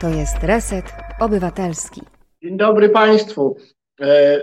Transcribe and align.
To 0.00 0.08
jest 0.08 0.36
Reset 0.42 0.92
Obywatelski. 1.20 2.00
Dzień 2.42 2.56
dobry 2.56 2.88
Państwu. 2.88 3.56
E, 4.00 4.42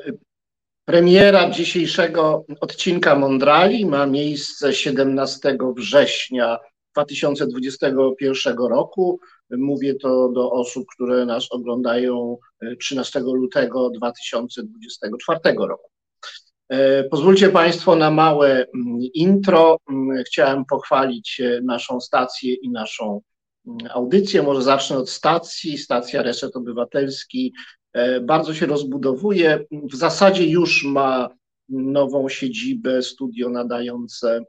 premiera 0.86 1.50
dzisiejszego 1.50 2.46
odcinka 2.62 3.16
Mondrali 3.16 3.86
ma 3.86 4.06
miejsce 4.06 4.74
17 4.74 5.58
września 5.76 6.58
2021 6.94 8.58
roku. 8.58 9.20
Mówię 9.58 9.96
to 9.96 10.30
do 10.30 10.52
osób, 10.52 10.86
które 10.96 11.26
nas 11.26 11.52
oglądają 11.52 12.38
13 12.80 13.20
lutego 13.20 13.90
2024 13.90 15.40
roku. 15.58 15.90
E, 16.70 17.04
pozwólcie 17.04 17.50
Państwo 17.50 17.96
na 17.96 18.12
małe 18.12 18.50
mm, 18.50 19.00
intro. 19.14 19.78
Mm, 19.90 20.24
chciałem 20.24 20.66
pochwalić 20.66 21.42
e, 21.42 21.62
naszą 21.62 22.02
stację 22.02 22.54
i 22.54 22.70
naszą 22.70 23.22
audycję. 23.90 24.44
Może 24.44 24.62
zacznę 24.62 24.98
od 24.98 25.10
stacji. 25.10 25.78
Stacja 25.78 26.22
Reset 26.22 26.56
Obywatelski 26.56 27.54
e, 27.94 28.22
bardzo 28.22 28.54
się 28.54 28.66
rozbudowuje. 28.66 29.66
W 29.72 29.96
zasadzie 29.96 30.48
już 30.48 30.84
ma 30.84 31.30
nową 31.70 32.30
siedzibę, 32.30 33.02
studio 33.02 33.50
nadające 33.50 34.46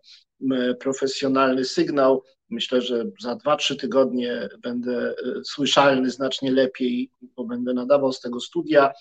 profesjonalny 0.81 1.65
sygnał. 1.65 2.23
Myślę, 2.51 2.83
że 2.83 3.05
za 3.23 3.35
2-3 3.35 3.77
tygodnie 3.77 4.49
będę 4.63 5.15
słyszalny 5.45 6.11
znacznie 6.11 6.53
lepiej, 6.53 7.11
bo 7.37 7.45
będę 7.45 7.75
nadawał 7.75 8.13
z 8.13 8.21
tego 8.21 8.41
studia. 8.41 8.93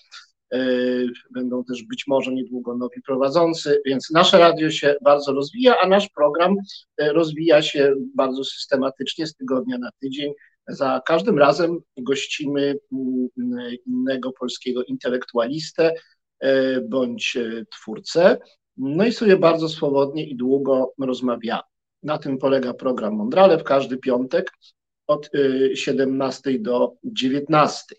E, 0.52 0.58
będą 1.30 1.64
też 1.64 1.82
być 1.82 2.06
może 2.06 2.32
niedługo 2.32 2.76
nowi 2.76 3.02
prowadzący, 3.02 3.80
więc 3.86 4.10
nasze 4.10 4.38
radio 4.38 4.70
się 4.70 4.94
bardzo 5.02 5.32
rozwija, 5.32 5.74
a 5.82 5.88
nasz 5.88 6.08
program 6.08 6.56
e, 6.98 7.12
rozwija 7.12 7.62
się 7.62 7.94
bardzo 8.14 8.44
systematycznie 8.44 9.26
z 9.26 9.36
tygodnia 9.36 9.78
na 9.78 9.90
tydzień. 10.00 10.32
Za 10.68 11.02
każdym 11.06 11.38
razem 11.38 11.78
gościmy 11.96 12.78
mm, 12.92 13.28
innego 13.86 14.32
polskiego 14.32 14.84
intelektualistę 14.84 15.94
e, 16.40 16.80
bądź 16.80 17.38
twórcę, 17.72 18.38
no 18.76 19.06
i 19.06 19.12
sobie 19.12 19.36
bardzo 19.36 19.68
swobodnie 19.68 20.26
i 20.26 20.36
długo 20.36 20.92
rozmawiamy. 21.00 21.62
Na 22.02 22.18
tym 22.18 22.38
polega 22.38 22.74
program 22.74 23.14
Mondrale 23.14 23.58
w 23.58 23.64
każdy 23.64 23.96
piątek 23.96 24.52
od 25.06 25.30
17 25.74 26.58
do 26.58 26.92
19. 27.04 27.96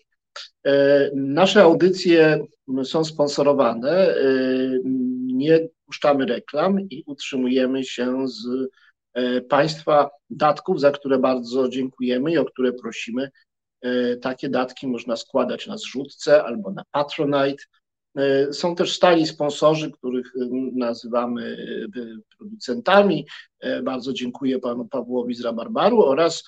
E, 0.66 1.10
nasze 1.14 1.62
audycje 1.62 2.46
są 2.84 3.04
sponsorowane, 3.04 3.90
e, 3.90 4.14
nie 5.24 5.68
puszczamy 5.86 6.26
reklam 6.26 6.80
i 6.80 7.04
utrzymujemy 7.06 7.84
się 7.84 8.28
z 8.28 8.46
e, 9.14 9.40
Państwa 9.40 10.10
datków, 10.30 10.80
za 10.80 10.90
które 10.90 11.18
bardzo 11.18 11.68
dziękujemy 11.68 12.32
i 12.32 12.38
o 12.38 12.44
które 12.44 12.72
prosimy. 12.72 13.30
Takie 14.22 14.48
datki 14.48 14.88
można 14.88 15.16
składać 15.16 15.66
na 15.66 15.76
zrzutce 15.76 16.44
albo 16.44 16.70
na 16.70 16.82
Patronite. 16.90 17.64
Są 18.52 18.74
też 18.74 18.96
stali 18.96 19.26
sponsorzy, 19.26 19.90
których 19.90 20.32
nazywamy 20.74 21.56
producentami. 22.38 23.26
Bardzo 23.82 24.12
dziękuję 24.12 24.58
panu 24.58 24.88
Pawłowi 24.88 25.34
z 25.34 25.40
Rabarbaru 25.40 26.04
oraz 26.04 26.44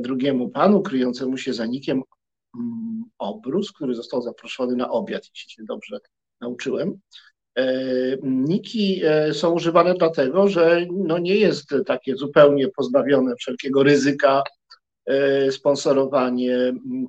drugiemu 0.00 0.48
panu 0.48 0.82
kryjącemu 0.82 1.36
się 1.36 1.52
za 1.52 1.66
nikiem 1.66 2.02
obrus, 3.18 3.72
który 3.72 3.94
został 3.94 4.22
zaproszony 4.22 4.76
na 4.76 4.90
obiad, 4.90 5.22
jeśli 5.34 5.50
się 5.50 5.62
dobrze 5.64 5.98
nauczyłem. 6.40 7.00
E, 7.58 7.66
niki 8.22 9.00
e, 9.04 9.34
są 9.34 9.52
używane 9.52 9.94
dlatego, 9.94 10.48
że 10.48 10.86
no 10.92 11.18
nie 11.18 11.36
jest 11.36 11.74
takie 11.86 12.16
zupełnie 12.16 12.68
pozbawione 12.68 13.36
wszelkiego 13.36 13.82
ryzyka 13.82 14.42
e, 15.06 15.52
sponsorowanie 15.52 16.56
mm, 16.56 17.06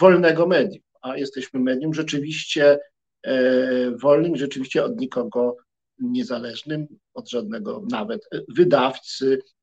wolnego 0.00 0.46
medium, 0.46 0.82
a 1.02 1.16
jesteśmy 1.16 1.60
medium 1.60 1.94
rzeczywiście 1.94 2.78
wolnym, 4.02 4.36
rzeczywiście 4.36 4.84
od 4.84 5.00
nikogo 5.00 5.56
niezależnym, 5.98 6.86
od 7.14 7.30
żadnego 7.30 7.82
nawet 7.90 8.28
wydawcy, 8.48 9.38
Mm, 9.38 9.55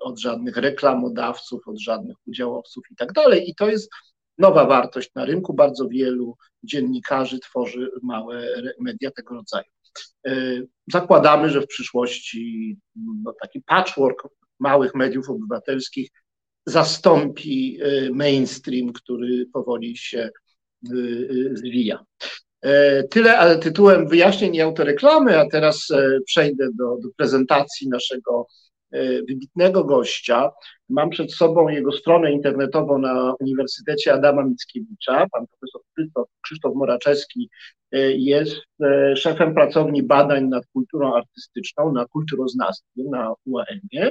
od 0.00 0.18
żadnych 0.18 0.56
reklamodawców, 0.56 1.68
od 1.68 1.80
żadnych 1.80 2.16
udziałowców 2.26 2.84
i 2.90 2.96
tak 2.96 3.12
dalej. 3.12 3.50
I 3.50 3.54
to 3.54 3.68
jest 3.68 3.90
nowa 4.38 4.66
wartość 4.66 5.10
na 5.14 5.24
rynku. 5.24 5.54
Bardzo 5.54 5.88
wielu 5.88 6.36
dziennikarzy 6.62 7.38
tworzy 7.38 7.90
małe 8.02 8.48
media 8.80 9.10
tego 9.10 9.34
rodzaju. 9.34 9.64
E, 10.26 10.32
zakładamy, 10.92 11.50
że 11.50 11.60
w 11.60 11.66
przyszłości 11.66 12.76
no, 13.24 13.34
taki 13.42 13.62
patchwork 13.66 14.22
małych 14.60 14.94
mediów 14.94 15.30
obywatelskich 15.30 16.10
zastąpi 16.66 17.78
e, 17.82 18.10
mainstream, 18.10 18.92
który 18.92 19.46
powoli 19.52 19.96
się 19.96 20.30
zwija. 21.52 22.04
Tyle 23.10 23.38
ale 23.38 23.58
tytułem 23.58 24.08
wyjaśnień 24.08 24.54
i 24.54 24.60
autoreklamy, 24.60 25.40
a 25.40 25.48
teraz 25.48 25.88
przejdę 26.26 26.68
do, 26.74 26.96
do 27.02 27.08
prezentacji 27.16 27.88
naszego 27.88 28.46
E, 28.46 28.63
wybitnego 29.28 29.84
gościa. 29.84 30.50
Mam 30.88 31.10
przed 31.10 31.32
sobą 31.32 31.68
jego 31.68 31.92
stronę 31.92 32.32
internetową 32.32 32.98
na 32.98 33.34
Uniwersytecie 33.40 34.12
Adama 34.12 34.44
Mickiewicza. 34.44 35.26
Pan 35.32 35.46
profesor 35.46 35.80
Krzysztof, 35.92 36.28
Krzysztof 36.40 36.74
Moraczewski 36.74 37.50
e, 37.92 38.12
jest 38.12 38.56
e, 38.82 39.16
szefem 39.16 39.54
pracowni 39.54 40.02
badań 40.02 40.48
nad 40.48 40.66
kulturą 40.66 41.14
artystyczną 41.14 41.92
na 41.92 42.06
kulturoznawstwie 42.06 43.02
na 43.10 43.34
UAM-ie. 43.46 44.10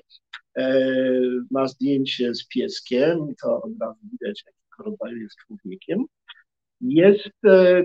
Ma 1.51 1.67
zdjęcie 1.67 2.35
z 2.35 2.47
pieskiem, 2.47 3.33
to 3.41 3.61
od 3.61 3.71
razu 3.81 3.99
widać, 4.11 4.43
jakiego 4.45 4.91
rodzaju 4.91 5.21
jest 5.21 5.35
człowiekiem. 5.47 6.05
Jest 6.81 7.29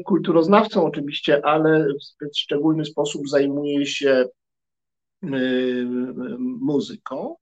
kulturoznawcą 0.04 0.84
oczywiście, 0.84 1.44
ale 1.44 1.88
w 2.20 2.38
szczególny 2.38 2.84
sposób 2.84 3.28
zajmuje 3.28 3.86
się 3.86 4.24
muzyką, 6.60 7.36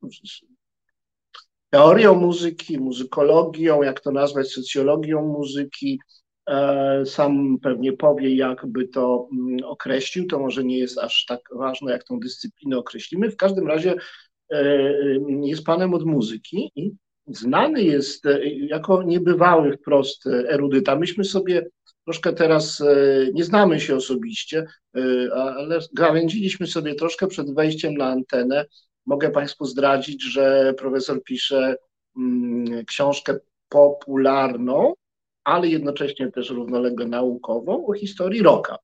teorią 1.71 2.15
muzyki, 2.15 2.79
muzykologią, 2.79 3.83
jak 3.83 4.01
to 4.01 4.11
nazwać, 4.11 4.53
socjologią 4.53 5.27
muzyki. 5.27 6.01
E, 6.49 7.07
sam 7.07 7.59
pewnie 7.63 7.93
powie, 7.93 8.37
jakby 8.37 8.89
to 8.89 9.29
mm, 9.33 9.57
określił. 9.65 10.27
To 10.27 10.39
może 10.39 10.65
nie 10.65 10.79
jest 10.79 10.99
aż 10.99 11.25
tak 11.29 11.41
ważne, 11.53 11.93
jak 11.93 12.05
tą 12.05 12.21
dyscyplinę 12.21 12.79
określimy. 12.79 13.31
W 13.31 13.37
każdym 13.37 13.67
razie 13.67 13.95
e, 14.53 14.65
y, 14.65 15.21
jest 15.43 15.65
panem 15.65 15.95
od 15.95 16.05
muzyki 16.05 16.73
i 16.75 16.93
znany 17.27 17.83
jest 17.83 18.27
e, 18.27 18.49
jako 18.49 19.03
niebywały 19.03 19.77
wprost 19.77 20.27
erudyta. 20.27 20.97
Myśmy 20.97 21.25
sobie 21.25 21.67
troszkę 22.05 22.33
teraz 22.33 22.81
e, 22.81 22.97
nie 23.33 23.45
znamy 23.45 23.81
się 23.81 23.97
osobiście, 23.97 24.67
e, 24.97 25.01
ale 25.35 25.79
gawędziliśmy 25.93 26.67
sobie 26.67 26.95
troszkę 26.95 27.27
przed 27.27 27.55
wejściem 27.55 27.95
na 27.95 28.07
antenę. 28.07 28.67
Mogę 29.07 29.31
Państwu 29.31 29.65
zdradzić, 29.65 30.33
że 30.33 30.75
profesor 30.79 31.23
pisze 31.23 31.77
mm, 32.17 32.85
książkę 32.85 33.39
popularną, 33.69 34.95
ale 35.45 35.69
jednocześnie 35.69 36.31
też 36.31 36.51
równolegle 36.51 37.07
naukową 37.07 37.87
o 37.87 37.93
historii 37.93 38.43
rocka. 38.43 38.79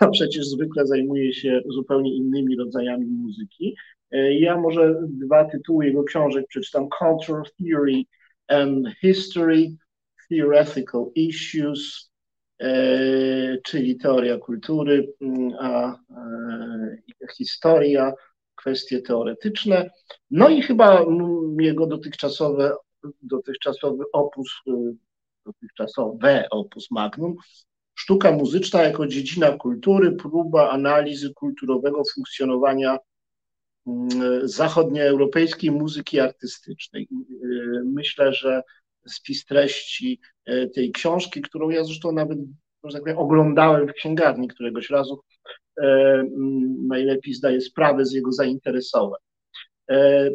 A 0.00 0.08
przecież 0.08 0.46
zwykle 0.46 0.86
zajmuje 0.86 1.34
się 1.34 1.60
zupełnie 1.68 2.16
innymi 2.16 2.56
rodzajami 2.56 3.06
muzyki. 3.06 3.76
E, 4.10 4.38
ja 4.38 4.56
może 4.56 4.94
dwa 5.08 5.44
tytuły 5.44 5.86
jego 5.86 6.04
książek 6.04 6.46
przeczytam: 6.48 6.88
Cultural 6.98 7.44
Theory 7.58 8.02
and 8.48 8.88
History, 9.00 9.72
Theoretical 10.28 11.06
Issues, 11.14 12.10
E, 12.60 13.58
czyli 13.64 13.96
teoria 13.96 14.38
kultury, 14.38 15.12
mm, 15.20 15.52
a 15.60 15.92
e, 15.92 17.26
historia, 17.36 18.12
kwestie 18.54 19.02
teoretyczne. 19.02 19.90
No 20.30 20.48
i 20.48 20.62
chyba 20.62 21.00
mm, 21.00 21.60
jego 21.60 21.86
dotychczasowe, 21.86 22.76
dotychczasowy 23.22 24.04
opus, 24.12 24.62
dotychczasowe 25.46 26.48
opus 26.50 26.90
magnum, 26.90 27.34
sztuka 27.94 28.32
muzyczna 28.32 28.82
jako 28.82 29.06
dziedzina 29.06 29.52
kultury, 29.52 30.12
próba 30.12 30.70
analizy 30.70 31.34
kulturowego 31.34 32.02
funkcjonowania 32.14 32.98
zachodnioeuropejskiej 34.42 35.70
muzyki 35.70 36.20
artystycznej. 36.20 37.08
Y, 37.44 37.82
myślę, 37.84 38.32
że 38.32 38.62
spis 39.08 39.44
treści 39.44 40.20
e, 40.46 40.68
tej 40.68 40.92
książki, 40.92 41.42
którą 41.42 41.70
ja 41.70 41.84
zresztą 41.84 42.12
nawet 42.12 42.38
tak 42.92 43.02
powiem, 43.02 43.18
oglądałem 43.18 43.88
w 43.88 43.92
księgarni 43.92 44.48
któregoś 44.48 44.90
razu. 44.90 45.20
E, 45.82 46.24
najlepiej 46.88 47.34
zdaję 47.34 47.60
sprawę 47.60 48.06
z 48.06 48.12
jego 48.12 48.32
zainteresowań. 48.32 49.20
E, 49.90 50.30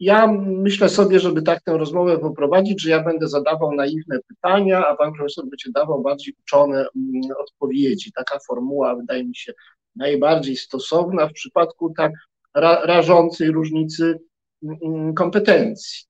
ja 0.00 0.26
myślę 0.40 0.88
sobie, 0.88 1.20
żeby 1.20 1.42
tak 1.42 1.62
tę 1.62 1.78
rozmowę 1.78 2.18
poprowadzić, 2.18 2.82
że 2.82 2.90
ja 2.90 3.04
będę 3.04 3.28
zadawał 3.28 3.72
naiwne 3.72 4.18
pytania, 4.28 4.86
a 4.86 4.96
pan 4.96 5.12
profesor 5.12 5.44
będzie 5.44 5.70
dawał 5.74 6.02
bardziej 6.02 6.34
uczone 6.40 6.86
odpowiedzi. 7.38 8.12
Taka 8.12 8.38
formuła 8.46 8.96
wydaje 8.96 9.24
mi 9.24 9.36
się 9.36 9.52
najbardziej 9.96 10.56
stosowna 10.56 11.28
w 11.28 11.32
przypadku 11.32 11.92
tak 11.96 12.12
ra 12.54 12.86
rażącej 12.86 13.50
różnicy 13.50 14.18
mm, 14.62 15.14
kompetencji. 15.14 16.04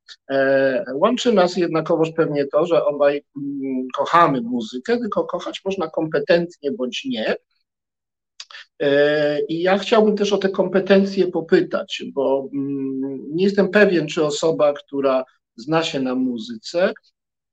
Łączy 0.95 1.33
nas 1.33 1.57
jednakowoż 1.57 2.11
pewnie 2.17 2.47
to, 2.47 2.67
że 2.67 2.85
obaj 2.85 3.25
mm, 3.37 3.87
kochamy 3.95 4.41
muzykę, 4.41 4.99
tylko 4.99 5.25
kochać 5.25 5.61
można 5.65 5.91
kompetentnie 5.91 6.73
bądź 6.73 7.05
nie. 7.05 7.37
I 9.49 9.63
ja 9.63 9.79
chciałbym 9.79 10.17
też 10.17 10.33
o 10.33 10.39
te 10.39 10.49
kompetencje 10.49 11.27
popytać, 11.27 12.05
bo 12.13 12.49
nie 13.31 13.45
jestem 13.45 13.69
pewien, 13.69 14.07
czy 14.07 14.25
osoba, 14.25 14.73
która 14.73 15.25
zna 15.57 15.83
się 15.83 16.01
na 16.01 16.15
muzyce, 16.15 16.93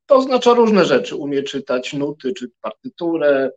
to 0.06 0.16
oznacza 0.16 0.54
różne 0.54 0.86
rzeczy. 0.86 1.16
Umie 1.16 1.44
czytać 1.44 1.94
nuty 1.94 2.34
czy 2.34 2.52
partyturę, 2.62 3.30
mm, 3.40 3.52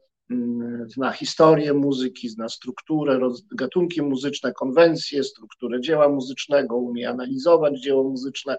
zna 0.87 1.13
historię 1.13 1.75
muzyki, 1.75 2.29
zna 2.29 2.49
strukturę, 2.49 3.21
gatunki 3.55 4.03
muzyczne, 4.03 4.53
konwencje, 4.53 5.25
strukturę 5.25 5.81
dzieła 5.81 6.09
muzycznego, 6.09 6.77
umie 6.77 7.11
analizować 7.11 7.81
dzieło 7.81 8.05
muzyczne, 8.05 8.57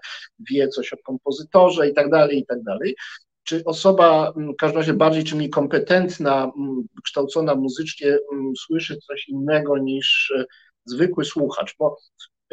wie 0.50 0.68
coś 0.68 0.92
o 0.92 0.96
kompozytorze 0.96 1.88
i 1.88 1.94
tak 1.94 2.10
dalej, 2.10 2.38
i 2.38 2.46
tak 2.46 2.62
dalej. 2.62 2.96
Czy 3.42 3.64
osoba, 3.64 4.32
mm, 4.36 4.52
w 4.52 4.56
każdym 4.56 4.78
razie 4.78 4.94
bardziej 4.94 5.24
czy 5.24 5.36
mniej 5.36 5.50
kompetentna, 5.50 6.52
mm, 6.56 6.86
kształcona 7.04 7.54
muzycznie, 7.54 8.18
słyszy 8.66 8.96
coś 8.96 9.28
innego 9.28 9.78
niż 9.78 10.32
e, 10.38 10.44
zwykły 10.84 11.24
słuchacz? 11.24 11.74
Bo 11.78 11.96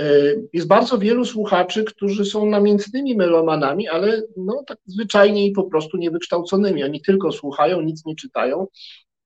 E, 0.01 0.35
jest 0.53 0.67
bardzo 0.67 0.97
wielu 0.97 1.25
słuchaczy, 1.25 1.83
którzy 1.83 2.25
są 2.25 2.45
namiętnymi 2.45 3.15
melomanami, 3.15 3.87
ale 3.87 4.21
no, 4.37 4.63
tak 4.67 4.77
zwyczajnie 4.85 5.47
i 5.47 5.51
po 5.51 5.63
prostu 5.63 5.97
niewykształconymi. 5.97 6.83
Oni 6.83 7.01
tylko 7.01 7.31
słuchają, 7.31 7.81
nic 7.81 8.05
nie 8.05 8.15
czytają. 8.15 8.67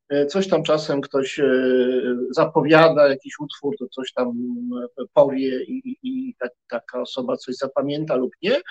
E, 0.10 0.26
coś 0.26 0.48
tam 0.48 0.64
czasem 0.64 1.02
ktoś 1.02 1.40
e, 1.40 1.46
zapowiada 2.32 3.08
jakiś 3.08 3.40
utwór, 3.40 3.76
to 3.80 3.88
coś 3.88 4.14
tam 4.14 4.34
powie 5.14 5.64
i, 5.64 5.98
i, 6.04 6.36
tak, 6.40 6.52
taka 6.70 7.02
osoba 7.02 7.38
coś 7.38 7.56
zapamięta 7.56 8.16
lub 8.16 8.32
nie 8.42 8.62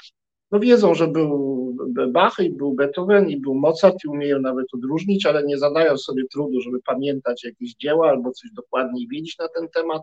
no 0.54 0.60
wiedzą, 0.60 0.94
że 0.94 1.08
był 1.08 1.76
Bach 2.12 2.38
i 2.38 2.50
był 2.50 2.74
Beethoven 2.74 3.30
i 3.30 3.40
był 3.40 3.54
Mozart 3.54 3.96
i 4.04 4.08
umieją 4.08 4.40
nawet 4.40 4.66
odróżnić, 4.74 5.26
ale 5.26 5.44
nie 5.44 5.58
zadają 5.58 5.98
sobie 5.98 6.22
trudu, 6.32 6.60
żeby 6.60 6.78
pamiętać 6.86 7.44
jakieś 7.44 7.74
dzieła 7.74 8.08
albo 8.08 8.32
coś 8.32 8.50
dokładniej 8.50 9.08
wiedzieć 9.08 9.38
na 9.38 9.48
ten 9.48 9.68
temat. 9.68 10.02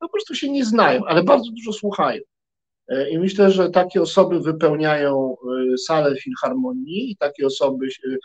No 0.00 0.08
po 0.08 0.12
prostu 0.12 0.34
się 0.34 0.50
nie 0.50 0.64
znają, 0.64 1.04
ale 1.06 1.22
bardzo 1.22 1.50
dużo 1.50 1.72
słuchają. 1.72 2.20
E, 2.88 3.10
I 3.10 3.18
myślę, 3.18 3.50
że 3.50 3.70
takie 3.70 4.02
osoby 4.02 4.40
wypełniają 4.40 5.36
e, 5.74 5.78
salę 5.78 6.16
filharmonii 6.16 7.10
i 7.10 7.16
takie 7.16 7.46
osoby 7.46 7.86
e, 7.86 8.16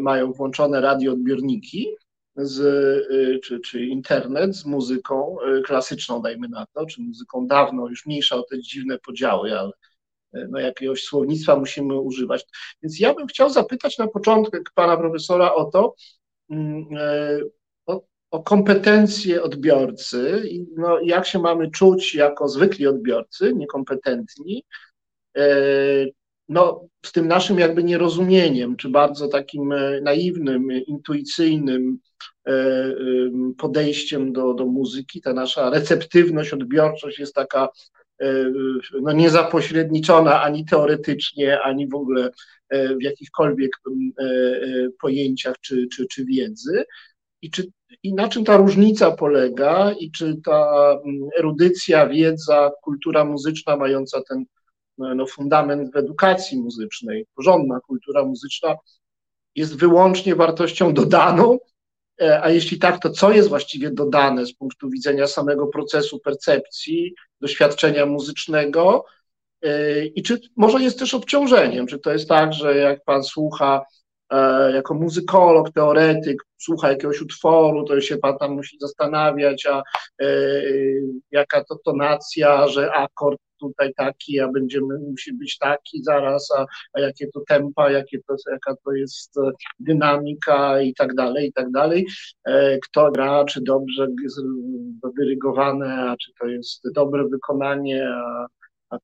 mają 0.00 0.32
włączone 0.32 0.80
radioodbiorniki 0.80 1.96
z, 2.36 2.60
czy, 3.44 3.60
czy 3.60 3.84
internet 3.84 4.56
z 4.56 4.64
muzyką 4.66 5.36
klasyczną, 5.64 6.22
dajmy 6.22 6.48
na 6.48 6.66
to, 6.72 6.86
czy 6.86 7.02
muzyką 7.02 7.46
dawną, 7.46 7.88
już 7.88 8.06
mniejsza 8.06 8.36
o 8.36 8.42
te 8.42 8.60
dziwne 8.60 8.98
podziały, 8.98 9.58
ale 9.58 9.70
no, 10.32 10.58
jakiegoś 10.58 11.02
słownictwa 11.02 11.56
musimy 11.56 12.00
używać. 12.00 12.44
Więc 12.82 13.00
ja 13.00 13.14
bym 13.14 13.26
chciał 13.26 13.50
zapytać 13.50 13.98
na 13.98 14.08
początek 14.08 14.70
pana 14.74 14.96
profesora 14.96 15.54
o 15.54 15.64
to, 15.64 15.94
mm, 16.50 16.86
o, 17.86 18.02
o 18.30 18.42
kompetencje 18.42 19.42
odbiorcy 19.42 20.42
i 20.50 20.66
no, 20.76 21.00
jak 21.00 21.26
się 21.26 21.38
mamy 21.38 21.70
czuć 21.70 22.14
jako 22.14 22.48
zwykli 22.48 22.86
odbiorcy, 22.86 23.52
niekompetentni, 23.54 24.64
no, 26.52 26.86
z 27.06 27.12
tym 27.12 27.28
naszym 27.28 27.58
jakby 27.58 27.84
nierozumieniem, 27.84 28.76
czy 28.76 28.88
bardzo 28.88 29.28
takim 29.28 29.72
e, 29.72 30.00
naiwnym, 30.00 30.68
intuicyjnym 30.86 31.98
podejściem 33.58 34.32
do, 34.32 34.54
do 34.54 34.66
muzyki, 34.66 35.20
ta 35.20 35.32
nasza 35.32 35.70
receptywność, 35.70 36.52
odbiorczość 36.52 37.18
jest 37.18 37.34
taka 37.34 37.68
E, 38.22 38.52
no, 39.02 39.12
niezapośredniczona 39.12 40.42
ani 40.42 40.64
teoretycznie, 40.64 41.60
ani 41.60 41.88
w 41.88 41.94
ogóle 41.94 42.30
e, 42.68 42.96
w 42.96 43.02
jakichkolwiek 43.02 43.70
e, 44.18 44.24
pojęciach 45.00 45.54
czy, 45.60 45.86
czy, 45.92 46.06
czy 46.06 46.24
wiedzy. 46.24 46.84
I, 47.42 47.50
czy, 47.50 47.66
I 48.02 48.14
na 48.14 48.28
czym 48.28 48.44
ta 48.44 48.56
różnica 48.56 49.10
polega, 49.10 49.92
i 50.00 50.10
czy 50.10 50.36
ta 50.44 50.96
erudycja, 51.38 52.08
wiedza, 52.08 52.70
kultura 52.82 53.24
muzyczna 53.24 53.76
mająca 53.76 54.22
ten 54.28 54.44
no, 54.98 55.14
no, 55.14 55.26
fundament 55.26 55.92
w 55.92 55.96
edukacji 55.96 56.60
muzycznej, 56.60 57.26
porządna 57.34 57.80
kultura 57.80 58.24
muzyczna 58.24 58.74
jest 59.54 59.76
wyłącznie 59.76 60.34
wartością 60.34 60.94
dodaną, 60.94 61.58
a 62.42 62.50
jeśli 62.50 62.78
tak, 62.78 63.02
to 63.02 63.10
co 63.10 63.32
jest 63.32 63.48
właściwie 63.48 63.90
dodane 63.90 64.46
z 64.46 64.54
punktu 64.54 64.90
widzenia 64.90 65.26
samego 65.26 65.66
procesu 65.66 66.18
percepcji 66.18 67.14
doświadczenia 67.40 68.06
muzycznego 68.06 69.04
e, 69.62 70.04
i 70.04 70.22
czy 70.22 70.40
może 70.56 70.82
jest 70.82 70.98
też 70.98 71.14
obciążeniem, 71.14 71.86
czy 71.86 71.98
to 71.98 72.12
jest 72.12 72.28
tak, 72.28 72.52
że 72.52 72.76
jak 72.76 73.04
pan 73.04 73.24
słucha 73.24 73.84
e, 74.30 74.72
jako 74.72 74.94
muzykolog, 74.94 75.70
teoretyk, 75.70 76.42
słucha 76.58 76.90
jakiegoś 76.90 77.20
utworu, 77.20 77.84
to 77.84 78.00
się 78.00 78.16
pan 78.16 78.38
tam 78.38 78.52
musi 78.52 78.78
zastanawiać, 78.80 79.66
a 79.66 79.82
e, 80.22 80.26
jaka 81.30 81.64
to 81.64 81.76
tonacja, 81.84 82.68
że 82.68 82.92
akord 82.92 83.40
tutaj 83.62 83.94
taki, 83.96 84.40
a 84.40 84.48
będziemy, 84.48 84.98
musi 84.98 85.32
być 85.32 85.58
taki 85.58 86.02
zaraz, 86.02 86.48
a, 86.58 86.66
a 86.92 87.00
jakie 87.00 87.26
to 87.34 87.40
tempa, 87.48 87.90
jakie 87.90 88.18
to, 88.28 88.34
jaka 88.52 88.74
to 88.84 88.92
jest 88.92 89.34
dynamika 89.80 90.80
i 90.80 90.94
tak 90.94 91.14
dalej, 91.14 91.48
i 91.48 91.52
tak 91.52 91.70
dalej. 91.70 92.06
Kto 92.82 93.10
gra, 93.10 93.44
czy 93.44 93.60
dobrze 93.60 94.06
dyrygowane, 95.18 96.10
a 96.10 96.16
czy 96.16 96.32
to 96.40 96.46
jest 96.46 96.82
dobre 96.94 97.28
wykonanie, 97.28 98.08
a, 98.08 98.46
a, 98.90 98.98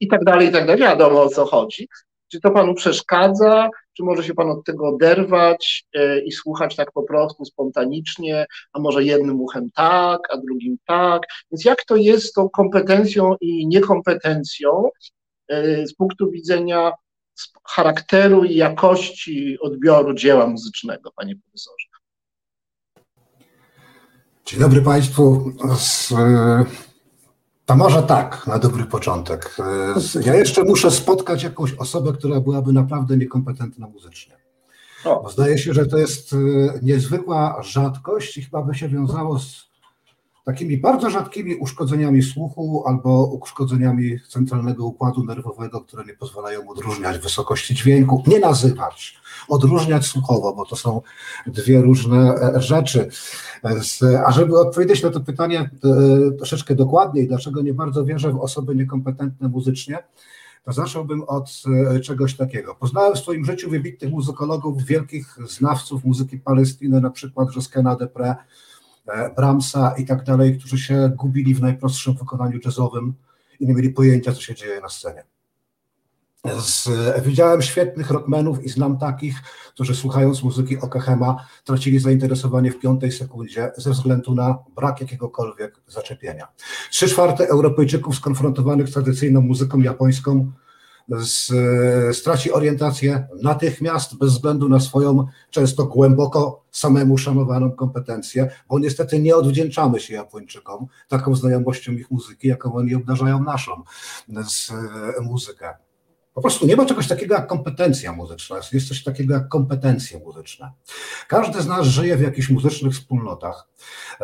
i 0.00 0.08
tak 0.08 0.24
dalej, 0.24 0.48
i 0.48 0.52
tak 0.52 0.66
dalej. 0.66 0.80
Wiadomo 0.82 1.22
o 1.22 1.28
co 1.28 1.44
chodzi. 1.44 1.88
Czy 2.32 2.40
to 2.40 2.50
panu 2.50 2.74
przeszkadza, 2.74 3.70
czy 3.96 4.02
może 4.02 4.24
się 4.24 4.34
pan 4.34 4.50
od 4.50 4.64
tego 4.64 4.88
oderwać 4.88 5.84
e, 5.94 6.20
i 6.20 6.32
słuchać 6.32 6.76
tak 6.76 6.92
po 6.92 7.02
prostu 7.02 7.44
spontanicznie, 7.44 8.46
a 8.72 8.80
może 8.80 9.04
jednym 9.04 9.40
uchem 9.40 9.70
tak, 9.74 10.20
a 10.30 10.36
drugim 10.36 10.76
tak. 10.86 11.22
Więc 11.50 11.64
jak 11.64 11.84
to 11.84 11.96
jest 11.96 12.26
z 12.26 12.32
tą 12.32 12.48
kompetencją 12.48 13.34
i 13.40 13.66
niekompetencją 13.66 14.88
e, 15.48 15.86
z 15.86 15.94
punktu 15.94 16.30
widzenia 16.30 16.92
charakteru 17.68 18.44
i 18.44 18.54
jakości 18.54 19.58
odbioru 19.60 20.14
dzieła 20.14 20.46
muzycznego, 20.46 21.12
panie 21.16 21.36
profesorze? 21.36 21.86
Dzień 24.44 24.60
dobry 24.60 24.82
Państwu. 24.82 25.52
To 27.72 27.76
może 27.76 28.02
tak, 28.02 28.46
na 28.46 28.58
dobry 28.58 28.84
początek. 28.84 29.56
Ja 30.24 30.34
jeszcze 30.34 30.64
muszę 30.64 30.90
spotkać 30.90 31.42
jakąś 31.42 31.74
osobę, 31.74 32.12
która 32.12 32.40
byłaby 32.40 32.72
naprawdę 32.72 33.16
niekompetentna 33.16 33.86
muzycznie. 33.88 34.34
Bo 35.04 35.30
zdaje 35.30 35.58
się, 35.58 35.74
że 35.74 35.86
to 35.86 35.98
jest 35.98 36.32
e, 36.32 36.36
niezwykła 36.82 37.62
rzadkość 37.62 38.38
i 38.38 38.42
chyba 38.42 38.62
by 38.62 38.74
się 38.74 38.88
wiązało 38.88 39.38
z 39.38 39.71
takimi 40.44 40.78
bardzo 40.78 41.10
rzadkimi 41.10 41.54
uszkodzeniami 41.54 42.22
słuchu 42.22 42.84
albo 42.86 43.24
uszkodzeniami 43.26 44.20
centralnego 44.28 44.86
układu 44.86 45.24
nerwowego, 45.24 45.80
które 45.80 46.04
nie 46.04 46.14
pozwalają 46.14 46.68
odróżniać 46.68 47.18
wysokości 47.18 47.74
dźwięku, 47.74 48.22
nie 48.26 48.40
nazywać, 48.40 49.16
odróżniać 49.48 50.06
słuchowo, 50.06 50.54
bo 50.54 50.66
to 50.66 50.76
są 50.76 51.00
dwie 51.46 51.80
różne 51.80 52.34
e, 52.34 52.60
rzeczy. 52.60 53.08
A 54.26 54.32
żeby 54.32 54.58
odpowiedzieć 54.60 55.02
na 55.02 55.10
to 55.10 55.20
pytanie 55.20 55.60
e, 55.60 55.70
troszeczkę 56.30 56.74
dokładniej, 56.74 57.28
dlaczego 57.28 57.62
nie 57.62 57.74
bardzo 57.74 58.04
wierzę 58.04 58.32
w 58.32 58.40
osoby 58.40 58.74
niekompetentne 58.74 59.48
muzycznie, 59.48 59.98
to 60.64 60.72
zacząłbym 60.72 61.22
od 61.22 61.62
e, 61.96 62.00
czegoś 62.00 62.36
takiego. 62.36 62.74
Poznałem 62.74 63.14
w 63.14 63.18
swoim 63.18 63.44
życiu 63.44 63.70
wybitnych 63.70 64.12
muzykologów, 64.12 64.84
wielkich 64.84 65.36
znawców 65.48 66.04
muzyki 66.04 66.38
Palestyny, 66.38 67.00
na 67.00 67.10
przykład 67.10 67.56
Josquena 67.56 67.96
Depre, 67.96 68.36
E, 69.06 69.34
Brahmsa 69.34 69.94
i 69.98 70.06
tak 70.06 70.24
dalej, 70.24 70.58
którzy 70.58 70.78
się 70.78 71.10
gubili 71.16 71.54
w 71.54 71.62
najprostszym 71.62 72.14
wykonaniu 72.14 72.58
jazzowym 72.64 73.14
i 73.60 73.66
nie 73.66 73.74
mieli 73.74 73.90
pojęcia, 73.90 74.32
co 74.32 74.40
się 74.40 74.54
dzieje 74.54 74.80
na 74.80 74.88
scenie. 74.88 75.24
Z, 76.60 76.88
widziałem 77.24 77.62
świetnych 77.62 78.10
rockmenów 78.10 78.64
i 78.64 78.68
znam 78.68 78.98
takich, 78.98 79.42
którzy 79.74 79.94
słuchając 79.94 80.42
muzyki 80.42 80.78
Okahema 80.78 81.46
tracili 81.64 81.98
zainteresowanie 81.98 82.70
w 82.72 82.78
piątej 82.78 83.12
sekundzie 83.12 83.72
ze 83.76 83.90
względu 83.90 84.34
na 84.34 84.58
brak 84.76 85.00
jakiegokolwiek 85.00 85.80
zaczepienia. 85.86 86.48
Trzy 86.90 87.08
czwarte 87.08 87.48
Europejczyków 87.48 88.16
skonfrontowanych 88.16 88.88
z 88.88 88.92
tradycyjną 88.92 89.40
muzyką 89.40 89.78
japońską 89.78 90.52
z, 91.20 91.52
straci 92.16 92.52
orientację 92.52 93.28
natychmiast, 93.42 94.18
bez 94.18 94.32
względu 94.32 94.68
na 94.68 94.80
swoją 94.80 95.26
często 95.50 95.84
głęboko 95.84 96.64
samemu 96.70 97.18
szanowaną 97.18 97.72
kompetencję, 97.72 98.50
bo 98.68 98.78
niestety 98.78 99.18
nie 99.18 99.36
odwdzięczamy 99.36 100.00
się 100.00 100.14
Japończykom 100.14 100.86
taką 101.08 101.34
znajomością 101.34 101.92
ich 101.92 102.10
muzyki, 102.10 102.48
jaką 102.48 102.74
oni 102.74 102.94
obdarzają 102.94 103.42
naszą 103.42 103.82
z, 104.48 104.72
muzykę. 105.22 105.74
Po 106.34 106.42
prostu 106.42 106.66
nie 106.66 106.76
ma 106.76 106.86
czegoś 106.86 107.08
takiego 107.08 107.34
jak 107.34 107.46
kompetencja 107.46 108.12
muzyczna, 108.12 108.56
jest 108.72 108.88
coś 108.88 109.02
takiego 109.02 109.34
jak 109.34 109.48
kompetencje 109.48 110.18
muzyczne. 110.18 110.72
Każdy 111.28 111.62
z 111.62 111.66
nas 111.66 111.86
żyje 111.86 112.16
w 112.16 112.20
jakichś 112.20 112.50
muzycznych 112.50 112.92
wspólnotach, 112.92 113.68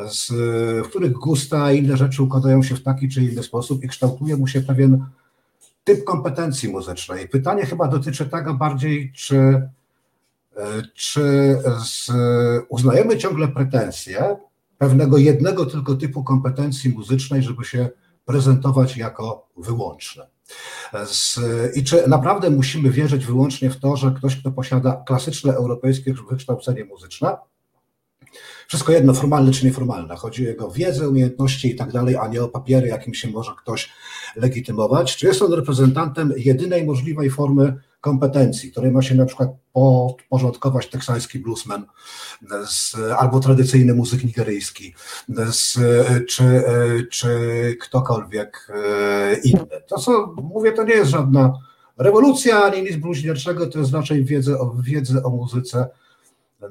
z, 0.08 0.28
w 0.86 0.88
których 0.88 1.12
gusta 1.12 1.72
i 1.72 1.78
inne 1.78 1.96
rzeczy 1.96 2.22
układają 2.22 2.62
się 2.62 2.76
w 2.76 2.82
taki 2.82 3.08
czy 3.08 3.22
inny 3.22 3.42
sposób 3.42 3.84
i 3.84 3.88
kształtuje 3.88 4.36
mu 4.36 4.46
się 4.46 4.60
pewien 4.60 5.06
typ 5.88 6.04
kompetencji 6.04 6.68
muzycznej. 6.68 7.28
Pytanie 7.28 7.66
chyba 7.66 7.88
dotyczy 7.88 8.26
tego 8.26 8.54
bardziej, 8.54 9.12
czy, 9.12 9.36
e, 9.36 10.82
czy 10.94 11.22
z, 11.84 12.10
uznajemy 12.68 13.18
ciągle 13.18 13.48
pretensje 13.48 14.36
pewnego 14.78 15.18
jednego 15.18 15.66
tylko 15.66 15.94
typu 15.94 16.24
kompetencji 16.24 16.90
muzycznej, 16.90 17.42
żeby 17.42 17.64
się 17.64 17.88
prezentować 18.24 18.96
jako 18.96 19.48
wyłączne. 19.56 20.26
Z, 21.04 21.40
I 21.76 21.84
czy 21.84 22.08
naprawdę 22.08 22.50
musimy 22.50 22.90
wierzyć 22.90 23.26
wyłącznie 23.26 23.70
w 23.70 23.80
to, 23.80 23.96
że 23.96 24.14
ktoś, 24.16 24.40
kto 24.40 24.50
posiada 24.50 25.02
klasyczne 25.06 25.54
europejskie 25.54 26.14
wykształcenie 26.30 26.84
muzyczne, 26.84 27.36
wszystko 28.66 28.92
jedno, 28.92 29.14
formalne 29.14 29.52
czy 29.52 29.66
nieformalne. 29.66 30.16
Chodzi 30.16 30.46
o 30.46 30.48
jego 30.48 30.70
wiedzę, 30.70 31.08
umiejętności 31.08 31.68
i 31.68 31.76
tak 31.76 31.92
dalej, 31.92 32.16
a 32.16 32.28
nie 32.28 32.42
o 32.42 32.48
papiery, 32.48 32.88
jakim 32.88 33.14
się 33.14 33.30
może 33.30 33.52
ktoś 33.58 33.90
legitymować. 34.36 35.16
Czy 35.16 35.26
jest 35.26 35.42
on 35.42 35.52
reprezentantem 35.52 36.32
jedynej 36.36 36.86
możliwej 36.86 37.30
formy 37.30 37.76
kompetencji, 38.00 38.70
której 38.70 38.90
ma 38.90 39.02
się 39.02 39.14
na 39.14 39.26
przykład 39.26 39.50
podporządkować 39.72 40.86
teksański 40.86 41.38
bluesman 41.38 41.86
z, 42.66 42.96
albo 43.18 43.40
tradycyjny 43.40 43.94
muzyk 43.94 44.24
nigeryjski, 44.24 44.94
z, 45.28 45.78
czy, 46.28 46.62
czy 47.10 47.28
ktokolwiek 47.80 48.68
e, 48.74 49.36
inny. 49.44 49.82
To, 49.88 49.98
co 49.98 50.34
mówię, 50.42 50.72
to 50.72 50.84
nie 50.84 50.94
jest 50.94 51.10
żadna 51.10 51.52
rewolucja 51.98 52.64
ani 52.64 52.82
nic 52.82 52.96
bluźnierczego, 52.96 53.66
to 53.66 53.78
jest 53.78 53.92
raczej 53.92 54.26
o, 54.58 54.74
wiedzy 54.82 55.22
o 55.22 55.30
muzyce 55.30 55.88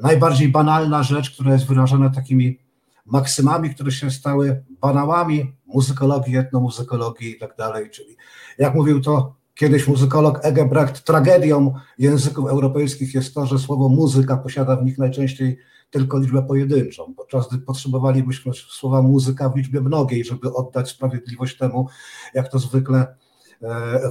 najbardziej 0.02 0.50
banalna 0.50 1.04
rzecz, 1.04 1.32
która 1.32 1.54
jest 1.54 1.66
wyrażana 1.66 2.10
takimi 2.10 2.60
maksymami, 3.06 3.70
które 3.70 3.92
się 3.92 4.12
stały 4.12 4.64
banałami 4.82 5.56
muzykologii, 5.66 6.38
etnomuzykologii 6.38 7.32
i 7.32 7.40
tak 7.40 7.56
dalej. 7.58 7.90
Czyli 7.90 8.16
jak 8.58 8.76
mówił 8.76 9.02
to 9.02 9.36
kiedyś 9.56 9.88
muzykolog 9.88 10.40
Egebrecht, 10.44 11.04
tragedią 11.04 11.74
języków 11.98 12.50
europejskich 12.50 13.14
jest 13.14 13.34
to, 13.34 13.46
że 13.46 13.60
słowo 13.60 13.90
muzyka 13.90 14.38
posiada 14.38 14.76
w 14.76 14.86
nich 14.86 14.98
najczęściej 14.98 15.58
tylko 15.90 16.20
liczbę 16.20 16.44
pojedynczą, 16.44 17.14
podczas 17.14 17.50
gdy 17.50 17.58
potrzebowalibyśmy 17.58 18.52
słowa 18.54 19.02
muzyka 19.02 19.50
w 19.50 19.56
liczbie 19.56 19.82
mnogiej, 19.82 20.26
żeby 20.26 20.54
oddać 20.54 20.90
sprawiedliwość 20.90 21.58
temu, 21.58 21.88
jak 22.34 22.50
to 22.50 22.60
zwykle 22.60 23.16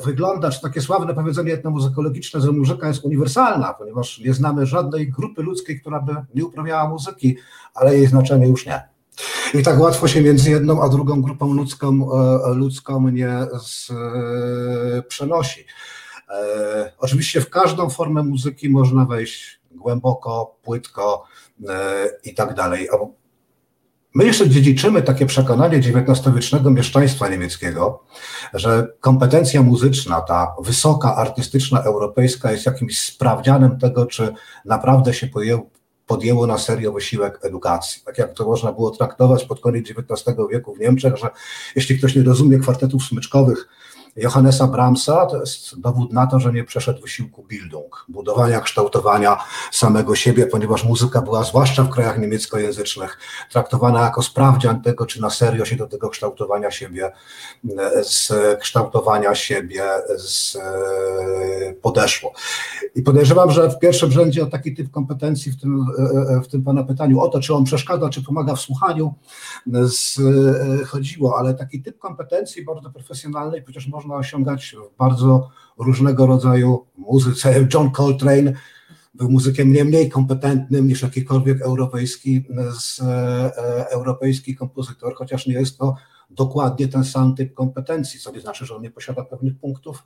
wygląda, 0.04 0.50
czy 0.50 0.60
takie 0.60 0.80
sławne 0.80 1.14
powiedzenie 1.14 1.52
etnomuzykologiczne, 1.52 2.40
że 2.40 2.52
muzyka 2.52 2.88
jest 2.88 3.04
uniwersalna, 3.04 3.74
ponieważ 3.74 4.18
nie 4.18 4.34
znamy 4.34 4.66
żadnej 4.66 5.10
grupy 5.10 5.42
ludzkiej, 5.42 5.80
która 5.80 6.00
by 6.00 6.14
nie 6.34 6.44
uprawiała 6.44 6.88
muzyki, 6.88 7.36
ale 7.74 7.96
jej 7.96 8.06
znaczenie 8.06 8.48
już 8.48 8.66
nie. 8.66 8.88
I 9.54 9.62
tak 9.62 9.80
łatwo 9.80 10.08
się 10.08 10.22
między 10.22 10.50
jedną 10.50 10.82
a 10.82 10.88
drugą 10.88 11.22
grupą 11.22 11.54
ludzką, 11.54 12.08
e, 12.12 12.54
ludzką 12.54 13.08
nie 13.08 13.46
z, 13.62 13.90
e, 13.90 15.02
przenosi. 15.02 15.64
Oczywiście 16.98 17.40
w 17.40 17.50
każdą 17.50 17.90
formę 17.90 18.22
muzyki 18.22 18.70
można 18.70 19.04
wejść 19.04 19.60
głęboko, 19.70 20.56
płytko 20.62 21.24
i 22.24 22.34
tak 22.34 22.54
dalej. 22.54 22.88
My 24.16 24.24
jeszcze 24.24 24.50
dziedziczymy 24.50 25.02
takie 25.02 25.26
przekonanie 25.26 25.78
XIX-wiecznego 25.78 26.70
mieszczaństwa 26.70 27.28
niemieckiego, 27.28 28.02
że 28.54 28.88
kompetencja 29.00 29.62
muzyczna, 29.62 30.20
ta 30.20 30.54
wysoka, 30.62 31.16
artystyczna, 31.16 31.82
europejska 31.82 32.52
jest 32.52 32.66
jakimś 32.66 33.00
sprawdzianem 33.00 33.78
tego, 33.78 34.06
czy 34.06 34.34
naprawdę 34.64 35.14
się 35.14 35.26
podjęło, 35.26 35.70
podjęło 36.06 36.46
na 36.46 36.58
serio 36.58 36.92
wysiłek 36.92 37.38
edukacji. 37.42 38.02
Tak 38.06 38.18
jak 38.18 38.32
to 38.32 38.44
można 38.44 38.72
było 38.72 38.90
traktować 38.90 39.44
pod 39.44 39.60
koniec 39.60 39.86
XIX 39.90 40.38
wieku 40.52 40.74
w 40.74 40.80
Niemczech, 40.80 41.16
że 41.16 41.28
jeśli 41.74 41.98
ktoś 41.98 42.14
nie 42.14 42.22
rozumie 42.22 42.58
kwartetów 42.58 43.04
smyczkowych, 43.04 43.68
Johannesa 44.16 44.66
Brahmsa 44.66 45.26
to 45.26 45.40
jest 45.40 45.80
dowód 45.80 46.12
na 46.12 46.26
to, 46.26 46.40
że 46.40 46.52
nie 46.52 46.64
przeszedł 46.64 47.02
wysiłku 47.02 47.44
Bildung, 47.44 48.04
budowania, 48.08 48.60
kształtowania 48.60 49.36
samego 49.72 50.14
siebie, 50.14 50.46
ponieważ 50.46 50.84
muzyka 50.84 51.22
była, 51.22 51.44
zwłaszcza 51.44 51.82
w 51.82 51.90
krajach 51.90 52.18
niemieckojęzycznych, 52.18 53.18
traktowana 53.50 54.04
jako 54.04 54.22
sprawdzian 54.22 54.82
tego, 54.82 55.06
czy 55.06 55.20
na 55.20 55.30
serio 55.30 55.64
się 55.64 55.76
do 55.76 55.86
tego 55.86 56.10
kształtowania 56.10 56.70
siebie, 56.70 57.12
z 58.02 58.32
kształtowania 58.60 59.34
siebie 59.34 59.84
z, 60.16 60.58
podeszło. 61.82 62.32
I 62.94 63.02
podejrzewam, 63.02 63.50
że 63.50 63.70
w 63.70 63.78
pierwszym 63.78 64.12
rzędzie 64.12 64.42
o 64.42 64.46
taki 64.46 64.74
typ 64.74 64.90
kompetencji 64.90 65.52
w 65.52 65.60
tym, 65.60 65.86
w 66.44 66.48
tym 66.48 66.62
Pana 66.62 66.84
pytaniu, 66.84 67.20
o 67.20 67.28
to, 67.28 67.40
czy 67.40 67.54
on 67.54 67.64
przeszkadza, 67.64 68.08
czy 68.08 68.22
pomaga 68.22 68.54
w 68.54 68.60
słuchaniu, 68.60 69.14
z, 69.72 70.20
chodziło, 70.86 71.38
ale 71.38 71.54
taki 71.54 71.82
typ 71.82 71.98
kompetencji 71.98 72.64
bardzo 72.64 72.90
profesjonalnej, 72.90 73.62
przecież 73.62 73.86
można 73.86 74.05
można 74.06 74.20
osiągać 74.20 74.76
w 74.94 74.96
bardzo 74.98 75.50
różnego 75.78 76.26
rodzaju 76.26 76.86
muzyce. 76.96 77.68
John 77.74 77.90
Coltrane 77.90 78.52
był 79.14 79.30
muzykiem 79.30 79.72
nie 79.72 79.84
mniej 79.84 80.10
kompetentnym 80.10 80.88
niż 80.88 81.02
jakikolwiek 81.02 81.62
europejski, 81.62 82.44
z, 82.80 83.00
e, 83.00 83.90
europejski 83.90 84.56
kompozytor, 84.56 85.14
chociaż 85.14 85.46
nie 85.46 85.54
jest 85.54 85.78
to 85.78 85.96
dokładnie 86.30 86.88
ten 86.88 87.04
sam 87.04 87.34
typ 87.34 87.54
kompetencji, 87.54 88.20
co 88.20 88.32
nie 88.32 88.40
znaczy, 88.40 88.66
że 88.66 88.76
on 88.76 88.82
nie 88.82 88.90
posiada 88.90 89.24
pewnych 89.24 89.58
punktów, 89.58 90.04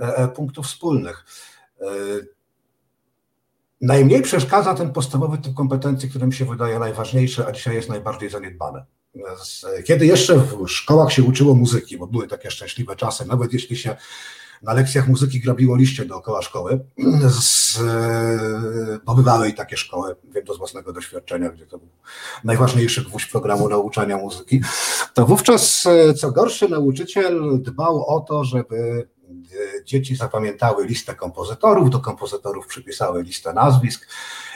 e, 0.00 0.16
e 0.16 0.28
punktów 0.28 0.66
wspólnych. 0.66 1.24
E, 1.80 1.86
najmniej 3.80 4.22
przeszkadza 4.22 4.74
ten 4.74 4.92
podstawowy 4.92 5.38
typ 5.38 5.54
kompetencji, 5.54 6.10
który 6.10 6.26
mi 6.26 6.32
się 6.32 6.44
wydaje 6.44 6.78
najważniejszy, 6.78 7.46
a 7.46 7.52
dzisiaj 7.52 7.74
jest 7.74 7.88
najbardziej 7.88 8.30
zaniedbany. 8.30 8.84
Kiedy 9.84 10.06
jeszcze 10.06 10.38
w 10.38 10.68
szkołach 10.68 11.12
się 11.12 11.22
uczyło 11.22 11.54
muzyki, 11.54 11.98
bo 11.98 12.06
były 12.06 12.28
takie 12.28 12.50
szczęśliwe 12.50 12.96
czasy, 12.96 13.24
nawet 13.26 13.52
jeśli 13.52 13.76
się 13.76 13.96
na 14.62 14.72
lekcjach 14.72 15.08
muzyki 15.08 15.40
grabiło 15.40 15.76
liście 15.76 16.04
dookoła 16.04 16.42
szkoły, 16.42 16.80
z, 17.40 17.78
bo 19.04 19.14
bywały 19.14 19.48
i 19.48 19.54
takie 19.54 19.76
szkoły, 19.76 20.16
wiem 20.34 20.44
to 20.44 20.54
z 20.54 20.58
własnego 20.58 20.92
doświadczenia, 20.92 21.50
gdzie 21.50 21.66
to 21.66 21.78
był 21.78 21.88
najważniejszy 22.44 23.04
gwóźdź 23.04 23.26
programu 23.26 23.68
nauczania 23.68 24.16
muzyki, 24.16 24.60
to 25.14 25.26
wówczas 25.26 25.88
co 26.16 26.32
gorszy 26.32 26.68
nauczyciel 26.68 27.62
dbał 27.62 28.06
o 28.06 28.20
to, 28.20 28.44
żeby 28.44 29.08
dzieci 29.84 30.16
zapamiętały 30.16 30.86
listę 30.86 31.14
kompozytorów, 31.14 31.90
do 31.90 31.98
kompozytorów 31.98 32.66
przypisały 32.66 33.22
listę 33.22 33.52
nazwisk. 33.52 34.06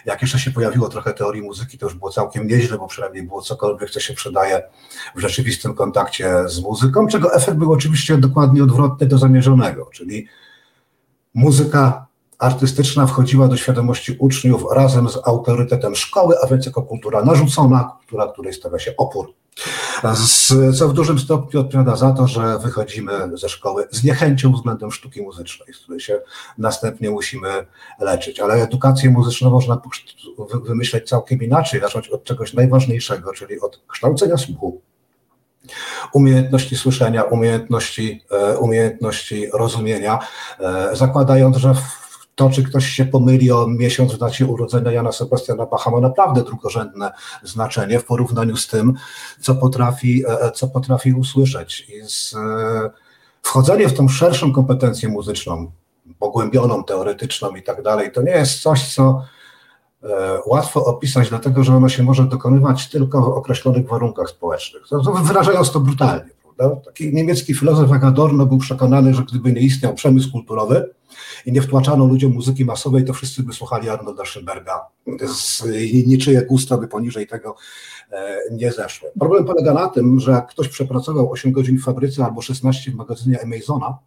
Jak 0.04 0.22
jeszcze 0.22 0.38
się 0.38 0.50
pojawiło 0.50 0.88
trochę 0.88 1.14
teorii 1.14 1.42
muzyki, 1.42 1.78
to 1.78 1.86
już 1.86 1.94
było 1.94 2.10
całkiem 2.10 2.46
nieźle, 2.46 2.78
bo 2.78 2.86
przynajmniej 2.86 3.22
było 3.22 3.42
cokolwiek, 3.42 3.90
co 3.90 4.00
się 4.00 4.14
przydaje 4.14 4.62
w 5.16 5.20
rzeczywistym 5.20 5.74
kontakcie 5.74 6.48
z 6.48 6.60
muzyką, 6.60 7.06
czego 7.06 7.34
efekt 7.34 7.58
był 7.58 7.72
oczywiście 7.72 8.18
dokładnie 8.18 8.62
odwrotny 8.62 9.06
do 9.06 9.18
zamierzonego, 9.18 9.90
czyli 9.92 10.28
muzyka 11.34 12.06
artystyczna 12.38 13.06
wchodziła 13.06 13.48
do 13.48 13.56
świadomości 13.56 14.16
uczniów 14.18 14.64
razem 14.72 15.08
z 15.08 15.18
autorytetem 15.24 15.96
szkoły, 15.96 16.34
a 16.42 16.46
więc 16.46 16.66
jako 16.66 16.82
kultura 16.82 17.24
narzucona, 17.24 17.96
kultura, 17.98 18.32
której 18.32 18.52
stawia 18.52 18.78
się 18.78 18.94
opór 18.96 19.32
co 20.78 20.88
w 20.88 20.92
dużym 20.92 21.18
stopniu 21.18 21.60
odpowiada 21.60 21.96
za 21.96 22.12
to, 22.12 22.26
że 22.26 22.58
wychodzimy 22.58 23.12
ze 23.34 23.48
szkoły 23.48 23.88
z 23.90 24.04
niechęcią 24.04 24.52
względem 24.52 24.92
sztuki 24.92 25.22
muzycznej, 25.22 25.75
z 25.75 25.78
której 25.78 26.00
się 26.00 26.20
następnie 26.58 27.10
musimy 27.10 27.66
leczyć. 28.00 28.40
Ale 28.40 28.54
edukację 28.54 29.10
muzyczną 29.10 29.50
można 29.50 29.80
wymyśleć 30.64 31.08
całkiem 31.08 31.42
inaczej, 31.42 31.80
zacząć 31.80 32.08
od 32.08 32.25
czegoś 32.25 32.54
najważniejszego, 32.54 33.32
czyli 33.32 33.60
od 33.60 33.80
kształcenia 33.88 34.36
słuchu, 34.36 34.80
umiejętności 36.12 36.76
słyszenia, 36.76 37.22
umiejętności, 37.22 38.25
e, 38.30 38.58
umiejętności 38.58 39.48
rozumienia, 39.52 40.18
e, 40.60 40.96
zakładając, 40.96 41.56
że 41.56 41.75
to, 42.36 42.50
czy 42.50 42.62
ktoś 42.62 42.86
się 42.86 43.04
pomyli 43.04 43.52
o 43.52 43.66
miesiąc 43.66 44.12
w 44.12 44.18
dacie 44.18 44.46
urodzenia 44.46 44.92
Jana 44.92 45.12
Sebastiana 45.12 45.66
Bacha 45.66 45.90
ma 45.90 46.00
naprawdę 46.00 46.42
drugorzędne 46.42 47.12
znaczenie 47.42 47.98
w 47.98 48.04
porównaniu 48.04 48.56
z 48.56 48.66
tym, 48.66 48.94
co 49.40 49.54
potrafi, 49.54 50.26
e, 50.26 50.40
e, 50.40 50.52
co 50.52 50.68
potrafi 50.68 51.12
usłyszeć. 51.12 51.86
I 51.88 52.00
e, 52.00 52.90
wchodzenie 53.42 53.88
w 53.88 53.94
tą 53.94 54.08
szerszą 54.08 54.52
kompetencję 54.52 55.08
muzyczną, 55.08 55.70
pogłębioną, 56.18 56.84
teoretyczną 56.84 57.54
i 57.54 57.62
tak 57.62 57.82
dalej, 57.82 58.12
to 58.12 58.22
nie 58.22 58.32
jest 58.32 58.62
coś, 58.62 58.94
co 58.94 59.22
łatwo 60.46 60.84
opisać, 60.84 61.28
dlatego 61.28 61.64
że 61.64 61.76
ono 61.76 61.88
się 61.88 62.02
może 62.02 62.24
dokonywać 62.24 62.88
tylko 62.88 63.22
w 63.22 63.28
określonych 63.28 63.88
warunkach 63.88 64.28
społecznych. 64.28 64.82
Wyrażając 65.22 65.72
to 65.72 65.80
brutalnie. 65.80 66.30
Taki 66.84 67.14
niemiecki 67.14 67.54
filozof 67.54 67.90
jak 67.90 68.04
Adorno 68.04 68.46
był 68.46 68.58
przekonany, 68.58 69.14
że 69.14 69.22
gdyby 69.22 69.52
nie 69.52 69.60
istniał 69.60 69.94
przemysł 69.94 70.32
kulturowy, 70.32 70.94
i 71.46 71.52
nie 71.52 71.62
wtłaczano 71.62 72.06
ludziom 72.06 72.32
muzyki 72.32 72.64
masowej, 72.64 73.04
to 73.04 73.12
wszyscy 73.12 73.42
by 73.42 73.52
słuchali 73.52 73.88
Arnolda 73.88 74.23
Schönberga. 74.23 74.80
Niczyje 76.06 76.42
gusta 76.42 76.78
by 76.78 76.88
poniżej 76.88 77.26
tego 77.26 77.56
e, 78.12 78.38
nie 78.52 78.73
zeszły. 78.73 79.11
Problem 79.18 79.44
polega 79.44 79.75
na 79.75 79.88
tym, 79.88 80.20
że 80.20 80.32
jak 80.32 80.46
ktoś 80.46 80.68
przepracował 80.68 81.30
8 81.32 81.52
godzin 81.52 81.78
w 81.78 81.85
fabryce 81.85 82.25
albo 82.25 82.42
16 82.42 82.90
w 82.90 82.94
magazynie 82.94 83.42
Amazona, 83.42 83.99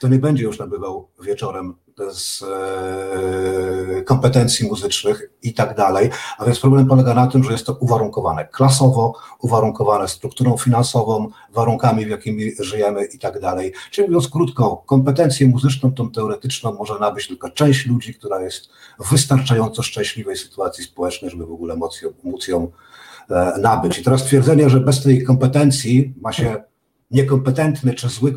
to 0.00 0.08
nie 0.08 0.18
będzie 0.18 0.44
już 0.44 0.58
nabywał 0.58 1.08
wieczorem 1.20 1.74
z 2.12 2.42
e, 2.42 4.02
kompetencji 4.02 4.68
muzycznych 4.68 5.30
i 5.42 5.54
tak 5.54 5.76
dalej. 5.76 6.10
A 6.38 6.44
więc 6.44 6.60
problem 6.60 6.86
polega 6.86 7.14
na 7.14 7.26
tym, 7.26 7.44
że 7.44 7.52
jest 7.52 7.66
to 7.66 7.74
uwarunkowane 7.80 8.48
klasowo, 8.48 9.14
uwarunkowane 9.40 10.08
strukturą 10.08 10.56
finansową, 10.56 11.28
warunkami, 11.52 12.06
w 12.06 12.08
jakimi 12.08 12.52
żyjemy 12.58 13.04
i 13.04 13.18
tak 13.18 13.40
dalej. 13.40 13.72
Czyli 13.90 14.08
mówiąc 14.08 14.28
krótko, 14.28 14.82
kompetencję 14.86 15.48
muzyczną, 15.48 15.92
tą 15.92 16.10
teoretyczną 16.10 16.72
może 16.72 16.98
nabyć 16.98 17.28
tylko 17.28 17.50
część 17.50 17.86
ludzi, 17.86 18.14
która 18.14 18.42
jest 18.42 18.68
w 18.98 19.10
wystarczająco 19.10 19.82
szczęśliwej 19.82 20.36
sytuacji 20.36 20.84
społecznej, 20.84 21.30
żeby 21.30 21.46
w 21.46 21.52
ogóle 21.52 21.76
móc 21.76 22.02
ją, 22.02 22.10
móc 22.24 22.48
ją 22.48 22.70
e, 23.30 23.58
nabyć. 23.60 23.98
I 23.98 24.04
teraz 24.04 24.24
twierdzenie, 24.24 24.70
że 24.70 24.80
bez 24.80 25.02
tej 25.02 25.24
kompetencji 25.24 26.14
ma 26.20 26.32
się 26.32 26.62
niekompetentny 27.10 27.94
czy 27.94 28.08
zły 28.08 28.34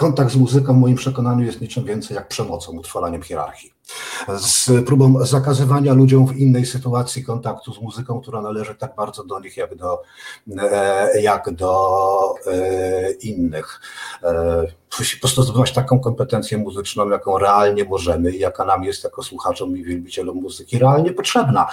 kontakt 0.00 0.32
z 0.32 0.36
muzyką 0.36 0.74
w 0.74 0.78
moim 0.78 0.96
przekonaniu 0.96 1.44
jest 1.44 1.60
niczym 1.60 1.84
więcej 1.84 2.14
jak 2.14 2.28
przemocą, 2.28 2.72
utrwalaniem 2.72 3.22
hierarchii 3.22 3.72
z 4.38 4.70
próbą 4.86 5.26
zakazywania 5.26 5.94
ludziom 5.94 6.26
w 6.26 6.36
innej 6.36 6.66
sytuacji 6.66 7.24
kontaktu 7.24 7.74
z 7.74 7.80
muzyką, 7.80 8.20
która 8.20 8.42
należy 8.42 8.74
tak 8.74 8.94
bardzo 8.96 9.24
do 9.24 9.40
nich, 9.40 9.56
jak 9.56 9.74
do, 9.74 10.02
e, 10.58 11.20
jak 11.20 11.54
do 11.54 12.34
e, 12.46 13.12
innych. 13.12 13.80
E, 14.22 14.66
po 14.90 15.20
prostu 15.20 15.42
zdobywać 15.42 15.72
taką 15.72 16.00
kompetencję 16.00 16.58
muzyczną, 16.58 17.08
jaką 17.08 17.38
realnie 17.38 17.84
możemy 17.84 18.30
i 18.30 18.38
jaka 18.38 18.64
nam 18.64 18.84
jest 18.84 19.04
jako 19.04 19.22
słuchaczom 19.22 19.76
i 19.76 19.84
wielbicielom 19.84 20.36
muzyki 20.36 20.78
realnie 20.78 21.12
potrzebna. 21.12 21.66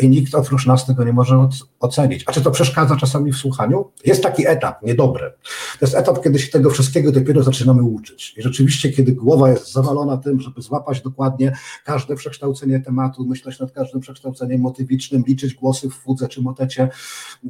I 0.00 0.08
nikt 0.08 0.34
oprócz 0.34 0.66
nas 0.66 0.86
tego 0.86 1.04
nie 1.04 1.12
może 1.12 1.48
ocenić. 1.80 2.24
A 2.26 2.32
czy 2.32 2.42
to 2.42 2.50
przeszkadza 2.50 2.96
czasami 2.96 3.32
w 3.32 3.36
słuchaniu? 3.36 3.90
Jest 4.04 4.22
taki 4.22 4.46
etap, 4.46 4.82
niedobry. 4.82 5.32
To 5.78 5.86
jest 5.86 5.94
etap, 5.94 6.22
kiedy 6.24 6.38
się 6.38 6.50
tego 6.50 6.70
wszystkiego 6.70 7.12
dopiero 7.12 7.42
zaczynamy 7.42 7.82
uczyć. 7.82 8.34
I 8.36 8.42
rzeczywiście, 8.42 8.90
kiedy 8.90 9.12
głowa 9.12 9.50
jest 9.50 9.72
zawalona 9.72 10.16
tym, 10.16 10.40
żeby 10.40 10.62
złapać 10.62 10.93
dokładnie 11.02 11.56
każde 11.84 12.16
przekształcenie 12.16 12.80
tematu, 12.80 13.24
myśleć 13.26 13.58
nad 13.58 13.72
każdym 13.72 14.00
przekształceniem 14.00 14.60
motywicznym, 14.60 15.24
liczyć 15.26 15.54
głosy 15.54 15.90
w 15.90 15.94
fudze 15.94 16.28
czy 16.28 16.42
motecie 16.42 16.88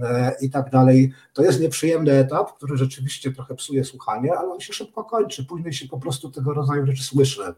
e, 0.03 0.33
i 0.41 0.51
tak 0.51 0.71
dalej. 0.71 1.13
To 1.33 1.43
jest 1.43 1.61
nieprzyjemny 1.61 2.13
etap, 2.13 2.57
który 2.57 2.77
rzeczywiście 2.77 3.33
trochę 3.33 3.55
psuje 3.55 3.85
słuchanie, 3.85 4.35
ale 4.39 4.53
on 4.53 4.61
się 4.61 4.73
szybko 4.73 5.05
kończy. 5.05 5.45
Później 5.45 5.73
się 5.73 5.89
po 5.89 5.99
prostu 5.99 6.31
tego 6.31 6.55
rodzaju 6.55 6.87
rzeczy 6.87 7.05
słyszy 7.05 7.55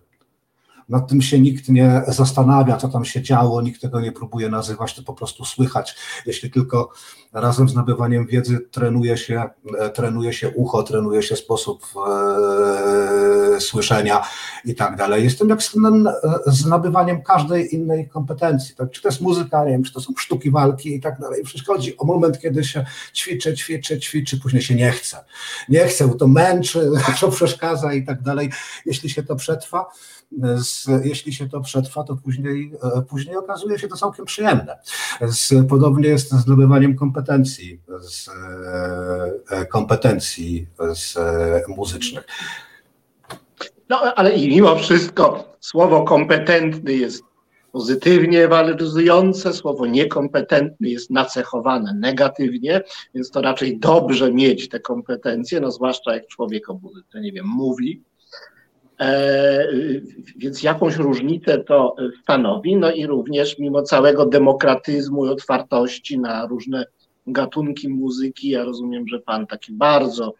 nad 0.88 1.08
tym 1.08 1.22
się 1.22 1.40
nikt 1.40 1.68
nie 1.68 2.02
zastanawia, 2.08 2.76
co 2.76 2.88
tam 2.88 3.04
się 3.04 3.22
działo, 3.22 3.62
nikt 3.62 3.80
tego 3.80 4.00
nie 4.00 4.12
próbuje 4.12 4.48
nazywać, 4.48 4.94
to 4.94 5.02
po 5.02 5.14
prostu 5.14 5.44
słychać. 5.44 5.96
Jeśli 6.26 6.50
tylko 6.50 6.92
razem 7.32 7.68
z 7.68 7.74
nabywaniem 7.74 8.26
wiedzy 8.26 8.60
trenuje 8.70 9.16
się, 9.16 9.44
e, 9.78 9.90
trenuje 9.90 10.32
się 10.32 10.50
ucho, 10.50 10.82
trenuje 10.82 11.22
się 11.22 11.36
sposób 11.36 11.86
e, 13.56 13.60
słyszenia 13.60 14.22
i 14.64 14.74
tak 14.74 14.96
dalej. 14.96 15.24
Jestem 15.24 15.48
jak 15.48 15.62
z, 15.62 15.74
z 16.46 16.66
nabywaniem 16.66 17.22
każdej 17.22 17.74
innej 17.74 18.08
kompetencji. 18.08 18.74
Tak? 18.74 18.90
Czy 18.90 19.02
to 19.02 19.08
jest 19.08 19.20
muzyka, 19.20 19.64
nie 19.64 19.70
wiem, 19.70 19.82
czy 19.82 19.92
to 19.92 20.00
są 20.00 20.12
sztuki 20.18 20.50
walki 20.50 20.94
i 20.94 21.00
tak 21.00 21.20
dalej. 21.20 21.44
Wszystko 21.44 21.72
chodzi 21.72 21.96
o 21.96 22.04
moment, 22.04 22.40
kiedy 22.40 22.64
się 22.64 22.84
ćwiczy, 23.14 23.54
ćwiczy, 23.54 24.00
ćwiczy, 24.00 24.40
później 24.40 24.62
się 24.62 24.74
nie 24.74 24.90
chce. 24.90 25.24
Nie 25.68 25.86
chce, 25.86 26.08
to 26.08 26.28
męczy, 26.28 26.90
to 27.20 27.28
przeszkadza 27.28 27.92
i 27.92 28.04
tak 28.04 28.22
dalej. 28.22 28.50
Jeśli 28.86 29.10
się 29.10 29.22
to 29.22 29.36
przetrwa, 29.36 29.86
z, 30.56 30.86
jeśli 31.04 31.32
się 31.32 31.48
to 31.48 31.60
przetrwa, 31.60 32.04
to 32.04 32.16
później, 32.16 32.72
e, 32.96 33.02
później 33.02 33.36
okazuje 33.36 33.78
się 33.78 33.88
to 33.88 33.96
całkiem 33.96 34.24
przyjemne. 34.24 34.78
Z, 35.20 35.68
podobnie 35.68 36.08
jest 36.08 36.30
z 36.30 36.40
zdobywaniem 36.40 36.96
kompetencji, 36.96 37.15
z, 38.00 38.28
e, 39.50 39.66
kompetencji 39.66 40.66
z 40.94 41.18
muzycznych. 41.68 42.26
No, 43.88 44.00
ale 44.00 44.32
i 44.32 44.48
mimo 44.48 44.76
wszystko 44.76 45.56
słowo 45.60 46.04
kompetentny 46.04 46.92
jest 46.92 47.24
pozytywnie 47.72 48.48
waloryzujące, 48.48 49.52
słowo 49.52 49.86
niekompetentny 49.86 50.88
jest 50.88 51.10
nacechowane 51.10 51.94
negatywnie, 51.94 52.80
więc 53.14 53.30
to 53.30 53.42
raczej 53.42 53.78
dobrze 53.78 54.32
mieć 54.32 54.68
te 54.68 54.80
kompetencje, 54.80 55.60
no 55.60 55.70
zwłaszcza 55.70 56.14
jak 56.14 56.26
człowiek 56.26 56.70
o 56.70 56.74
muzyce, 56.74 57.20
nie 57.20 57.32
wiem, 57.32 57.46
mówi, 57.46 58.02
E, 59.00 59.68
więc 60.36 60.62
jakąś 60.62 60.96
różnicę 60.96 61.58
to 61.58 61.94
stanowi, 62.22 62.76
no 62.76 62.92
i 62.92 63.06
również 63.06 63.58
mimo 63.58 63.82
całego 63.82 64.26
demokratyzmu 64.26 65.26
i 65.26 65.28
otwartości 65.28 66.18
na 66.18 66.46
różne 66.46 66.86
gatunki 67.26 67.88
muzyki, 67.88 68.48
ja 68.48 68.64
rozumiem, 68.64 69.08
że 69.08 69.20
pan 69.20 69.46
takie 69.46 69.72
bardzo 69.72 70.34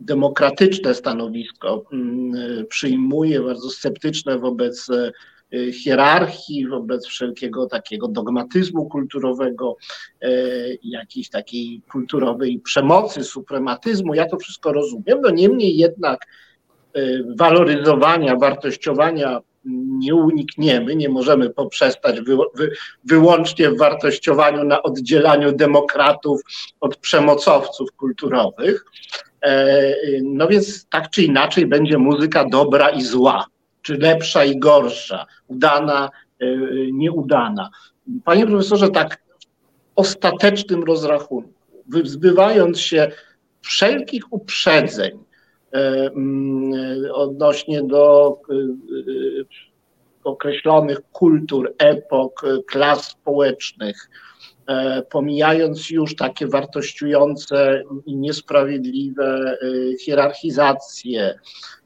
demokratyczne 0.00 0.94
stanowisko 0.94 1.84
mm, 1.92 2.66
przyjmuje, 2.66 3.40
bardzo 3.40 3.70
sceptyczne 3.70 4.38
wobec 4.38 4.90
e, 4.90 5.72
hierarchii, 5.72 6.68
wobec 6.68 7.06
wszelkiego 7.06 7.66
takiego 7.66 8.08
dogmatyzmu 8.08 8.86
kulturowego, 8.86 9.76
e, 10.22 10.30
jakiejś 10.82 11.30
takiej 11.30 11.82
kulturowej 11.92 12.60
przemocy, 12.60 13.24
suprematyzmu. 13.24 14.14
Ja 14.14 14.26
to 14.28 14.36
wszystko 14.36 14.72
rozumiem, 14.72 15.20
no 15.20 15.30
niemniej 15.30 15.76
jednak 15.76 16.26
Y, 16.96 17.24
waloryzowania, 17.36 18.36
wartościowania 18.36 19.40
nie 19.98 20.14
unikniemy, 20.14 20.96
nie 20.96 21.08
możemy 21.08 21.50
poprzestać 21.50 22.20
wy, 22.20 22.36
wy, 22.54 22.70
wyłącznie 23.04 23.70
w 23.70 23.78
wartościowaniu 23.78 24.64
na 24.64 24.82
oddzielaniu 24.82 25.52
demokratów 25.52 26.40
od 26.80 26.96
przemocowców 26.96 27.92
kulturowych. 27.92 28.84
E, 29.42 29.94
no 30.22 30.48
więc 30.48 30.86
tak 30.88 31.10
czy 31.10 31.22
inaczej 31.22 31.66
będzie 31.66 31.98
muzyka 31.98 32.44
dobra 32.44 32.90
i 32.90 33.02
zła, 33.02 33.46
czy 33.82 33.96
lepsza 33.96 34.44
i 34.44 34.58
gorsza, 34.58 35.26
udana, 35.46 36.10
e, 36.40 36.46
nieudana. 36.92 37.70
Panie 38.24 38.46
profesorze, 38.46 38.88
tak 38.88 39.16
w 39.16 39.46
ostatecznym 39.96 40.84
rozrachunku, 40.84 41.52
zbywając 42.04 42.80
się 42.80 43.10
wszelkich 43.62 44.32
uprzedzeń, 44.32 45.18
odnośnie 47.12 47.82
do 47.82 48.38
e, 48.50 48.54
e, 48.54 48.58
określonych 50.24 50.98
kultur, 51.12 51.74
epok, 51.78 52.42
klas 52.66 53.08
społecznych, 53.08 54.10
pomijając 55.10 55.90
już 55.90 56.16
takie 56.16 56.46
wartościujące 56.46 57.82
i 58.06 58.16
niesprawiedliwe 58.16 59.58
hierarchizacje 60.00 61.38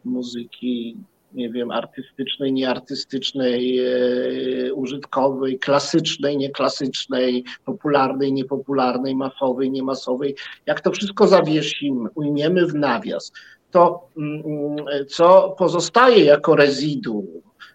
muzyki, 0.04 0.96
nie 1.32 1.50
wiem, 1.50 1.70
artystycznej, 1.70 2.52
nieartystycznej, 2.52 3.80
użytkowej, 4.74 5.58
klasycznej, 5.58 6.36
nieklasycznej, 6.36 7.44
popularnej, 7.64 8.32
niepopularnej, 8.32 9.16
masowej, 9.16 9.70
niemasowej. 9.70 10.36
Jak 10.66 10.80
to 10.80 10.90
wszystko 10.90 11.26
zawiesimy, 11.26 12.08
ujmiemy 12.14 12.66
w 12.66 12.74
nawias, 12.74 13.32
to 13.72 14.08
mm, 14.16 14.76
co 15.08 15.54
pozostaje 15.58 16.24
jako 16.24 16.56
rezyduum, 16.56 17.26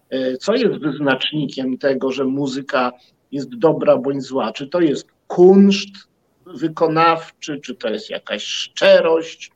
e, 0.10 0.38
co 0.38 0.53
jest 0.55 0.77
wyznacznikiem 0.77 1.77
tego, 1.77 2.12
że 2.12 2.25
muzyka 2.25 2.91
jest 3.31 3.57
dobra 3.57 3.97
bądź 3.97 4.23
zła? 4.23 4.51
Czy 4.51 4.67
to 4.67 4.79
jest 4.79 5.07
kunszt 5.27 6.07
wykonawczy, 6.45 7.60
czy 7.60 7.75
to 7.75 7.89
jest 7.89 8.10
jakaś 8.10 8.43
szczerość, 8.43 9.51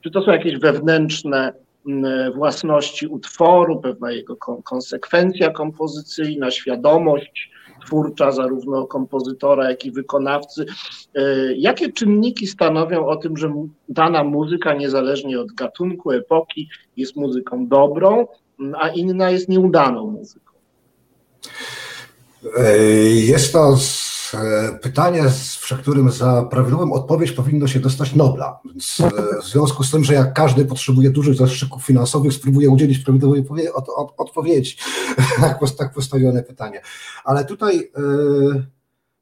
czy 0.00 0.10
to 0.10 0.22
są 0.22 0.30
jakieś 0.30 0.58
wewnętrzne 0.58 1.52
mm, 1.88 2.32
własności 2.32 3.06
utworu, 3.06 3.80
pewna 3.80 4.12
jego 4.12 4.36
konsekwencja 4.64 5.50
kompozycyjna, 5.50 6.50
świadomość 6.50 7.50
twórcza 7.88 8.32
zarówno 8.32 8.86
kompozytora, 8.86 9.70
jak 9.70 9.84
i 9.84 9.92
wykonawcy. 9.92 10.66
E, 11.14 11.22
jakie 11.54 11.92
czynniki 11.92 12.46
stanowią 12.46 13.06
o 13.06 13.16
tym, 13.16 13.36
że 13.36 13.52
dana 13.88 14.24
muzyka, 14.24 14.74
niezależnie 14.74 15.40
od 15.40 15.52
gatunku, 15.52 16.10
epoki, 16.10 16.68
jest 16.96 17.16
muzyką 17.16 17.66
dobrą, 17.66 18.26
a 18.80 18.88
inna 18.88 19.30
jest 19.30 19.48
nieudaną 19.48 20.10
muzyką? 20.10 20.52
E, 22.56 22.76
jest 23.06 23.52
to 23.52 23.76
pytanie, 24.82 25.22
w 25.60 25.78
którym 25.78 26.10
za 26.10 26.42
prawidłową 26.42 26.92
odpowiedź 26.92 27.32
powinno 27.32 27.66
się 27.66 27.80
dostać 27.80 28.14
Nobla. 28.14 28.60
Więc 28.64 29.00
e, 29.00 29.10
w 29.42 29.44
związku 29.44 29.84
z 29.84 29.90
tym, 29.90 30.04
że 30.04 30.14
jak 30.14 30.34
każdy 30.34 30.64
potrzebuje 30.64 31.10
dużych 31.10 31.34
zastrzyków 31.34 31.84
finansowych, 31.84 32.32
spróbuję 32.32 32.70
udzielić 32.70 32.98
prawidłowej 32.98 33.44
odpowiedzi. 34.16 34.76
Tak, 35.40 35.58
tak 35.78 35.92
postawione 35.92 36.42
pytanie. 36.42 36.80
Ale 37.24 37.44
tutaj 37.44 37.78
e, 37.78 38.02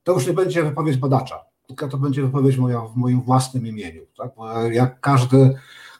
to 0.02 0.12
już 0.12 0.26
nie 0.26 0.32
będzie 0.32 0.62
wypowiedź 0.62 0.96
badacza, 0.96 1.44
tylko 1.66 1.88
to 1.88 1.98
będzie 1.98 2.22
wypowiedź 2.22 2.56
moja 2.56 2.80
w 2.80 2.96
moim 2.96 3.22
własnym 3.22 3.66
imieniu. 3.66 4.02
Tak? 4.16 4.30
Jak 4.70 5.00
każdy, 5.00 5.54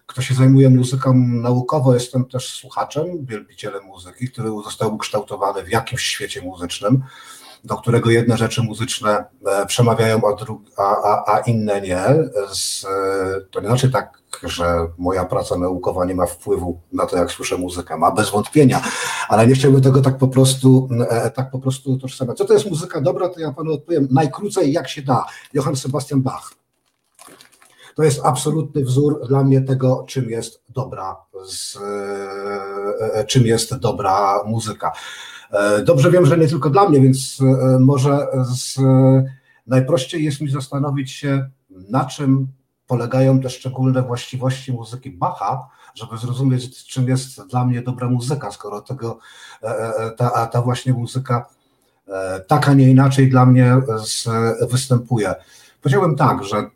kto 0.07 0.23
się 0.23 0.35
zajmuje 0.35 0.71
muzyką 0.71 1.15
naukowo, 1.17 1.95
jestem 1.95 2.25
też 2.25 2.55
słuchaczem, 2.55 3.27
wielbicielem 3.27 3.85
muzyki, 3.85 4.29
który 4.29 4.49
został 4.65 4.95
ukształtowany 4.95 5.63
w 5.63 5.69
jakimś 5.69 6.03
świecie 6.03 6.43
muzycznym 6.43 7.03
do 7.65 7.77
którego 7.77 8.11
jedne 8.11 8.37
rzeczy 8.37 8.63
muzyczne 8.63 9.25
e, 9.47 9.67
przemawiają, 9.67 10.17
a, 10.17 10.45
dru- 10.45 10.61
a, 10.77 11.03
a, 11.03 11.35
a 11.35 11.39
inne 11.39 11.81
nie. 11.81 12.05
Z, 12.53 12.85
e, 12.85 12.89
to 13.51 13.61
nie 13.61 13.67
znaczy 13.67 13.91
tak, 13.91 14.19
że 14.43 14.87
moja 14.99 15.25
praca 15.25 15.59
naukowa 15.59 16.05
nie 16.05 16.15
ma 16.15 16.27
wpływu 16.27 16.81
na 16.93 17.07
to, 17.07 17.17
jak 17.17 17.31
słyszę 17.31 17.57
muzykę. 17.57 17.97
Ma 17.97 18.11
bez 18.11 18.31
wątpienia, 18.31 18.83
ale 19.29 19.47
nie 19.47 19.55
chciałbym 19.55 19.81
tego 19.83 20.01
tak 20.01 20.19
po 20.19 20.29
prostu, 20.29 20.89
e, 21.09 21.31
tak 21.31 21.51
po 21.51 21.59
prostu 21.59 21.93
utożsamiać. 21.93 22.39
Co 22.39 22.45
to 22.45 22.53
jest 22.53 22.71
muzyka 22.71 23.01
dobra, 23.01 23.29
to 23.29 23.41
ja 23.41 23.53
panu 23.53 23.73
odpowiem 23.73 24.09
najkrócej, 24.11 24.73
jak 24.73 24.89
się 24.89 25.03
da. 25.03 25.25
Johann 25.55 25.77
Sebastian 25.77 26.23
Bach. 26.23 26.53
To 27.97 28.03
jest 28.03 28.21
absolutny 28.25 28.85
wzór 28.85 29.29
dla 29.29 29.45
mnie 29.45 29.61
tego, 29.61 30.05
czym 30.09 30.31
jest 30.31 30.63
dobra, 30.69 31.17
z, 31.45 31.79
czym 33.27 33.47
jest 33.47 33.77
dobra 33.77 34.43
muzyka. 34.47 34.93
E, 35.57 35.83
dobrze 35.83 36.11
wiem, 36.11 36.27
że 36.27 36.39
nie 36.39 36.49
tylko 36.49 36.71
dla 36.71 36.89
mnie, 36.89 37.01
więc 37.01 37.39
e, 37.41 37.79
może 37.79 38.27
z, 38.45 38.79
najprościej 39.67 40.25
jest 40.25 40.41
mi 40.41 40.51
zastanowić 40.51 41.11
się, 41.11 41.51
na 41.71 42.05
czym 42.05 42.47
polegają 42.87 43.41
te 43.41 43.51
szczególne 43.51 44.03
właściwości 44.03 44.73
muzyki 44.73 45.11
Bacha, 45.11 45.69
żeby 45.95 46.19
zrozumieć, 46.19 46.87
czym 46.87 47.09
jest 47.09 47.47
dla 47.47 47.65
mnie 47.65 47.83
dobra 47.83 48.09
muzyka, 48.09 48.51
skoro 48.51 48.81
tego, 48.81 49.19
e, 49.63 50.11
ta, 50.17 50.47
ta 50.47 50.63
właśnie 50.63 50.93
muzyka 50.93 51.47
tak, 52.47 52.69
a 52.69 52.75
nie 52.75 52.91
inaczej 52.91 53.29
dla 53.29 53.47
mnie 53.47 53.77
występuje. 54.71 55.35
Powiedziałbym 55.83 56.17
tak, 56.17 56.45
że 56.45 56.71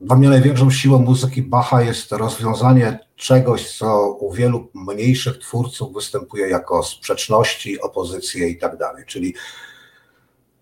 dla 0.00 0.16
mnie 0.16 0.28
największą 0.28 0.70
siłą 0.70 0.98
muzyki 0.98 1.42
Bacha 1.42 1.82
jest 1.82 2.12
rozwiązanie 2.12 2.98
czegoś, 3.16 3.76
co 3.76 4.12
u 4.12 4.32
wielu 4.32 4.68
mniejszych 4.74 5.38
twórców 5.38 5.94
występuje 5.94 6.48
jako 6.48 6.82
sprzeczności, 6.82 7.80
opozycje 7.80 8.48
i 8.48 8.58
tak 8.58 8.76
dalej, 8.76 9.04
czyli 9.06 9.34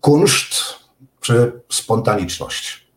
kunszt 0.01 0.55
czy 1.21 1.61
spontaniczność, 1.69 2.87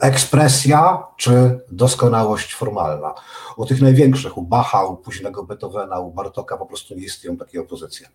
ekspresja 0.00 1.02
czy 1.16 1.60
doskonałość 1.70 2.54
formalna. 2.54 3.14
U 3.56 3.66
tych 3.66 3.80
największych, 3.80 4.38
u 4.38 4.42
Bacha, 4.42 4.84
u 4.84 4.96
późnego 4.96 5.44
Beethovena, 5.44 6.00
u 6.00 6.12
Bartoka 6.12 6.56
po 6.56 6.66
prostu 6.66 6.94
nie 6.94 7.04
istnieją 7.04 7.36
takie 7.36 7.60
opozycje. 7.60 8.08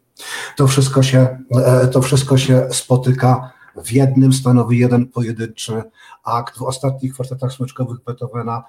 To 0.58 0.68
wszystko 0.68 1.04
się, 1.04 1.38
e, 1.66 1.88
to 1.88 2.02
wszystko 2.02 2.38
się 2.38 2.68
spotyka 2.72 3.52
w 3.76 3.92
jednym 3.92 4.34
stanowi 4.34 4.80
jeden 4.80 5.08
pojedynczy 5.08 5.84
akt. 6.24 6.58
W 6.58 6.62
ostatnich 6.62 7.14
kwartetach 7.14 7.54
smyczkowych 7.54 8.04
Beethovena, 8.06 8.64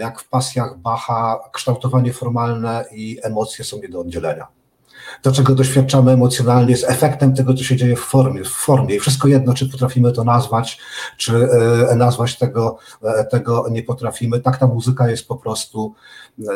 jak 0.00 0.20
w 0.20 0.28
pasjach 0.28 0.78
Bacha, 0.78 1.40
kształtowanie 1.52 2.12
formalne 2.12 2.84
i 2.92 3.18
emocje 3.22 3.64
są 3.64 3.78
nie 3.78 3.88
do 3.88 4.00
oddzielenia. 4.00 4.46
To, 5.22 5.32
czego 5.32 5.54
doświadczamy 5.54 6.12
emocjonalnie, 6.12 6.70
jest 6.70 6.90
efektem 6.90 7.34
tego, 7.34 7.54
co 7.54 7.64
się 7.64 7.76
dzieje 7.76 7.96
w 7.96 8.00
formie. 8.00 8.44
W 8.44 8.48
formie. 8.48 8.94
I 8.94 9.00
wszystko 9.00 9.28
jedno, 9.28 9.54
czy 9.54 9.68
potrafimy 9.68 10.12
to 10.12 10.24
nazwać, 10.24 10.80
czy 11.16 11.48
e, 11.90 11.96
nazwać 11.96 12.38
tego, 12.38 12.78
e, 13.02 13.24
tego 13.24 13.66
nie 13.70 13.82
potrafimy. 13.82 14.40
Tak 14.40 14.58
ta 14.58 14.66
muzyka 14.66 15.10
jest 15.10 15.28
po 15.28 15.36
prostu, 15.36 15.94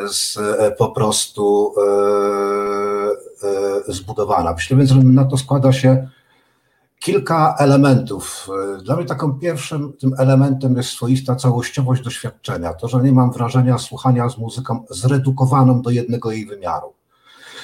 z, 0.07 0.37
e, 0.37 0.71
po 0.71 0.89
prostu 0.89 1.73
zbudowana. 3.87 4.53
Myślę 4.53 4.77
więc, 4.77 4.91
na 5.03 5.25
to 5.25 5.37
składa 5.37 5.73
się 5.73 6.07
kilka 7.03 7.55
elementów. 7.59 8.47
Dla 8.83 8.95
mnie 8.95 9.05
taką 9.05 9.39
pierwszym 9.39 9.93
tym 9.93 10.11
elementem 10.17 10.75
jest 10.77 10.89
swoista 10.89 11.35
całościowość 11.35 12.03
doświadczenia. 12.03 12.73
To, 12.73 12.87
że 12.87 13.01
nie 13.01 13.11
mam 13.11 13.31
wrażenia 13.31 13.77
słuchania 13.77 14.29
z 14.29 14.37
muzyką 14.37 14.85
zredukowaną 14.89 15.81
do 15.81 15.89
jednego 15.89 16.31
jej 16.31 16.45
wymiaru. 16.45 16.93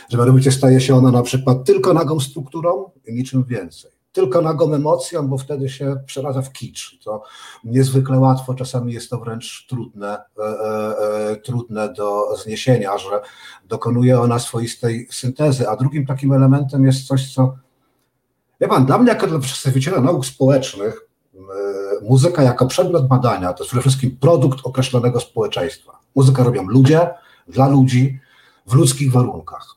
Że 0.09 0.17
mianowicie 0.17 0.51
staje 0.51 0.81
się 0.81 0.95
ona 0.95 1.11
na 1.11 1.21
przykład 1.21 1.65
tylko 1.65 1.93
nagą 1.93 2.19
strukturą 2.19 2.91
i 3.07 3.13
niczym 3.13 3.43
więcej. 3.43 3.91
Tylko 4.11 4.41
nagą 4.41 4.73
emocją, 4.73 5.27
bo 5.27 5.37
wtedy 5.37 5.69
się 5.69 5.95
przeradza 6.05 6.41
w 6.41 6.51
kicz. 6.51 6.99
To 7.03 7.23
niezwykle 7.63 8.19
łatwo, 8.19 8.53
czasami 8.53 8.93
jest 8.93 9.09
to 9.09 9.19
wręcz 9.19 9.67
trudne, 9.69 10.17
e, 10.37 10.43
e, 10.43 11.31
e 11.31 11.35
trudne 11.35 11.93
do 11.93 12.37
zniesienia, 12.43 12.97
że 12.97 13.21
dokonuje 13.67 14.21
ona 14.21 14.39
swoistej 14.39 15.07
syntezy. 15.11 15.69
A 15.69 15.75
drugim 15.75 16.05
takim 16.05 16.33
elementem 16.33 16.85
jest 16.85 17.07
coś, 17.07 17.33
co 17.33 17.55
Wie 18.61 18.67
pan, 18.67 18.85
dla 18.85 18.97
mnie 18.97 19.09
jako 19.09 19.27
dla 19.27 19.39
przedstawiciela 19.39 20.01
nauk 20.01 20.25
społecznych 20.25 21.01
e, 21.35 21.39
muzyka 22.01 22.43
jako 22.43 22.67
przedmiot 22.67 23.07
badania 23.07 23.53
to 23.53 23.63
jest 23.63 23.69
przede 23.69 23.81
wszystkim 23.81 24.17
produkt 24.17 24.59
określonego 24.63 25.19
społeczeństwa. 25.19 25.99
Muzykę 26.15 26.43
robią 26.43 26.63
ludzie, 26.63 27.09
dla 27.47 27.67
ludzi, 27.67 28.19
w 28.67 28.73
ludzkich 28.73 29.11
warunkach. 29.11 29.75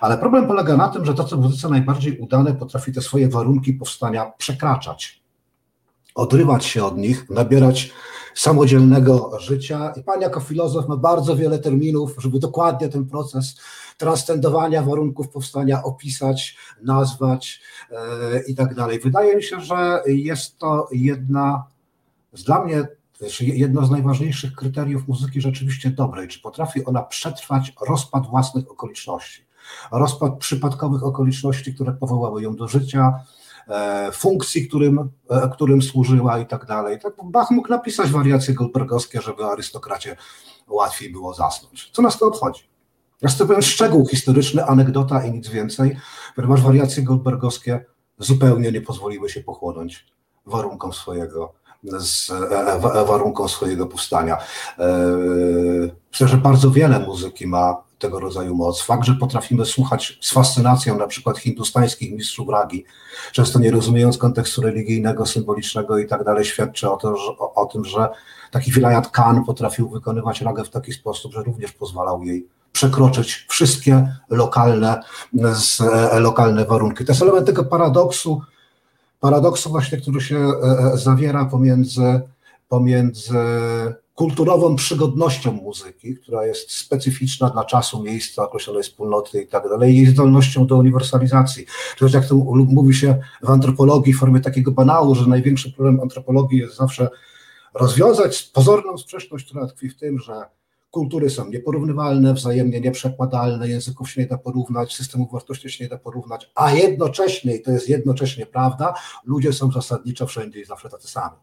Ale 0.00 0.18
problem 0.18 0.46
polega 0.46 0.76
na 0.76 0.88
tym, 0.88 1.04
że 1.04 1.14
to, 1.14 1.24
co 1.24 1.36
muzyce 1.36 1.68
najbardziej 1.68 2.18
udane, 2.18 2.54
potrafi 2.54 2.92
te 2.92 3.00
swoje 3.00 3.28
warunki 3.28 3.72
powstania 3.72 4.32
przekraczać, 4.38 5.23
odrywać 6.14 6.64
się 6.64 6.84
od 6.84 6.96
nich, 6.96 7.30
nabierać 7.30 7.92
samodzielnego 8.34 9.38
życia. 9.40 9.92
I 9.96 10.02
pan 10.02 10.20
jako 10.20 10.40
filozof 10.40 10.88
ma 10.88 10.96
bardzo 10.96 11.36
wiele 11.36 11.58
terminów, 11.58 12.14
żeby 12.18 12.38
dokładnie 12.38 12.88
ten 12.88 13.06
proces 13.06 13.56
transcendowania 13.98 14.82
warunków 14.82 15.28
powstania 15.28 15.82
opisać, 15.82 16.56
nazwać 16.82 17.60
e, 17.90 17.96
i 18.46 18.54
tak 18.54 18.74
dalej. 18.74 19.00
Wydaje 19.00 19.36
mi 19.36 19.42
się, 19.42 19.60
że 19.60 20.02
jest 20.06 20.58
to 20.58 20.88
jedna 20.92 21.64
z 22.32 22.44
dla 22.44 22.64
mnie 22.64 22.86
jedno 23.40 23.86
z 23.86 23.90
najważniejszych 23.90 24.54
kryteriów 24.54 25.08
muzyki 25.08 25.40
rzeczywiście 25.40 25.90
dobrej, 25.90 26.28
czy 26.28 26.40
potrafi 26.40 26.84
ona 26.84 27.02
przetrwać 27.02 27.72
rozpad 27.88 28.26
własnych 28.26 28.70
okoliczności, 28.70 29.44
rozpad 29.92 30.38
przypadkowych 30.38 31.02
okoliczności, 31.02 31.74
które 31.74 31.92
powołały 31.92 32.42
ją 32.42 32.56
do 32.56 32.68
życia, 32.68 33.24
funkcji, 34.12 34.68
którym, 34.68 35.10
e, 35.30 35.48
którym 35.52 35.82
służyła 35.82 36.38
i 36.38 36.46
tak 36.46 36.66
dalej. 36.66 36.98
Tak 37.00 37.12
Bach 37.24 37.50
mógł 37.50 37.68
napisać 37.68 38.10
wariacje 38.10 38.54
goldbergowskie, 38.54 39.22
żeby 39.22 39.44
arystokracie 39.44 40.16
łatwiej 40.68 41.12
było 41.12 41.34
zasnąć. 41.34 41.90
Co 41.92 42.02
nas 42.02 42.18
to 42.18 42.26
obchodzi? 42.26 42.62
Jest 43.22 43.38
to 43.38 43.46
pewien 43.46 43.62
szczegół 43.62 44.06
historyczny, 44.06 44.64
anegdota 44.64 45.24
i 45.24 45.32
nic 45.32 45.48
więcej, 45.48 45.96
ponieważ 46.36 46.62
wariacje 46.62 47.02
goldbergowskie 47.02 47.84
zupełnie 48.18 48.72
nie 48.72 48.80
pozwoliły 48.80 49.28
się 49.28 49.40
pochłonąć 49.40 50.06
warunkom 50.46 50.92
swojego, 50.92 51.52
z, 51.84 52.30
e, 52.30 52.34
e, 52.72 53.04
warunkom 53.04 53.48
swojego 53.48 53.86
powstania. 53.86 54.36
E, 54.78 54.86
myślę, 56.12 56.28
że 56.28 56.36
bardzo 56.36 56.70
wiele 56.70 56.98
muzyki 57.00 57.46
ma 57.46 57.82
tego 58.04 58.20
rodzaju 58.20 58.54
moc. 58.54 58.82
Fakt, 58.82 59.04
że 59.04 59.14
potrafimy 59.14 59.64
słuchać 59.64 60.18
z 60.20 60.32
fascynacją 60.32 60.98
na 60.98 61.06
przykład 61.06 61.38
hindustańskich 61.38 62.12
mistrzów 62.12 62.48
ragi, 62.48 62.84
często 63.32 63.58
nie 63.58 63.70
rozumiejąc 63.70 64.18
kontekstu 64.18 64.62
religijnego, 64.62 65.26
symbolicznego 65.26 65.98
i 65.98 66.06
tak 66.06 66.24
dalej, 66.24 66.44
świadczy 66.44 66.90
o, 66.90 66.96
to, 66.96 67.16
że, 67.16 67.30
o, 67.38 67.54
o 67.54 67.66
tym, 67.66 67.84
że 67.84 68.08
taki 68.50 68.72
Wilayat 68.72 69.10
Khan 69.10 69.44
potrafił 69.44 69.88
wykonywać 69.88 70.40
ragę 70.40 70.64
w 70.64 70.70
taki 70.70 70.92
sposób, 70.92 71.32
że 71.32 71.42
również 71.42 71.72
pozwalał 71.72 72.22
jej 72.22 72.46
przekroczyć 72.72 73.46
wszystkie 73.48 74.16
lokalne, 74.30 75.00
z, 75.54 75.80
e, 75.80 76.20
lokalne 76.20 76.64
warunki. 76.64 77.04
To 77.04 77.12
jest 77.12 77.22
element 77.22 77.46
tego 77.46 77.64
paradoksu, 77.64 78.42
paradoksu 79.20 79.70
właśnie, 79.70 79.98
który 79.98 80.20
się 80.20 80.36
e, 80.36 80.92
e, 80.92 80.98
zawiera 80.98 81.44
pomiędzy, 81.44 82.20
pomiędzy 82.68 83.38
kulturową 84.14 84.76
przygodnością 84.76 85.52
muzyki, 85.52 86.16
która 86.16 86.46
jest 86.46 86.70
specyficzna 86.70 87.50
dla 87.50 87.64
czasu, 87.64 88.02
miejsca, 88.02 88.42
określonej 88.42 88.82
wspólnoty 88.82 89.42
i 89.42 89.46
tak 89.46 89.68
dalej, 89.68 89.96
jej 89.96 90.06
zdolnością 90.06 90.66
do 90.66 90.76
uniwersalizacji. 90.76 91.66
Jest 92.00 92.14
jak 92.14 92.28
to 92.28 92.34
mówi 92.34 92.94
się 92.94 93.18
w 93.42 93.50
antropologii 93.50 94.12
w 94.12 94.18
formie 94.18 94.40
takiego 94.40 94.72
banału, 94.72 95.14
że 95.14 95.26
największy 95.26 95.72
problem 95.72 96.00
antropologii 96.00 96.58
jest 96.58 96.76
zawsze 96.76 97.08
rozwiązać 97.74 98.42
pozorną 98.42 98.98
sprzeczność, 98.98 99.46
która 99.46 99.66
tkwi 99.66 99.88
w 99.88 99.96
tym, 99.96 100.18
że 100.18 100.44
kultury 100.94 101.30
są 101.30 101.50
nieporównywalne, 101.50 102.34
wzajemnie 102.34 102.80
nieprzekładalne, 102.80 103.68
języków 103.68 104.10
się 104.10 104.20
nie 104.20 104.26
da 104.26 104.38
porównać, 104.38 104.96
systemów 104.96 105.32
wartości 105.32 105.70
się 105.70 105.84
nie 105.84 105.90
da 105.90 105.98
porównać, 105.98 106.50
a 106.54 106.72
jednocześnie, 106.72 107.56
i 107.56 107.62
to 107.62 107.70
jest 107.70 107.88
jednocześnie 107.88 108.46
prawda, 108.46 108.94
ludzie 109.24 109.52
są 109.52 109.72
zasadniczo 109.72 110.26
wszędzie 110.26 110.60
i 110.60 110.64
zawsze 110.64 110.88
tacy 110.88 111.08
sami. 111.08 111.36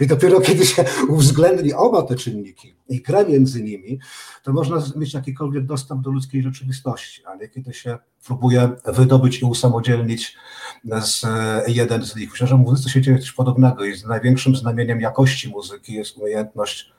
I 0.00 0.06
dopiero 0.06 0.40
kiedy 0.40 0.66
się 0.66 0.84
uwzględni 1.08 1.72
oba 1.72 2.02
te 2.02 2.14
czynniki 2.14 2.74
i 2.88 3.02
grę 3.02 3.26
między 3.28 3.62
nimi, 3.62 3.98
to 4.42 4.52
można 4.52 4.82
mieć 4.96 5.14
jakikolwiek 5.14 5.66
dostęp 5.66 6.02
do 6.02 6.10
ludzkiej 6.10 6.42
rzeczywistości, 6.42 7.22
a 7.26 7.34
nie 7.34 7.48
kiedy 7.48 7.72
się 7.74 7.98
próbuje 8.26 8.70
wydobyć 8.84 9.42
i 9.42 9.44
usamodzielnić 9.44 10.36
z, 10.84 11.22
jeden 11.66 12.04
z 12.04 12.16
nich. 12.16 12.30
Myślę, 12.30 12.46
że 12.46 12.56
w 12.56 12.58
muzyce 12.58 12.90
się 12.90 13.00
dzieje 13.00 13.18
coś 13.18 13.32
podobnego 13.32 13.84
i 13.84 13.92
największym 14.08 14.56
znamieniem 14.56 15.00
jakości 15.00 15.48
muzyki 15.48 15.92
jest 15.94 16.16
umiejętność 16.16 16.92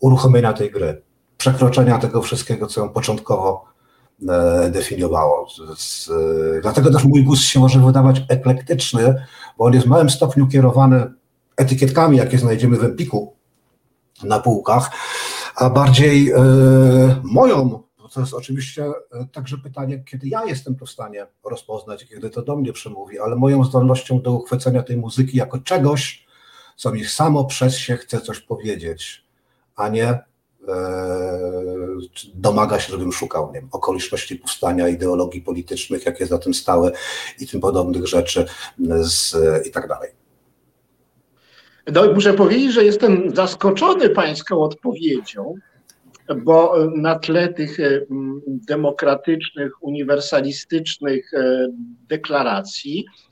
uruchomienia 0.00 0.52
tej 0.52 0.70
gry 0.70 1.07
przekroczenia 1.38 1.98
tego 1.98 2.22
wszystkiego, 2.22 2.66
co 2.66 2.80
ją 2.80 2.88
początkowo 2.88 3.64
e, 4.28 4.70
definiowało. 4.70 5.46
Z, 5.76 6.10
dlatego 6.62 6.92
też 6.92 7.04
mój 7.04 7.24
gust 7.24 7.42
się 7.42 7.60
może 7.60 7.80
wydawać 7.80 8.22
eklektyczny, 8.28 9.26
bo 9.58 9.64
on 9.64 9.72
jest 9.72 9.86
w 9.86 9.90
małym 9.90 10.10
stopniu 10.10 10.46
kierowany 10.46 11.12
etykietkami, 11.56 12.16
jakie 12.16 12.38
znajdziemy 12.38 12.76
w 12.76 12.84
Empiku 12.84 13.34
na 14.22 14.38
półkach, 14.38 14.90
a 15.56 15.70
bardziej 15.70 16.30
e, 16.30 16.40
moją 17.22 17.82
bo 18.08 18.14
to 18.14 18.20
jest 18.20 18.34
oczywiście 18.34 18.84
e, 18.84 18.92
także 19.32 19.58
pytanie, 19.58 20.04
kiedy 20.04 20.28
ja 20.28 20.44
jestem 20.44 20.76
to 20.76 20.86
w 20.86 20.90
stanie 20.90 21.26
rozpoznać, 21.44 22.04
kiedy 22.04 22.30
to 22.30 22.42
do 22.42 22.56
mnie 22.56 22.72
przemówi, 22.72 23.18
ale 23.18 23.36
moją 23.36 23.64
zdolnością 23.64 24.22
do 24.22 24.32
uchwycenia 24.32 24.82
tej 24.82 24.96
muzyki 24.96 25.36
jako 25.36 25.58
czegoś, 25.58 26.26
co 26.76 26.92
mi 26.92 27.04
samo 27.04 27.44
przez 27.44 27.76
się 27.76 27.96
chce 27.96 28.20
coś 28.20 28.40
powiedzieć, 28.40 29.24
a 29.76 29.88
nie 29.88 30.18
domaga 32.34 32.80
się, 32.80 32.92
żebym 32.92 33.12
szukał 33.12 33.52
nie 33.52 33.60
wiem, 33.60 33.68
okoliczności 33.72 34.36
powstania 34.36 34.88
ideologii 34.88 35.42
politycznych, 35.42 36.06
jakie 36.06 36.26
za 36.26 36.38
tym 36.38 36.54
stały 36.54 36.92
i 37.40 37.46
tym 37.46 37.60
podobnych 37.60 38.06
rzeczy 38.06 38.46
z, 39.00 39.36
i 39.66 39.70
tak 39.70 39.88
dalej. 39.88 40.10
No, 41.92 42.12
muszę 42.14 42.34
powiedzieć, 42.34 42.72
że 42.72 42.84
jestem 42.84 43.36
zaskoczony 43.36 44.10
pańską 44.10 44.60
odpowiedzią, 44.60 45.54
bo 46.36 46.86
na 46.96 47.18
tle 47.18 47.52
tych 47.52 47.80
e, 47.80 48.00
demokratycznych, 48.46 49.82
uniwersalistycznych 49.82 51.34
e, 51.34 51.68
deklaracji, 52.08 53.06
e, 53.08 53.27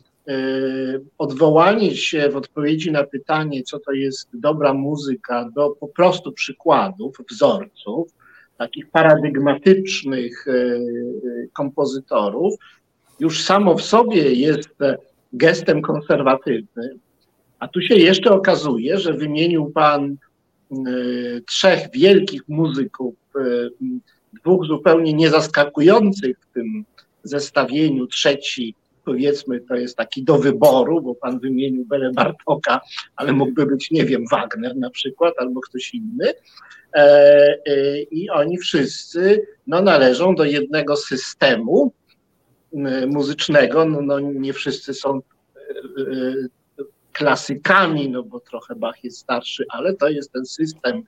odwołanie 1.19 1.97
się 1.97 2.29
w 2.29 2.37
odpowiedzi 2.37 2.93
na 2.93 3.05
pytanie, 3.05 3.63
co 3.63 3.79
to 3.79 3.93
jest 3.93 4.29
dobra 4.35 4.75
muzyka, 4.75 5.51
do 5.55 5.71
po 5.71 5.89
prostu 5.89 6.33
przykładów, 6.33 7.17
wzorców, 7.31 8.13
takich 8.59 8.91
paradygmatycznych 8.91 10.47
kompozytorów, 11.53 12.55
już 13.21 13.45
samo 13.45 13.75
w 13.75 13.83
sobie 13.83 14.33
jest 14.33 14.71
gestem 15.33 15.83
konserwatywnym. 15.83 16.99
A 17.59 17.69
tu 17.69 17.81
się 17.81 17.95
jeszcze 17.95 18.31
okazuje, 18.31 18.99
że 18.99 19.13
wymienił 19.13 19.71
Pan 19.71 20.17
e, 20.71 20.77
trzech 21.47 21.91
wielkich 21.95 22.49
muzyków, 22.49 23.15
e, 23.37 23.41
dwóch 24.43 24.67
zupełnie 24.67 25.13
niezaskakujących 25.13 26.37
w 26.41 26.55
tym 26.55 26.85
zestawieniu. 27.23 28.07
Trzeci, 28.07 28.75
powiedzmy, 29.07 29.61
to 29.61 29.75
jest 29.75 29.97
taki 29.97 30.25
do 30.25 30.39
wyboru, 30.39 31.03
bo 31.03 31.15
Pan 31.15 31.41
wymienił 31.41 31.85
Bele 31.85 32.13
Bartoka, 32.13 32.81
ale 33.17 33.33
mógłby 33.33 33.67
być, 33.67 33.91
nie 33.91 34.05
wiem, 34.05 34.25
Wagner 34.31 34.77
na 34.77 34.91
przykład, 34.91 35.35
albo 35.39 35.61
ktoś 35.61 35.95
inny. 35.95 36.33
E, 36.95 38.03
I 38.03 38.31
oni 38.31 38.59
wszyscy 38.59 39.47
no, 39.67 39.83
należą 39.83 40.35
do 40.35 40.45
jednego 40.45 40.97
systemu 40.97 41.93
muzycznego. 43.07 43.85
No, 43.85 44.03
no 44.03 44.21
nie 44.21 44.53
wszyscy 44.53 44.95
są 44.95 45.21
klasykami, 47.13 48.11
no 48.11 48.23
bo 48.23 48.41
trochę 48.41 48.75
Bach 48.75 49.05
jest 49.05 49.19
starszy, 49.19 49.65
ale 49.69 49.95
to 49.95 50.09
jest 50.09 50.33
ten 50.33 50.47
system 50.47 51.03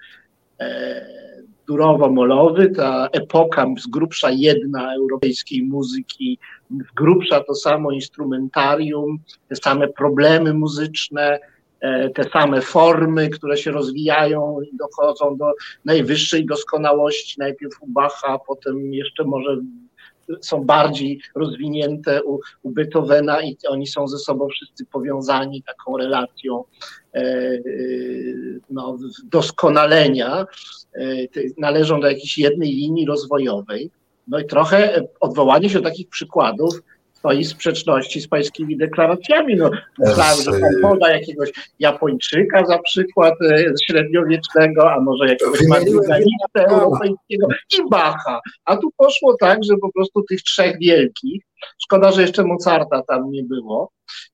durowo-molowy, 1.69 2.71
ta 2.71 3.09
epoka 3.13 3.67
z 3.79 3.87
grubsza 3.87 4.31
jedna 4.31 4.95
europejskiej 4.95 5.63
muzyki, 5.63 6.39
z 6.71 6.95
grubsza 6.95 7.45
to 7.45 7.55
samo 7.55 7.91
instrumentarium, 7.91 9.19
te 9.49 9.57
same 9.57 9.89
problemy 9.89 10.55
muzyczne, 10.55 11.39
e, 11.81 12.11
te 12.11 12.25
same 12.25 12.61
formy, 12.61 13.29
które 13.29 13.57
się 13.57 13.71
rozwijają 13.71 14.61
i 14.73 14.77
dochodzą 14.77 15.37
do 15.37 15.53
najwyższej 15.85 16.47
doskonałości, 16.47 17.35
najpierw 17.39 17.83
u 17.83 17.87
Bacha, 17.87 18.39
potem 18.47 18.95
jeszcze 18.95 19.25
może 19.25 19.57
są 20.41 20.65
bardziej 20.65 21.21
rozwinięte 21.35 22.25
u, 22.25 22.41
u 22.63 22.71
Beethovena 22.71 23.43
i 23.43 23.57
oni 23.69 23.87
są 23.87 24.09
ze 24.09 24.19
sobą 24.19 24.49
wszyscy 24.49 24.87
powiązani 24.87 25.63
taką 25.63 25.97
relacją 25.97 26.65
e, 27.15 27.21
e, 27.21 27.61
no, 28.71 28.99
doskonalenia, 29.25 30.47
e, 30.95 31.05
należą 31.59 32.01
do 32.01 32.07
jakiejś 32.07 32.39
jednej 32.39 32.73
linii 32.73 33.07
rozwojowej. 33.07 33.91
No 34.29 34.39
i 34.39 34.47
trochę 34.47 35.09
odwołanie 35.21 35.71
się 35.71 35.79
do 35.79 35.89
takich 35.89 36.09
przykładów 36.09 36.83
stoi 37.19 37.45
w 37.45 37.49
sprzeczności 37.49 38.21
z 38.21 38.29
pańskimi 38.29 38.77
deklaracjami. 38.77 39.57
No, 39.57 39.71
myślałem, 39.99 40.39
że 40.43 40.51
pan 40.51 40.71
poda 40.83 41.11
jakiegoś 41.11 41.51
Japończyka 41.79 42.67
za 42.67 42.79
przykład 42.79 43.35
e, 43.43 43.73
średniowiecznego, 43.87 44.93
a 44.93 45.01
może 45.01 45.29
jakiegoś 45.29 45.61
marginalistę 45.69 46.67
europejskiego 46.69 47.49
i 47.79 47.89
Bacha. 47.91 48.41
A 48.65 48.77
tu 48.77 48.91
poszło 48.97 49.37
tak, 49.41 49.65
że 49.65 49.75
po 49.81 49.93
prostu 49.93 50.23
tych 50.23 50.43
trzech 50.43 50.79
wielkich, 50.81 51.43
szkoda, 51.83 52.13
że 52.13 52.23
jeszcze 52.23 52.45
Mozarta 52.45 53.03
tam 53.03 53.31
nie 53.31 53.43
było, 53.43 53.93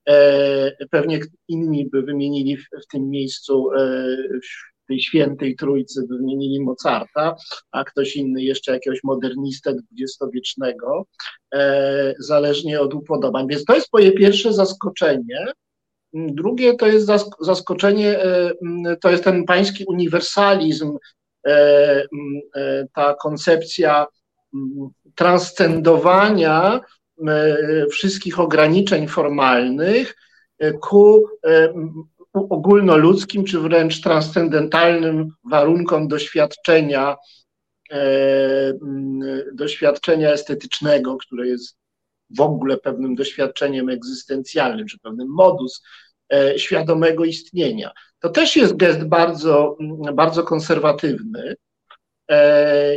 e, 0.08 0.86
pewnie 0.90 1.20
inni 1.48 1.86
by 1.92 2.02
wymienili 2.02 2.56
w, 2.56 2.86
tym 2.92 3.10
miejscu 3.10 3.70
e, 3.72 4.16
tej 4.88 5.00
świętej 5.00 5.56
trójcy 5.56 6.06
wymienili 6.10 6.60
Mozarta, 6.60 7.36
a 7.70 7.84
ktoś 7.84 8.16
inny 8.16 8.42
jeszcze 8.42 8.72
jakiegoś 8.72 8.98
modernistę 9.04 9.74
dwudziestowiecznego, 9.74 11.06
e, 11.54 12.14
zależnie 12.18 12.80
od 12.80 12.94
upodobań. 12.94 13.46
Więc 13.48 13.64
to 13.64 13.74
jest 13.74 13.92
moje 13.92 14.12
pierwsze 14.12 14.52
zaskoczenie. 14.52 15.46
Drugie 16.12 16.74
to 16.74 16.86
jest 16.86 17.10
zaskoczenie, 17.40 18.22
e, 18.22 18.52
to 19.00 19.10
jest 19.10 19.24
ten 19.24 19.44
pański 19.44 19.84
uniwersalizm, 19.84 20.98
e, 21.46 22.04
ta 22.94 23.14
koncepcja 23.14 24.06
transcendowania 25.14 26.80
wszystkich 27.90 28.40
ograniczeń 28.40 29.08
formalnych 29.08 30.16
ku 30.80 31.24
ogólnoludzkim 32.34 33.44
czy 33.44 33.60
wręcz 33.60 34.00
transcendentalnym 34.00 35.28
warunkom 35.50 36.08
doświadczenia, 36.08 37.16
e, 37.90 37.96
mm, 38.82 39.20
doświadczenia 39.52 40.32
estetycznego, 40.32 41.16
które 41.16 41.48
jest 41.48 41.76
w 42.30 42.40
ogóle 42.40 42.76
pewnym 42.76 43.14
doświadczeniem 43.14 43.88
egzystencjalnym, 43.88 44.86
czy 44.86 44.98
pewnym 44.98 45.28
modus 45.28 45.82
e, 46.32 46.58
świadomego 46.58 47.24
istnienia. 47.24 47.90
To 48.18 48.28
też 48.28 48.56
jest 48.56 48.76
gest 48.76 49.04
bardzo, 49.04 49.76
bardzo 50.14 50.42
konserwatywny, 50.42 51.56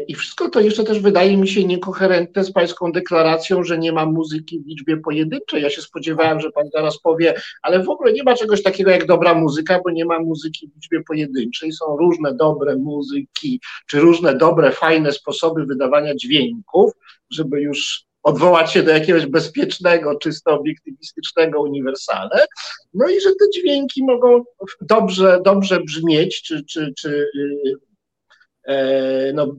I 0.08 0.16
wszystko 0.16 0.50
to 0.50 0.60
jeszcze 0.60 0.84
też 0.84 1.00
wydaje 1.00 1.38
mi 1.38 1.48
się 1.48 1.64
niekoherentne 1.64 2.44
z 2.44 2.52
pańską 2.52 2.92
deklaracją, 2.92 3.64
że 3.64 3.78
nie 3.78 3.92
ma 3.92 4.06
muzyki 4.06 4.60
w 4.60 4.68
liczbie 4.68 4.98
pojedynczej. 4.98 5.64
Ja 5.64 5.70
się 5.70 5.82
spodziewałem, 5.82 6.40
że 6.40 6.52
pan 6.52 6.70
zaraz 6.74 7.00
powie, 7.00 7.34
ale 7.62 7.84
w 7.84 7.90
ogóle 7.90 8.14
nie 8.14 8.24
ma 8.24 8.36
czegoś 8.36 8.64
takiego 8.64 8.92
jak 8.92 9.06
dobra 9.06 9.34
muzyka, 9.34 9.80
bo 9.84 9.92
nie 9.92 10.06
ma 10.06 10.20
muzyki 10.20 10.68
w 10.68 10.76
liczbie 10.76 11.04
pojedynczej. 11.08 11.72
Są 11.72 11.98
różne 11.98 12.34
dobre 12.34 12.76
muzyki, 12.76 13.62
czy 13.88 14.00
różne 14.00 14.38
dobre, 14.38 14.72
fajne 14.72 15.12
sposoby 15.12 15.66
wydawania 15.66 16.16
dźwięków, 16.16 16.92
żeby 17.30 17.62
już 17.62 18.08
odwołać 18.24 18.72
się 18.72 18.84
do 18.84 18.92
jakiegoś 18.92 19.26
bezpiecznego, 19.26 20.16
czysto 20.16 20.60
obiektywistycznego 20.60 21.62
uniwersale. 21.62 22.46
No 22.94 23.10
i 23.10 23.22
że 23.22 23.30
te 23.30 23.50
dźwięki 23.54 24.04
mogą 24.04 24.44
dobrze, 24.82 25.42
dobrze 25.46 25.80
brzmieć, 25.80 26.42
czy, 26.42 26.66
czy, 26.66 26.94
czy 26.98 27.10
y, 27.10 27.78
E, 27.78 27.87
no, 29.34 29.56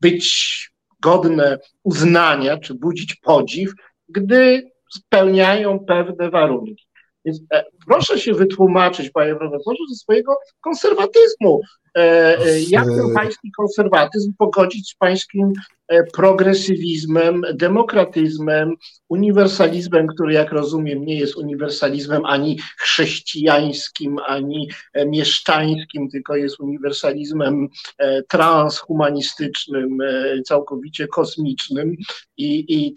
być 0.00 0.70
godne 1.00 1.58
uznania 1.82 2.58
czy 2.58 2.74
budzić 2.74 3.14
podziw, 3.14 3.72
gdy 4.08 4.70
spełniają 4.90 5.78
pewne 5.78 6.30
warunki. 6.30 6.86
Więc 7.24 7.40
e, 7.52 7.64
proszę 7.86 8.18
się 8.18 8.34
wytłumaczyć, 8.34 9.10
panie 9.10 9.34
profesorze, 9.36 9.78
ze 9.90 9.96
swojego 9.96 10.36
konserwatyzmu. 10.60 11.60
E, 11.94 12.36
jak 12.60 12.84
ten 12.84 13.14
pański 13.14 13.50
konserwatyzm 13.56 14.32
pogodzić 14.38 14.90
z 14.90 14.94
pańskim 14.94 15.52
E, 15.52 15.79
progresywizmem, 16.12 17.42
demokratyzmem, 17.54 18.74
uniwersalizmem, 19.08 20.06
który 20.06 20.32
jak 20.32 20.52
rozumiem 20.52 21.04
nie 21.04 21.18
jest 21.18 21.36
uniwersalizmem 21.36 22.24
ani 22.24 22.58
chrześcijańskim, 22.78 24.16
ani 24.26 24.68
e, 24.92 25.06
mieszczańskim, 25.06 26.10
tylko 26.10 26.36
jest 26.36 26.60
uniwersalizmem 26.60 27.68
e, 27.98 28.22
transhumanistycznym, 28.22 29.98
całkowicie 30.44 31.08
kosmicznym 31.08 31.96
i, 32.36 32.64
i 32.68 32.94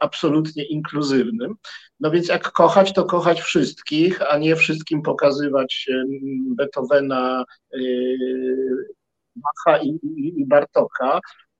absolutnie 0.00 0.64
inkluzywnym. 0.64 1.54
No 2.00 2.10
więc 2.10 2.28
jak 2.28 2.52
kochać, 2.52 2.92
to 2.92 3.04
kochać 3.04 3.40
wszystkich, 3.40 4.22
a 4.32 4.38
nie 4.38 4.56
wszystkim 4.56 5.02
pokazywać 5.02 5.86
Beethovena, 6.56 7.44
Bacha 9.36 9.82
i, 9.82 9.88
i, 9.88 10.40
i 10.40 10.46
Bartoka, 10.46 11.20
E, 11.20 11.51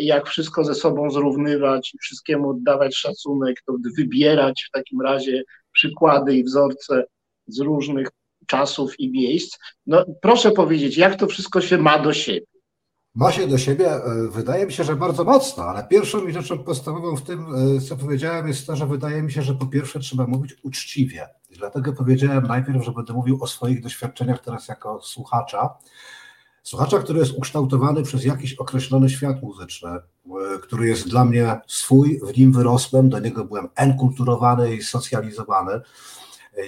jak 0.00 0.28
wszystko 0.28 0.64
ze 0.64 0.74
sobą 0.74 1.10
zrównywać 1.10 1.94
i 1.94 1.98
wszystkiemu 1.98 2.50
oddawać 2.50 2.96
szacunek, 2.96 3.56
to 3.66 3.74
wybierać 3.96 4.64
w 4.68 4.70
takim 4.70 5.00
razie 5.00 5.42
przykłady 5.72 6.36
i 6.36 6.44
wzorce 6.44 7.04
z 7.46 7.60
różnych 7.60 8.08
czasów 8.46 9.00
i 9.00 9.10
miejsc. 9.10 9.58
No, 9.86 10.04
proszę 10.22 10.50
powiedzieć, 10.50 10.96
jak 10.96 11.16
to 11.16 11.26
wszystko 11.26 11.60
się 11.60 11.78
ma 11.78 11.98
do 11.98 12.12
siebie? 12.12 12.46
Ma 13.14 13.32
się 13.32 13.46
do 13.46 13.58
siebie, 13.58 13.90
e, 13.90 14.28
wydaje 14.28 14.66
mi 14.66 14.72
się, 14.72 14.84
że 14.84 14.96
bardzo 14.96 15.24
mocno, 15.24 15.64
ale 15.64 15.84
pierwszą 15.84 16.30
rzeczą 16.30 16.64
podstawową 16.64 17.16
w 17.16 17.22
tym, 17.22 17.46
e, 17.76 17.80
co 17.80 17.96
powiedziałem, 17.96 18.48
jest 18.48 18.66
to, 18.66 18.76
że 18.76 18.86
wydaje 18.86 19.22
mi 19.22 19.32
się, 19.32 19.42
że 19.42 19.54
po 19.54 19.66
pierwsze 19.66 20.00
trzeba 20.00 20.26
mówić 20.26 20.54
uczciwie. 20.62 21.28
I 21.50 21.54
dlatego 21.54 21.92
powiedziałem 21.92 22.46
najpierw, 22.46 22.84
że 22.84 22.92
będę 22.92 23.12
mówił 23.12 23.38
o 23.40 23.46
swoich 23.46 23.82
doświadczeniach 23.82 24.44
teraz 24.44 24.68
jako 24.68 25.00
słuchacza, 25.02 25.70
Słuchacza, 26.62 26.98
który 26.98 27.18
jest 27.18 27.32
ukształtowany 27.32 28.02
przez 28.02 28.24
jakiś 28.24 28.54
określony 28.54 29.10
świat 29.10 29.42
muzyczny, 29.42 29.90
który 30.62 30.88
jest 30.88 31.08
dla 31.08 31.24
mnie 31.24 31.60
swój, 31.66 32.20
w 32.24 32.38
nim 32.38 32.52
wyrosłem, 32.52 33.08
do 33.08 33.18
niego 33.18 33.44
byłem 33.44 33.68
enkulturowany 33.76 34.76
i 34.76 34.82
socjalizowany. 34.82 35.80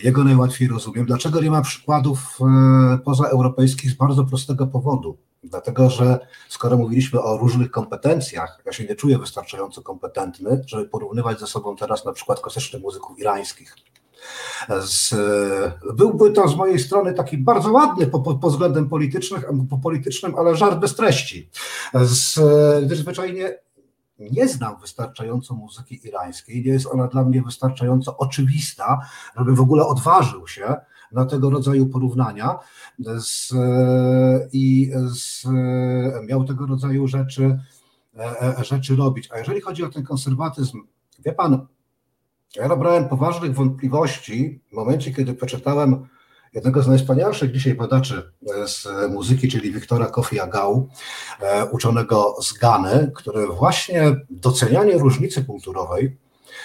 Jego 0.02 0.24
najłatwiej 0.24 0.68
rozumiem. 0.68 1.06
Dlaczego 1.06 1.40
nie 1.40 1.50
ma 1.50 1.62
przykładów 1.62 2.38
e, 2.40 2.98
pozaeuropejskich 2.98 3.90
z 3.90 3.94
bardzo 3.94 4.24
prostego 4.24 4.66
powodu? 4.66 5.16
Dlatego, 5.44 5.90
że 5.90 6.18
skoro 6.48 6.76
mówiliśmy 6.76 7.22
o 7.22 7.38
różnych 7.38 7.70
kompetencjach, 7.70 8.62
ja 8.66 8.72
się 8.72 8.84
nie 8.84 8.94
czuję 8.94 9.18
wystarczająco 9.18 9.82
kompetentny, 9.82 10.62
żeby 10.66 10.88
porównywać 10.88 11.40
ze 11.40 11.46
sobą 11.46 11.76
teraz 11.76 12.04
na 12.04 12.12
przykład 12.12 12.40
klasycznych 12.40 12.82
muzyków 12.82 13.18
irańskich. 13.18 13.76
Z, 14.80 15.14
byłby 15.94 16.30
to 16.30 16.48
z 16.48 16.56
mojej 16.56 16.78
strony 16.78 17.14
taki 17.14 17.38
bardzo 17.38 17.72
ładny 17.72 18.06
pod 18.06 18.52
względem 18.52 18.88
politycznym, 18.88 19.68
politycznym, 19.82 20.34
ale 20.34 20.56
żart 20.56 20.78
bez 20.78 20.94
treści. 20.94 21.50
Z, 21.94 22.40
gdyż 22.84 22.98
zwyczajnie 22.98 23.58
nie 24.18 24.48
znam 24.48 24.80
wystarczająco 24.80 25.54
muzyki 25.54 26.00
irańskiej, 26.08 26.64
nie 26.64 26.72
jest 26.72 26.86
ona 26.86 27.06
dla 27.06 27.24
mnie 27.24 27.42
wystarczająco 27.42 28.16
oczywista, 28.16 29.00
żeby 29.38 29.54
w 29.54 29.60
ogóle 29.60 29.86
odważył 29.86 30.48
się 30.48 30.74
na 31.12 31.24
tego 31.24 31.50
rodzaju 31.50 31.86
porównania 31.86 32.58
z, 32.98 33.52
i 34.52 34.92
z, 35.06 35.46
miał 36.28 36.44
tego 36.44 36.66
rodzaju 36.66 37.08
rzeczy, 37.08 37.58
e, 38.16 38.58
e, 38.58 38.64
rzeczy 38.64 38.96
robić. 38.96 39.28
A 39.32 39.38
jeżeli 39.38 39.60
chodzi 39.60 39.84
o 39.84 39.88
ten 39.88 40.04
konserwatyzm, 40.04 40.82
wie 41.24 41.32
pan, 41.32 41.66
ja 42.56 42.68
nabrałem 42.68 43.08
poważnych 43.08 43.54
wątpliwości 43.54 44.60
w 44.70 44.74
momencie, 44.74 45.14
kiedy 45.14 45.34
przeczytałem 45.34 46.06
jednego 46.54 46.82
z 46.82 46.88
najwspanialszych 46.88 47.52
dzisiaj 47.52 47.74
badaczy 47.74 48.32
e, 48.62 48.68
z 48.68 48.88
muzyki, 49.10 49.48
czyli 49.48 49.72
Wiktora 49.72 50.06
Kofi 50.06 50.40
Agał, 50.40 50.88
e, 51.40 51.64
uczonego 51.64 52.36
z 52.42 52.52
Gany, 52.52 53.12
który 53.14 53.46
właśnie 53.46 54.16
docenianie 54.30 54.98
różnicy 54.98 55.44
kulturowej 55.44 56.16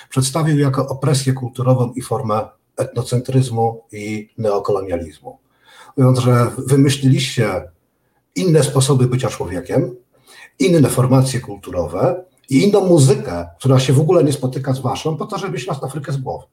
przedstawił 0.10 0.60
jako 0.60 0.88
opresję 0.88 1.34
kulturową 1.34 1.94
i 1.96 2.02
formę 2.02 2.48
etnocentryzmu 2.78 3.84
i 3.92 4.30
neokolonializmu. 4.38 5.40
Mówiąc, 5.98 6.20
że 6.20 6.52
wymyśliliście 6.58 7.72
inne 8.36 8.64
sposoby 8.64 9.08
bycia 9.08 9.30
człowiekiem, 9.30 9.96
inne 10.60 10.90
formacje 10.90 11.40
kulturowe 11.40 12.29
i 12.50 12.64
inną 12.64 12.86
muzykę, 12.86 13.50
która 13.60 13.80
się 13.80 13.94
w 13.94 14.00
ogóle 14.00 14.24
nie 14.24 14.34
spotyka 14.34 14.74
z 14.74 14.80
waszą, 14.80 15.18
po 15.18 15.26
to, 15.26 15.38
żeby 15.38 15.58
nas 15.68 15.84
Afrykę 15.84 16.12
z 16.12 16.18
głowy. 16.18 16.46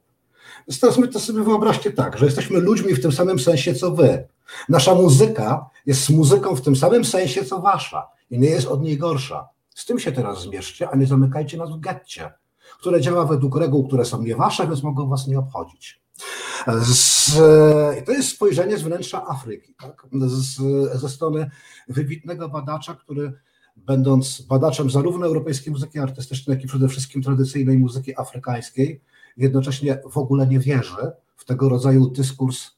Więc 0.68 0.80
teraz 0.80 0.98
my 0.98 1.09
to 1.09 1.20
sobie 1.20 1.42
wyobraźcie 1.42 1.92
tak, 1.92 2.18
że 2.18 2.24
jesteśmy 2.24 2.61
ludźmi 2.61 2.94
w 2.94 3.02
tym 3.02 3.12
samym 3.12 3.38
sensie, 3.38 3.74
co 3.74 3.90
wy. 3.90 4.28
Nasza 4.68 4.94
muzyka 4.94 5.70
jest 5.87 6.11
muzyką 6.11 6.56
w 6.56 6.61
tym 6.61 6.76
samym 6.76 7.04
sensie, 7.04 7.44
co 7.44 7.61
wasza 7.61 8.09
i 8.30 8.38
nie 8.38 8.48
jest 8.48 8.66
od 8.66 8.82
niej 8.82 8.98
gorsza. 8.98 9.48
Z 9.74 9.87
tym 9.87 9.98
się 9.98 10.12
teraz 10.12 10.42
zmierzcie, 10.42 10.88
a 10.90 10.96
nie 10.96 11.06
zamykajcie 11.06 11.56
nas 11.56 11.70
w 11.70 11.80
getcie, 11.80 12.32
które 12.78 13.00
działa 13.00 13.24
według 13.24 13.56
reguł, 13.56 13.87
które 13.87 14.04
są 14.04 14.22
nie 14.22 14.37
wasze, 14.37 14.66
więc 14.66 14.82
mogą 14.82 15.09
was 15.09 15.26
nie 15.26 15.38
obchodzić. 15.38 16.02
Z, 16.82 17.35
to 18.06 18.12
jest 18.12 18.28
spojrzenie 18.28 18.78
z 18.78 18.82
wnętrza 18.82 19.26
Afryki, 19.26 19.74
tak? 19.82 20.06
z, 20.26 20.56
ze 21.00 21.09
strony 21.09 21.50
wybitnego 21.88 22.48
badacza, 22.48 22.94
który 22.94 23.32
będąc 23.77 24.41
badaczem 24.41 24.91
zarówno 24.91 25.27
europejskiej 25.27 25.73
muzyki 25.73 25.99
artystycznej, 25.99 26.55
jak 26.55 26.65
i 26.65 26.69
przede 26.69 26.89
wszystkim 26.89 27.23
tradycyjnej 27.23 27.79
muzyki 27.79 28.21
afrykańskiej, 28.21 29.01
jednocześnie 29.37 29.99
w 30.11 30.19
ogóle 30.19 30.47
nie 30.47 30.61
wierzy 30.61 31.12
w 31.37 31.45
tego 31.45 31.69
rodzaju 31.69 32.11
dyskurs 32.11 32.77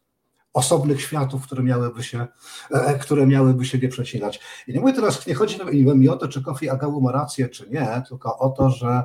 osobnych 0.53 1.03
światów, 1.03 1.43
które 1.43 1.63
miałyby 1.63 2.03
się, 2.03 2.27
e, 2.71 2.99
które 2.99 3.27
miałyby 3.27 3.65
się 3.65 3.79
nie 3.79 3.89
przecinać. 3.89 4.41
I 4.69 4.73
nie 4.73 4.81
mówię 4.81 4.93
teraz, 4.93 5.27
nie 5.27 5.35
chodzi 5.35 5.59
mi 5.95 6.09
o 6.09 6.17
to, 6.17 6.29
czy 6.29 6.43
Kofi 6.43 6.71
Agawu 6.71 7.01
ma 7.01 7.13
rację, 7.13 7.49
czy 7.49 7.71
nie, 7.71 8.03
tylko 8.09 8.39
o 8.39 8.51
to, 8.51 8.71
że 8.71 9.05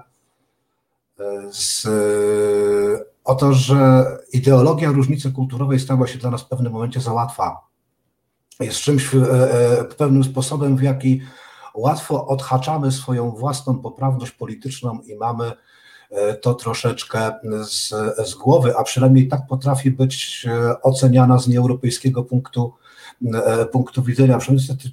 e, 1.20 1.24
z, 1.52 1.88
o 3.24 3.36
to, 3.36 3.54
że 3.54 4.06
ideologia 4.34 4.92
różnicy 4.92 5.32
kulturowej 5.32 5.80
stała 5.80 6.08
się 6.08 6.20
dla 6.20 6.32
nas 6.32 6.42
w 6.42 6.48
pewnym 6.48 6.74
momencie 6.74 7.02
za 7.02 7.14
łatwa. 7.14 7.68
Jest 8.60 8.78
czymś 8.78 9.16
e, 9.16 9.20
pewnym 9.98 10.24
sposobem, 10.24 10.78
w 10.78 10.84
jaki 10.84 11.22
łatwo 11.74 12.28
odhaczamy 12.28 12.92
swoją 12.92 13.32
własną 13.32 13.80
poprawność 13.80 14.32
polityczną 14.32 15.00
i 15.06 15.16
mamy 15.16 15.52
e, 16.10 16.34
to 16.34 16.54
troszeczkę 16.54 17.34
z, 17.64 17.90
z 18.30 18.36
głowy, 18.36 18.78
a 18.78 18.84
przynajmniej 18.84 19.28
tak 19.28 19.48
potrafi 19.48 19.92
być 19.92 20.46
e, 20.50 20.82
oceniana 20.82 21.40
z 21.40 21.48
nieeuropejskiego 21.48 22.24
punktu, 22.24 22.74
e, 23.34 23.66
punktu 23.66 24.04
widzenia. 24.04 24.40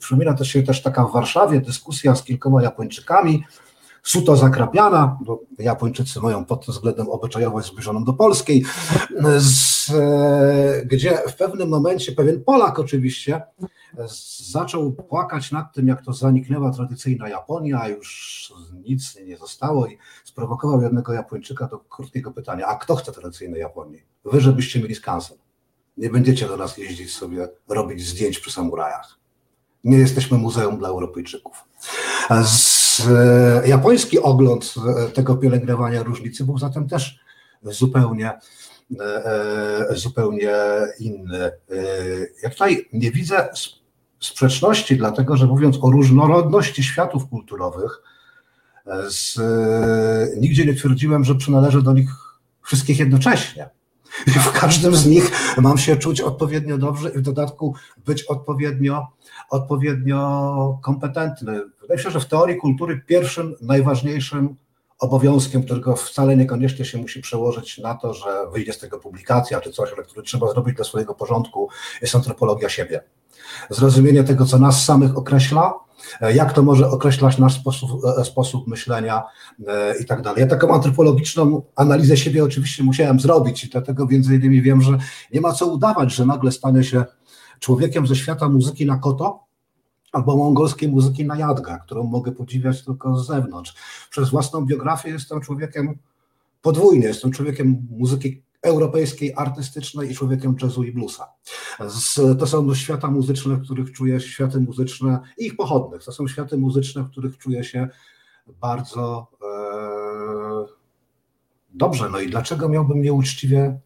Przypomina 0.01 0.35
też 0.35 0.49
się 0.49 0.63
też 0.63 0.83
taka 0.83 1.05
w 1.05 1.13
Warszawie 1.13 1.61
dyskusja 1.61 2.15
z 2.15 2.25
kilkoma 2.25 2.63
Japończykami, 2.63 3.45
suto 4.03 4.37
zakrapiana, 4.37 5.19
bo 5.21 5.43
Japończycy 5.59 6.21
mają 6.21 6.45
pod 6.45 6.67
tym 6.67 6.75
względem 6.75 7.09
obyczajowość 7.09 7.69
zbliżoną 7.69 8.05
do 8.05 8.13
polskiej, 8.13 8.65
z, 9.39 9.93
gdzie 10.87 11.19
w 11.29 11.37
pewnym 11.37 11.69
momencie 11.69 12.13
pewien 12.13 12.45
Polak 12.45 12.79
oczywiście 12.79 13.43
zaczął 14.51 14.93
płakać 14.93 15.53
nad 15.53 15.73
tym, 15.73 15.89
jak 15.89 16.03
to 16.05 16.13
zaniknęła 16.13 16.73
tradycyjna 16.73 17.29
Japonia, 17.29 17.89
już 17.89 18.53
nic 18.85 19.19
nie 19.27 19.37
zostało 19.37 19.87
i 19.87 19.99
sprowokował 20.25 20.83
jednego 20.83 21.13
Japończyka 21.13 21.67
do 21.67 21.79
krótkiego 21.79 22.31
pytania, 22.31 22.67
a 22.67 22.77
kto 22.77 22.97
chce 22.97 23.13
tradycyjnej 23.13 23.61
Japonii? 23.61 24.03
Wy, 24.25 24.41
żebyście 24.41 24.81
mieli 24.81 24.95
skansen. 24.95 25.37
Nie 25.97 26.11
będziecie 26.11 26.49
do 26.49 26.57
nas 26.57 26.79
jeździć 26.79 27.13
sobie, 27.13 27.49
robić 27.69 28.07
zdjęć 28.07 28.39
przy 28.39 28.53
samurajach. 28.53 29.19
Nie 29.85 29.99
jesteśmy 29.99 30.39
muzeum 30.39 30.79
dla 30.79 30.89
Europejczyków. 30.89 31.65
Z, 32.45 32.70
e, 33.09 33.69
japoński 33.69 34.19
ogląd 34.19 34.75
e, 35.07 35.11
tego 35.11 35.37
pielęgnowania 35.37 36.03
różnicy 36.03 36.45
był 36.45 36.59
zatem 36.59 36.89
też 36.89 37.21
zupełnie 37.63 38.33
e, 39.01 39.87
zupełnie 39.91 40.53
inny. 40.99 41.51
Ja 42.43 42.51
tutaj 42.51 42.89
nie 42.93 43.11
widzę 43.11 43.49
sprzeczności, 44.21 44.97
dlatego 44.97 45.37
że 45.37 45.47
mówiąc 45.47 45.79
o 45.83 45.91
różnorodności 45.91 46.83
światów 46.83 47.29
kulturowych, 47.29 48.03
z, 49.09 49.41
nigdzie 50.41 50.67
nie 50.67 50.75
twierdziłem, 50.75 51.25
że 51.25 51.35
przynależę 51.35 51.83
do 51.83 51.93
nich 51.93 52.11
wszystkich 52.63 52.99
jednocześnie. 52.99 53.71
W 54.27 54.53
każdym 54.53 54.97
z 54.97 55.07
nich 55.07 55.31
mam 55.59 55.79
się 55.79 55.97
czuć 55.97 56.21
odpowiednio 56.21 56.79
dobrze 56.79 57.11
i 57.11 57.19
w 57.19 57.21
dodatku 57.21 57.75
być 58.07 58.23
odpowiednio, 58.23 59.07
odpowiednio 59.51 60.79
kompetentny. 60.83 61.61
Wydaje 61.81 62.01
się, 62.01 62.11
że 62.11 62.21
w 62.21 62.27
teorii 62.27 62.57
kultury 62.57 63.03
pierwszym, 63.07 63.55
najważniejszym 63.61 64.57
obowiązkiem, 64.99 65.63
którego 65.63 65.97
wcale 65.97 66.37
niekoniecznie 66.37 66.85
się 66.85 66.99
musi 66.99 67.21
przełożyć 67.21 67.79
na 67.79 67.95
to, 67.95 68.15
że 68.15 68.51
wyjdzie 68.53 68.73
z 68.73 68.79
tego 68.79 68.99
publikacja 68.99 69.61
czy 69.61 69.73
coś, 69.73 69.93
ale 69.93 70.03
który 70.03 70.23
trzeba 70.23 70.49
zrobić 70.49 70.77
dla 70.77 70.85
swojego 70.85 71.15
porządku, 71.15 71.69
jest 72.03 72.15
antropologia 72.15 72.69
siebie 72.69 73.03
zrozumienie 73.71 74.25
tego, 74.25 74.45
co 74.45 74.59
nas 74.59 74.85
samych 74.85 75.17
określa, 75.17 75.75
jak 76.35 76.53
to 76.53 76.63
może 76.63 76.91
określać 76.91 77.39
nasz 77.39 77.55
sposób, 77.55 77.91
e, 78.19 78.25
sposób 78.25 78.67
myślenia 78.67 79.23
e, 79.67 79.99
i 79.99 80.05
tak 80.05 80.23
dalej. 80.23 80.41
Ja 80.41 80.47
taką 80.47 80.75
antropologiczną 80.75 81.63
analizę 81.77 82.17
siebie 82.17 82.45
oczywiście 82.45 82.85
musiałem 82.85 83.21
zrobić 83.21 83.65
i 83.65 83.69
dlatego 83.69 84.07
między 84.07 84.37
innymi 84.37 84.63
wiem, 84.63 84.83
że 84.83 84.99
nie 85.33 85.41
ma 85.41 85.53
co 85.53 85.67
udawać, 85.67 86.15
że 86.15 86.27
nagle 86.27 86.53
stanę 86.53 86.85
się 86.85 87.05
człowiekiem 87.61 88.07
ze 88.07 88.17
świata 88.17 88.49
muzyki 88.49 88.87
na 88.87 88.99
koto, 88.99 89.45
albo 90.13 90.37
mongolskiej 90.37 90.89
muzyki 90.89 91.27
na 91.27 91.37
jadga, 91.37 91.79
którą 91.79 92.05
mogę 92.05 92.33
podziwiać 92.33 92.85
tylko 92.85 93.17
z 93.17 93.27
zewnątrz. 93.27 93.75
Przez 94.11 94.31
własną 94.31 94.67
biografię 94.67 95.11
jestem 95.11 95.41
człowiekiem 95.41 95.99
podwójnie, 96.63 97.07
jestem 97.07 97.31
człowiekiem 97.31 97.89
muzyki 97.91 98.43
europejskiej, 98.63 99.33
artystycznej 99.37 100.11
i 100.11 100.15
człowiekiem 100.15 100.57
jazzu 100.63 100.85
i 100.85 100.93
bluesa. 100.93 101.33
To 102.39 102.47
są 102.47 102.75
świata 102.75 103.11
muzyczne, 103.11 103.57
w 103.57 103.63
których 103.63 103.93
czuję 103.93 104.21
światy 104.21 104.61
muzyczne 104.61 105.21
i 105.39 105.47
ich 105.47 105.57
pochodnych. 105.57 106.05
To 106.05 106.13
są 106.13 106.29
światy 106.29 106.59
muzyczne, 106.59 107.03
w 107.03 107.11
których 107.11 107.39
czuję 107.39 107.65
się 107.65 107.89
bardzo 108.47 109.27
e, 109.43 110.81
dobrze. 111.71 112.09
No 112.11 112.21
i 112.21 112.31
dlaczego 112.31 112.69
miałbym 112.69 113.03
nieuczciwie 113.03 113.81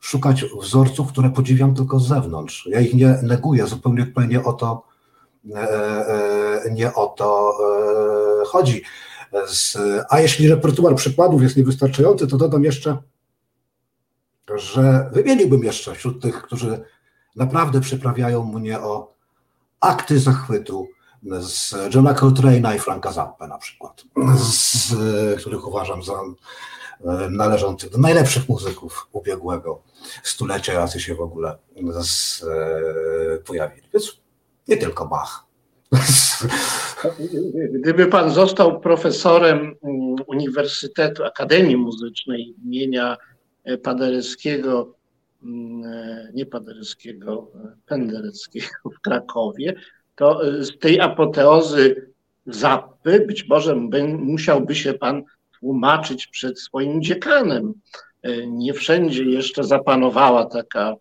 szukać 0.00 0.44
wzorców, 0.60 1.12
które 1.12 1.30
podziwiam 1.30 1.74
tylko 1.74 2.00
z 2.00 2.08
zewnątrz? 2.08 2.68
Ja 2.70 2.80
ich 2.80 2.94
nie 2.94 3.18
neguję, 3.22 3.66
zupełnie 3.66 4.06
nie 4.28 4.44
o 4.44 4.52
to, 4.52 4.82
e, 5.54 5.58
e, 6.64 6.70
nie 6.70 6.94
o 6.94 7.06
to 7.06 7.52
e, 8.42 8.44
chodzi. 8.44 8.82
Z, 9.46 9.78
a 10.10 10.20
jeśli 10.20 10.48
repertuar 10.48 10.94
przykładów 10.94 11.42
jest 11.42 11.56
niewystarczający, 11.56 12.26
to 12.26 12.36
dodam 12.36 12.64
jeszcze 12.64 12.96
że 14.58 15.10
wymieniłbym 15.12 15.64
jeszcze 15.64 15.94
wśród 15.94 16.22
tych, 16.22 16.42
którzy 16.42 16.80
naprawdę 17.36 17.80
przyprawiają 17.80 18.44
mnie 18.44 18.80
o 18.80 19.14
akty 19.80 20.18
zachwytu 20.18 20.88
z 21.40 21.74
Johna 21.94 22.14
Coltrane'a 22.14 22.76
i 22.76 22.78
Franka 22.78 23.12
Zappę 23.12 23.48
na 23.48 23.58
przykład, 23.58 24.04
z, 24.36 24.94
których 25.40 25.68
uważam 25.68 26.02
za 26.02 26.12
e, 26.12 27.30
należących 27.30 27.90
do 27.90 27.98
najlepszych 27.98 28.48
muzyków 28.48 29.08
ubiegłego 29.12 29.82
stulecia, 30.22 30.72
jacy 30.72 31.00
się 31.00 31.14
w 31.14 31.20
ogóle 31.20 31.58
z, 32.02 32.42
e, 32.42 33.38
pojawili. 33.38 33.88
Więc 33.92 34.20
Nie 34.68 34.76
tylko 34.76 35.06
Bach. 35.06 35.44
Gdyby 37.72 38.06
pan 38.06 38.30
został 38.30 38.80
profesorem 38.80 39.58
mm, 39.58 40.16
Uniwersytetu 40.26 41.24
Akademii 41.24 41.76
Muzycznej 41.76 42.54
imienia 42.64 43.16
Paderewskiego, 43.82 44.94
mm, 45.42 45.82
nie 46.34 46.46
Paderewskiego, 46.46 47.50
Pendereckiego 47.86 48.90
w 48.96 49.00
Krakowie, 49.00 49.74
to 50.16 50.40
z 50.64 50.78
tej 50.78 51.00
apoteozy 51.00 52.08
Zappy 52.46 53.24
być 53.26 53.48
może 53.48 53.76
musiałby 54.18 54.74
się 54.74 54.94
pan 54.94 55.22
tłumaczyć 55.60 56.26
przed 56.26 56.60
swoim 56.60 57.02
dziekanem. 57.02 57.74
Nie 58.46 58.74
wszędzie 58.74 59.24
jeszcze 59.24 59.64
zapanowała 59.64 60.46
taka 60.46 60.94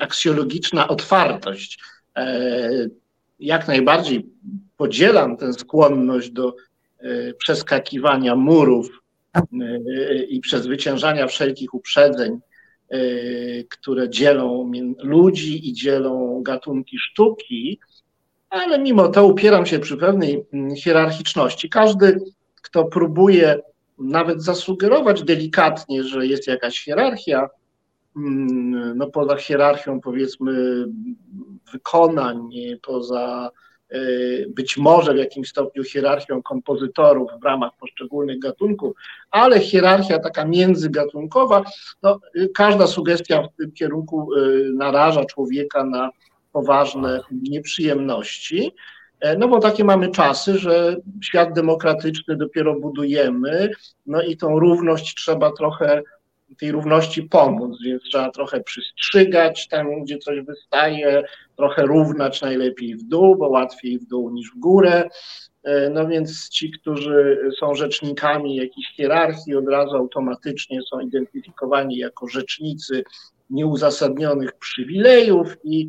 aksjologiczna 0.00 0.88
otwartość. 0.88 1.78
Jak 3.40 3.68
najbardziej 3.68 4.26
podzielam 4.76 5.36
tę 5.36 5.52
skłonność 5.52 6.30
do 6.30 6.54
przeskakiwania 7.38 8.36
murów 8.36 9.02
i 10.28 10.40
przezwyciężania 10.40 11.26
wszelkich 11.26 11.74
uprzedzeń, 11.74 12.40
które 13.68 14.10
dzielą 14.10 14.72
ludzi 15.02 15.68
i 15.68 15.72
dzielą 15.72 16.42
gatunki 16.42 16.98
sztuki, 16.98 17.80
ale 18.50 18.78
mimo 18.78 19.08
to 19.08 19.26
upieram 19.26 19.66
się 19.66 19.78
przy 19.78 19.96
pewnej 19.96 20.44
mm, 20.52 20.76
hierarchiczności. 20.76 21.68
Każdy, 21.68 22.20
kto 22.62 22.84
próbuje 22.84 23.58
nawet 23.98 24.42
zasugerować 24.42 25.22
delikatnie, 25.22 26.04
że 26.04 26.26
jest 26.26 26.46
jakaś 26.46 26.84
hierarchia, 26.84 27.48
mm, 28.16 28.98
no 28.98 29.10
poza 29.10 29.36
hierarchią 29.36 30.00
powiedzmy 30.00 30.84
wykonań, 31.72 32.50
poza 32.82 33.50
e, 33.50 33.69
być 34.48 34.76
może 34.76 35.14
w 35.14 35.16
jakimś 35.16 35.48
stopniu 35.48 35.84
hierarchią 35.84 36.42
kompozytorów 36.42 37.30
w 37.40 37.44
ramach 37.44 37.70
poszczególnych 37.80 38.38
gatunków, 38.38 38.96
ale 39.30 39.60
hierarchia 39.60 40.18
taka 40.18 40.44
międzygatunkowa, 40.44 41.64
no, 42.02 42.20
każda 42.54 42.86
sugestia 42.86 43.42
w 43.42 43.56
tym 43.56 43.72
kierunku 43.72 44.28
e, 44.34 44.38
naraża 44.72 45.24
człowieka 45.24 45.84
na 45.84 46.10
poważne 46.52 47.20
nieprzyjemności. 47.32 48.72
E, 49.20 49.36
no 49.36 49.48
bo 49.48 49.60
takie 49.60 49.84
mamy 49.84 50.10
czasy, 50.10 50.58
że 50.58 50.96
świat 51.22 51.52
demokratyczny 51.52 52.36
dopiero 52.36 52.80
budujemy, 52.80 53.70
no 54.06 54.22
i 54.22 54.36
tą 54.36 54.58
równość 54.58 55.14
trzeba 55.14 55.52
trochę, 55.52 56.02
tej 56.58 56.72
równości 56.72 57.22
pomóc, 57.22 57.78
więc 57.84 58.02
trzeba 58.02 58.30
trochę 58.30 58.60
przystrzygać 58.60 59.68
tam, 59.68 60.04
gdzie 60.04 60.18
coś 60.18 60.40
wystaje, 60.40 61.22
trochę 61.60 61.82
równać 61.82 62.42
najlepiej 62.42 62.96
w 62.96 63.02
dół, 63.02 63.36
bo 63.36 63.48
łatwiej 63.48 63.98
w 63.98 64.06
dół 64.06 64.30
niż 64.30 64.50
w 64.50 64.58
górę. 64.58 65.08
E, 65.62 65.90
no 65.90 66.08
więc 66.08 66.48
ci, 66.48 66.70
którzy 66.70 67.38
są 67.58 67.74
rzecznikami 67.74 68.56
jakiejś 68.56 68.86
hierarchii, 68.96 69.56
od 69.56 69.68
razu 69.68 69.96
automatycznie 69.96 70.80
są 70.90 71.00
identyfikowani 71.00 71.96
jako 71.96 72.28
rzecznicy 72.28 73.04
nieuzasadnionych 73.50 74.52
przywilejów 74.52 75.56
i 75.64 75.88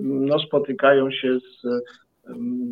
no, 0.00 0.38
spotykają 0.38 1.10
się 1.10 1.38
z 1.38 1.66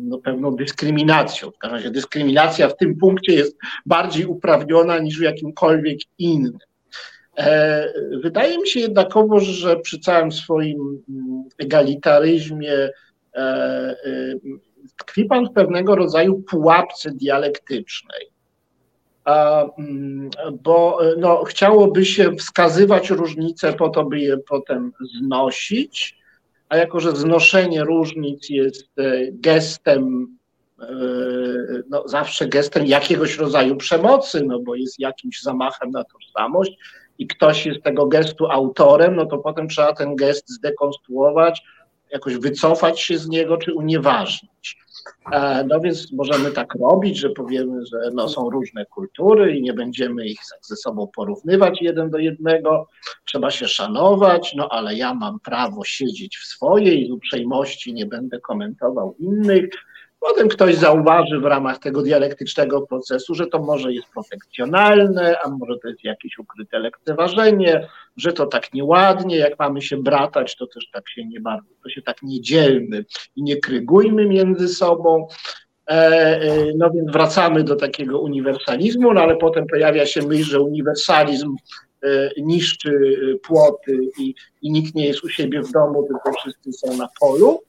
no, 0.07 0.17
pewną 0.17 0.55
dyskryminacją. 0.55 1.51
W 1.51 1.57
każdym 1.57 1.77
razie 1.77 1.91
dyskryminacja 1.91 2.69
w 2.69 2.77
tym 2.77 2.97
punkcie 2.97 3.33
jest 3.33 3.57
bardziej 3.85 4.25
uprawniona 4.25 4.99
niż 4.99 5.19
w 5.19 5.21
jakimkolwiek 5.21 5.97
innym. 6.17 6.57
E, 7.37 7.93
wydaje 8.21 8.57
mi 8.57 8.67
się 8.67 8.79
jednakowo, 8.79 9.39
że 9.39 9.77
przy 9.77 9.99
całym 9.99 10.31
swoim 10.31 11.03
mm, 11.09 11.43
egalitaryzmie 11.57 12.73
e, 12.73 12.89
e, 13.35 13.95
tkwi 14.97 15.25
pan 15.25 15.45
w 15.45 15.53
pewnego 15.53 15.95
rodzaju 15.95 16.41
pułapce 16.41 17.11
dialektycznej. 17.11 18.33
Mm, 19.25 20.29
bo 20.63 20.99
no, 21.17 21.43
chciałoby 21.43 22.05
się 22.05 22.35
wskazywać 22.35 23.09
różnice 23.09 23.73
po 23.73 23.89
to, 23.89 24.03
by 24.03 24.19
je 24.19 24.37
potem 24.37 24.91
znosić, 25.19 26.17
a 26.69 26.77
jako, 26.77 26.99
że 26.99 27.15
znoszenie 27.15 27.83
różnic 27.83 28.49
jest 28.49 28.87
gestem, 29.31 30.27
no 31.89 32.07
zawsze 32.07 32.47
gestem 32.47 32.85
jakiegoś 32.85 33.37
rodzaju 33.37 33.75
przemocy, 33.75 34.43
no 34.43 34.59
bo 34.59 34.75
jest 34.75 34.99
jakimś 34.99 35.41
zamachem 35.41 35.91
na 35.91 36.03
tożsamość 36.03 36.77
i 37.17 37.27
ktoś 37.27 37.65
jest 37.65 37.83
tego 37.83 38.05
gestu 38.05 38.51
autorem, 38.51 39.15
no 39.15 39.25
to 39.25 39.37
potem 39.37 39.67
trzeba 39.67 39.93
ten 39.93 40.15
gest 40.15 40.49
zdekonstruować, 40.49 41.63
jakoś 42.11 42.37
wycofać 42.37 43.01
się 43.01 43.17
z 43.17 43.27
niego 43.27 43.57
czy 43.57 43.73
unieważnić. 43.73 44.77
E, 45.31 45.63
no 45.67 45.79
więc 45.79 46.11
możemy 46.11 46.51
tak 46.51 46.75
robić, 46.75 47.17
że 47.17 47.29
powiemy, 47.29 47.85
że 47.85 47.97
no 48.13 48.29
są 48.29 48.49
różne 48.49 48.85
kultury 48.85 49.57
i 49.57 49.61
nie 49.61 49.73
będziemy 49.73 50.25
ich 50.25 50.39
ze 50.61 50.75
sobą 50.75 51.07
porównywać 51.15 51.81
jeden 51.81 52.09
do 52.09 52.17
jednego, 52.17 52.87
trzeba 53.25 53.51
się 53.51 53.67
szanować, 53.67 54.53
no 54.55 54.69
ale 54.69 54.95
ja 54.95 55.13
mam 55.13 55.39
prawo 55.39 55.83
siedzieć 55.83 56.37
w 56.37 56.45
swojej 56.45 57.11
uprzejmości, 57.11 57.93
nie 57.93 58.05
będę 58.05 58.39
komentował 58.39 59.15
innych. 59.19 59.69
Potem 60.27 60.47
ktoś 60.47 60.75
zauważy 60.75 61.39
w 61.39 61.45
ramach 61.45 61.79
tego 61.79 62.01
dialektycznego 62.01 62.81
procesu, 62.81 63.35
że 63.35 63.47
to 63.47 63.59
może 63.59 63.93
jest 63.93 64.07
protekcjonalne, 64.07 65.35
a 65.45 65.49
może 65.49 65.79
to 65.79 65.87
jest 65.87 66.03
jakieś 66.03 66.37
ukryte 66.37 66.79
lekceważenie, 66.79 67.87
że 68.17 68.33
to 68.33 68.45
tak 68.45 68.73
nieładnie, 68.73 69.37
jak 69.37 69.59
mamy 69.59 69.81
się 69.81 69.97
bratać, 69.97 70.55
to 70.55 70.67
też 70.67 70.89
tak 70.93 71.09
się 71.09 71.25
nie 71.25 71.41
bardzo, 71.41 71.69
to 71.83 71.89
się 71.89 72.01
tak 72.01 72.17
nie 72.23 72.41
dzielmy 72.41 73.05
i 73.35 73.43
nie 73.43 73.57
krygujmy 73.57 74.25
między 74.25 74.67
sobą. 74.67 75.27
E, 75.89 75.93
e, 76.41 76.65
no 76.75 76.89
więc 76.89 77.11
wracamy 77.11 77.63
do 77.63 77.75
takiego 77.75 78.19
uniwersalizmu, 78.19 79.13
no 79.13 79.21
ale 79.21 79.35
potem 79.35 79.67
pojawia 79.67 80.05
się 80.05 80.21
myśl, 80.21 80.43
że 80.43 80.61
uniwersalizm 80.61 81.55
e, 82.03 82.29
niszczy 82.37 83.17
płoty 83.43 83.97
i, 84.19 84.35
i 84.61 84.71
nikt 84.71 84.95
nie 84.95 85.07
jest 85.07 85.23
u 85.23 85.29
siebie 85.29 85.61
w 85.61 85.71
domu, 85.71 86.07
tylko 86.07 86.39
wszyscy 86.39 86.73
są 86.73 86.97
na 86.97 87.07
polu. 87.19 87.59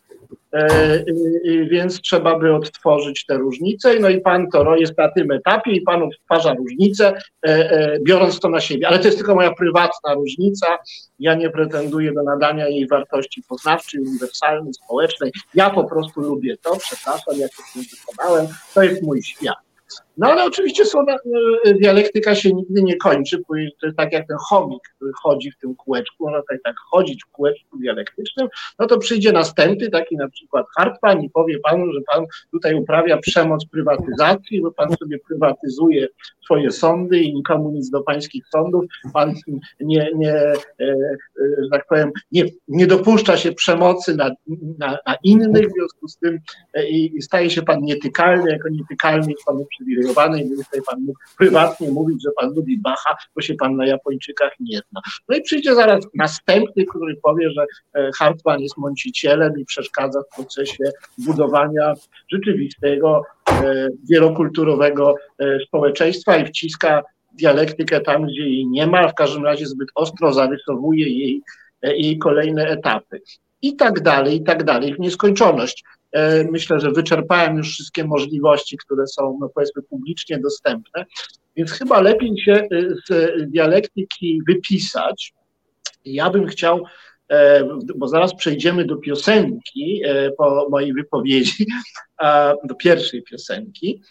E, 0.53 1.05
więc 1.71 2.01
trzeba 2.01 2.39
by 2.39 2.55
odtworzyć 2.55 3.27
te 3.27 3.39
różnice. 3.39 3.99
No 4.01 4.09
i 4.09 4.21
pan 4.21 4.47
to 4.51 4.77
jest 4.77 4.99
na 4.99 5.09
tym 5.09 5.31
etapie 5.31 5.73
i 5.73 5.81
pan 5.81 6.03
odtwarza 6.03 6.55
różnice, 6.55 7.15
e, 7.47 7.49
e, 7.49 7.99
biorąc 8.01 8.41
to 8.41 8.49
na 8.49 8.61
siebie. 8.61 8.89
Ale 8.89 8.99
to 8.99 9.05
jest 9.05 9.19
tylko 9.19 9.35
moja 9.35 9.55
prywatna 9.55 10.15
różnica. 10.15 10.79
Ja 11.19 11.35
nie 11.35 11.51
pretenduję 11.51 12.13
do 12.13 12.23
nadania 12.23 12.69
jej 12.69 12.89
wartości 12.89 13.43
poznawczej, 13.49 14.01
uniwersalnej, 14.01 14.75
społecznej. 14.75 15.33
Ja 15.55 15.71
po 15.71 15.85
prostu 15.85 16.21
lubię 16.21 16.57
to, 16.63 16.77
przepraszam, 16.77 17.35
jak 17.39 17.51
to 17.51 17.63
wykonałem. 18.07 18.47
To 18.75 18.83
jest 18.83 19.03
mój 19.03 19.23
świat. 19.23 19.57
No 20.17 20.27
ale 20.27 20.45
oczywiście 20.45 20.85
są, 20.85 20.99
e, 21.65 21.75
dialektyka 21.75 22.35
się 22.35 22.53
nigdy 22.53 22.83
nie 22.83 22.97
kończy, 22.97 23.39
to 23.81 23.87
jest 23.87 23.97
tak 23.97 24.13
jak 24.13 24.27
ten 24.29 24.37
chomik, 24.49 24.83
który 24.97 25.13
chodzi 25.23 25.51
w 25.51 25.59
tym 25.59 25.75
kółeczku, 25.75 26.31
no 26.31 26.43
tak, 26.49 26.63
tak 26.65 26.75
chodzić 26.91 27.25
w 27.25 27.31
kółeczku 27.31 27.79
dialektycznym, 27.79 28.49
no 28.79 28.87
to 28.87 28.99
przyjdzie 28.99 29.33
następny, 29.33 29.91
taki 29.91 30.17
na 30.17 30.29
przykład 30.29 30.67
Hartman 30.77 31.23
i 31.23 31.31
powie 31.31 31.59
panu, 31.59 31.93
że 31.93 32.01
pan 32.13 32.25
tutaj 32.53 32.75
uprawia 32.75 33.17
przemoc 33.19 33.67
prywatyzacji, 33.67 34.61
bo 34.61 34.73
pan 34.73 34.97
sobie 34.97 35.19
prywatyzuje 35.19 36.09
swoje 36.45 36.71
sądy 36.71 37.19
i 37.19 37.35
nikomu 37.35 37.71
nic 37.71 37.91
do 37.91 38.03
pańskich 38.03 38.49
sądów, 38.49 38.85
pan 39.13 39.35
nie, 39.81 40.11
nie 40.15 40.33
e, 40.33 40.53
e, 40.81 40.97
że 41.63 41.69
tak 41.71 41.87
powiem, 41.87 42.13
nie, 42.33 42.45
nie 42.69 42.87
dopuszcza 42.87 43.37
się 43.37 43.53
przemocy 43.53 44.17
na, 44.17 44.31
na, 44.79 44.99
na 45.07 45.17
innych, 45.25 45.69
w 45.69 45.73
związku 45.73 46.09
z 46.09 46.17
tym 46.17 46.39
i 46.89 47.23
staje 47.23 47.51
się 47.51 47.63
pan 47.63 47.83
nietykalny, 47.83 48.51
jako 48.51 48.69
nietykalny 48.69 49.31
jest 49.31 49.45
pan 49.45 49.57
uprzywilejowany 49.57 50.04
i 50.11 50.65
tutaj 50.65 50.81
pan 50.87 51.01
mógł 51.01 51.19
prywatnie 51.39 51.91
mówić, 51.91 52.23
że 52.23 52.31
pan 52.41 52.55
lubi 52.55 52.79
Bacha, 52.79 53.17
bo 53.35 53.43
się 53.43 53.55
pan 53.55 53.77
na 53.77 53.87
Japończykach 53.87 54.53
nie 54.61 54.79
zna. 54.91 55.01
No 55.29 55.37
i 55.37 55.43
przyjdzie 55.43 55.75
zaraz 55.75 56.07
następny, 56.15 56.85
który 56.85 57.17
powie, 57.17 57.51
że 57.51 57.67
e, 57.95 58.11
Hartmann 58.19 58.61
jest 58.61 58.77
mącicielem 58.77 59.59
i 59.59 59.65
przeszkadza 59.65 60.21
w 60.23 60.37
procesie 60.37 60.85
budowania 61.19 61.95
rzeczywistego, 62.29 63.23
e, 63.51 63.89
wielokulturowego 64.11 65.15
e, 65.39 65.59
społeczeństwa 65.67 66.37
i 66.37 66.47
wciska 66.47 67.03
dialektykę 67.33 68.01
tam, 68.01 68.27
gdzie 68.27 68.43
jej 68.43 68.67
nie 68.67 68.87
ma, 68.87 69.09
w 69.09 69.15
każdym 69.15 69.45
razie 69.45 69.67
zbyt 69.67 69.89
ostro 69.95 70.33
zarysowuje 70.33 71.09
jej, 71.09 71.43
jej 71.83 72.19
kolejne 72.19 72.67
etapy. 72.67 73.21
I 73.63 73.77
tak 73.77 74.01
dalej, 74.01 74.37
i 74.37 74.45
tak 74.45 74.65
dalej, 74.65 74.95
w 74.95 74.99
nieskończoność. 74.99 75.85
E, 76.15 76.45
myślę, 76.45 76.81
że 76.81 76.91
wyczerpałem 76.91 77.57
już 77.57 77.73
wszystkie 77.73 78.05
możliwości, 78.05 78.77
które 78.77 79.07
są, 79.07 79.39
no 79.41 79.49
powiedzmy, 79.55 79.83
publicznie 79.83 80.39
dostępne, 80.39 81.05
więc 81.57 81.73
chyba 81.73 82.01
lepiej 82.01 82.39
się 82.39 82.53
e, 82.53 82.69
z 83.07 83.33
dialektyki 83.51 84.41
wypisać. 84.49 85.35
Ja 86.05 86.31
bym 86.31 86.47
chciał, 86.47 86.85
e, 87.29 87.69
bo 87.97 88.09
zaraz 88.09 88.35
przejdziemy 88.35 88.85
do 88.85 88.97
piosenki 88.97 90.03
po 90.39 90.69
mojej 90.71 90.93
wypowiedzi, 90.93 91.67
do 92.65 92.75
pierwszej 92.75 93.23
piosenki, 93.23 94.03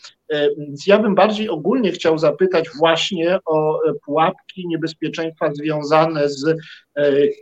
więc 0.57 0.87
ja 0.87 0.99
bym 0.99 1.15
bardziej 1.15 1.49
ogólnie 1.49 1.91
chciał 1.91 2.17
zapytać 2.17 2.69
właśnie 2.77 3.39
o 3.45 3.79
pułapki, 4.05 4.67
niebezpieczeństwa 4.67 5.53
związane 5.53 6.29
z 6.29 6.57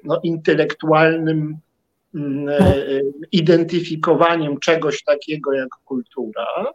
no, 0.03 0.20
intelektualnym 0.24 1.57
identyfikowaniem 3.32 4.59
czegoś 4.59 5.03
takiego 5.03 5.53
jak 5.53 5.70
kultura. 5.86 6.66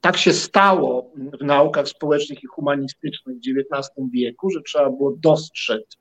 Tak 0.00 0.16
się 0.16 0.32
stało 0.32 1.12
w 1.40 1.44
naukach 1.44 1.88
społecznych 1.88 2.42
i 2.42 2.46
humanistycznych 2.46 3.36
w 3.36 3.40
XIX 3.40 3.92
wieku, 4.12 4.50
że 4.50 4.62
trzeba 4.62 4.90
było 4.90 5.16
dostrzec 5.16 5.96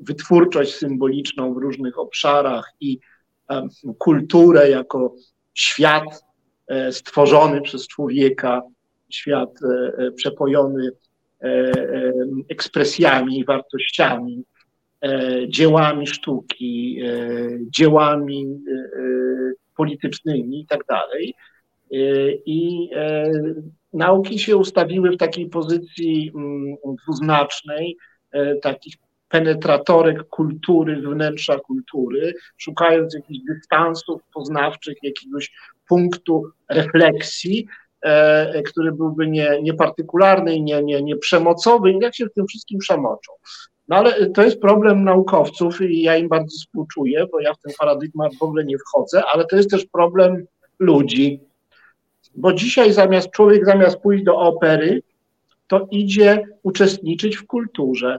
wytwórczość 0.00 0.74
symboliczną 0.74 1.54
w 1.54 1.56
różnych 1.56 1.98
obszarach 1.98 2.72
i 2.80 2.98
kulturę 3.98 4.70
jako 4.70 5.14
świat 5.54 6.24
e, 6.68 6.92
stworzony 6.92 7.60
przez 7.62 7.86
człowieka, 7.86 8.62
świat 9.08 9.50
e, 9.62 9.92
e, 9.98 10.12
przepojony 10.12 10.90
ekspresjami, 12.48 13.44
wartościami, 13.44 14.44
dziełami 15.48 16.06
sztuki, 16.06 17.02
dziełami 17.62 18.60
politycznymi 19.76 20.60
i 20.60 20.66
tak 20.66 20.84
nauki 23.92 24.38
się 24.38 24.56
ustawiły 24.56 25.10
w 25.10 25.16
takiej 25.16 25.48
pozycji 25.48 26.32
mm, 26.34 26.76
dwuznacznej, 27.04 27.96
takich 28.62 28.94
penetratorek 29.30 30.24
kultury, 30.28 30.96
wnętrza 30.96 31.58
kultury, 31.58 32.34
szukając 32.56 33.14
jakichś 33.14 33.40
dystansów 33.48 34.22
poznawczych, 34.34 34.96
jakiegoś 35.02 35.52
punktu 35.88 36.50
refleksji, 36.68 37.66
e, 37.68 37.89
który 38.66 38.92
byłby 38.92 39.26
nie, 39.26 39.62
niepartykularny, 39.62 40.60
nie, 40.60 40.82
nie, 40.82 41.02
nie 41.02 41.16
przemocowy, 41.16 41.92
jak 42.00 42.14
się 42.14 42.26
w 42.26 42.32
tym 42.32 42.46
wszystkim 42.46 42.78
przemoczą. 42.78 43.32
No 43.88 43.96
ale 43.96 44.30
to 44.30 44.42
jest 44.42 44.60
problem 44.60 45.04
naukowców 45.04 45.80
i 45.80 46.02
ja 46.02 46.16
im 46.16 46.28
bardzo 46.28 46.56
współczuję, 46.58 47.26
bo 47.32 47.40
ja 47.40 47.54
w 47.54 47.58
ten 47.58 47.72
paradygmat 47.78 48.34
w 48.34 48.42
ogóle 48.42 48.64
nie 48.64 48.78
wchodzę, 48.78 49.22
ale 49.32 49.46
to 49.46 49.56
jest 49.56 49.70
też 49.70 49.86
problem 49.86 50.44
ludzi. 50.78 51.40
Bo 52.34 52.52
dzisiaj 52.52 52.92
zamiast 52.92 53.30
człowiek 53.30 53.66
zamiast 53.66 53.96
pójść 53.96 54.24
do 54.24 54.36
opery, 54.36 55.02
to 55.66 55.86
idzie 55.90 56.46
uczestniczyć 56.62 57.36
w 57.36 57.46
kulturze 57.46 58.18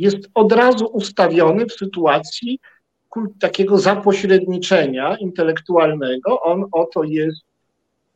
jest 0.00 0.18
od 0.34 0.52
razu 0.52 0.86
ustawiony 0.86 1.66
w 1.66 1.72
sytuacji 1.72 2.58
takiego 3.40 3.78
zapośredniczenia 3.78 5.16
intelektualnego. 5.16 6.40
On 6.40 6.64
oto 6.72 7.04
jest 7.04 7.42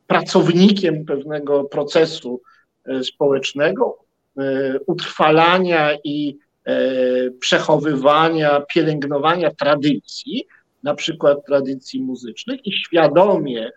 pracownikiem 0.07 1.05
pewnego 1.05 1.63
procesu 1.63 2.41
e, 2.85 3.03
społecznego, 3.03 3.97
e, 4.37 4.79
utrwalania 4.87 5.97
i 6.03 6.37
e, 6.65 6.75
przechowywania, 7.39 8.61
pielęgnowania 8.73 9.51
tradycji, 9.51 10.47
na 10.83 10.95
przykład 10.95 11.45
tradycji 11.45 12.01
muzycznych, 12.01 12.65
i 12.65 12.71
świadomie 12.71 13.71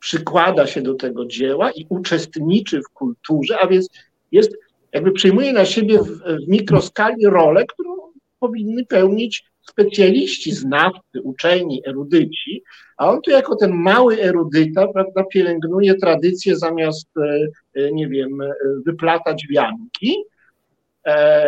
przykłada 0.00 0.66
się 0.66 0.82
do 0.82 0.94
tego 0.94 1.26
dzieła 1.26 1.70
i 1.70 1.86
uczestniczy 1.88 2.82
w 2.82 2.88
kulturze, 2.88 3.58
a 3.60 3.66
więc 3.66 3.88
jest 4.32 4.56
jakby 4.92 5.12
przejmuje 5.12 5.52
na 5.52 5.64
siebie 5.64 5.98
w, 5.98 6.06
w 6.06 6.48
mikroskali 6.48 7.26
rolę, 7.26 7.64
którą 7.66 7.96
powinny 8.40 8.86
pełnić 8.86 9.44
specjaliści, 9.64 10.52
znawcy, 10.52 11.22
uczeni, 11.22 11.82
erudyci, 11.86 12.62
a 12.96 13.10
on 13.10 13.20
tu 13.22 13.30
jako 13.30 13.56
ten 13.56 13.72
mały 13.72 14.22
erudyta, 14.22 14.88
prawda, 14.88 15.24
pielęgnuje 15.24 15.94
tradycję 15.94 16.56
zamiast, 16.56 17.08
e, 17.16 17.46
e, 17.74 17.92
nie 17.92 18.08
wiem, 18.08 18.40
e, 18.40 18.52
wyplatać 18.86 19.46
wianki. 19.50 20.16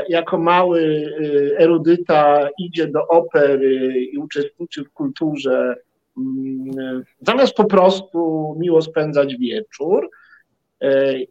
Jako 0.09 0.39
mały 0.39 1.13
erudyta 1.59 2.49
idzie 2.59 2.87
do 2.87 3.07
opery 3.07 4.01
i 4.13 4.19
uczestniczy 4.19 4.85
w 4.85 4.93
kulturze, 4.93 5.75
mm, 6.17 7.03
zamiast 7.21 7.55
po 7.55 7.65
prostu 7.65 8.55
miło 8.59 8.83
spędzać 8.83 9.37
wieczór. 9.37 10.11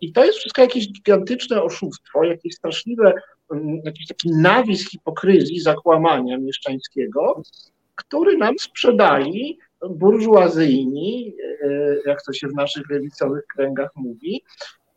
I 0.02 0.12
to 0.14 0.26
jest 0.26 0.38
wszystko 0.38 0.62
jakieś 0.62 0.92
gigantyczne 0.92 1.64
oszustwo, 1.64 2.24
jakieś 2.24 2.54
straszliwe, 2.54 3.14
jakiś 3.84 4.08
taki 4.08 4.30
nawis 4.30 4.90
hipokryzji, 4.90 5.60
zakłamania 5.60 6.38
mieszczańskiego, 6.38 7.42
który 7.96 8.38
nam 8.38 8.60
sprzedali 8.60 9.60
burżuazyjni, 9.90 11.36
e, 11.64 11.98
jak 12.06 12.24
to 12.24 12.34
się 12.34 12.48
w 12.48 12.54
naszych 12.54 12.90
lewicowych 12.90 13.44
kręgach 13.56 13.92
mówi, 13.96 14.44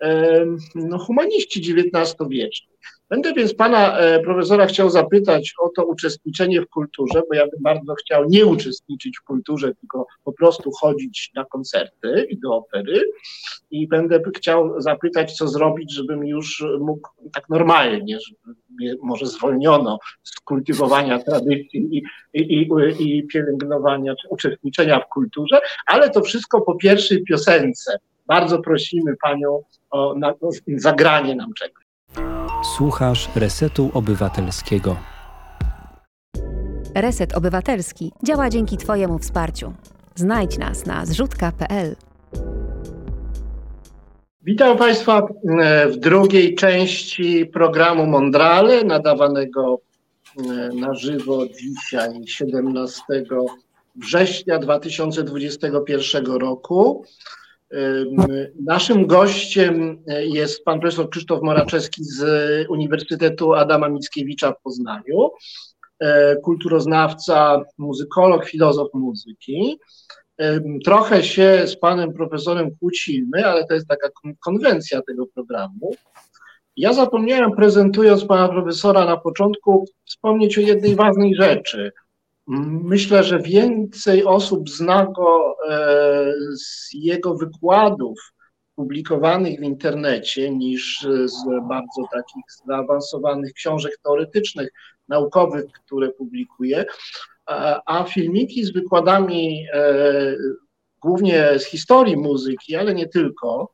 e, 0.01 0.45
no, 0.75 0.99
humaniści 0.99 1.75
XIX-wieczni. 1.75 2.69
Będę 3.11 3.33
więc 3.33 3.55
pana 3.55 3.99
e, 3.99 4.21
profesora 4.21 4.67
chciał 4.67 4.91
zapytać 4.91 5.55
o 5.61 5.69
to 5.77 5.87
uczestniczenie 5.87 6.63
w 6.63 6.69
kulturze, 6.69 7.23
bo 7.29 7.35
ja 7.35 7.47
bym 7.47 7.63
bardzo 7.63 7.95
chciał 7.95 8.25
nie 8.29 8.47
uczestniczyć 8.47 9.19
w 9.19 9.25
kulturze, 9.25 9.75
tylko 9.75 10.07
po 10.25 10.33
prostu 10.33 10.71
chodzić 10.81 11.31
na 11.35 11.45
koncerty 11.45 12.27
i 12.31 12.39
do 12.39 12.55
opery. 12.55 13.03
I 13.71 13.89
będę 13.89 14.21
chciał 14.37 14.81
zapytać, 14.81 15.37
co 15.37 15.49
zrobić, 15.49 15.95
żebym 15.95 16.27
już 16.27 16.65
mógł 16.81 17.09
tak 17.35 17.49
normalnie, 17.49 18.19
żeby 18.21 18.59
mnie 18.71 18.95
może 19.03 19.27
zwolniono 19.27 19.99
z 20.23 20.41
kultywowania 20.41 21.19
tradycji 21.19 21.89
i, 21.97 22.03
i, 22.33 22.63
i, 22.63 23.19
i 23.19 23.27
pielęgnowania 23.27 24.15
czy 24.23 24.29
uczestniczenia 24.29 25.01
w 25.01 25.09
kulturze, 25.09 25.61
ale 25.87 26.11
to 26.11 26.21
wszystko 26.21 26.61
po 26.61 26.75
pierwszej 26.75 27.25
piosence. 27.25 27.99
Bardzo 28.27 28.59
prosimy 28.59 29.17
panią 29.23 29.63
o, 29.91 30.15
na, 30.15 30.31
o 30.31 30.51
zagranie 30.77 31.35
nam 31.35 31.55
czegoś. 31.55 31.88
Słuchasz 32.63 33.29
Resetu 33.35 33.91
Obywatelskiego. 33.95 34.97
Reset 36.95 37.37
Obywatelski 37.37 38.13
działa 38.25 38.51
dzięki 38.51 38.77
Twojemu 38.77 39.19
wsparciu. 39.19 39.73
Znajdź 40.15 40.59
nas 40.59 40.87
na 40.87 41.07
zrzutka.pl. 41.07 41.97
Witam 44.43 44.77
Państwa 44.77 45.23
e, 45.61 45.89
w 45.89 45.97
drugiej 45.97 46.55
części 46.55 47.47
programu 47.47 48.07
Mondrale, 48.07 48.85
nadawanego 48.85 49.81
e, 50.39 50.43
na 50.75 50.95
żywo 50.95 51.47
dzisiaj, 51.47 52.27
17 52.27 53.03
września 53.97 54.59
2021 54.59 56.27
roku. 56.27 57.05
Naszym 58.67 59.07
gościem 59.07 60.05
jest 60.21 60.65
pan 60.65 60.81
profesor 60.81 61.11
Krzysztof 61.11 61.43
Moraczewski 61.43 62.05
z 62.05 62.23
Uniwersytetu 62.69 63.55
Adama 63.55 63.89
Mickiewicza 63.89 64.53
w 64.53 64.63
Poznaniu, 64.63 65.31
e, 66.01 66.37
kulturoznawca, 66.37 67.65
muzykolog, 67.79 68.47
filozof 68.47 68.89
muzyki. 68.95 69.79
Trochę 70.85 71.25
się 71.25 71.63
z 71.67 71.77
panem 71.77 72.13
profesorem 72.13 72.71
kłócimy, 72.81 73.47
ale 73.47 73.67
to 73.67 73.75
jest 73.75 73.89
taka 73.89 74.09
konwencja 74.41 75.03
tego 75.03 75.27
programu. 75.27 75.95
Ja 76.77 76.93
zapomniałem, 76.93 77.53
prezentując 77.53 78.25
pana 78.25 78.49
profesora 78.49 79.05
na 79.05 79.17
początku, 79.17 79.85
wspomnieć 80.05 80.59
o 80.59 80.61
jednej 80.61 80.95
ważnej 80.95 81.35
rzeczy– 81.35 81.93
Myślę, 82.51 83.25
że 83.25 83.39
więcej 83.39 84.25
osób 84.25 84.71
zna 84.71 85.07
go 85.07 85.57
e, 85.69 86.33
z 86.57 86.89
jego 86.93 87.35
wykładów 87.35 88.19
publikowanych 88.77 89.61
w 89.61 89.63
internecie 89.63 90.51
niż 90.51 91.07
z 91.25 91.69
bardzo 91.69 92.03
takich 92.13 92.45
zaawansowanych 92.67 93.53
książek 93.53 93.93
teoretycznych, 94.05 94.69
naukowych, 95.09 95.65
które 95.73 96.09
publikuje. 96.09 96.85
A 97.87 98.05
filmiki 98.05 98.65
z 98.65 98.73
wykładami 98.73 99.67
e, 99.73 100.37
głównie 101.03 101.59
z 101.59 101.65
historii 101.65 102.17
muzyki, 102.17 102.77
ale 102.77 102.95
nie 102.95 103.09
tylko, 103.09 103.73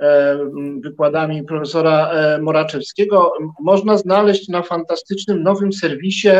e, 0.00 0.38
wykładami 0.80 1.44
profesora 1.44 2.12
Moraczewskiego 2.40 3.32
można 3.60 3.96
znaleźć 3.96 4.48
na 4.48 4.62
fantastycznym 4.62 5.42
nowym 5.42 5.72
serwisie 5.72 6.30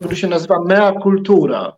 który 0.00 0.16
się 0.16 0.28
nazywa 0.28 0.60
Mea 0.64 0.92
Cultura. 1.02 1.76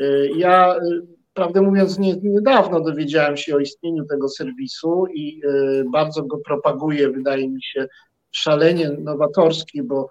Y, 0.00 0.30
ja, 0.36 0.76
y, 0.76 1.06
prawdę 1.34 1.62
mówiąc, 1.62 1.98
nie, 1.98 2.16
niedawno 2.16 2.80
dowiedziałem 2.80 3.36
się 3.36 3.56
o 3.56 3.58
istnieniu 3.58 4.04
tego 4.04 4.28
serwisu 4.28 5.06
i 5.14 5.40
y, 5.44 5.84
bardzo 5.92 6.22
go 6.22 6.38
propaguję, 6.38 7.10
wydaje 7.10 7.48
mi 7.48 7.62
się, 7.62 7.88
szalenie 8.30 8.90
nowatorski, 8.90 9.82
bo 9.82 10.08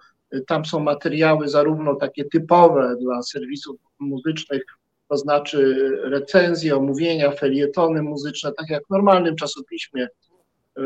tam 0.47 0.65
są 0.65 0.79
materiały 0.79 1.47
zarówno 1.47 1.95
takie 1.95 2.25
typowe 2.25 2.95
dla 3.01 3.23
serwisów 3.23 3.75
muzycznych, 3.99 4.63
to 5.09 5.17
znaczy 5.17 5.75
recenzje, 6.03 6.75
omówienia, 6.75 7.31
felietony 7.31 8.01
muzyczne, 8.01 8.51
tak 8.57 8.69
jak 8.69 8.85
w 8.87 8.89
normalnym 8.89 9.35
czasopiśmie 9.35 10.07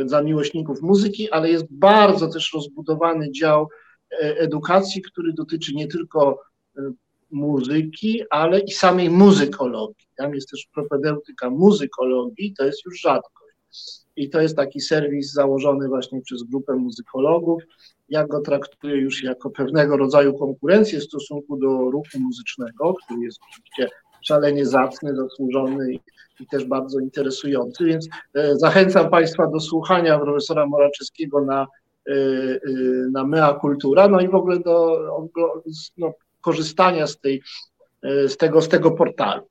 dla 0.06 0.22
miłośników 0.22 0.82
muzyki, 0.82 1.32
ale 1.32 1.50
jest 1.50 1.66
bardzo 1.70 2.28
też 2.28 2.54
rozbudowany 2.54 3.32
dział 3.32 3.70
edukacji, 4.20 5.02
który 5.02 5.34
dotyczy 5.34 5.74
nie 5.74 5.88
tylko 5.88 6.40
e, 6.78 6.82
muzyki, 7.32 8.22
ale 8.30 8.60
i 8.60 8.72
samej 8.72 9.10
muzykologii. 9.10 10.08
Tam 10.16 10.36
jest 10.36 10.50
też 10.50 10.68
propedeutyka 10.74 11.50
muzykologii, 11.50 12.54
to 12.54 12.66
jest 12.66 12.86
już 12.86 13.02
rzadkość. 13.02 13.36
I 14.16 14.30
to 14.30 14.42
jest 14.42 14.56
taki 14.56 14.82
serwis 14.82 15.34
założony 15.34 15.88
właśnie 15.88 16.22
przez 16.22 16.44
grupę 16.44 16.76
muzykologów, 16.76 17.64
ja 18.10 18.28
go 18.28 18.42
traktuję 18.42 18.96
już 18.96 19.24
jako 19.24 19.50
pewnego 19.50 19.98
rodzaju 19.98 20.34
konkurencję 20.34 21.00
w 21.00 21.04
stosunku 21.04 21.58
do 21.58 21.68
ruchu 21.68 22.20
muzycznego, 22.20 22.94
który 23.06 23.22
jest 23.22 23.40
oczywiście 23.50 23.98
szalenie 24.22 24.66
zacny, 24.66 25.16
zasłużony 25.16 25.94
i, 25.94 26.00
i 26.40 26.48
też 26.48 26.66
bardzo 26.66 27.00
interesujący, 27.00 27.86
więc 27.86 28.08
e, 28.34 28.56
zachęcam 28.56 29.10
Państwa 29.10 29.48
do 29.48 29.60
słuchania 29.60 30.20
profesora 30.20 30.66
Moraczewskiego 30.66 31.42
na, 31.46 31.62
e, 31.62 31.66
e, 31.66 31.68
na 33.12 33.24
Mea 33.24 33.54
Kultura, 33.54 34.08
no 34.08 34.22
i 34.22 34.28
w 34.28 34.36
ogóle 34.36 34.60
do 34.60 35.00
no, 35.98 36.14
korzystania 36.42 37.08
z 37.08 37.20
tej 37.20 37.42
z 38.04 38.38
tego, 38.38 38.62
z 38.62 38.70
tego 38.70 38.92
portalu. 38.92 39.42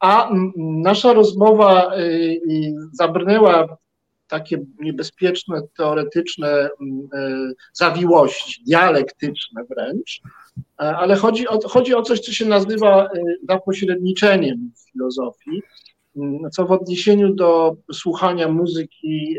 A 0.00 0.30
nasza 0.56 1.12
rozmowa 1.12 1.92
zabrnęła 2.92 3.76
takie 4.28 4.64
niebezpieczne, 4.80 5.60
teoretyczne 5.76 6.70
zawiłości, 7.72 8.64
dialektyczne 8.64 9.64
wręcz, 9.64 10.20
ale 10.76 11.16
chodzi 11.16 11.48
o, 11.48 11.68
chodzi 11.68 11.94
o 11.94 12.02
coś, 12.02 12.20
co 12.20 12.32
się 12.32 12.44
nazywa 12.44 13.08
zapośredniczeniem 13.48 14.70
w 14.76 14.92
filozofii, 14.92 15.62
co 16.52 16.66
w 16.66 16.72
odniesieniu 16.72 17.34
do 17.34 17.76
słuchania 17.92 18.48
muzyki 18.48 19.36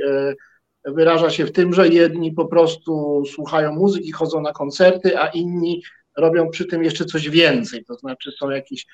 wyraża 0.85 1.29
się 1.29 1.45
w 1.45 1.51
tym, 1.51 1.73
że 1.73 1.87
jedni 1.87 2.31
po 2.31 2.45
prostu 2.45 3.23
słuchają 3.33 3.73
muzyki, 3.73 4.11
chodzą 4.11 4.41
na 4.41 4.51
koncerty, 4.51 5.19
a 5.19 5.27
inni 5.27 5.81
robią 6.17 6.49
przy 6.49 6.65
tym 6.65 6.83
jeszcze 6.83 7.05
coś 7.05 7.29
więcej, 7.29 7.85
to 7.85 7.95
znaczy 7.95 8.31
są 8.31 8.49
jakieś 8.49 8.85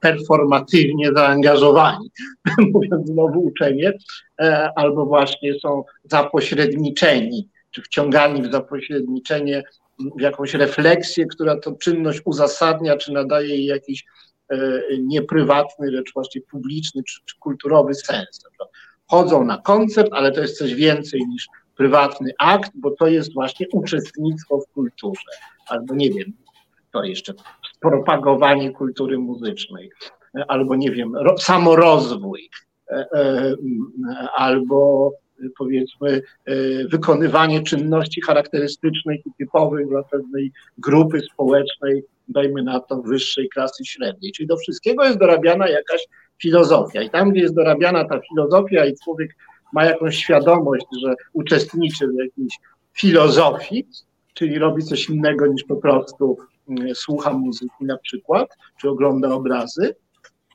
performatywnie 0.00 1.10
zaangażowani, 1.16 2.10
mówiąc 2.72 3.08
znowu 3.08 3.40
uczenie, 3.40 3.92
e, 4.40 4.70
albo 4.76 5.06
właśnie 5.06 5.54
są 5.60 5.84
zapośredniczeni, 6.04 7.48
czy 7.70 7.82
wciągani 7.82 8.42
w 8.42 8.52
zapośredniczenie, 8.52 9.62
w 10.18 10.20
jakąś 10.20 10.54
refleksję, 10.54 11.26
która 11.26 11.56
to 11.60 11.72
czynność 11.72 12.20
uzasadnia, 12.24 12.96
czy 12.96 13.12
nadaje 13.12 13.48
jej 13.48 13.64
jakiś 13.64 14.04
e, 14.48 14.58
nieprywatny, 14.98 15.90
lecz 15.90 16.12
właśnie 16.14 16.40
publiczny 16.40 17.02
czy, 17.04 17.20
czy 17.24 17.38
kulturowy 17.38 17.94
sens. 17.94 18.44
Chodzą 19.10 19.44
na 19.44 19.58
koncert, 19.58 20.08
ale 20.12 20.32
to 20.32 20.40
jest 20.40 20.58
coś 20.58 20.74
więcej 20.74 21.20
niż 21.28 21.48
prywatny 21.76 22.30
akt, 22.38 22.70
bo 22.74 22.90
to 22.90 23.06
jest 23.06 23.34
właśnie 23.34 23.66
uczestnictwo 23.72 24.60
w 24.60 24.72
kulturze, 24.74 25.30
albo 25.68 25.94
nie 25.94 26.10
wiem, 26.10 26.32
to 26.92 27.04
jeszcze 27.04 27.34
propagowanie 27.80 28.70
kultury 28.70 29.18
muzycznej, 29.18 29.90
albo 30.48 30.76
nie 30.76 30.90
wiem, 30.90 31.12
samorozwój, 31.38 32.50
e, 32.90 33.06
e, 33.12 33.56
albo 34.36 35.10
powiedzmy 35.58 36.22
e, 36.44 36.54
wykonywanie 36.88 37.62
czynności 37.62 38.20
charakterystycznych 38.20 39.26
i 39.26 39.30
typowych 39.38 39.88
dla 39.88 40.02
pewnej 40.02 40.52
grupy 40.78 41.20
społecznej, 41.20 42.02
dajmy 42.28 42.62
na 42.62 42.80
to 42.80 43.02
wyższej 43.02 43.48
klasy 43.48 43.84
średniej. 43.84 44.32
Czyli 44.32 44.46
do 44.46 44.56
wszystkiego 44.56 45.04
jest 45.04 45.18
dorabiana 45.18 45.68
jakaś 45.68 46.06
filozofia. 46.42 47.02
I 47.02 47.10
tam, 47.10 47.30
gdzie 47.30 47.40
jest 47.40 47.54
dorabiana 47.54 48.04
ta 48.04 48.20
filozofia 48.20 48.86
i 48.86 48.94
człowiek 49.04 49.36
ma 49.72 49.84
jakąś 49.84 50.16
świadomość, 50.16 50.86
że 51.04 51.14
uczestniczy 51.32 52.08
w 52.08 52.14
jakiejś 52.14 52.58
filozofii, 52.92 53.88
czyli 54.34 54.58
robi 54.58 54.82
coś 54.82 55.08
innego 55.08 55.46
niż 55.46 55.64
po 55.64 55.76
prostu 55.76 56.38
mm, 56.68 56.94
słucha 56.94 57.32
muzyki 57.32 57.84
na 57.84 57.98
przykład, 57.98 58.56
czy 58.80 58.88
ogląda 58.88 59.28
obrazy, 59.28 59.94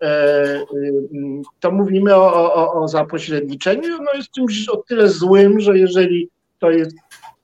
e, 0.01 0.61
y, 0.61 1.41
to 1.59 1.71
mówimy 1.71 2.15
o, 2.15 2.53
o, 2.53 2.73
o 2.73 2.88
zapośredniczeniu. 2.88 3.97
No 3.97 4.13
jest 4.13 4.31
czymś 4.31 4.69
o 4.69 4.77
tyle 4.77 5.09
złym, 5.09 5.59
że 5.59 5.77
jeżeli 5.77 6.29
to 6.59 6.71
jest, 6.71 6.95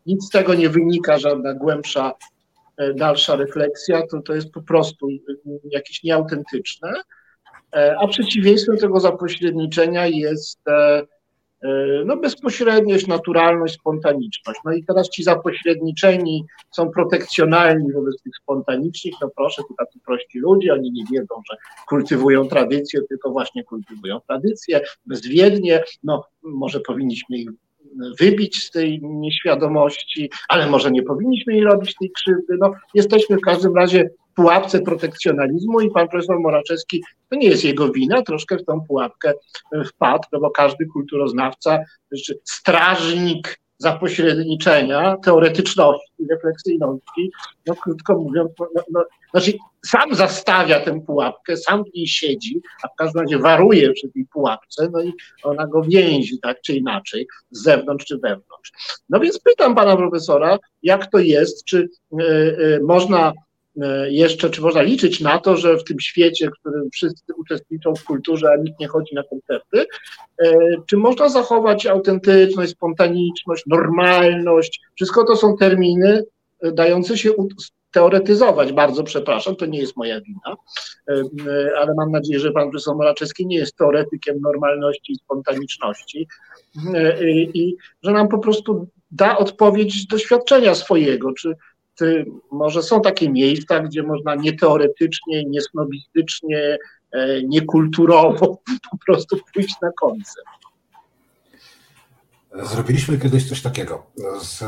nic 0.05 0.25
z 0.25 0.29
tego 0.29 0.53
nie 0.53 0.69
wynika, 0.69 1.17
żadna 1.17 1.53
głębsza, 1.53 2.13
e, 2.77 2.93
dalsza 2.93 3.35
refleksja, 3.35 4.07
to 4.07 4.21
to 4.21 4.35
jest 4.35 4.51
po 4.51 4.61
prostu 4.61 5.09
y, 5.09 5.19
jakieś 5.63 6.03
nieautentyczne. 6.03 6.93
E, 7.75 7.95
a 7.99 8.07
przeciwieństwem 8.07 8.77
tego 8.77 8.99
zapośredniczenia 8.99 10.07
jest 10.07 10.59
E, 11.63 12.03
no 12.05 12.17
bezpośredniość, 12.17 13.07
naturalność, 13.07 13.73
spontaniczność. 13.73 14.59
No 14.65 14.73
i 14.73 14.83
teraz 14.83 15.09
ci 15.09 15.23
zapośredniczeni 15.23 16.45
są 16.71 16.91
protekcjonalni 16.91 17.93
wobec 17.93 18.21
tych 18.21 18.33
spontanicznych, 18.43 19.13
no 19.21 19.29
proszę, 19.35 19.61
to 19.67 19.85
tacy 19.85 19.99
prości 20.05 20.39
ludzie, 20.39 20.73
oni 20.73 20.91
nie 20.91 21.03
wiedzą, 21.11 21.35
że 21.51 21.57
kultywują 21.89 22.47
tradycję, 22.47 23.01
tylko 23.09 23.31
właśnie 23.31 23.63
kultywują 23.63 24.19
tradycję 24.27 24.81
bezwiednie, 25.05 25.83
no 26.03 26.25
może 26.43 26.79
powinniśmy 26.79 27.37
ich 27.37 27.49
wybić 28.19 28.63
z 28.63 28.71
tej 28.71 29.01
nieświadomości, 29.03 30.29
ale 30.49 30.69
może 30.69 30.91
nie 30.91 31.03
powinniśmy 31.03 31.53
jej 31.53 31.63
robić 31.63 31.95
tej 31.99 32.11
krzywdy. 32.11 32.57
No, 32.59 32.73
jesteśmy 32.93 33.37
w 33.37 33.41
każdym 33.41 33.75
razie 33.75 34.09
pułapce 34.41 34.81
protekcjonalizmu 34.81 35.81
i 35.81 35.91
pan 35.91 36.07
profesor 36.07 36.39
Moraczewski, 36.39 37.03
to 37.29 37.35
nie 37.35 37.47
jest 37.47 37.63
jego 37.63 37.91
wina, 37.91 38.21
troszkę 38.21 38.57
w 38.57 38.65
tą 38.65 38.81
pułapkę 38.81 39.33
e, 39.73 39.83
wpadł, 39.83 40.23
no 40.31 40.39
bo 40.39 40.51
każdy 40.51 40.85
kulturoznawca, 40.85 41.79
strażnik 42.43 43.59
zapośredniczenia, 43.77 45.17
teoretyczności, 45.23 46.27
refleksyjności, 46.29 47.31
no 47.67 47.75
krótko 47.75 48.15
mówiąc, 48.15 48.51
no, 48.59 48.81
no, 48.91 49.03
znaczy 49.31 49.53
sam 49.85 50.15
zastawia 50.15 50.79
tę 50.79 51.01
pułapkę, 51.01 51.57
sam 51.57 51.83
w 51.83 51.93
niej 51.95 52.07
siedzi, 52.07 52.61
a 52.83 52.87
w 52.87 52.95
każdym 52.97 53.21
razie 53.21 53.37
waruje 53.37 53.93
przy 53.93 54.09
tej 54.09 54.25
pułapce, 54.25 54.89
no 54.91 55.01
i 55.01 55.13
ona 55.43 55.67
go 55.67 55.81
więzi 55.83 56.39
tak 56.39 56.61
czy 56.61 56.73
inaczej, 56.73 57.27
z 57.51 57.63
zewnątrz 57.63 58.05
czy 58.05 58.17
wewnątrz. 58.17 58.71
No 59.09 59.19
więc 59.19 59.39
pytam 59.39 59.75
pana 59.75 59.97
profesora, 59.97 60.57
jak 60.83 61.11
to 61.11 61.19
jest, 61.19 61.65
czy 61.65 61.89
y, 62.21 62.23
y, 62.23 62.79
można 62.83 63.33
jeszcze, 64.09 64.49
czy 64.49 64.61
można 64.61 64.81
liczyć 64.81 65.19
na 65.19 65.39
to, 65.39 65.57
że 65.57 65.77
w 65.77 65.83
tym 65.83 65.99
świecie, 65.99 66.47
w 66.47 66.59
którym 66.59 66.89
wszyscy 66.93 67.33
uczestniczą 67.37 67.95
w 67.95 68.03
kulturze, 68.03 68.51
a 68.51 68.55
nikt 68.55 68.79
nie 68.79 68.87
chodzi 68.87 69.15
na 69.15 69.23
koncerty, 69.23 69.85
e, 70.43 70.51
czy 70.87 70.97
można 70.97 71.29
zachować 71.29 71.85
autentyczność, 71.85 72.71
spontaniczność, 72.71 73.63
normalność? 73.67 74.81
Wszystko 74.95 75.23
to 75.23 75.35
są 75.35 75.57
terminy 75.57 76.23
e, 76.61 76.71
dające 76.71 77.17
się 77.17 77.33
teoretyzować. 77.91 78.73
Bardzo 78.73 79.03
przepraszam, 79.03 79.55
to 79.55 79.65
nie 79.65 79.79
jest 79.79 79.97
moja 79.97 80.21
wina, 80.21 80.55
ale 81.77 81.93
mam 81.97 82.11
nadzieję, 82.11 82.39
że 82.39 82.51
pan 82.51 82.69
profesor 82.69 82.95
Moraczewski 82.95 83.45
nie 83.45 83.57
jest 83.57 83.75
teoretykiem 83.77 84.41
normalności 84.41 85.13
i 85.13 85.15
spontaniczności 85.15 86.27
i 87.53 87.75
że 88.03 88.11
nam 88.11 88.27
po 88.27 88.39
prostu 88.39 88.87
da 89.11 89.37
odpowiedź 89.37 90.07
doświadczenia 90.07 90.75
swojego, 90.75 91.33
czy 91.33 91.55
może 92.51 92.83
są 92.83 93.01
takie 93.01 93.29
miejsca, 93.29 93.79
gdzie 93.79 94.03
można 94.03 94.35
nieteoretycznie, 94.35 95.45
niesnobistycznie, 95.45 96.77
e, 97.11 97.43
niekulturowo 97.43 98.57
po 98.91 98.97
prostu 99.05 99.37
pójść 99.53 99.75
na 99.81 99.91
koncert. 100.01 100.47
Zrobiliśmy 102.63 103.17
kiedyś 103.17 103.49
coś 103.49 103.61
takiego 103.61 104.05
z, 104.41 104.59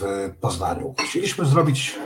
w 0.00 0.30
Poznaniu. 0.40 0.94
Chcieliśmy 1.08 1.44
zrobić 1.44 1.98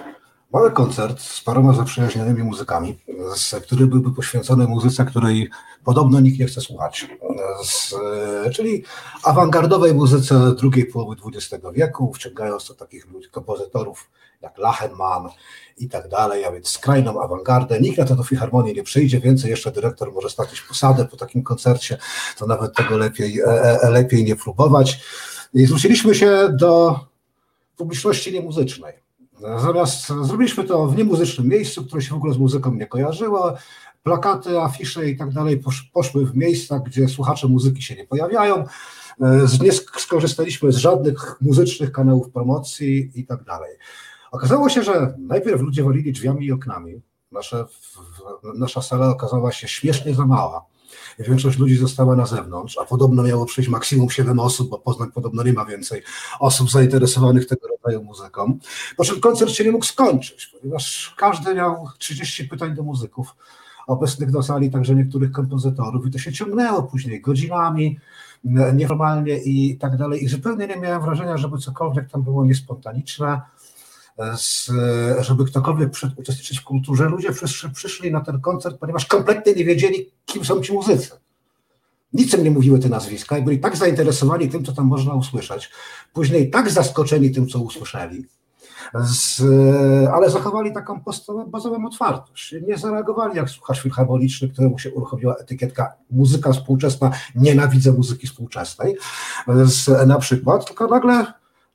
mały 0.52 0.70
koncert 0.72 1.20
z 1.20 1.40
paroma 1.40 1.72
zaprzyjaźnionymi 1.72 2.42
muzykami, 2.42 2.98
z, 3.36 3.54
który 3.64 3.86
byłby 3.86 4.12
poświęcony 4.12 4.66
muzyce, 4.66 5.04
której 5.04 5.50
podobno 5.84 6.20
nikt 6.20 6.38
nie 6.38 6.46
chce 6.46 6.60
słuchać. 6.60 7.06
Z, 7.64 7.94
czyli 8.54 8.84
awangardowej 9.22 9.94
muzyce 9.94 10.54
drugiej 10.54 10.86
połowy 10.86 11.16
XX 11.34 11.64
wieku, 11.74 12.12
wciągając 12.12 12.68
do 12.68 12.74
takich 12.74 13.10
ludzi, 13.10 13.28
kompozytorów 13.30 14.10
jak 14.42 14.58
Lachenmann 14.58 15.28
i 15.78 15.88
tak 15.88 16.08
dalej, 16.08 16.44
a 16.44 16.52
więc 16.52 16.68
skrajną 16.68 17.22
awangardę. 17.22 17.80
Nikt 17.80 17.98
na 17.98 18.04
to 18.04 18.16
do 18.16 18.22
filharmonii 18.22 18.74
nie 18.74 18.82
przyjdzie, 18.82 19.20
więcej 19.20 19.50
jeszcze 19.50 19.72
dyrektor 19.72 20.12
może 20.12 20.30
stracić 20.30 20.60
posadę 20.60 21.04
po 21.04 21.16
takim 21.16 21.42
koncercie, 21.42 21.98
to 22.38 22.46
nawet 22.46 22.74
tego 22.74 22.96
lepiej, 22.96 23.40
e, 23.40 23.44
e, 23.82 23.90
lepiej 23.90 24.24
nie 24.24 24.36
próbować. 24.36 25.00
I 25.54 25.66
zwróciliśmy 25.66 26.14
się 26.14 26.48
do 26.52 27.00
publiczności 27.76 28.32
niemuzycznej. 28.32 29.01
Zamiast 29.42 30.08
zrobiliśmy 30.08 30.64
to 30.64 30.86
w 30.86 30.96
niemuzycznym 30.96 31.48
miejscu, 31.48 31.84
które 31.84 32.02
się 32.02 32.10
w 32.14 32.16
ogóle 32.16 32.34
z 32.34 32.38
muzyką 32.38 32.74
nie 32.74 32.86
kojarzyło, 32.86 33.54
plakaty, 34.02 34.60
afisze 34.60 35.10
i 35.10 35.16
tak 35.16 35.32
dalej 35.32 35.62
poszły 35.92 36.26
w 36.26 36.36
miejsca, 36.36 36.78
gdzie 36.78 37.08
słuchacze 37.08 37.48
muzyki 37.48 37.82
się 37.82 37.94
nie 37.94 38.06
pojawiają. 38.06 38.64
Nie 39.62 39.72
skorzystaliśmy 39.72 40.72
z 40.72 40.76
żadnych 40.76 41.36
muzycznych 41.40 41.92
kanałów 41.92 42.30
promocji 42.30 43.10
i 43.14 43.26
tak 43.26 43.44
dalej. 43.44 43.76
Okazało 44.32 44.68
się, 44.68 44.82
że 44.82 45.14
najpierw 45.18 45.60
ludzie 45.60 45.84
walili 45.84 46.12
drzwiami 46.12 46.46
i 46.46 46.52
oknami. 46.52 47.00
Nasze, 47.32 47.64
nasza 48.54 48.82
sala 48.82 49.08
okazała 49.08 49.52
się 49.52 49.68
śmiesznie 49.68 50.14
za 50.14 50.26
mała. 50.26 50.64
Większość 51.22 51.58
ludzi 51.58 51.76
została 51.76 52.16
na 52.16 52.26
zewnątrz, 52.26 52.78
a 52.78 52.84
podobno 52.84 53.22
miało 53.22 53.46
przyjść 53.46 53.70
maksimum 53.70 54.10
7 54.10 54.38
osób, 54.38 54.70
bo 54.70 54.78
Poznań 54.78 55.12
podobno 55.12 55.42
nie 55.42 55.52
ma 55.52 55.64
więcej 55.64 56.02
osób 56.40 56.70
zainteresowanych 56.70 57.46
tego 57.46 57.68
rodzaju 57.68 58.04
muzyką. 58.04 58.58
Po 58.96 59.04
czym 59.04 59.20
koncert 59.20 59.50
się 59.50 59.64
nie 59.64 59.72
mógł 59.72 59.84
skończyć, 59.84 60.46
ponieważ 60.46 61.14
każdy 61.18 61.54
miał 61.54 61.88
30 61.98 62.44
pytań 62.44 62.74
do 62.74 62.82
muzyków 62.82 63.34
obecnych 63.86 64.32
na 64.32 64.42
sali, 64.42 64.70
także 64.70 64.94
niektórych 64.94 65.32
kompozytorów 65.32 66.06
i 66.06 66.10
to 66.10 66.18
się 66.18 66.32
ciągnęło 66.32 66.82
później 66.82 67.20
godzinami, 67.20 67.98
nieformalnie 68.74 69.38
i 69.38 69.78
tak 69.78 69.96
dalej. 69.96 70.24
I 70.24 70.28
zupełnie 70.28 70.66
nie 70.66 70.76
miałem 70.76 71.02
wrażenia, 71.02 71.36
żeby 71.36 71.58
cokolwiek 71.58 72.10
tam 72.10 72.22
było 72.22 72.44
niespontaniczne 72.44 73.40
z, 74.36 74.70
żeby 75.20 75.44
ktokolwiek 75.44 75.90
przyszedł 75.90 76.20
uczestniczyć 76.20 76.60
w 76.60 76.64
kulturze. 76.64 77.04
Ludzie 77.04 77.32
przyszli, 77.32 77.70
przyszli 77.70 78.12
na 78.12 78.20
ten 78.20 78.40
koncert, 78.40 78.78
ponieważ 78.78 79.06
kompletnie 79.06 79.52
nie 79.52 79.64
wiedzieli, 79.64 80.10
kim 80.26 80.44
są 80.44 80.60
ci 80.60 80.72
muzycy. 80.72 81.10
Nic 82.12 82.34
im 82.34 82.44
nie 82.44 82.50
mówiły 82.50 82.78
te 82.78 82.88
nazwiska 82.88 83.38
i 83.38 83.42
byli 83.42 83.58
tak 83.58 83.76
zainteresowani 83.76 84.48
tym, 84.48 84.64
co 84.64 84.72
tam 84.72 84.86
można 84.86 85.14
usłyszeć. 85.14 85.70
Później 86.12 86.50
tak 86.50 86.70
zaskoczeni 86.70 87.30
tym, 87.30 87.48
co 87.48 87.58
usłyszeli, 87.58 88.26
z, 88.94 89.40
ale 90.14 90.30
zachowali 90.30 90.72
taką 90.72 91.00
bazową 91.46 91.86
otwartość. 91.86 92.54
Nie 92.68 92.78
zareagowali 92.78 93.36
jak 93.36 93.50
słuchacz 93.50 93.80
filharmoniczny, 93.80 94.48
któremu 94.48 94.78
się 94.78 94.90
uruchomiła 94.90 95.36
etykietka 95.36 95.92
muzyka 96.10 96.52
współczesna, 96.52 97.10
nienawidzę 97.34 97.92
muzyki 97.92 98.26
współczesnej 98.26 98.96
z, 99.64 100.08
na 100.08 100.18
przykład, 100.18 100.66
tylko 100.66 100.86
nagle, 100.86 101.26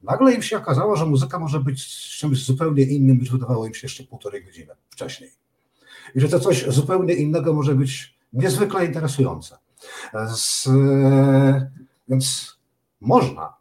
nagle 0.02 0.34
im 0.34 0.42
się 0.42 0.58
okazało, 0.58 0.96
że 0.96 1.06
muzyka 1.06 1.40
może 1.40 1.60
być 1.60 1.88
czymś 2.18 2.46
zupełnie 2.46 2.84
innym 2.84 3.18
niż 3.20 3.32
wydawało 3.32 3.68
im 3.68 3.74
się 3.74 3.86
jeszcze 3.86 4.04
półtorej 4.04 4.46
godziny 4.46 4.74
wcześniej. 4.90 5.32
I 6.16 6.20
że 6.20 6.30
to 6.30 6.40
coś 6.40 6.66
zupełnie 6.68 7.14
innego 7.14 7.54
może 7.54 7.76
być 7.76 8.18
niezwykle 8.34 8.86
interesujące. 8.86 9.58
Z, 10.36 10.70
więc 12.08 12.58
można, 13.02 13.54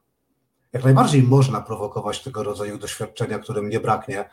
jak 0.72 0.84
najbardziej 0.84 1.22
można 1.22 1.60
prowokować 1.60 2.22
tego 2.22 2.42
rodzaju 2.42 2.78
doświadczenia, 2.78 3.38
którym 3.38 3.68
nie 3.68 3.80
braknie 3.80 4.24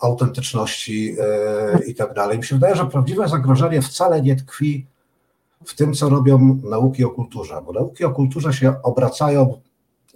autentyczności 0.00 1.16
e, 1.20 1.84
i 1.84 1.94
tak 1.94 2.14
dalej. 2.14 2.38
Mi 2.38 2.44
się 2.44 2.54
wydaje, 2.54 2.76
że 2.76 2.86
prawdziwe 2.86 3.28
zagrożenie 3.28 3.82
wcale 3.82 4.22
nie 4.22 4.36
tkwi 4.36 4.86
w 5.66 5.74
tym, 5.74 5.94
co 5.94 6.08
robią 6.08 6.60
nauki 6.62 7.04
o 7.04 7.10
kulturze, 7.10 7.62
bo 7.66 7.72
nauki 7.72 8.04
o 8.04 8.10
kulturze 8.10 8.52
się 8.52 8.82
obracają 8.82 9.60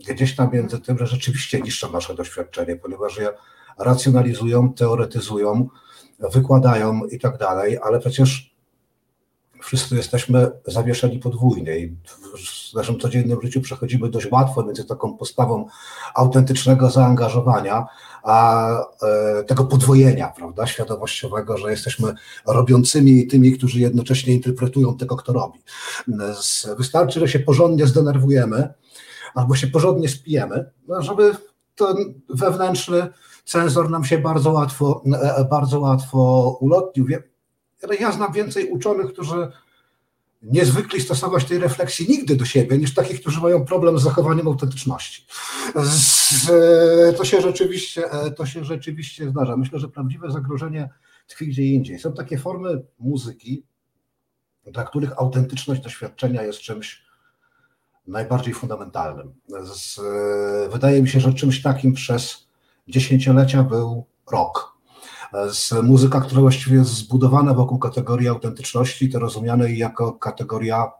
gdzieś 0.08 0.36
tam 0.36 0.50
między 0.52 0.80
tym, 0.80 0.98
że 0.98 1.06
rzeczywiście 1.06 1.60
niszczą 1.60 1.92
nasze 1.92 2.14
doświadczenie, 2.14 2.76
ponieważ 2.76 3.16
je 3.16 3.28
racjonalizują, 3.78 4.72
teoretyzują, 4.72 5.68
wykładają 6.32 7.04
i 7.04 7.18
tak 7.18 7.38
dalej, 7.38 7.78
ale 7.82 8.00
przecież 8.00 8.54
wszyscy 9.64 9.96
jesteśmy 9.96 10.50
zawieszeni 10.66 11.18
podwójnie 11.18 11.78
i 11.78 11.96
w 12.72 12.74
naszym 12.74 13.00
codziennym 13.00 13.42
życiu 13.42 13.60
przechodzimy 13.60 14.10
dość 14.10 14.30
łatwo 14.32 14.62
między 14.62 14.84
taką 14.84 15.16
postawą 15.16 15.66
autentycznego 16.14 16.90
zaangażowania, 16.90 17.86
a 18.22 18.68
e, 19.02 19.44
tego 19.44 19.64
podwojenia, 19.64 20.32
prawda, 20.36 20.66
świadomościowego, 20.66 21.58
że 21.58 21.70
jesteśmy 21.70 22.14
robiącymi 22.46 23.12
i 23.12 23.26
tymi, 23.26 23.52
którzy 23.52 23.80
jednocześnie 23.80 24.34
interpretują 24.34 24.96
tego, 24.96 25.16
kto 25.16 25.32
robi. 25.32 25.58
Wystarczy, 26.78 27.20
że 27.20 27.28
się 27.28 27.38
porządnie 27.38 27.86
zdenerwujemy 27.86 28.74
albo 29.34 29.54
się 29.56 29.66
porządnie 29.66 30.08
spijemy, 30.08 30.70
no, 30.88 31.02
żeby 31.02 31.36
ten 31.74 31.96
wewnętrzny 32.28 33.08
cenzor 33.44 33.90
nam 33.90 34.04
się 34.04 34.18
bardzo 34.18 34.52
łatwo, 34.52 35.02
e, 35.22 35.44
bardzo 35.50 35.80
łatwo 35.80 36.50
ulotnił 36.60 37.06
ja 38.00 38.12
znam 38.12 38.32
więcej 38.32 38.70
uczonych, 38.70 39.12
którzy 39.12 39.48
nie 40.42 40.64
zwykli 40.64 41.00
stosować 41.00 41.44
tej 41.44 41.58
refleksji 41.58 42.06
nigdy 42.08 42.36
do 42.36 42.44
siebie, 42.44 42.78
niż 42.78 42.94
takich, 42.94 43.20
którzy 43.20 43.40
mają 43.40 43.64
problem 43.64 43.98
z 43.98 44.02
zachowaniem 44.02 44.48
autentyczności. 44.48 45.26
To 47.16 47.24
się 47.24 47.40
rzeczywiście, 47.40 48.04
to 48.36 48.46
się 48.46 48.64
rzeczywiście 48.64 49.30
zdarza. 49.30 49.56
Myślę, 49.56 49.78
że 49.78 49.88
prawdziwe 49.88 50.30
zagrożenie 50.30 50.88
tkwi 51.26 51.46
gdzie 51.46 51.62
indziej. 51.64 51.98
Są 51.98 52.12
takie 52.12 52.38
formy 52.38 52.82
muzyki, 52.98 53.64
dla 54.66 54.84
których 54.84 55.18
autentyczność 55.18 55.80
doświadczenia 55.80 56.42
jest 56.42 56.58
czymś 56.58 57.03
najbardziej 58.06 58.54
fundamentalnym. 58.54 59.34
Wydaje 60.72 61.02
mi 61.02 61.08
się, 61.08 61.20
że 61.20 61.34
czymś 61.34 61.62
takim 61.62 61.92
przez 61.92 62.46
dziesięciolecia 62.88 63.62
był 63.62 64.06
rok 64.32 64.74
z 65.50 65.72
muzyka, 65.82 66.20
która 66.20 66.40
właściwie 66.40 66.76
jest 66.76 66.90
zbudowana 66.90 67.54
wokół 67.54 67.78
kategorii 67.78 68.28
autentyczności, 68.28 69.10
to 69.10 69.18
rozumianej 69.18 69.78
jako 69.78 70.12
kategoria 70.12 70.92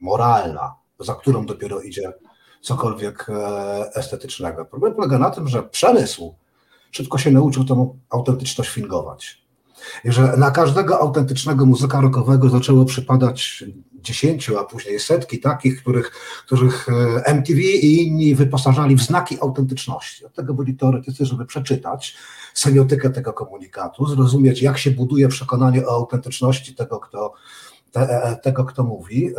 moralna, 0.00 0.74
za 1.00 1.14
którą 1.14 1.46
dopiero 1.46 1.80
idzie 1.80 2.12
cokolwiek 2.60 3.26
e, 3.28 3.94
estetycznego. 3.94 4.64
Problem 4.64 4.94
polega 4.94 5.18
na 5.18 5.30
tym, 5.30 5.48
że 5.48 5.62
przemysł 5.62 6.34
szybko 6.90 7.18
się 7.18 7.30
nauczył 7.30 7.64
tą 7.64 7.98
autentyczność 8.10 8.70
fingować. 8.70 9.46
I 10.04 10.12
że 10.12 10.36
na 10.36 10.50
każdego 10.50 11.00
autentycznego 11.00 11.66
muzyka 11.66 12.00
rockowego 12.00 12.48
zaczęło 12.48 12.84
przypadać 12.84 13.64
dziesięciu, 14.06 14.58
a 14.58 14.64
później 14.64 15.00
setki 15.00 15.40
takich, 15.40 15.82
których, 15.82 16.10
których 16.46 16.88
e, 16.88 17.24
MTV 17.24 17.60
i 17.60 18.06
inni 18.06 18.34
wyposażali 18.34 18.96
w 18.96 19.02
znaki 19.02 19.40
autentyczności. 19.40 20.24
Od 20.24 20.34
tego 20.34 20.54
byli 20.54 20.74
teoretycy, 20.74 21.26
żeby 21.26 21.46
przeczytać 21.46 22.16
semiotykę 22.54 23.10
tego 23.10 23.32
komunikatu, 23.32 24.06
zrozumieć, 24.06 24.62
jak 24.62 24.78
się 24.78 24.90
buduje 24.90 25.28
przekonanie 25.28 25.86
o 25.86 25.90
autentyczności 25.90 26.74
tego, 26.74 27.00
kto, 27.00 27.32
te, 27.92 28.00
e, 28.00 28.22
e, 28.22 28.36
tego, 28.36 28.64
kto 28.64 28.82
mówi 28.82 29.22
yy, 29.22 29.32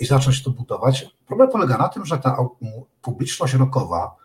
i 0.00 0.06
zacząć 0.06 0.42
to 0.42 0.50
budować. 0.50 1.06
Problem 1.26 1.48
polega 1.50 1.78
na 1.78 1.88
tym, 1.88 2.04
że 2.04 2.18
ta 2.18 2.36
publiczność 3.02 3.54
rockowa, 3.54 4.16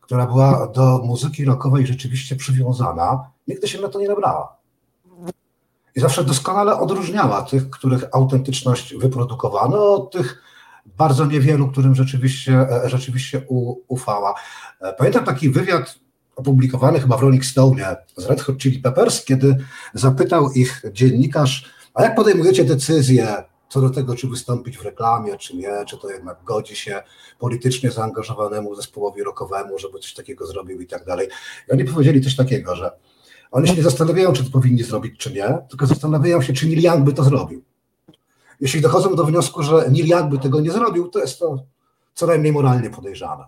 która 0.00 0.26
była 0.26 0.66
do 0.66 0.98
muzyki 0.98 1.44
rockowej 1.44 1.86
rzeczywiście 1.86 2.36
przywiązana, 2.36 3.30
nigdy 3.48 3.68
się 3.68 3.80
na 3.80 3.88
to 3.88 4.00
nie 4.00 4.08
nabrała. 4.08 4.61
I 5.96 6.00
zawsze 6.00 6.24
doskonale 6.24 6.78
odróżniała 6.78 7.42
tych, 7.42 7.70
których 7.70 8.04
autentyczność 8.12 8.94
wyprodukowano, 8.94 9.94
od 9.94 10.10
tych 10.10 10.42
bardzo 10.86 11.26
niewielu, 11.26 11.68
którym 11.68 11.94
rzeczywiście, 11.94 12.52
e, 12.52 12.88
rzeczywiście 12.88 13.46
ufała. 13.88 14.34
E, 14.80 14.92
pamiętam 14.92 15.24
taki 15.24 15.50
wywiad 15.50 15.98
opublikowany 16.36 17.00
chyba 17.00 17.16
w 17.16 17.22
Rolling 17.22 17.44
Stone 17.44 17.96
z 18.16 18.26
Red 18.26 18.40
Hot 18.40 18.58
Chili 18.58 18.78
Peppers, 18.78 19.24
kiedy 19.24 19.56
zapytał 19.94 20.52
ich 20.52 20.82
dziennikarz, 20.92 21.70
a 21.94 22.02
jak 22.02 22.14
podejmujecie 22.14 22.64
decyzję 22.64 23.44
co 23.68 23.80
do 23.80 23.90
tego, 23.90 24.14
czy 24.14 24.28
wystąpić 24.28 24.78
w 24.78 24.82
reklamie, 24.82 25.38
czy 25.38 25.56
nie, 25.56 25.84
czy 25.86 25.98
to 25.98 26.10
jednak 26.10 26.44
godzi 26.44 26.76
się 26.76 27.02
politycznie 27.38 27.90
zaangażowanemu 27.90 28.74
zespołowi 28.74 29.22
rockowemu, 29.22 29.78
żeby 29.78 29.98
coś 29.98 30.14
takiego 30.14 30.46
zrobił 30.46 30.80
i 30.80 30.86
tak 30.86 31.04
dalej. 31.04 31.28
I 31.68 31.72
oni 31.72 31.84
powiedzieli 31.84 32.20
coś 32.20 32.36
takiego, 32.36 32.76
że 32.76 32.92
oni 33.52 33.68
się 33.68 33.74
nie 33.74 33.82
zastanawiają, 33.82 34.32
czy 34.32 34.44
to 34.44 34.50
powinni 34.50 34.82
zrobić, 34.82 35.18
czy 35.18 35.32
nie, 35.32 35.58
tylko 35.70 35.86
zastanawiają 35.86 36.42
się, 36.42 36.52
czy 36.52 36.66
Neil 36.66 36.84
Young 36.84 37.04
by 37.04 37.12
to 37.12 37.24
zrobił. 37.24 37.62
Jeśli 38.60 38.80
dochodzą 38.80 39.14
do 39.14 39.24
wniosku, 39.24 39.62
że 39.62 39.90
Neil 39.90 40.08
Young 40.08 40.30
by 40.30 40.38
tego 40.38 40.60
nie 40.60 40.70
zrobił, 40.70 41.08
to 41.08 41.18
jest 41.18 41.38
to 41.38 41.64
co 42.14 42.26
najmniej 42.26 42.52
moralnie 42.52 42.90
podejrzane. 42.90 43.44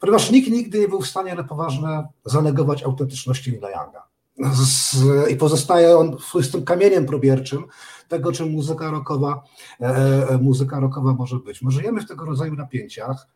Ponieważ 0.00 0.30
nikt 0.30 0.50
nigdy 0.50 0.80
nie 0.80 0.88
był 0.88 1.00
w 1.00 1.06
stanie 1.06 1.34
na 1.34 1.44
poważne 1.44 2.08
zanegować 2.24 2.82
autentyczności 2.82 3.52
Neila 3.52 3.68
Younga. 3.70 4.06
Z, 4.52 4.96
I 5.30 5.36
pozostaje 5.36 5.98
on 5.98 6.16
z 6.42 6.50
tym 6.50 6.64
kamieniem 6.64 7.06
probierczym 7.06 7.64
tego, 8.08 8.32
czym 8.32 8.50
muzyka 8.50 8.90
rockowa, 8.90 9.42
e, 9.80 9.84
e, 10.28 10.38
muzyka 10.38 10.80
rockowa 10.80 11.12
może 11.12 11.36
być. 11.36 11.62
My 11.62 11.70
żyjemy 11.70 12.00
w 12.00 12.08
tego 12.08 12.24
rodzaju 12.24 12.54
napięciach. 12.54 13.28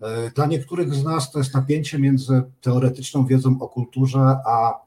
E, 0.00 0.30
dla 0.30 0.46
niektórych 0.46 0.94
z 0.94 1.04
nas 1.04 1.30
to 1.30 1.38
jest 1.38 1.54
napięcie 1.54 1.98
między 1.98 2.42
teoretyczną 2.60 3.26
wiedzą 3.26 3.56
o 3.60 3.68
kulturze, 3.68 4.36
a 4.46 4.80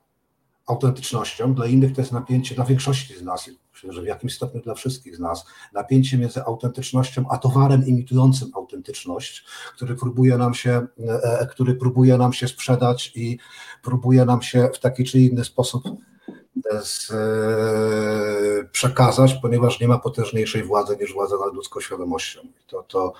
autentycznością, 0.68 1.54
dla 1.54 1.66
innych 1.66 1.96
to 1.96 2.02
jest 2.02 2.12
napięcie, 2.12 2.56
dla 2.56 2.66
większości 2.66 3.18
z 3.18 3.22
nas, 3.22 3.50
myślę, 3.74 3.94
że 3.94 4.02
w 4.02 4.06
jakimś 4.06 4.36
stopniu 4.36 4.62
dla 4.62 4.74
wszystkich 4.74 5.16
z 5.16 5.20
nas, 5.20 5.46
napięcie 5.74 6.18
między 6.18 6.44
autentycznością 6.44 7.26
a 7.30 7.38
towarem 7.38 7.88
imitującym 7.88 8.52
autentyczność, 8.56 9.46
który 9.76 9.96
próbuje 9.96 10.38
nam 10.38 10.54
się, 10.54 10.88
e, 11.24 11.48
który 11.52 11.76
próbuje 11.76 12.18
nam 12.18 12.34
się 12.34 12.48
sprzedać 12.48 13.12
i 13.16 13.38
próbuje 13.84 14.26
nam 14.26 14.42
się 14.42 14.70
w 14.74 14.80
taki 14.80 15.04
czy 15.04 15.20
inny 15.20 15.46
sposób 15.46 15.84
z, 16.84 17.12
e, 17.12 18.70
przekazać, 18.72 19.34
ponieważ 19.34 19.80
nie 19.80 19.88
ma 19.88 20.00
potężniejszej 20.00 20.64
władzy 20.64 20.98
niż 21.02 21.14
władza 21.14 21.36
nad 21.46 21.54
ludzką 21.54 21.82
świadomością. 21.82 22.40
To, 22.68 22.84
to 22.84 23.14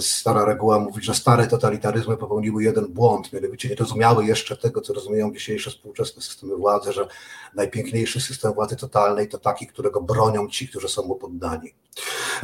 stara 0.00 0.44
reguła 0.44 0.78
mówi, 0.78 1.02
że 1.02 1.14
stare 1.14 1.46
totalitaryzmy 1.46 2.16
popełniły 2.16 2.62
jeden 2.64 2.86
błąd, 2.86 3.32
mianowicie 3.32 3.68
nie 3.68 3.74
rozumiały 3.74 4.24
jeszcze 4.24 4.56
tego, 4.56 4.80
co 4.80 4.92
rozumieją 4.92 5.32
dzisiejsze 5.32 5.70
współczesne 5.70 6.22
systemy 6.22 6.56
władzy, 6.56 6.92
że 6.92 7.06
najpiękniejszy 7.54 8.20
system 8.20 8.52
władzy 8.52 8.76
totalnej 8.76 9.28
to 9.28 9.38
taki, 9.38 9.66
którego 9.66 10.00
bronią 10.00 10.48
ci, 10.48 10.68
którzy 10.68 10.88
są 10.88 11.02
mu 11.02 11.14
poddani. 11.14 11.74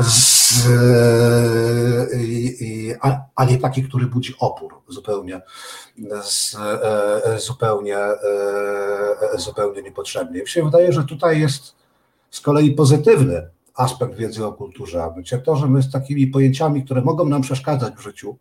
Z, 0.00 0.38
i, 2.60 2.94
a, 3.00 3.20
a, 3.34 3.44
nie 3.44 3.58
taki, 3.58 3.82
który 3.82 4.06
budzi 4.06 4.34
opór 4.38 4.74
zupełnie, 4.88 5.40
z, 6.22 6.56
e, 7.24 7.38
zupełnie, 7.38 7.98
e, 7.98 9.38
niepotrzebnie. 10.08 10.40
Mi 10.40 10.48
się 10.48 10.64
wydaje, 10.64 10.92
że 10.92 11.04
tutaj 11.04 11.40
jest 11.40 11.76
z 12.30 12.40
kolei 12.40 12.72
pozytywny 12.72 13.50
aspekt 13.74 14.14
wiedzy 14.14 14.46
o 14.46 14.52
kulturze, 14.52 15.02
a 15.02 15.06
mianowicie 15.06 15.38
to, 15.38 15.56
że 15.56 15.66
my 15.66 15.82
z 15.82 15.90
takimi 15.90 16.26
pojęciami, 16.26 16.84
które 16.84 17.00
mogą 17.00 17.24
nam 17.24 17.42
przeszkadzać 17.42 17.94
w 17.94 18.00
życiu, 18.00 18.38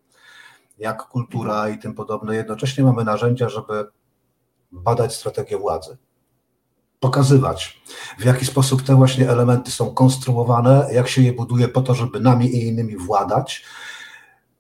jak 0.78 1.04
kultura 1.04 1.70
i 1.70 1.80
tym 1.80 1.94
podobne, 1.94 2.36
jednocześnie 2.36 2.84
mamy 2.84 3.04
narzędzia, 3.04 3.50
żeby 3.50 3.86
badać 4.72 5.16
strategię 5.16 5.58
władzy 5.58 5.98
pokazywać, 7.00 7.82
w 8.20 8.26
jaki 8.26 8.46
sposób 8.46 8.84
te 8.84 8.96
właśnie 8.96 9.30
elementy 9.30 9.72
są 9.72 9.94
konstruowane, 9.94 10.90
jak 10.92 11.08
się 11.08 11.22
je 11.22 11.34
buduje 11.34 11.68
po 11.68 11.82
to, 11.82 11.96
żeby 11.96 12.20
nami 12.20 12.46
i 12.46 12.68
innymi 12.68 12.98
władać. 12.98 13.66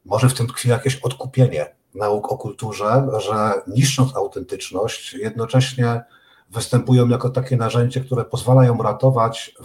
Może 0.05 0.29
w 0.29 0.33
tym 0.33 0.47
tkwi 0.47 0.69
jakieś 0.69 0.95
odkupienie 0.95 1.75
nauk 1.95 2.31
o 2.31 2.37
kulturze, 2.37 3.07
że 3.19 3.53
niszcząc 3.67 4.15
autentyczność, 4.15 5.13
jednocześnie 5.13 6.03
występują 6.49 7.07
jako 7.07 7.29
takie 7.29 7.57
narzędzie, 7.57 8.01
które 8.01 8.25
pozwalają 8.25 8.77
ratować, 8.77 9.55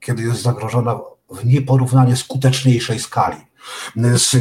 kiedy 0.00 0.22
jest 0.22 0.42
zagrożona 0.42 1.00
w 1.30 1.46
nieporównanie 1.46 2.16
skuteczniejszej 2.16 2.98
skali, 2.98 3.36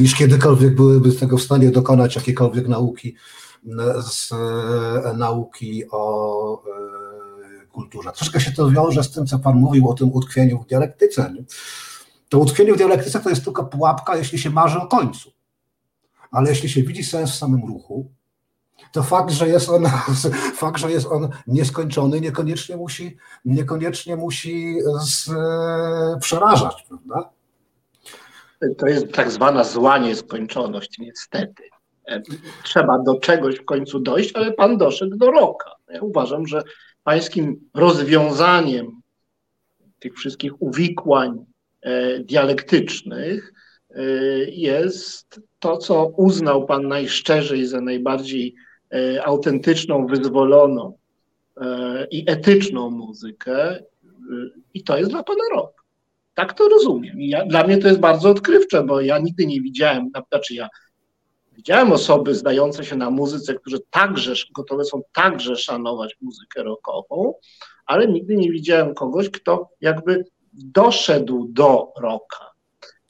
niż 0.01 0.15
kiedykolwiek 0.15 0.75
byłyby 0.75 1.11
z 1.11 1.19
tego 1.19 1.37
w 1.37 1.41
stanie 1.41 1.71
dokonać 1.71 2.15
jakiekolwiek 2.15 2.67
nauki 2.67 3.15
z 4.01 4.31
e, 4.31 5.13
nauki 5.13 5.83
o 5.91 6.63
e, 6.63 7.65
kulturze. 7.65 8.11
Troszkę 8.11 8.39
się 8.41 8.51
to 8.51 8.71
wiąże 8.71 9.03
z 9.03 9.11
tym, 9.11 9.25
co 9.25 9.39
Pan 9.39 9.55
mówił 9.55 9.89
o 9.89 9.93
tym 9.93 10.11
utkwieniu 10.13 10.59
w 10.59 10.67
dialektyce. 10.67 11.33
To 12.29 12.39
utkwienie 12.39 12.73
w 12.73 12.77
dialektyce 12.77 13.19
to 13.19 13.29
jest 13.29 13.43
tylko 13.43 13.63
pułapka, 13.63 14.15
jeśli 14.15 14.39
się 14.39 14.49
marzy 14.49 14.79
o 14.79 14.87
końcu. 14.87 15.31
Ale 16.31 16.49
jeśli 16.49 16.69
się 16.69 16.83
widzi 16.83 17.03
sens 17.03 17.31
w 17.31 17.35
samym 17.35 17.65
ruchu, 17.65 18.11
to 18.91 19.03
fakt, 19.03 19.31
że 19.31 19.47
jest 19.47 19.69
on, 19.69 19.85
fakt, 20.55 20.79
że 20.79 20.91
jest 20.91 21.07
on 21.07 21.29
nieskończony, 21.47 22.21
niekoniecznie 22.21 22.77
musi, 22.77 23.17
niekoniecznie 23.45 24.15
musi 24.15 24.75
z, 25.01 25.29
e, 25.29 26.19
przerażać, 26.19 26.85
prawda? 26.87 27.29
To 28.77 28.87
jest 28.87 29.11
tak 29.13 29.31
zwana 29.31 29.63
zła 29.63 29.97
nieskończoność, 29.97 30.99
niestety. 30.99 31.63
E, 32.07 32.21
trzeba 32.63 32.99
do 32.99 33.19
czegoś 33.19 33.55
w 33.55 33.65
końcu 33.65 33.99
dojść, 33.99 34.31
ale 34.35 34.51
pan 34.51 34.77
doszedł 34.77 35.17
do 35.17 35.31
roka. 35.31 35.71
Ja 35.89 36.01
uważam, 36.01 36.47
że 36.47 36.63
pańskim 37.03 37.69
rozwiązaniem 37.73 39.01
tych 39.99 40.15
wszystkich 40.15 40.61
uwikłań 40.61 41.45
e, 41.81 42.19
dialektycznych 42.19 43.53
e, 43.89 44.03
jest 44.49 45.41
to, 45.59 45.77
co 45.77 46.05
uznał 46.05 46.65
pan 46.65 46.87
najszczerzej 46.87 47.65
za 47.65 47.81
najbardziej 47.81 48.55
autentyczną, 49.23 50.07
wyzwoloną 50.07 50.97
i 52.11 52.23
etyczną 52.27 52.89
muzykę, 52.89 53.83
i 54.73 54.83
to 54.83 54.97
jest 54.97 55.11
dla 55.11 55.23
pana 55.23 55.43
rok. 55.55 55.85
Tak 56.33 56.53
to 56.53 56.69
rozumiem. 56.69 57.15
Ja, 57.19 57.45
dla 57.45 57.63
mnie 57.63 57.77
to 57.77 57.87
jest 57.87 57.99
bardzo 57.99 58.29
odkrywcze, 58.29 58.83
bo 58.83 59.01
ja 59.01 59.19
nigdy 59.19 59.45
nie 59.45 59.61
widziałem, 59.61 60.09
znaczy 60.29 60.55
ja 60.55 60.69
Widziałem 61.61 61.91
osoby 61.91 62.35
zdające 62.35 62.85
się 62.85 62.95
na 62.95 63.09
muzyce, 63.09 63.53
które 63.53 63.77
także 63.89 64.33
gotowe 64.55 64.85
są 64.85 65.01
także 65.13 65.55
szanować 65.55 66.17
muzykę 66.21 66.63
rockową, 66.63 67.33
ale 67.85 68.07
nigdy 68.07 68.35
nie 68.35 68.51
widziałem 68.51 68.93
kogoś, 68.93 69.29
kto 69.29 69.69
jakby 69.81 70.25
doszedł 70.53 71.47
do 71.49 71.93
rocka. 71.97 72.50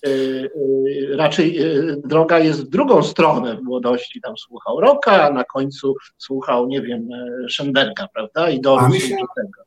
Y, 0.07 0.09
y, 0.09 1.17
raczej 1.17 1.61
y, 1.61 2.01
droga 2.05 2.39
jest 2.39 2.65
w 2.65 2.69
drugą 2.69 3.03
stronę 3.03 3.57
w 3.57 3.61
młodości. 3.63 4.21
Tam 4.21 4.37
słuchał 4.37 4.79
rocka, 4.79 5.27
a 5.27 5.33
na 5.33 5.43
końcu 5.43 5.95
słuchał, 6.17 6.67
nie 6.67 6.81
wiem, 6.81 7.07
Schönberga, 7.49 8.05
prawda? 8.13 8.49
I 8.49 8.61
do 8.61 8.77
tego. 8.77 9.61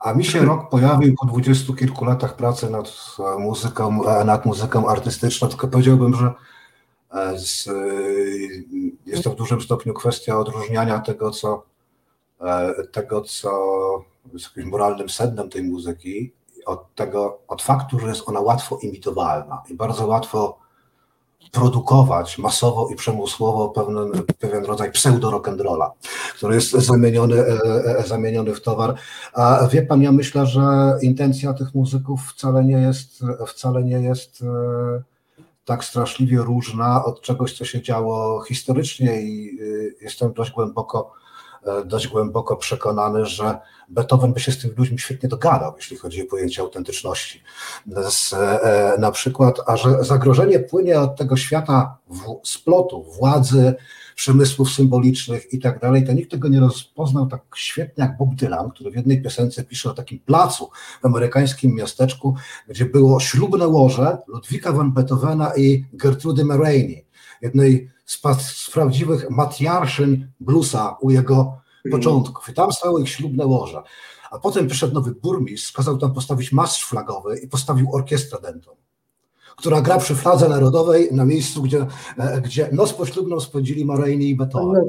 A 0.00 0.14
mi 0.14 0.24
się 0.24 0.44
rok 0.44 0.70
pojawił 0.70 1.14
po 1.20 1.26
dwudziestu 1.26 1.74
kilku 1.74 2.04
latach 2.04 2.36
pracy 2.36 2.70
nad 2.70 3.16
muzyką, 3.38 4.02
nad 4.24 4.46
muzyką 4.46 4.88
artystyczną, 4.88 5.48
tylko 5.48 5.68
powiedziałbym, 5.68 6.14
że 6.14 6.30
E, 7.10 7.38
z, 7.38 7.68
e, 7.68 7.72
jest 9.06 9.24
to 9.24 9.30
w 9.30 9.34
dużym 9.34 9.60
stopniu 9.60 9.94
kwestia 9.94 10.38
odróżniania 10.38 10.98
tego, 10.98 11.30
co, 11.30 11.66
e, 12.40 12.74
tego, 12.92 13.20
co 13.20 13.50
jest 14.32 14.46
jakimś 14.46 14.72
moralnym 14.72 15.08
sednem 15.08 15.50
tej 15.50 15.62
muzyki, 15.62 16.32
od 16.68 16.94
tego, 16.94 17.38
od 17.48 17.62
faktu, 17.62 17.98
że 17.98 18.08
jest 18.08 18.28
ona 18.28 18.40
łatwo 18.40 18.78
imitowalna 18.82 19.62
i 19.70 19.74
bardzo 19.74 20.06
łatwo 20.06 20.58
produkować 21.52 22.38
masowo 22.38 22.88
i 22.88 22.96
przemysłowo 22.96 23.68
pewien, 23.68 23.96
pewien 24.38 24.64
rodzaj 24.64 24.92
pseudo-rock'n'rolla, 24.92 25.90
który 26.36 26.54
jest 26.54 26.70
zamieniony, 26.70 27.44
zamieniony 28.06 28.54
w 28.54 28.60
towar. 28.60 28.94
A 29.32 29.68
wie 29.72 29.82
pan, 29.82 30.02
ja 30.02 30.12
myślę, 30.12 30.46
że 30.46 30.62
intencja 31.02 31.52
tych 31.54 31.74
muzyków 31.74 32.20
wcale 32.22 32.64
nie 32.64 32.78
jest, 32.78 33.24
wcale 33.46 33.84
nie 33.84 34.00
jest 34.00 34.44
tak 35.64 35.84
straszliwie 35.84 36.38
różna 36.38 37.04
od 37.04 37.20
czegoś, 37.20 37.58
co 37.58 37.64
się 37.64 37.82
działo 37.82 38.40
historycznie 38.40 39.22
i 39.22 39.58
jestem 40.00 40.32
dość 40.32 40.50
głęboko, 40.50 41.12
e, 41.14 41.17
dość 41.86 42.08
głęboko 42.08 42.56
przekonany, 42.56 43.26
że 43.26 43.58
Beethoven 43.88 44.32
by 44.32 44.40
się 44.40 44.52
z 44.52 44.58
tymi 44.58 44.74
ludźmi 44.74 44.98
świetnie 44.98 45.28
dogadał, 45.28 45.72
jeśli 45.76 45.96
chodzi 45.96 46.22
o 46.22 46.26
pojęcie 46.26 46.62
autentyczności. 46.62 47.42
Z, 48.10 48.32
e, 48.32 48.96
na 48.98 49.10
przykład, 49.10 49.60
a 49.66 49.76
że 49.76 50.04
zagrożenie 50.04 50.58
płynie 50.58 51.00
od 51.00 51.16
tego 51.16 51.36
świata 51.36 51.98
w, 52.10 52.48
splotu, 52.48 53.02
władzy, 53.02 53.74
przemysłów 54.14 54.70
symbolicznych 54.70 55.52
i 55.52 55.58
tak 55.58 55.80
dalej, 55.80 56.06
to 56.06 56.12
nikt 56.12 56.30
tego 56.30 56.48
nie 56.48 56.60
rozpoznał 56.60 57.26
tak 57.26 57.42
świetnie 57.54 58.04
jak 58.04 58.16
Bob 58.16 58.34
Dylan, 58.34 58.70
który 58.70 58.90
w 58.90 58.96
jednej 58.96 59.22
piosence 59.22 59.64
pisze 59.64 59.90
o 59.90 59.94
takim 59.94 60.18
placu 60.18 60.70
w 61.02 61.06
amerykańskim 61.06 61.74
miasteczku, 61.74 62.34
gdzie 62.68 62.84
było 62.84 63.20
ślubne 63.20 63.68
łoże 63.68 64.18
Ludwika 64.26 64.72
van 64.72 64.92
Beethovena 64.92 65.56
i 65.56 65.84
Gertrudy 65.92 66.44
Maroney, 66.44 67.04
jednej 67.42 67.90
z, 68.08 68.20
z 68.40 68.70
prawdziwych 68.70 69.30
matriarszyn 69.30 70.28
bluesa 70.40 70.96
u 71.00 71.10
jego 71.10 71.58
początków. 71.90 72.48
I 72.48 72.54
tam 72.54 72.72
stało 72.72 72.98
ich 72.98 73.08
ślubne 73.08 73.46
łoże. 73.46 73.82
A 74.30 74.38
potem 74.38 74.66
przyszedł 74.66 74.94
nowy 74.94 75.14
burmistrz, 75.14 75.72
kazał 75.72 75.98
tam 75.98 76.14
postawić 76.14 76.52
mastrz 76.52 76.84
flagowy 76.84 77.38
i 77.38 77.48
postawił 77.48 77.94
orkiestrę 77.94 78.38
dentą 78.40 78.78
która 79.58 79.80
gra 79.80 79.98
przy 79.98 80.14
fladze 80.14 80.48
narodowej 80.48 81.08
na 81.12 81.24
miejscu, 81.24 81.62
gdzie, 81.62 81.86
e, 82.18 82.40
gdzie 82.40 82.68
noc 82.72 82.92
poślubną 82.92 83.40
spędzili 83.40 83.84
Morejny 83.84 84.24
i 84.24 84.36
Beethoven. 84.36 84.82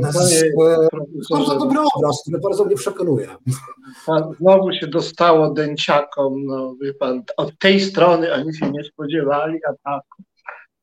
No, 0.00 0.12
to 0.12 1.36
bardzo 1.36 1.58
dobry 1.58 1.78
obraz, 1.94 2.22
który 2.22 2.38
bardzo 2.38 2.64
mnie 2.64 2.76
przekonuje. 2.76 3.28
Znowu 4.40 4.72
się 4.72 4.86
dostało 4.86 5.50
dęciakom, 5.50 6.44
no 6.44 6.74
wie 6.82 6.94
pan, 6.94 7.22
od 7.36 7.58
tej 7.58 7.80
strony 7.80 8.32
oni 8.32 8.56
się 8.56 8.70
nie 8.70 8.84
spodziewali 8.84 9.58
ataku. 9.64 10.22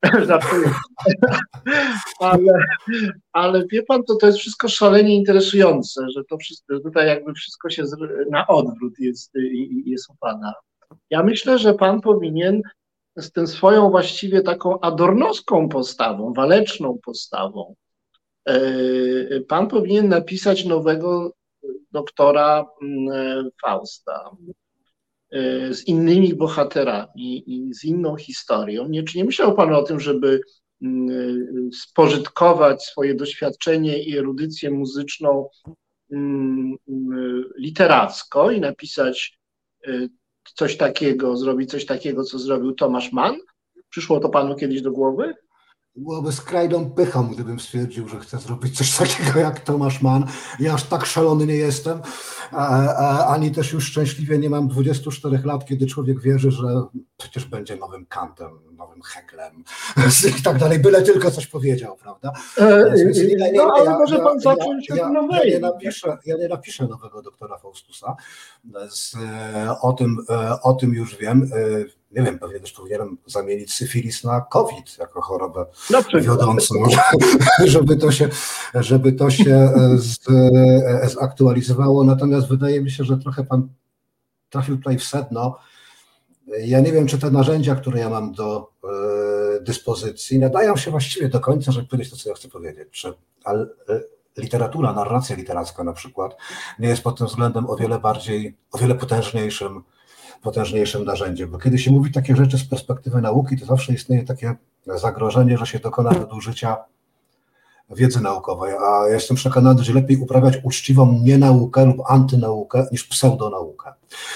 ale, 2.19 2.53
ale 3.33 3.65
wie 3.71 3.83
pan, 3.83 4.03
to, 4.03 4.15
to 4.15 4.27
jest 4.27 4.39
wszystko 4.39 4.67
szalenie 4.67 5.15
interesujące, 5.15 6.01
że 6.15 6.23
to 6.29 6.37
wszystko, 6.37 6.79
tutaj 6.79 7.07
jakby 7.07 7.33
wszystko 7.33 7.69
się 7.69 7.83
na 8.31 8.47
odwrót 8.47 8.93
jest, 8.99 9.31
jest 9.85 10.09
u 10.09 10.15
pana. 10.19 10.53
Ja 11.09 11.23
myślę, 11.23 11.59
że 11.59 11.73
pan 11.73 12.01
powinien 12.01 12.61
z 13.17 13.31
tym 13.31 13.47
swoją 13.47 13.89
właściwie 13.89 14.41
taką 14.41 14.79
adornowską 14.79 15.69
postawą, 15.69 16.33
waleczną 16.33 16.97
postawą, 17.05 17.75
e, 18.45 18.61
pan 19.47 19.67
powinien 19.67 20.09
napisać 20.09 20.65
nowego 20.65 21.33
doktora 21.91 22.65
mm, 22.81 23.49
Fausta 23.61 24.31
e, 24.49 24.53
z 25.71 25.87
innymi 25.87 26.33
bohaterami 26.33 27.43
i 27.47 27.73
z 27.73 27.83
inną 27.83 28.15
historią. 28.15 28.87
Nie, 28.87 29.03
czy 29.03 29.17
nie 29.17 29.25
myślał 29.25 29.55
pan 29.55 29.73
o 29.73 29.83
tym, 29.83 29.99
żeby 29.99 30.41
mm, 30.81 31.69
spożytkować 31.73 32.83
swoje 32.83 33.15
doświadczenie 33.15 34.03
i 34.03 34.17
erudycję 34.17 34.71
muzyczną 34.71 35.49
mm, 36.11 36.75
literacko 37.57 38.51
i 38.51 38.59
napisać 38.59 39.39
e, 39.87 40.07
coś 40.55 40.77
takiego, 40.77 41.37
zrobić 41.37 41.71
coś 41.71 41.85
takiego, 41.85 42.23
co 42.23 42.39
zrobił 42.39 42.71
Tomasz 42.71 43.11
Mann? 43.11 43.37
Przyszło 43.89 44.19
to 44.19 44.29
panu 44.29 44.55
kiedyś 44.55 44.81
do 44.81 44.91
głowy? 44.91 45.33
Byłoby 45.95 46.31
skrajną 46.31 46.91
pychą, 46.91 47.27
gdybym 47.27 47.59
stwierdził, 47.59 48.07
że 48.07 48.19
chcę 48.19 48.37
zrobić 48.37 48.77
coś 48.77 48.97
takiego 48.97 49.39
jak 49.39 49.59
Tomasz 49.59 50.01
Mann. 50.01 50.25
Ja 50.59 50.73
aż 50.73 50.83
tak 50.83 51.05
szalony 51.05 51.45
nie 51.45 51.55
jestem, 51.55 52.01
ani 53.27 53.51
też 53.51 53.73
już 53.73 53.85
szczęśliwie 53.85 54.37
nie 54.37 54.49
mam 54.49 54.67
24 54.67 55.39
lat, 55.43 55.65
kiedy 55.65 55.85
człowiek 55.85 56.21
wierzy, 56.21 56.51
że 56.51 56.83
przecież 57.17 57.45
będzie 57.45 57.75
nowym 57.75 58.05
Kantem, 58.05 58.51
nowym 58.77 59.01
Heglem 59.01 59.63
i 60.39 60.43
tak 60.43 60.57
dalej, 60.57 60.79
byle 60.79 61.01
tylko 61.01 61.31
coś 61.31 61.47
powiedział, 61.47 61.97
prawda? 61.97 62.33
E, 62.57 62.93
no, 63.53 63.73
ale 63.75 63.89
może 63.89 64.19
pan 64.19 64.39
zacząć 64.39 64.91
od 64.91 64.97
ja, 64.97 65.11
ja, 65.31 65.43
nie 65.45 65.59
napiszę, 65.59 66.17
ja 66.25 66.37
nie 66.37 66.47
napiszę 66.47 66.87
nowego 66.87 67.21
doktora 67.21 67.57
Faustusa. 67.57 68.15
E, 68.75 69.75
o, 69.81 69.93
tym, 69.93 70.17
e, 70.29 70.61
o 70.61 70.73
tym 70.73 70.93
już 70.93 71.17
wiem 71.17 71.49
nie 72.15 72.23
wiem, 72.23 72.39
pewnie 72.39 72.59
też 72.59 72.71
powinienem 72.71 73.17
zamienić 73.25 73.73
syfilis 73.73 74.23
na 74.23 74.41
COVID 74.41 74.97
jako 74.99 75.21
chorobę 75.21 75.65
no, 75.89 76.21
wiodącą, 76.21 76.75
żeby 77.65 77.97
to 77.97 78.11
się, 78.11 78.29
żeby 78.75 79.13
to 79.13 79.29
się 79.29 79.55
e, 79.55 79.97
z, 79.97 80.17
e, 81.03 81.09
zaktualizowało. 81.09 82.03
Natomiast 82.03 82.47
wydaje 82.47 82.81
mi 82.81 82.91
się, 82.91 83.03
że 83.03 83.17
trochę 83.17 83.43
pan 83.43 83.69
trafił 84.49 84.77
tutaj 84.77 84.97
w 84.97 85.03
sedno. 85.03 85.57
Ja 86.59 86.79
nie 86.79 86.91
wiem, 86.91 87.07
czy 87.07 87.19
te 87.19 87.31
narzędzia, 87.31 87.75
które 87.75 87.99
ja 87.99 88.09
mam 88.09 88.33
do 88.33 88.71
e, 88.83 89.61
dyspozycji, 89.61 90.39
nadają 90.39 90.77
się 90.77 90.91
właściwie 90.91 91.29
do 91.29 91.39
końca, 91.39 91.71
żeby 91.71 91.87
powiedzieć 91.87 92.11
to, 92.11 92.17
co 92.17 92.29
ja 92.29 92.35
chcę 92.35 92.47
powiedzieć. 92.47 92.87
Czy, 92.91 93.13
ale, 93.43 93.65
literatura, 94.37 94.93
narracja 94.93 95.35
literacka 95.35 95.83
na 95.83 95.93
przykład 95.93 96.37
nie 96.79 96.87
jest 96.87 97.03
pod 97.03 97.17
tym 97.17 97.27
względem 97.27 97.69
o 97.69 97.75
wiele 97.75 97.99
bardziej, 97.99 98.57
o 98.71 98.77
wiele 98.77 98.95
potężniejszym 98.95 99.83
potężniejszym 100.41 101.05
narzędziem. 101.05 101.51
Bo 101.51 101.57
kiedy 101.57 101.79
się 101.79 101.91
mówi 101.91 102.11
takie 102.11 102.35
rzeczy 102.35 102.57
z 102.57 102.63
perspektywy 102.63 103.21
nauki, 103.21 103.57
to 103.57 103.65
zawsze 103.65 103.93
istnieje 103.93 104.23
takie 104.23 104.55
zagrożenie, 104.85 105.57
że 105.57 105.65
się 105.65 105.79
dokona 105.79 106.11
nadużycia 106.11 106.77
wiedzy 107.95 108.21
naukowej, 108.21 108.73
a 108.73 109.07
ja 109.07 109.13
jestem 109.13 109.37
przekonany, 109.37 109.83
że 109.83 109.93
lepiej 109.93 110.17
uprawiać 110.17 110.57
uczciwą 110.63 111.19
nienaukę 111.23 111.85
lub 111.85 111.97
antynaukę 112.07 112.87
niż 112.91 113.03
pseudonaukę. 113.03 113.93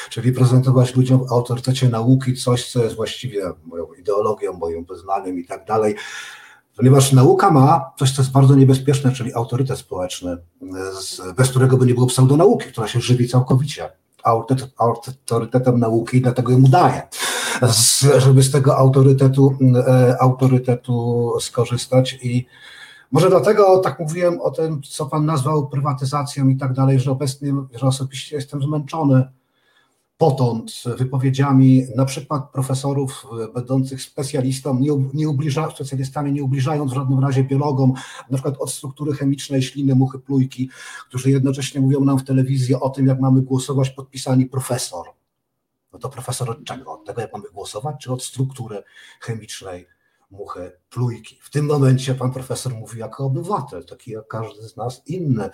Czyli 0.10 0.32
prezentować 0.32 0.96
ludziom 0.96 1.28
w 1.28 1.32
autorytecie 1.32 1.90
nauki 1.90 2.34
coś, 2.34 2.72
co 2.72 2.84
jest 2.84 2.96
właściwie 2.96 3.44
moją 3.66 3.94
ideologią, 3.94 4.54
moim 4.54 4.86
wyznaniem 4.86 5.40
i 5.40 5.46
tak 5.46 5.66
dalej. 5.66 5.96
Ponieważ 6.78 7.14
nauka 7.14 7.52
ma 7.52 7.92
coś, 8.00 8.12
co 8.12 8.22
jest 8.22 8.32
bardzo 8.32 8.56
niebezpieczne, 8.56 9.12
czyli 9.12 9.34
autorytet 9.34 9.78
społeczny, 9.78 10.38
bez 11.36 11.50
którego 11.50 11.78
by 11.78 11.86
nie 11.86 11.94
było 11.94 12.08
pseudonauki, 12.08 12.68
która 12.68 12.88
się 12.88 13.02
żywi 13.02 13.28
całkowicie 13.28 13.90
autorytetem 14.78 15.80
nauki, 15.80 16.22
dlatego 16.22 16.52
ją 16.52 16.62
daje, 16.64 17.02
żeby 18.18 18.44
z 18.44 18.52
tego 18.52 18.78
autorytetu, 18.78 19.58
e, 19.88 20.18
autorytetu 20.22 21.32
skorzystać 21.40 22.20
i 22.24 22.46
może 23.12 23.30
dlatego 23.30 23.78
tak 23.78 24.00
mówiłem 24.00 24.42
o 24.42 24.52
tym, 24.52 24.82
co 24.82 25.06
Pan 25.06 25.26
nazwał 25.26 25.68
prywatyzacją 25.68 26.48
i 26.48 26.58
tak 26.58 26.74
dalej, 26.74 27.00
że 27.00 27.12
obecnie, 27.12 27.54
że 27.76 27.88
osobiście 27.88 28.36
jestem 28.36 28.62
zmęczony 28.62 29.28
potąd 30.18 30.84
wypowiedziami 30.98 31.84
na 31.96 32.06
przykład 32.06 32.52
profesorów 32.52 33.26
będących 33.54 34.02
specjalistą, 34.02 34.80
nie, 34.80 34.92
nie 35.14 35.30
ubliża, 35.30 35.72
specjalistami, 35.72 36.32
nie 36.32 36.44
ubliżając 36.44 36.92
w 36.92 36.96
żadnym 36.96 37.20
razie 37.20 37.44
biologom, 37.44 37.94
na 38.30 38.38
przykład 38.38 38.56
od 38.60 38.72
struktury 38.72 39.14
chemicznej 39.14 39.62
śliny, 39.62 39.96
muchy, 39.96 40.20
plujki, 40.20 40.70
którzy 41.10 41.32
jednocześnie 41.32 41.82
mówią 41.82 42.06
nam 42.06 42.20
w 42.20 42.24
telewizji 42.24 42.76
o 42.76 42.90
tym, 42.90 43.08
jak 43.08 43.20
mamy 43.20 43.42
głosować 43.42 43.90
podpisani 43.90 44.46
profesor. 44.46 45.06
No 45.94 46.00
to 46.00 46.10
profesor 46.10 46.50
od 46.50 46.64
czego? 46.64 46.94
Od 46.94 47.06
tego, 47.06 47.22
jak 47.22 47.34
mamy 47.34 47.46
głosować, 47.54 47.96
czy 48.02 48.14
od 48.14 48.24
struktury 48.24 48.84
chemicznej 49.22 49.88
muchy, 50.32 50.72
plujki. 50.90 51.40
W 51.42 51.50
tym 51.50 51.66
momencie 51.66 52.16
pan 52.16 52.32
profesor 52.32 52.74
mówi 52.74 53.00
jako 53.00 53.26
obywatel, 53.26 53.86
taki 53.86 54.12
jak 54.12 54.28
każdy 54.28 54.62
z 54.70 54.78
nas 54.78 55.02
inny, 55.06 55.50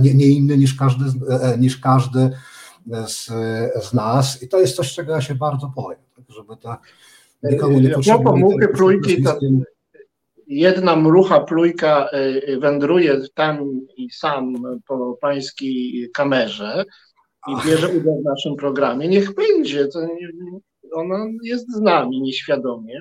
nie, 0.00 0.26
inny 0.26 0.58
niż 0.58 0.74
każdy, 0.74 1.04
e, 1.30 1.58
niż 1.58 1.78
każdy 1.78 2.30
z, 3.06 3.26
z 3.84 3.94
nas 3.94 4.42
i 4.42 4.48
to 4.48 4.60
jest 4.60 4.76
coś, 4.76 4.94
czego 4.94 5.12
ja 5.12 5.20
się 5.20 5.34
bardzo 5.34 5.72
boję, 5.76 5.98
tak, 6.16 6.24
żeby 6.28 6.56
ta 6.56 6.80
nikomu 7.42 7.80
nie 7.80 8.68
plujki, 8.68 9.22
to 9.22 9.38
jedna 10.46 10.96
mrucha 10.96 11.40
plujka 11.40 12.10
y, 12.48 12.58
wędruje 12.60 13.20
tam 13.34 13.80
i 13.96 14.10
sam 14.10 14.54
po 14.86 15.18
pańskiej 15.20 16.10
kamerze 16.14 16.84
i 17.48 17.66
bierze 17.66 17.88
udział 17.88 18.20
w 18.20 18.24
naszym 18.24 18.56
programie. 18.56 19.08
Niech 19.08 19.34
będzie, 19.34 19.88
to 19.88 20.00
ona 20.92 21.26
jest 21.42 21.72
z 21.72 21.80
nami 21.80 22.20
nieświadomie 22.20 23.00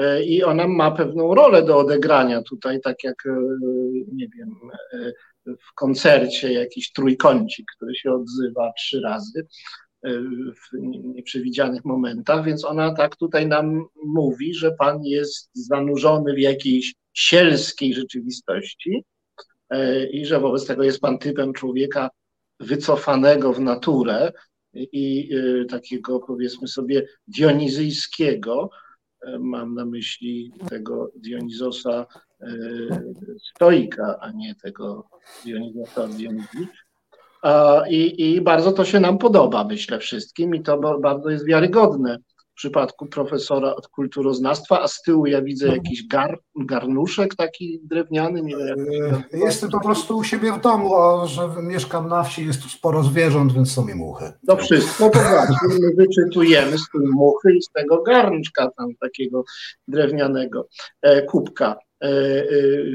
y, 0.00 0.24
i 0.24 0.42
ona 0.42 0.68
ma 0.68 0.90
pewną 0.90 1.34
rolę 1.34 1.62
do 1.62 1.78
odegrania 1.78 2.42
tutaj, 2.42 2.80
tak 2.80 3.04
jak, 3.04 3.26
y, 3.26 3.30
nie 4.12 4.28
wiem, 4.38 4.54
w 5.46 5.74
koncercie 5.74 6.52
jakiś 6.52 6.92
trójkącik, 6.92 7.66
który 7.76 7.94
się 7.94 8.12
odzywa 8.12 8.72
trzy 8.72 9.00
razy 9.00 9.46
e, 10.02 10.10
w 10.52 10.78
nieprzewidzianych 11.14 11.84
momentach, 11.84 12.44
więc 12.44 12.64
ona 12.64 12.94
tak 12.94 13.16
tutaj 13.16 13.46
nam 13.46 13.84
mówi, 14.04 14.54
że 14.54 14.72
Pan 14.72 15.04
jest 15.04 15.50
zanurzony 15.52 16.34
w 16.34 16.38
jakiejś 16.38 16.94
sielskiej 17.12 17.94
rzeczywistości 17.94 19.04
e, 19.70 20.06
i 20.06 20.26
że 20.26 20.40
wobec 20.40 20.66
tego 20.66 20.82
jest 20.82 21.00
Pan 21.00 21.18
typem 21.18 21.52
człowieka 21.52 22.10
wycofanego 22.60 23.52
w 23.52 23.60
naturę 23.60 24.32
i 24.74 25.30
e, 25.34 25.64
takiego 25.64 26.20
powiedzmy 26.20 26.68
sobie 26.68 27.06
dionizyjskiego, 27.26 28.70
mam 29.38 29.74
na 29.74 29.84
myśli 29.84 30.52
tego 30.68 31.10
Dionizosa 31.16 32.06
stoika, 33.54 34.18
a 34.20 34.30
nie 34.30 34.54
tego 34.54 35.08
Dionizosa 35.44 36.08
Dionizji. 36.08 36.68
I, 37.90 38.30
I 38.34 38.40
bardzo 38.40 38.72
to 38.72 38.84
się 38.84 39.00
nam 39.00 39.18
podoba, 39.18 39.64
myślę 39.64 39.98
wszystkim, 39.98 40.54
i 40.54 40.62
to 40.62 40.98
bardzo 41.00 41.30
jest 41.30 41.46
wiarygodne 41.46 42.18
przypadku 42.56 43.06
profesora 43.06 43.74
od 43.74 43.88
kulturoznawstwa, 43.88 44.82
a 44.82 44.88
z 44.88 45.02
tyłu 45.02 45.26
ja 45.26 45.42
widzę 45.42 45.68
jakiś 45.68 46.06
gar, 46.06 46.38
garnuszek 46.56 47.34
taki 47.34 47.80
drewniany. 47.82 48.42
Nie 48.42 48.56
wiem, 48.56 48.86
jak 49.32 49.32
Jestem 49.32 49.70
po 49.70 49.80
prostu 49.80 50.16
u 50.16 50.24
siebie 50.24 50.52
w 50.52 50.60
domu, 50.60 50.96
a 50.96 51.26
że 51.26 51.48
mieszkam 51.62 52.08
na 52.08 52.22
wsi, 52.22 52.46
jest 52.46 52.62
tu 52.62 52.68
sporo 52.68 53.02
zwierząt, 53.02 53.52
więc 53.52 53.72
są 53.72 53.84
mi 53.84 53.94
muchy. 53.94 54.32
To 54.46 54.56
wszystko 54.56 55.10
to 55.10 55.18
właśnie 55.18 55.78
my 55.80 55.94
wyczytujemy 55.96 56.78
z 56.78 56.90
tej 56.92 57.08
muchy 57.14 57.56
i 57.56 57.62
z 57.62 57.68
tego 57.72 58.02
garnczka 58.02 58.70
tam 58.76 58.88
takiego 59.00 59.44
drewnianego 59.88 60.68
e, 61.02 61.22
kubka. 61.22 61.76
E, 62.02 62.08
e, 62.08 62.44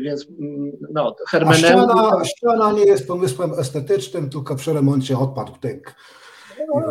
więc 0.02 0.28
mm, 0.40 0.72
no, 0.94 1.16
hermeneutyka... 1.30 1.68
Ściana, 1.68 2.26
ściana 2.26 2.72
nie 2.72 2.86
jest 2.86 3.08
pomysłem 3.08 3.52
estetycznym, 3.60 4.30
tylko 4.30 4.56
przy 4.56 4.74
remoncie 4.74 5.18
odpadł 5.18 5.52
tynk. 5.58 5.96
No, 6.68 6.82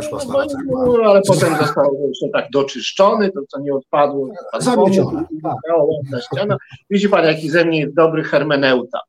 no, 0.67 0.99
no, 0.99 1.11
ale 1.11 1.23
potem 1.27 1.57
został 1.57 2.07
jeszcze 2.09 2.29
tak 2.33 2.51
doczyszczony, 2.53 3.31
to 3.33 3.41
co 3.49 3.61
nie 3.61 3.75
odpadło. 3.75 4.29
Zamiecione. 4.59 5.25
Tak. 5.43 6.23
Ściana. 6.23 6.57
Widzi 6.91 7.09
pan, 7.09 7.25
jaki 7.25 7.51
ze 7.51 7.65
mnie 7.65 7.81
jest 7.81 7.95
dobry 7.95 8.25
hermeneuta. 8.25 9.01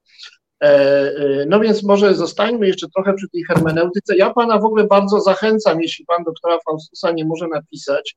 E, 0.63 1.11
no 1.47 1.59
więc 1.59 1.83
może 1.83 2.13
zostańmy 2.13 2.67
jeszcze 2.67 2.87
trochę 2.95 3.13
przy 3.13 3.29
tej 3.29 3.43
hermeneutyce. 3.43 4.15
Ja 4.15 4.33
pana 4.33 4.59
w 4.59 4.65
ogóle 4.65 4.83
bardzo 4.83 5.19
zachęcam, 5.19 5.81
jeśli 5.81 6.05
pan 6.05 6.23
doktora 6.23 6.57
Faustusa 6.65 7.11
nie 7.11 7.25
może 7.25 7.47
napisać, 7.47 8.15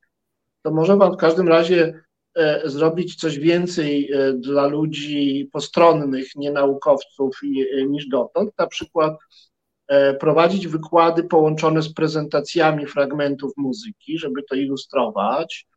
to 0.61 0.71
może 0.71 0.97
pan 0.97 1.13
w 1.13 1.17
każdym 1.17 1.47
razie 1.47 2.05
E, 2.35 2.69
zrobić 2.69 3.15
coś 3.15 3.39
więcej 3.39 4.11
e, 4.11 4.33
dla 4.33 4.67
ludzi 4.67 5.49
postronnych, 5.53 6.35
nie 6.35 6.51
naukowców 6.51 7.39
e, 7.43 7.85
niż 7.85 8.07
dotąd, 8.07 8.51
na 8.57 8.67
przykład 8.67 9.17
prowadzić 10.19 10.67
wykłady 10.67 11.23
połączone 11.23 11.81
z 11.81 11.93
prezentacjami 11.93 12.85
fragmentów 12.85 13.51
muzyki, 13.57 14.17
żeby 14.17 14.43
to 14.43 14.55
ilustrować, 14.55 15.67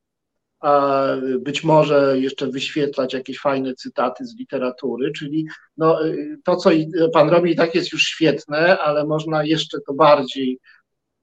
być 1.40 1.64
może 1.64 2.14
jeszcze 2.18 2.46
wyświetlać 2.46 3.14
jakieś 3.14 3.38
fajne 3.38 3.74
cytaty 3.74 4.24
z 4.24 4.38
literatury, 4.38 5.12
czyli 5.12 5.46
no, 5.76 5.98
to, 6.44 6.56
co 6.56 6.70
pan 7.12 7.28
robi, 7.28 7.52
i 7.52 7.56
tak 7.56 7.74
jest 7.74 7.92
już 7.92 8.02
świetne, 8.02 8.78
ale 8.78 9.06
można 9.06 9.44
jeszcze 9.44 9.78
to 9.86 9.94
bardziej, 9.94 10.58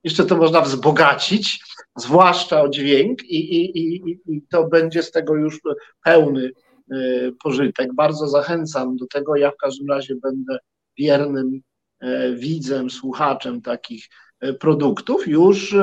jeszcze 0.03 0.25
to 0.25 0.37
można 0.37 0.61
wzbogacić 0.61 1.63
zwłaszcza 1.97 2.61
o 2.61 2.69
dźwięk, 2.69 3.23
i, 3.23 3.55
i, 3.55 3.77
i, 3.77 4.17
i 4.27 4.41
to 4.49 4.67
będzie 4.67 5.03
z 5.03 5.11
tego 5.11 5.35
już 5.35 5.59
pełny 6.03 6.51
y, 6.93 7.31
pożytek. 7.43 7.93
Bardzo 7.93 8.27
zachęcam 8.27 8.97
do 8.97 9.05
tego. 9.07 9.35
Ja 9.35 9.51
w 9.51 9.57
każdym 9.57 9.89
razie 9.89 10.15
będę 10.15 10.57
wiernym 10.97 11.61
widzem, 12.35 12.89
słuchaczem 12.89 13.61
takich 13.61 14.05
y, 14.43 14.53
produktów, 14.53 15.27
już 15.27 15.75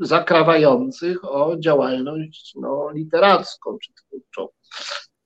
zakrawających 0.00 1.24
o 1.24 1.56
działalność 1.58 2.52
no, 2.60 2.90
literacką 2.94 3.78
czy 3.82 3.92
twórczą. 3.92 4.48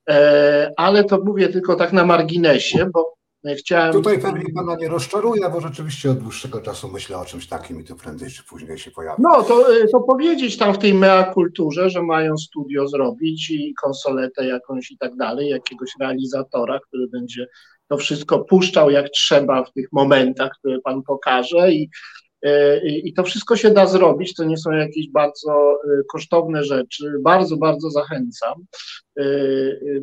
E, 0.09 0.73
ale 0.77 1.05
to 1.05 1.21
mówię 1.25 1.49
tylko 1.49 1.77
tak 1.77 1.93
na 1.93 2.05
marginesie, 2.05 2.87
bo 2.93 3.21
Chciałem... 3.57 3.93
Tutaj 3.93 4.21
pewnie 4.21 4.45
Pana 4.55 4.77
nie 4.77 4.89
rozczaruje, 4.89 5.51
bo 5.51 5.61
rzeczywiście 5.61 6.11
od 6.11 6.19
dłuższego 6.19 6.61
czasu 6.61 6.89
myślę 6.89 7.19
o 7.19 7.25
czymś 7.25 7.49
takim 7.49 7.81
i 7.81 7.85
to 7.85 7.95
prędzej 7.95 8.31
czy 8.31 8.45
później 8.45 8.79
się 8.79 8.91
pojawi. 8.91 9.23
No, 9.23 9.43
to, 9.43 9.65
to 9.93 10.01
powiedzieć 10.01 10.57
tam 10.57 10.75
w 10.75 10.79
tej 10.79 10.95
mea 10.95 11.25
kulturze, 11.35 11.91
że 11.91 12.03
mają 12.03 12.39
studio 12.39 12.89
zrobić 12.89 13.51
i 13.51 13.75
konsoletę 13.83 14.47
jakąś 14.47 14.91
i 14.91 14.99
tak 14.99 15.17
dalej, 15.17 15.49
jakiegoś 15.49 15.91
realizatora, 16.01 16.81
który 16.89 17.09
będzie 17.09 17.47
to 17.91 17.97
wszystko 17.97 18.39
puszczał 18.39 18.91
jak 18.91 19.11
trzeba 19.11 19.65
w 19.65 19.73
tych 19.73 19.89
momentach, 19.93 20.51
które 20.59 20.81
Pan 20.81 21.03
pokaże 21.03 21.73
i 21.73 21.91
E, 22.43 22.89
I 22.89 23.13
to 23.13 23.23
wszystko 23.23 23.57
się 23.57 23.71
da 23.71 23.87
zrobić, 23.87 24.35
to 24.35 24.45
nie 24.45 24.57
są 24.57 24.73
jakieś 24.73 25.11
bardzo 25.11 25.53
e, 25.53 26.03
kosztowne 26.13 26.65
rzeczy. 26.65 27.13
Bardzo, 27.23 27.57
bardzo 27.57 27.91
zachęcam, 27.91 28.65
e, 29.19 29.25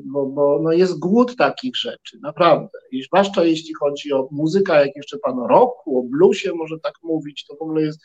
bo, 0.06 0.26
bo 0.26 0.60
no 0.64 0.72
jest 0.72 1.00
głód 1.00 1.36
takich 1.36 1.76
rzeczy, 1.76 2.18
naprawdę. 2.22 2.80
I 2.92 3.04
zwłaszcza 3.04 3.44
jeśli 3.44 3.74
chodzi 3.74 4.14
o 4.14 4.28
muzykę, 4.32 4.86
jak 4.86 4.96
jeszcze 4.96 5.18
pan 5.18 5.40
o 5.40 5.48
rocku, 5.48 6.00
o 6.00 6.04
bluesie 6.04 6.52
może 6.54 6.76
tak 6.84 6.94
mówić, 7.04 7.46
to 7.46 7.56
w 7.56 7.62
ogóle 7.62 7.82
jest 7.82 8.00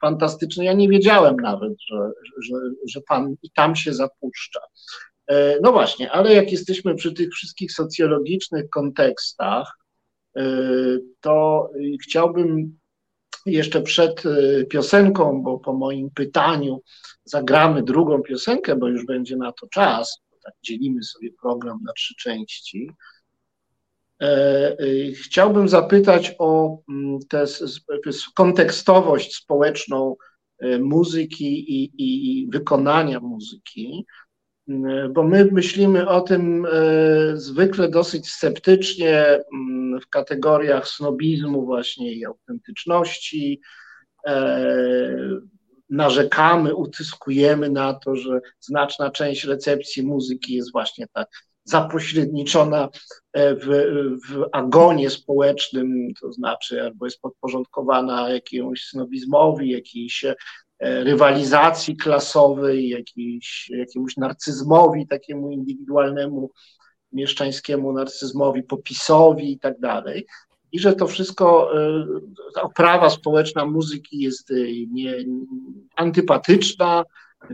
fantastyczne. 0.00 0.64
Ja 0.64 0.72
nie 0.72 0.88
wiedziałem 0.88 1.36
nawet, 1.36 1.72
że, 1.90 2.10
że, 2.42 2.54
że 2.88 3.00
pan 3.08 3.34
i 3.42 3.50
tam 3.50 3.76
się 3.76 3.94
zapuszcza. 3.94 4.60
No 5.62 5.72
właśnie, 5.72 6.10
ale 6.10 6.34
jak 6.34 6.52
jesteśmy 6.52 6.94
przy 6.94 7.12
tych 7.12 7.30
wszystkich 7.30 7.72
socjologicznych 7.72 8.70
kontekstach, 8.70 9.78
to 11.20 11.68
chciałbym 12.02 12.78
jeszcze 13.46 13.82
przed 13.82 14.26
y, 14.26 14.66
piosenką, 14.70 15.42
bo 15.42 15.58
po 15.58 15.72
moim 15.72 16.10
pytaniu 16.10 16.82
zagramy 17.24 17.82
drugą 17.82 18.22
piosenkę, 18.22 18.76
bo 18.76 18.88
już 18.88 19.06
będzie 19.06 19.36
na 19.36 19.52
to 19.52 19.66
czas. 19.68 20.20
Tak 20.44 20.54
dzielimy 20.62 21.02
sobie 21.02 21.30
program 21.42 21.78
na 21.82 21.92
trzy 21.92 22.14
części. 22.18 22.90
E, 24.22 24.76
chciałbym 25.24 25.68
zapytać 25.68 26.34
o 26.38 26.78
mm, 26.88 27.18
tę 27.28 27.44
kontekstowość 28.34 29.34
społeczną 29.34 30.16
muzyki 30.80 31.74
i, 31.74 31.92
i 31.98 32.46
wykonania 32.50 33.20
muzyki. 33.20 34.06
Bo 35.10 35.22
my 35.22 35.44
myślimy 35.52 36.08
o 36.08 36.20
tym 36.20 36.66
zwykle 37.34 37.88
dosyć 37.88 38.30
sceptycznie 38.30 39.40
w 40.02 40.08
kategoriach 40.08 40.88
snobizmu 40.88 41.64
właśnie 41.64 42.12
i 42.12 42.24
autentyczności. 42.24 43.60
Narzekamy, 45.90 46.74
utyskujemy 46.74 47.70
na 47.70 47.94
to, 47.94 48.16
że 48.16 48.40
znaczna 48.60 49.10
część 49.10 49.44
recepcji 49.44 50.02
muzyki 50.02 50.54
jest 50.54 50.72
właśnie 50.72 51.06
tak 51.12 51.28
zapośredniczona 51.66 52.88
e, 53.32 53.54
w, 53.54 53.66
w 54.28 54.44
agonie 54.52 55.10
społecznym, 55.10 56.14
to 56.20 56.32
znaczy 56.32 56.82
albo 56.82 57.04
jest 57.04 57.20
podporządkowana 57.20 58.30
jakiemuś 58.30 58.84
snobizmowi, 58.84 59.70
jakiejś 59.70 60.24
e, 60.24 60.34
rywalizacji 60.80 61.96
klasowej, 61.96 62.88
jakiejś, 62.88 63.70
jakiemuś 63.70 64.16
narcyzmowi 64.16 65.06
takiemu 65.06 65.50
indywidualnemu, 65.50 66.50
mieszczańskiemu 67.12 67.92
narcyzmowi, 67.92 68.62
popisowi 68.62 69.52
i 69.52 69.58
tak 69.58 69.80
dalej. 69.80 70.26
I 70.72 70.78
że 70.78 70.94
to 70.94 71.06
wszystko, 71.06 71.70
e, 71.80 72.06
ta 72.54 72.62
oprawa 72.62 73.10
społeczna 73.10 73.66
muzyki 73.66 74.18
jest 74.18 74.52
nie, 74.90 75.14
antypatyczna, 75.96 77.04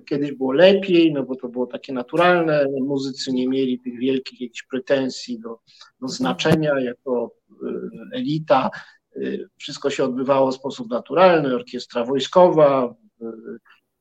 Kiedyś 0.06 0.32
było 0.32 0.52
lepiej, 0.52 1.12
no 1.12 1.22
bo 1.22 1.36
to 1.36 1.48
było 1.48 1.66
takie 1.66 1.92
naturalne. 1.92 2.66
Muzycy 2.80 3.32
nie 3.32 3.48
mieli 3.48 3.78
tych 3.78 3.98
wielkich 3.98 4.40
jakichś 4.40 4.62
pretensji 4.62 5.40
do, 5.40 5.58
do 6.00 6.08
znaczenia 6.08 6.80
jako 6.80 7.30
e, 7.50 8.16
elita. 8.16 8.70
E, 9.16 9.20
wszystko 9.56 9.90
się 9.90 10.04
odbywało 10.04 10.50
w 10.50 10.54
sposób 10.54 10.90
naturalny, 10.90 11.54
orkiestra 11.54 12.04
wojskowa 12.04 12.84
e, 12.84 12.94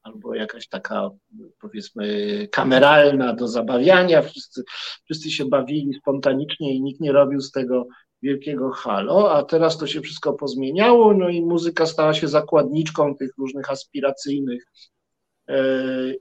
albo 0.04 0.36
jakaś 0.36 0.68
taka 0.68 1.10
powiedzmy 1.62 2.48
kameralna 2.52 3.34
do 3.34 3.48
zabawiania. 3.48 4.22
Wszyscy, 4.22 4.64
wszyscy 5.04 5.32
się 5.32 5.46
bawili 5.46 5.94
spontanicznie 5.94 6.76
i 6.76 6.82
nikt 6.82 7.02
nie 7.02 7.12
robił 7.12 7.42
z 7.42 7.52
tego 7.52 7.88
wielkiego 8.22 8.72
halo, 8.72 9.32
a 9.32 9.44
teraz 9.44 9.78
to 9.78 9.88
się 9.88 10.02
wszystko 10.02 10.34
pozmieniało, 10.34 11.14
no 11.14 11.30
i 11.30 11.42
muzyka 11.42 11.86
stała 11.86 12.14
się 12.14 12.28
zakładniczką 12.28 13.16
tych 13.16 13.32
różnych 13.38 13.72
aspiracyjnych 13.72 14.64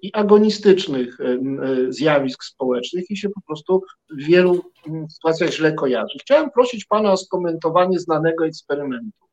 i 0.03 0.11
agonistycznych 0.13 1.21
e, 1.21 1.39
zjawisk 1.89 2.45
społecznych 2.45 3.11
i 3.11 3.17
się 3.17 3.29
po 3.29 3.41
prostu 3.47 3.83
w 4.11 4.23
wielu 4.25 4.63
sytuacjach 5.11 5.51
źle 5.51 5.73
kojarzy. 5.73 6.19
Chciałem 6.21 6.51
prosić 6.51 6.85
Pana 6.85 7.13
o 7.13 7.17
skomentowanie 7.17 7.99
znanego 7.99 8.47
eksperymentu. 8.47 9.30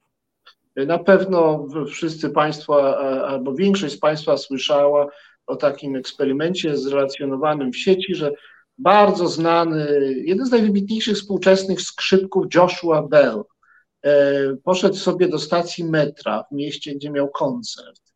Na 0.85 0.99
pewno 0.99 1.67
wszyscy 1.91 2.29
Państwo, 2.29 2.97
albo 3.27 3.53
większość 3.53 3.93
z 3.95 3.99
Państwa 3.99 4.37
słyszała 4.37 5.07
o 5.47 5.55
takim 5.55 5.95
eksperymencie 5.95 6.77
zrelacjonowanym 6.77 7.71
w 7.71 7.77
sieci, 7.77 8.15
że 8.15 8.31
bardzo 8.77 9.27
znany, 9.27 10.13
jeden 10.25 10.45
z 10.45 10.51
najwybitniejszych 10.51 11.15
współczesnych 11.15 11.81
skrzypków 11.81 12.45
Joshua 12.55 13.01
Bell 13.01 13.43
e, 14.03 14.55
poszedł 14.63 14.95
sobie 14.95 15.27
do 15.27 15.39
stacji 15.39 15.83
metra 15.83 16.43
w 16.51 16.55
mieście, 16.55 16.95
gdzie 16.95 17.09
miał 17.09 17.29
koncert 17.29 18.07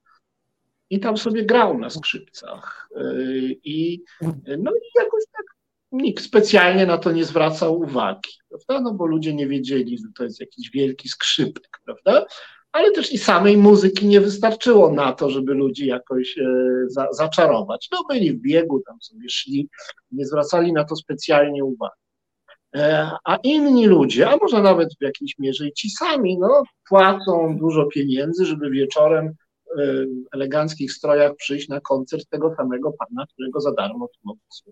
i 0.92 1.00
tam 1.00 1.18
sobie 1.18 1.46
grał 1.46 1.78
na 1.78 1.90
skrzypcach. 1.90 2.90
Y, 2.98 3.60
I, 3.64 4.04
no 4.58 4.72
i 4.72 5.00
jakoś 5.00 5.24
tak 5.32 5.46
nikt 5.92 6.24
specjalnie 6.24 6.86
na 6.86 6.98
to 6.98 7.12
nie 7.12 7.26
zwracał 7.26 7.80
uwagi, 7.80 8.32
prawda? 8.50 8.82
No 8.82 8.94
bo 8.94 9.06
ludzie 9.06 9.34
nie 9.34 9.48
wiedzieli, 9.48 9.98
że 9.98 10.08
to 10.18 10.24
jest 10.24 10.40
jakiś 10.40 10.72
wielki 10.72 11.10
skrzypek, 11.10 11.80
prawda? 11.86 12.26
Ale 12.72 12.92
też 12.92 13.14
i 13.14 13.18
samej 13.18 13.58
muzyki 13.58 14.08
nie 14.08 14.22
wystarczyło 14.22 14.92
na 14.92 15.14
to, 15.14 15.30
żeby 15.30 15.54
ludzi 15.54 15.88
jakoś 15.88 16.38
e, 16.38 16.44
za, 16.88 17.08
zaczarować. 17.12 17.88
No 17.92 17.98
byli 18.10 18.32
w 18.32 18.42
biegu, 18.42 18.82
tam 18.88 19.02
sobie 19.02 19.30
szli, 19.30 19.70
nie 20.12 20.26
zwracali 20.26 20.74
na 20.74 20.84
to 20.84 20.96
specjalnie 20.96 21.64
uwagi. 21.64 22.02
E, 22.76 23.12
a 23.26 23.36
inni 23.36 23.88
ludzie, 23.88 24.30
a 24.30 24.38
może 24.38 24.62
nawet 24.62 24.90
w 25.00 25.04
jakiejś 25.04 25.40
mierze 25.40 25.72
ci 25.72 25.90
sami, 25.90 26.38
no, 26.38 26.64
płacą 26.90 27.58
dużo 27.58 27.86
pieniędzy, 27.86 28.46
żeby 28.46 28.70
wieczorem 28.70 29.36
Y, 29.80 30.08
eleganckich 30.34 30.94
strojach 30.94 31.36
przyjść 31.36 31.68
na 31.70 31.80
koncert 31.80 32.30
tego 32.30 32.56
samego 32.56 32.92
pana, 32.92 33.26
którego 33.34 33.62
za 33.62 33.72
darmo 33.72 34.08
tu 34.08 34.20
mogą 34.24 34.40
y, 34.68 34.72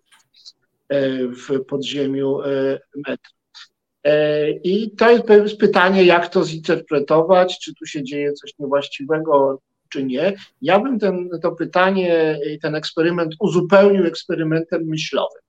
w 1.29 1.65
podziemiu 1.67 2.41
y, 2.41 2.79
metra. 3.07 3.31
I 4.63 4.91
to 4.97 5.33
jest 5.33 5.57
pytanie, 5.57 6.03
jak 6.03 6.29
to 6.29 6.43
zinterpretować, 6.43 7.59
czy 7.59 7.75
tu 7.75 7.85
się 7.85 8.03
dzieje 8.03 8.33
coś 8.33 8.53
niewłaściwego, 8.59 9.61
czy 9.89 10.03
nie. 10.03 10.33
Ja 10.61 10.79
bym 10.79 10.99
ten, 10.99 11.29
to 11.41 11.51
pytanie 11.51 12.39
i 12.53 12.59
ten 12.59 12.75
eksperyment 12.75 13.35
uzupełnił 13.39 14.05
eksperymentem 14.05 14.83
myślowym. 14.83 15.41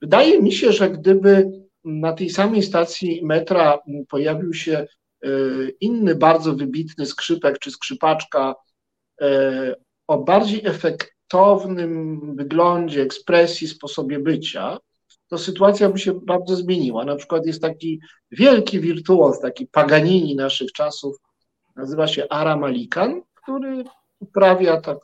Wydaje 0.00 0.42
mi 0.42 0.52
się, 0.52 0.72
że 0.72 0.90
gdyby 0.90 1.50
na 1.84 2.12
tej 2.12 2.30
samej 2.30 2.62
stacji 2.62 3.20
metra 3.24 3.78
pojawił 4.08 4.54
się 4.54 4.86
inny 5.80 6.14
bardzo 6.14 6.54
wybitny 6.54 7.06
skrzypek 7.06 7.58
czy 7.58 7.70
skrzypaczka 7.70 8.54
o 10.06 10.18
bardziej 10.18 10.62
efektownym 11.32 12.20
wyglądzie, 12.36 13.02
ekspresji, 13.02 13.68
sposobie 13.68 14.18
bycia, 14.18 14.78
to 15.28 15.38
sytuacja 15.38 15.88
by 15.88 15.98
się 15.98 16.12
bardzo 16.12 16.56
zmieniła. 16.56 17.04
Na 17.04 17.16
przykład 17.16 17.46
jest 17.46 17.62
taki 17.62 18.00
wielki 18.30 18.80
wirtuoz, 18.80 19.40
taki 19.40 19.66
Paganini 19.66 20.36
naszych 20.36 20.72
czasów, 20.72 21.16
nazywa 21.76 22.06
się 22.06 22.28
Ara 22.30 22.56
Malikan, 22.56 23.22
który 23.34 23.84
uprawia 24.20 24.80
tak 24.80 24.98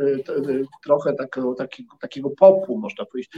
Y, 0.00 0.24
y, 0.50 0.66
trochę 0.84 1.12
takiego, 1.12 1.54
takiego, 1.54 1.96
takiego 2.00 2.30
popu, 2.30 2.78
można 2.78 3.04
powiedzieć, 3.04 3.32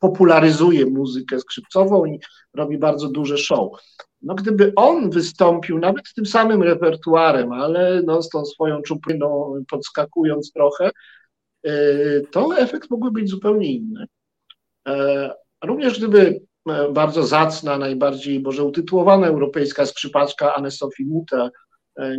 popularyzuje 0.00 0.86
muzykę 0.86 1.40
skrzypcową 1.40 2.04
i 2.04 2.20
robi 2.54 2.78
bardzo 2.78 3.08
duże 3.08 3.38
show. 3.38 3.72
No 4.22 4.34
gdyby 4.34 4.72
on 4.76 5.10
wystąpił 5.10 5.78
nawet 5.78 6.08
z 6.08 6.14
tym 6.14 6.26
samym 6.26 6.62
repertuarem, 6.62 7.52
ale 7.52 8.02
no, 8.02 8.22
z 8.22 8.28
tą 8.28 8.44
swoją 8.44 8.82
czupryną 8.82 9.54
podskakując 9.70 10.52
trochę, 10.52 10.90
to 12.30 12.58
efekt 12.58 12.90
mógłby 12.90 13.10
być 13.10 13.30
zupełnie 13.30 13.72
inny. 13.72 14.06
E, 14.88 15.34
również 15.64 15.98
gdyby 15.98 16.40
e, 16.68 16.92
bardzo 16.92 17.22
zacna, 17.22 17.78
najbardziej 17.78 18.40
może 18.40 18.64
utytułowana 18.64 19.26
europejska 19.26 19.86
skrzypaczka 19.86 20.54
Anne-Sophie 20.54 21.06
Mutter 21.06 21.50
e, 21.98 22.16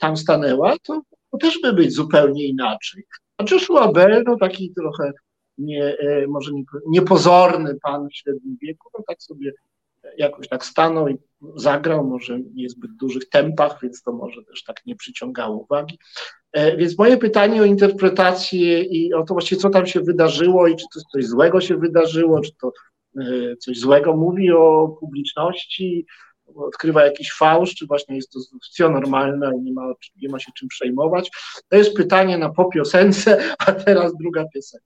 tam 0.00 0.16
stanęła, 0.16 0.74
to 0.84 1.02
też 1.40 1.60
by 1.62 1.72
być 1.72 1.92
zupełnie 1.92 2.46
inaczej. 2.46 3.04
A 3.38 3.44
Joshua 3.50 3.92
Bell, 3.92 4.22
no 4.26 4.36
taki 4.36 4.72
trochę 4.72 5.12
nie, 5.58 5.98
e, 5.98 6.26
może 6.26 6.50
niepozorny 6.86 7.78
pan 7.82 8.08
w 8.08 8.16
średnim 8.16 8.56
wieku, 8.62 8.90
no 8.98 9.04
tak 9.06 9.22
sobie 9.22 9.52
jakoś 10.18 10.48
tak 10.48 10.64
stanął 10.64 11.08
i 11.08 11.16
zagrał, 11.56 12.06
może 12.06 12.40
niezbyt 12.54 12.96
dużych 12.96 13.28
tempach, 13.28 13.78
więc 13.82 14.02
to 14.02 14.12
może 14.12 14.44
też 14.44 14.64
tak 14.64 14.86
nie 14.86 14.96
przyciągało 14.96 15.56
uwagi. 15.56 15.98
E, 16.54 16.76
więc 16.76 16.98
moje 16.98 17.16
pytanie 17.16 17.62
o 17.62 17.64
interpretację 17.64 18.82
i 18.82 19.14
o 19.14 19.22
to 19.22 19.34
właściwie, 19.34 19.60
co 19.60 19.70
tam 19.70 19.86
się 19.86 20.00
wydarzyło 20.00 20.68
i 20.68 20.76
czy 20.76 20.84
to 20.94 21.00
coś 21.12 21.26
złego 21.26 21.60
się 21.60 21.76
wydarzyło, 21.76 22.40
czy 22.40 22.50
to 22.60 22.72
e, 23.18 23.56
coś 23.56 23.78
złego 23.78 24.16
mówi 24.16 24.52
o 24.52 24.96
publiczności, 25.00 26.06
odkrywa 26.54 27.04
jakiś 27.04 27.32
fałsz, 27.32 27.74
czy 27.74 27.86
właśnie 27.86 28.16
jest 28.16 28.32
to 28.32 28.40
opcja 28.56 28.88
normalna 28.88 29.54
i 29.54 29.60
nie 29.60 29.72
ma, 29.72 29.92
nie 30.22 30.28
ma 30.28 30.38
się 30.38 30.52
czym 30.56 30.68
przejmować. 30.68 31.30
To 31.68 31.76
jest 31.76 31.96
pytanie 31.96 32.38
na 32.38 32.50
po 32.50 32.64
piosence, 32.64 33.42
a 33.66 33.72
teraz 33.72 34.12
druga 34.20 34.44
piosenka. 34.54 34.86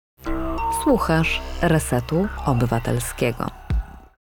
Słuchasz 0.84 1.42
Resetu 1.62 2.28
Obywatelskiego. 2.46 3.46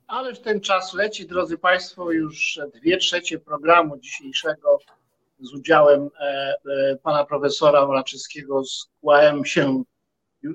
Ale 0.07 0.33
w 0.33 0.39
ten 0.39 0.61
czas 0.61 0.93
leci, 0.93 1.27
drodzy 1.27 1.57
Państwo, 1.57 2.11
już 2.11 2.59
dwie 2.73 2.97
trzecie 2.97 3.39
programu 3.39 3.97
dzisiejszego 3.97 4.79
z 5.39 5.53
udziałem 5.53 6.09
e, 6.19 6.55
e, 6.71 6.95
pana 7.03 7.25
profesora 7.25 7.87
Mraczyskiego 7.87 8.63
z 8.63 8.89
QAM 9.05 9.45
się 9.45 9.83
e, 10.45 10.49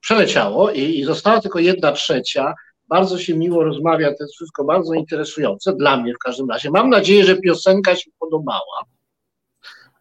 przeleciało 0.00 0.70
i, 0.70 0.80
i 0.80 1.04
została 1.04 1.40
tylko 1.40 1.58
jedna 1.58 1.92
trzecia, 1.92 2.54
bardzo 2.88 3.18
się 3.18 3.36
miło 3.36 3.64
rozmawia, 3.64 4.08
to 4.08 4.24
jest 4.24 4.34
wszystko 4.34 4.64
bardzo 4.64 4.94
interesujące, 4.94 5.72
dla 5.72 5.96
mnie 5.96 6.14
w 6.14 6.18
każdym 6.18 6.50
razie. 6.50 6.70
Mam 6.70 6.90
nadzieję, 6.90 7.24
że 7.24 7.36
piosenka 7.36 7.96
się 7.96 8.10
podobała. 8.18 8.84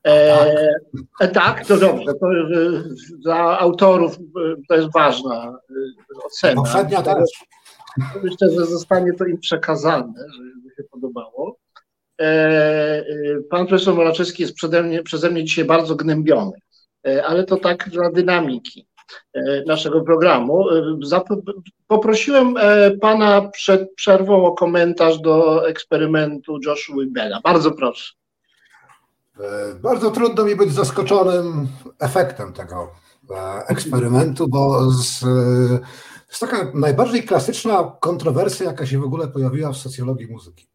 E, 0.04 0.70
tak. 1.20 1.34
Tak, 1.34 1.66
to 1.66 1.78
dobrze. 1.78 2.14
To, 2.14 2.28
dla 3.20 3.60
autorów 3.60 4.18
to 4.70 4.76
jest 4.76 4.94
ważna 4.94 5.60
ocena. 6.26 6.62
Poprzednia 6.62 7.02
też. 7.02 7.30
Myślę, 8.24 8.50
że 8.52 8.66
zostanie 8.66 9.14
to 9.14 9.26
im 9.26 9.40
przekazane, 9.40 10.14
żeby 10.38 10.76
się 10.78 10.84
podobało. 10.92 11.37
E, 12.22 13.04
pan 13.50 13.68
profesor 13.68 13.96
Moraczewski 13.96 14.44
jest 14.44 14.56
przeze 14.56 14.84
mnie, 14.84 15.04
przeze 15.04 15.32
mnie 15.32 15.44
dzisiaj 15.44 15.66
bardzo 15.66 15.96
gnębiony, 15.96 16.58
ale 17.28 17.44
to 17.44 17.58
tak 17.58 17.90
dla 17.90 18.12
dynamiki. 18.12 18.88
E, 19.34 19.64
naszego 19.66 20.02
programu. 20.02 20.70
E, 20.70 20.98
poprosiłem 21.88 22.58
e, 22.58 22.92
pana 22.92 23.50
przed 23.50 23.96
przerwą 23.96 24.46
o 24.46 24.52
komentarz 24.52 25.20
do 25.20 25.68
eksperymentu 25.70 26.60
Joshua 26.66 27.04
Bella. 27.08 27.40
Bardzo 27.44 27.72
proszę. 27.72 28.14
Bardzo 29.82 30.12
trudno 30.12 30.44
mi 30.44 30.56
być 30.56 30.72
zaskoczonym 30.72 31.68
efektem 32.00 32.54
tego 32.54 32.92
eksperymentu, 33.68 34.48
bo 34.48 34.92
z, 34.92 35.22
jest 36.30 36.40
taka 36.40 36.72
najbardziej 36.74 37.24
klasyczna 37.24 37.98
kontrowersja, 38.02 38.66
jaka 38.66 38.86
się 38.86 39.00
w 39.00 39.04
ogóle 39.04 39.28
pojawiła 39.28 39.72
w 39.72 39.78
socjologii 39.78 40.28
muzyki. 40.28 40.68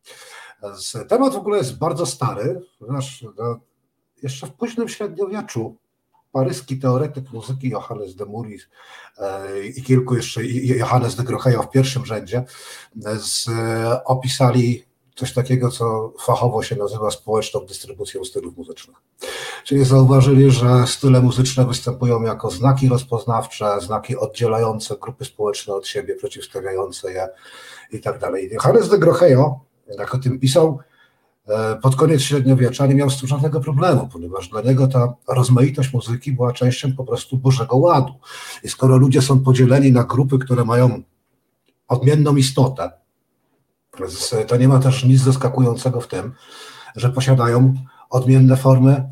Temat 1.09 1.35
w 1.35 1.37
ogóle 1.37 1.59
jest 1.59 1.79
bardzo 1.79 2.07
stary, 2.07 2.61
ponieważ 2.79 3.25
no, 3.39 3.61
jeszcze 4.23 4.47
w 4.47 4.53
późnym 4.53 4.89
średniowieczu 4.89 5.77
paryski 6.33 6.79
teoretyk 6.79 7.33
muzyki 7.33 7.69
Johannes 7.69 8.17
de 8.17 8.25
Muris 8.25 8.63
e, 9.19 9.67
i 9.67 9.83
kilku 9.83 10.17
jeszcze, 10.17 10.45
Johannes 10.65 11.17
de 11.17 11.23
Grohejo 11.23 11.63
w 11.63 11.71
pierwszym 11.71 12.07
rzędzie, 12.07 12.45
z, 13.17 13.49
opisali 14.05 14.85
coś 15.15 15.33
takiego, 15.33 15.71
co 15.71 16.13
fachowo 16.19 16.63
się 16.63 16.77
nazywa 16.77 17.11
społeczną 17.11 17.61
dystrybucją 17.61 18.25
stylów 18.25 18.57
muzycznych. 18.57 18.97
Czyli 19.65 19.85
zauważyli, 19.85 20.51
że 20.51 20.87
style 20.87 21.21
muzyczne 21.21 21.67
występują 21.67 22.23
jako 22.23 22.51
znaki 22.51 22.89
rozpoznawcze, 22.89 23.81
znaki 23.81 24.17
oddzielające 24.17 24.97
grupy 24.97 25.25
społeczne 25.25 25.75
od 25.75 25.87
siebie, 25.87 26.17
przeciwstawiające 26.17 27.13
je 27.13 27.29
i 27.93 28.01
tak 28.01 28.19
dalej. 28.19 28.51
Johannes 28.53 28.89
de 28.89 28.99
Grohejo, 28.99 29.61
jak 29.99 30.15
o 30.15 30.19
tym 30.19 30.39
pisał, 30.39 30.79
e, 31.49 31.77
pod 31.77 31.97
koniec 31.97 32.21
średniowiecza 32.21 32.87
nie 32.87 32.95
miał 32.95 33.11
z 33.11 33.21
tym 33.21 33.29
żadnego 33.29 33.61
problemu, 33.61 34.09
ponieważ 34.13 34.49
dla 34.49 34.61
niego 34.61 34.87
ta 34.87 35.15
rozmaitość 35.29 35.93
muzyki 35.93 36.33
była 36.33 36.53
częścią 36.53 36.93
po 36.97 37.05
prostu 37.05 37.37
Bożego 37.37 37.77
Ładu. 37.77 38.13
I 38.65 38.69
skoro 38.69 38.97
ludzie 38.97 39.23
są 39.23 39.41
podzieleni 39.41 39.93
na 39.93 40.05
grupy, 40.05 40.39
które 40.39 40.65
mają 40.65 41.03
odmienną 41.89 42.37
istotę, 42.37 42.91
to 44.47 44.57
nie 44.57 44.69
ma 44.69 44.79
też 44.79 45.05
nic 45.05 45.21
zaskakującego 45.21 46.01
w 46.01 46.09
tym, 46.09 46.33
że 46.97 47.11
posiadają 47.11 47.75
odmienne 48.11 48.57
formy 48.57 49.11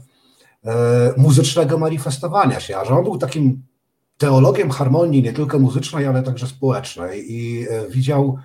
e, 0.65 1.15
muzycznego 1.17 1.79
manifestowania 1.79 2.61
się, 2.61 2.77
a 2.77 2.85
że 2.85 2.95
on 2.95 3.05
był 3.05 3.19
takim 3.19 3.63
teologiem 4.19 4.71
harmonii 4.71 5.23
nie 5.23 5.33
tylko 5.33 5.59
muzycznej, 5.59 6.07
ale 6.07 6.23
także 6.23 6.47
społecznej 6.47 7.33
i 7.33 7.67
e, 7.69 7.89
widział 7.89 8.39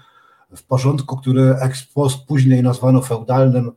w 0.56 0.64
porządku, 0.64 1.18
który 1.18 1.56
ekspost 1.56 2.26
później 2.28 2.64
nazwano 2.64 3.02
feudalnym, 3.02 3.72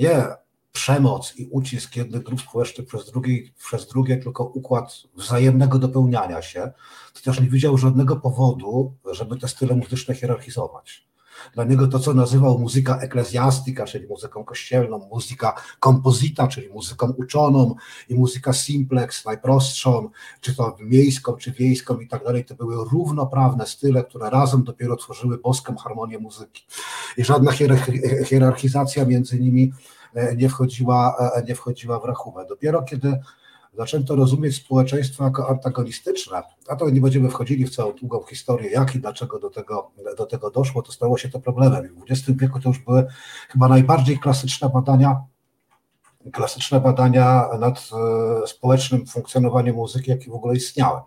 nie 0.00 0.24
przemoc 0.72 1.36
i 1.36 1.48
ucisk 1.50 1.96
jednych 1.96 2.22
grup 2.22 2.40
społecznych 2.40 2.86
przez 2.86 3.10
drugie, 3.10 3.42
przez 3.58 3.88
drugie, 3.88 4.16
tylko 4.16 4.44
układ 4.44 5.02
wzajemnego 5.14 5.78
dopełniania 5.78 6.42
się, 6.42 6.72
też 7.24 7.40
nie 7.40 7.48
widział 7.48 7.78
żadnego 7.78 8.16
powodu, 8.16 8.94
żeby 9.12 9.36
te 9.36 9.48
style 9.48 9.74
muzyczne 9.74 10.14
hierarchizować. 10.14 11.08
Dla 11.54 11.64
niego 11.64 11.86
to, 11.86 11.98
co 11.98 12.14
nazywał 12.14 12.58
muzyka 12.58 12.98
eklezjastyka, 12.98 13.84
czyli 13.84 14.06
muzyką 14.06 14.44
kościelną, 14.44 15.08
muzyka 15.12 15.54
kompozyta, 15.80 16.48
czyli 16.48 16.68
muzyką 16.68 17.12
uczoną 17.16 17.74
i 18.08 18.14
muzyka 18.14 18.52
simplex, 18.52 19.24
najprostszą, 19.24 20.10
czy 20.40 20.56
to 20.56 20.76
miejską, 20.80 21.36
czy 21.36 21.52
wiejską 21.52 21.98
i 21.98 22.08
tak 22.08 22.24
dalej, 22.24 22.44
to 22.44 22.54
były 22.54 22.84
równoprawne 22.92 23.66
style, 23.66 24.04
które 24.04 24.30
razem 24.30 24.64
dopiero 24.64 24.96
tworzyły 24.96 25.38
boską 25.38 25.76
harmonię 25.76 26.18
muzyki. 26.18 26.62
I 27.16 27.24
żadna 27.24 27.52
hierarchizacja 28.24 29.04
między 29.04 29.40
nimi 29.40 29.72
e, 30.14 30.36
nie 30.36 30.48
wchodziła, 30.48 31.32
e, 31.36 31.44
nie 31.44 31.54
wchodziła 31.54 32.00
w 32.00 32.04
rachubę. 32.04 32.46
Dopiero 32.48 32.82
kiedy 32.82 33.18
zaczęto 33.72 34.16
rozumieć 34.16 34.56
społeczeństwo 34.56 35.24
jako 35.24 35.48
antagonistyczne, 35.48 36.42
a 36.68 36.76
to 36.76 36.90
nie 36.90 37.00
będziemy 37.00 37.30
wchodzili 37.30 37.66
w 37.66 37.76
całą 37.76 37.92
długą 37.92 38.22
historię, 38.22 38.70
jak 38.70 38.94
i 38.94 38.98
dlaczego 38.98 39.38
do 39.38 39.50
tego, 39.50 39.90
do 40.18 40.26
tego 40.26 40.50
doszło, 40.50 40.82
to 40.82 40.92
stało 40.92 41.18
się 41.18 41.28
to 41.28 41.40
problemem. 41.40 41.94
W 42.00 42.10
XX 42.10 42.38
wieku 42.38 42.60
to 42.60 42.68
już 42.68 42.78
były 42.78 43.06
chyba 43.48 43.68
najbardziej 43.68 44.18
klasyczne 44.18 44.68
badania, 44.68 45.20
klasyczne 46.32 46.80
badania 46.80 47.48
nad 47.58 47.90
e, 48.42 48.46
społecznym 48.46 49.06
funkcjonowaniem 49.06 49.76
muzyki, 49.76 50.10
jakie 50.10 50.30
w 50.30 50.34
ogóle 50.34 50.54
istniały. 50.54 51.00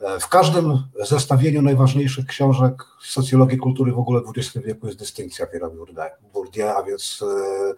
E, 0.00 0.20
w 0.20 0.28
każdym 0.28 0.82
zestawieniu 1.04 1.62
najważniejszych 1.62 2.26
książek 2.26 2.84
socjologii 3.02 3.58
kultury 3.58 3.92
w 3.92 3.98
ogóle 3.98 4.20
w 4.20 4.38
XX 4.38 4.66
wieku 4.66 4.86
jest 4.86 4.98
dystynkcja 4.98 5.46
Pierre 5.46 5.70
Bourdieu, 6.32 6.68
a 6.68 6.82
więc 6.82 7.22
e, 7.22 7.74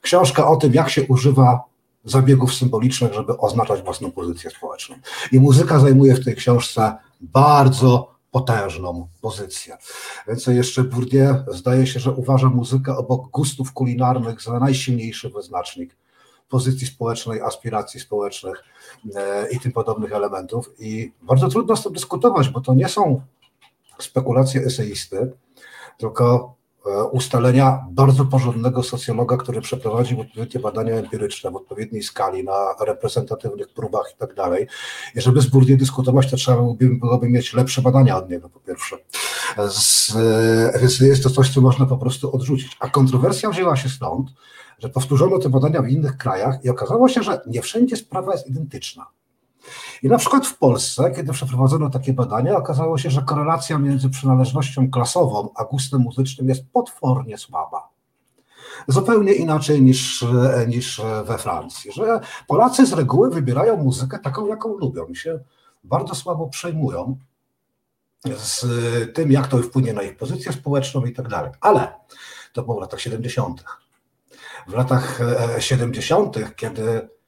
książka 0.00 0.48
o 0.48 0.56
tym, 0.56 0.74
jak 0.74 0.90
się 0.90 1.02
używa 1.02 1.69
zabiegów 2.04 2.54
symbolicznych, 2.54 3.14
żeby 3.14 3.38
oznaczać 3.38 3.82
własną 3.82 4.10
pozycję 4.12 4.50
społeczną. 4.50 4.96
I 5.32 5.40
muzyka 5.40 5.80
zajmuje 5.80 6.14
w 6.14 6.24
tej 6.24 6.36
książce 6.36 6.96
bardzo 7.20 8.14
potężną 8.30 9.08
pozycję. 9.20 9.76
Więc 10.28 10.46
jeszcze 10.46 10.84
Bourdieu 10.84 11.34
zdaje 11.48 11.86
się, 11.86 12.00
że 12.00 12.12
uważa 12.12 12.48
muzykę 12.48 12.96
obok 12.96 13.30
gustów 13.30 13.72
kulinarnych 13.72 14.42
za 14.42 14.58
najsilniejszy 14.58 15.30
wyznacznik 15.30 15.96
pozycji 16.48 16.86
społecznej, 16.86 17.40
aspiracji 17.40 18.00
społecznych 18.00 18.64
e, 19.14 19.50
i 19.50 19.60
tym 19.60 19.72
podobnych 19.72 20.12
elementów. 20.12 20.70
I 20.78 21.12
bardzo 21.22 21.48
trudno 21.48 21.76
z 21.76 21.82
tym 21.82 21.92
dyskutować, 21.92 22.48
bo 22.48 22.60
to 22.60 22.74
nie 22.74 22.88
są 22.88 23.22
spekulacje 23.98 24.60
eseisty, 24.60 25.32
tylko 25.98 26.54
ustalenia 27.12 27.86
bardzo 27.90 28.24
porządnego 28.24 28.82
socjologa, 28.82 29.36
który 29.36 29.60
przeprowadził 29.60 30.20
odpowiednie 30.20 30.60
badania 30.60 30.94
empiryczne 30.94 31.50
w 31.50 31.56
odpowiedniej 31.56 32.02
skali, 32.02 32.44
na 32.44 32.74
reprezentatywnych 32.80 33.68
próbach 33.68 34.12
i 34.14 34.18
tak 34.18 34.34
dalej. 34.34 34.66
I 35.14 35.20
żeby 35.20 35.40
z 35.40 35.46
Bourdieu 35.46 35.76
dyskutować, 35.76 36.30
to 36.30 36.36
trzeba 36.36 36.62
byłoby 36.80 37.28
mieć 37.28 37.54
lepsze 37.54 37.82
badania 37.82 38.16
od 38.16 38.30
niego, 38.30 38.48
po 38.48 38.60
pierwsze. 38.60 38.96
Z, 39.68 40.16
e, 40.74 40.78
więc 40.80 41.00
jest 41.00 41.22
to 41.22 41.30
coś, 41.30 41.54
co 41.54 41.60
można 41.60 41.86
po 41.86 41.96
prostu 41.96 42.34
odrzucić. 42.36 42.76
A 42.80 42.88
kontrowersja 42.88 43.50
wzięła 43.50 43.76
się 43.76 43.88
stąd, 43.88 44.30
że 44.78 44.88
powtórzono 44.88 45.38
te 45.38 45.48
badania 45.48 45.82
w 45.82 45.88
innych 45.88 46.16
krajach 46.16 46.64
i 46.64 46.68
okazało 46.68 47.08
się, 47.08 47.22
że 47.22 47.40
nie 47.46 47.62
wszędzie 47.62 47.96
sprawa 47.96 48.32
jest 48.32 48.46
identyczna. 48.46 49.06
I 50.02 50.08
na 50.08 50.18
przykład 50.18 50.46
w 50.46 50.58
Polsce, 50.58 51.10
kiedy 51.16 51.32
przeprowadzono 51.32 51.90
takie 51.90 52.12
badania, 52.12 52.56
okazało 52.56 52.98
się, 52.98 53.10
że 53.10 53.22
korelacja 53.22 53.78
między 53.78 54.10
przynależnością 54.10 54.90
klasową 54.90 55.48
a 55.54 55.64
gustem 55.64 56.00
muzycznym 56.00 56.48
jest 56.48 56.64
potwornie 56.72 57.38
słaba. 57.38 57.88
Zupełnie 58.88 59.32
inaczej 59.32 59.82
niż, 59.82 60.24
niż 60.68 61.02
we 61.24 61.38
Francji, 61.38 61.92
że 61.92 62.20
Polacy 62.46 62.86
z 62.86 62.92
reguły 62.92 63.30
wybierają 63.30 63.76
muzykę 63.76 64.18
taką, 64.18 64.46
jaką 64.46 64.78
lubią 64.78 65.06
i 65.06 65.16
się 65.16 65.40
bardzo 65.84 66.14
słabo 66.14 66.46
przejmują 66.46 67.16
z 68.36 68.66
tym, 69.14 69.32
jak 69.32 69.46
to 69.46 69.58
wpłynie 69.58 69.92
na 69.92 70.02
ich 70.02 70.16
pozycję 70.16 70.52
społeczną 70.52 71.04
i 71.04 71.12
tak 71.12 71.28
dalej. 71.28 71.50
Ale 71.60 71.94
to 72.52 72.62
było 72.62 72.76
w 72.76 72.80
latach 72.80 73.00
70. 73.00 73.64
W 74.68 74.72
latach 74.72 75.20
70., 75.58 76.36
kiedy 76.56 76.82
E, 76.92 77.19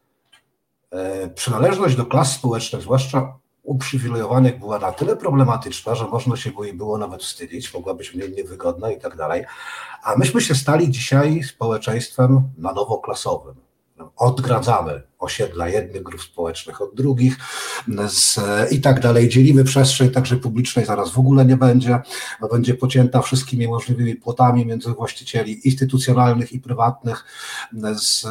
przynależność 1.34 1.96
do 1.96 2.06
klas 2.06 2.32
społecznych, 2.32 2.82
zwłaszcza 2.82 3.38
uprzywilejowanych, 3.62 4.58
była 4.58 4.78
na 4.78 4.92
tyle 4.92 5.16
problematyczna, 5.16 5.94
że 5.94 6.04
można 6.04 6.36
się 6.36 6.50
jej 6.62 6.74
było 6.74 6.98
nawet 6.98 7.22
wstydzić, 7.22 7.74
mogła 7.74 7.94
być 7.94 8.14
mniej 8.14 8.32
niewygodna 8.32 8.90
i 8.90 9.00
tak 9.00 9.16
dalej. 9.16 9.44
A 10.02 10.16
myśmy 10.16 10.40
się 10.40 10.54
stali 10.54 10.90
dzisiaj 10.90 11.42
społeczeństwem 11.42 12.42
na 12.58 12.72
nowo 12.72 12.98
klasowym 12.98 13.71
odgradzamy 14.16 15.02
osiedla 15.18 15.68
jednych 15.68 16.02
grup 16.02 16.22
społecznych 16.22 16.80
od 16.80 16.94
drugich 16.94 17.36
z, 18.08 18.40
i 18.72 18.80
tak 18.80 19.00
dalej. 19.00 19.28
Dzielimy 19.28 19.64
przestrzeń 19.64 20.10
także 20.10 20.36
publicznej, 20.36 20.84
zaraz 20.84 21.10
w 21.10 21.18
ogóle 21.18 21.44
nie 21.44 21.56
będzie. 21.56 22.00
Będzie 22.52 22.74
pocięta 22.74 23.22
wszystkimi 23.22 23.68
możliwymi 23.68 24.14
płotami 24.16 24.66
między 24.66 24.90
właścicieli 24.90 25.68
instytucjonalnych 25.68 26.52
i 26.52 26.60
prywatnych 26.60 27.24
z, 27.94 28.26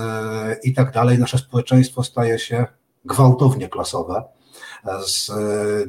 i 0.64 0.74
tak 0.74 0.92
dalej. 0.94 1.20
Nasze 1.20 1.38
społeczeństwo 1.38 2.04
staje 2.04 2.40
się 2.40 2.66
gwałtownie 3.06 3.70
klasowe. 3.70 4.24
Z, 5.06 5.32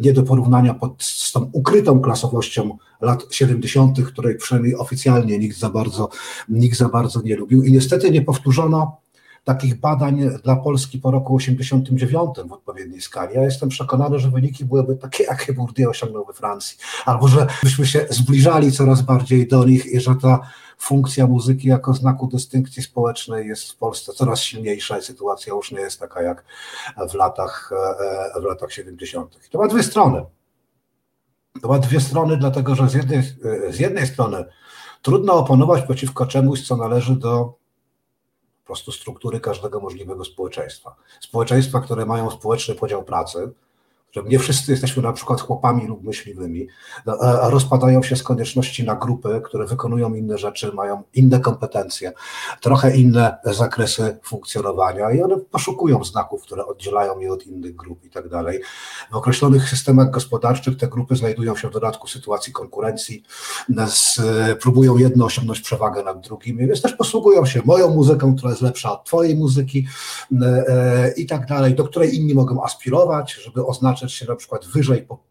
nie 0.00 0.12
do 0.12 0.22
porównania 0.22 0.74
pod, 0.74 1.02
z 1.02 1.32
tą 1.32 1.50
ukrytą 1.52 2.00
klasowością 2.00 2.78
lat 3.00 3.26
70., 3.30 4.06
której 4.06 4.36
przynajmniej 4.36 4.76
oficjalnie 4.76 5.38
nikt 5.38 5.58
za 5.58 5.70
bardzo, 5.70 6.08
nikt 6.48 6.78
za 6.78 6.88
bardzo 6.88 7.22
nie 7.22 7.36
lubił. 7.36 7.62
I 7.62 7.72
niestety 7.72 8.10
nie 8.10 8.22
powtórzono 8.22 9.01
takich 9.44 9.80
badań 9.80 10.30
dla 10.44 10.56
Polski 10.56 10.98
po 10.98 11.10
roku 11.10 11.34
89 11.36 12.30
w 12.48 12.52
odpowiedniej 12.52 13.00
skali. 13.00 13.34
Ja 13.34 13.42
jestem 13.42 13.68
przekonany, 13.68 14.18
że 14.18 14.30
wyniki 14.30 14.64
byłyby 14.64 14.96
takie, 14.96 15.24
jakie 15.24 15.52
Bourdieu 15.52 15.90
osiągnął 15.90 16.24
we 16.24 16.32
Francji, 16.32 16.78
albo 17.04 17.28
że 17.28 17.46
byśmy 17.62 17.86
się 17.86 18.06
zbliżali 18.10 18.72
coraz 18.72 19.02
bardziej 19.02 19.48
do 19.48 19.64
nich 19.64 19.86
i 19.86 20.00
że 20.00 20.14
ta 20.14 20.40
funkcja 20.78 21.26
muzyki 21.26 21.68
jako 21.68 21.94
znaku 21.94 22.26
dystynkcji 22.26 22.82
społecznej 22.82 23.48
jest 23.48 23.72
w 23.72 23.76
Polsce 23.76 24.12
coraz 24.12 24.40
silniejsza 24.40 24.98
i 24.98 25.02
sytuacja 25.02 25.54
już 25.54 25.72
nie 25.72 25.80
jest 25.80 26.00
taka 26.00 26.22
jak 26.22 26.44
w 27.10 27.14
latach, 27.14 27.70
e, 28.36 28.40
w 28.40 28.44
latach 28.44 28.72
70. 28.72 29.50
To 29.50 29.58
ma 29.58 29.68
dwie 29.68 29.82
strony. 29.82 30.24
To 31.62 31.68
ma 31.68 31.78
dwie 31.78 32.00
strony, 32.00 32.36
dlatego 32.36 32.74
że 32.74 32.88
z 32.88 32.94
jednej, 32.94 33.22
z 33.70 33.78
jednej 33.78 34.06
strony 34.06 34.44
trudno 35.02 35.34
oponować 35.34 35.82
przeciwko 35.82 36.26
czemuś, 36.26 36.66
co 36.66 36.76
należy 36.76 37.16
do 37.16 37.61
prostu 38.72 38.92
struktury 38.92 39.40
każdego 39.40 39.80
możliwego 39.80 40.24
społeczeństwa. 40.24 40.94
Społeczeństwa, 41.20 41.80
które 41.80 42.06
mają 42.06 42.30
społeczny 42.30 42.74
podział 42.74 43.04
pracy, 43.04 43.52
że 44.12 44.22
nie 44.22 44.38
wszyscy 44.38 44.72
jesteśmy 44.72 45.02
na 45.02 45.12
przykład 45.12 45.40
chłopami 45.40 45.86
lub 45.86 46.04
myśliwymi, 46.04 46.68
no, 47.06 47.18
a 47.20 47.50
rozpadają 47.50 48.02
się 48.02 48.16
z 48.16 48.22
konieczności 48.22 48.84
na 48.84 48.94
grupy, 48.94 49.40
które 49.44 49.66
wykonują 49.66 50.14
inne 50.14 50.38
rzeczy, 50.38 50.72
mają 50.72 51.02
inne 51.14 51.40
kompetencje, 51.40 52.12
trochę 52.60 52.96
inne 52.96 53.36
zakresy 53.44 54.18
funkcjonowania 54.22 55.10
i 55.10 55.22
one 55.22 55.36
poszukują 55.36 56.04
znaków, 56.04 56.42
które 56.42 56.66
oddzielają 56.66 57.18
je 57.18 57.32
od 57.32 57.46
innych 57.46 57.76
grup 57.76 58.04
i 58.04 58.10
tak 58.10 58.28
dalej. 58.28 58.60
W 59.12 59.16
określonych 59.16 59.68
systemach 59.68 60.10
gospodarczych 60.10 60.76
te 60.76 60.88
grupy 60.88 61.16
znajdują 61.16 61.56
się 61.56 61.68
w 61.68 61.72
dodatku 61.72 62.06
w 62.06 62.10
sytuacji 62.10 62.52
konkurencji, 62.52 63.22
próbują 64.60 64.96
jedno 64.96 65.24
osiągnąć 65.24 65.60
przewagę 65.60 66.02
nad 66.02 66.20
drugimi, 66.20 66.66
więc 66.66 66.82
też 66.82 66.92
posługują 66.92 67.46
się 67.46 67.62
moją 67.64 67.94
muzyką, 67.94 68.36
która 68.36 68.50
jest 68.50 68.62
lepsza 68.62 68.92
od 68.92 69.04
twojej 69.04 69.36
muzyki 69.36 69.86
e, 70.42 71.12
i 71.16 71.26
tak 71.26 71.46
dalej, 71.46 71.74
do 71.74 71.84
której 71.84 72.16
inni 72.16 72.34
mogą 72.34 72.64
aspirować, 72.64 73.32
żeby 73.32 73.66
oznaczyć 73.66 74.01
się 74.08 74.26
na 74.26 74.36
przykład 74.36 74.66
wyżej 74.66 75.02
po, 75.02 75.24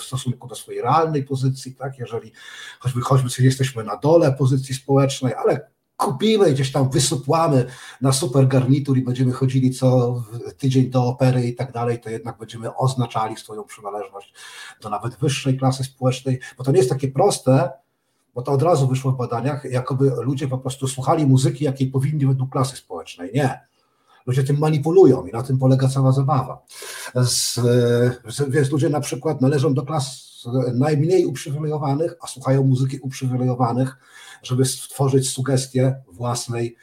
w 0.00 0.02
stosunku 0.02 0.48
do 0.48 0.54
swojej 0.54 0.82
realnej 0.82 1.24
pozycji, 1.24 1.74
tak, 1.74 1.98
jeżeli 1.98 2.32
choćby, 2.80 3.00
choćby 3.00 3.42
jesteśmy 3.42 3.84
na 3.84 3.96
dole 3.96 4.32
pozycji 4.32 4.74
społecznej, 4.74 5.34
ale 5.34 5.70
kupimy, 5.96 6.52
gdzieś 6.52 6.72
tam 6.72 6.90
wysupłamy 6.90 7.66
na 8.00 8.12
super 8.12 8.48
garnitur 8.48 8.98
i 8.98 9.02
będziemy 9.02 9.32
chodzili 9.32 9.70
co 9.70 10.22
tydzień 10.58 10.90
do 10.90 11.06
opery 11.06 11.46
i 11.46 11.54
tak 11.54 11.72
dalej, 11.72 12.00
to 12.00 12.10
jednak 12.10 12.38
będziemy 12.38 12.76
oznaczali 12.76 13.36
swoją 13.36 13.64
przynależność 13.64 14.34
do 14.80 14.90
nawet 14.90 15.16
wyższej 15.16 15.58
klasy 15.58 15.84
społecznej, 15.84 16.40
bo 16.58 16.64
to 16.64 16.72
nie 16.72 16.78
jest 16.78 16.90
takie 16.90 17.08
proste, 17.08 17.70
bo 18.34 18.42
to 18.42 18.52
od 18.52 18.62
razu 18.62 18.88
wyszło 18.88 19.12
w 19.12 19.16
badaniach, 19.16 19.64
jakoby 19.64 20.12
ludzie 20.22 20.48
po 20.48 20.58
prostu 20.58 20.88
słuchali 20.88 21.26
muzyki, 21.26 21.64
jakiej 21.64 21.86
powinni 21.86 22.26
według 22.26 22.52
klasy 22.52 22.76
społecznej. 22.76 23.30
Nie. 23.34 23.60
Ludzie 24.26 24.44
tym 24.44 24.58
manipulują 24.58 25.26
i 25.26 25.32
na 25.32 25.42
tym 25.42 25.58
polega 25.58 25.88
cała 25.88 26.12
zabawa. 26.12 26.62
Z, 27.14 27.60
więc 28.48 28.70
ludzie 28.70 28.88
na 28.88 29.00
przykład 29.00 29.40
należą 29.40 29.74
do 29.74 29.82
klas 29.82 30.30
najmniej 30.74 31.26
uprzywilejowanych, 31.26 32.14
a 32.20 32.26
słuchają 32.26 32.64
muzyki 32.64 32.98
uprzywilejowanych, 32.98 33.96
żeby 34.42 34.64
stworzyć 34.64 35.30
sugestię 35.30 36.02
własnej 36.12 36.76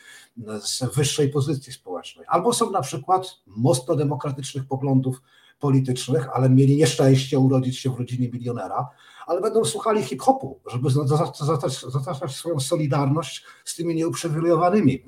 z 0.62 0.96
wyższej 0.96 1.30
pozycji 1.30 1.74
społecznej. 1.74 2.26
Albo 2.30 2.54
są 2.54 2.72
na 2.72 2.82
przykład 2.82 3.28
mocno 3.48 3.96
demokratycznych 3.96 4.68
poglądów 4.68 5.22
politycznych, 5.60 6.30
ale 6.34 6.50
mieli 6.50 6.76
nieszczęście 6.76 7.40
urodzić 7.40 7.80
się 7.80 7.90
w 7.90 8.00
rodzinie 8.00 8.30
milionera, 8.30 8.90
ale 9.28 9.41
będą 9.41 9.66
słuchali 9.66 10.04
hip-hopu, 10.04 10.60
żeby 10.72 10.90
zaznaczać 11.90 12.36
swoją 12.36 12.60
solidarność 12.60 13.45
z 13.66 13.76
tymi 13.76 13.95
nieuprzywilejowanymi 13.95 15.04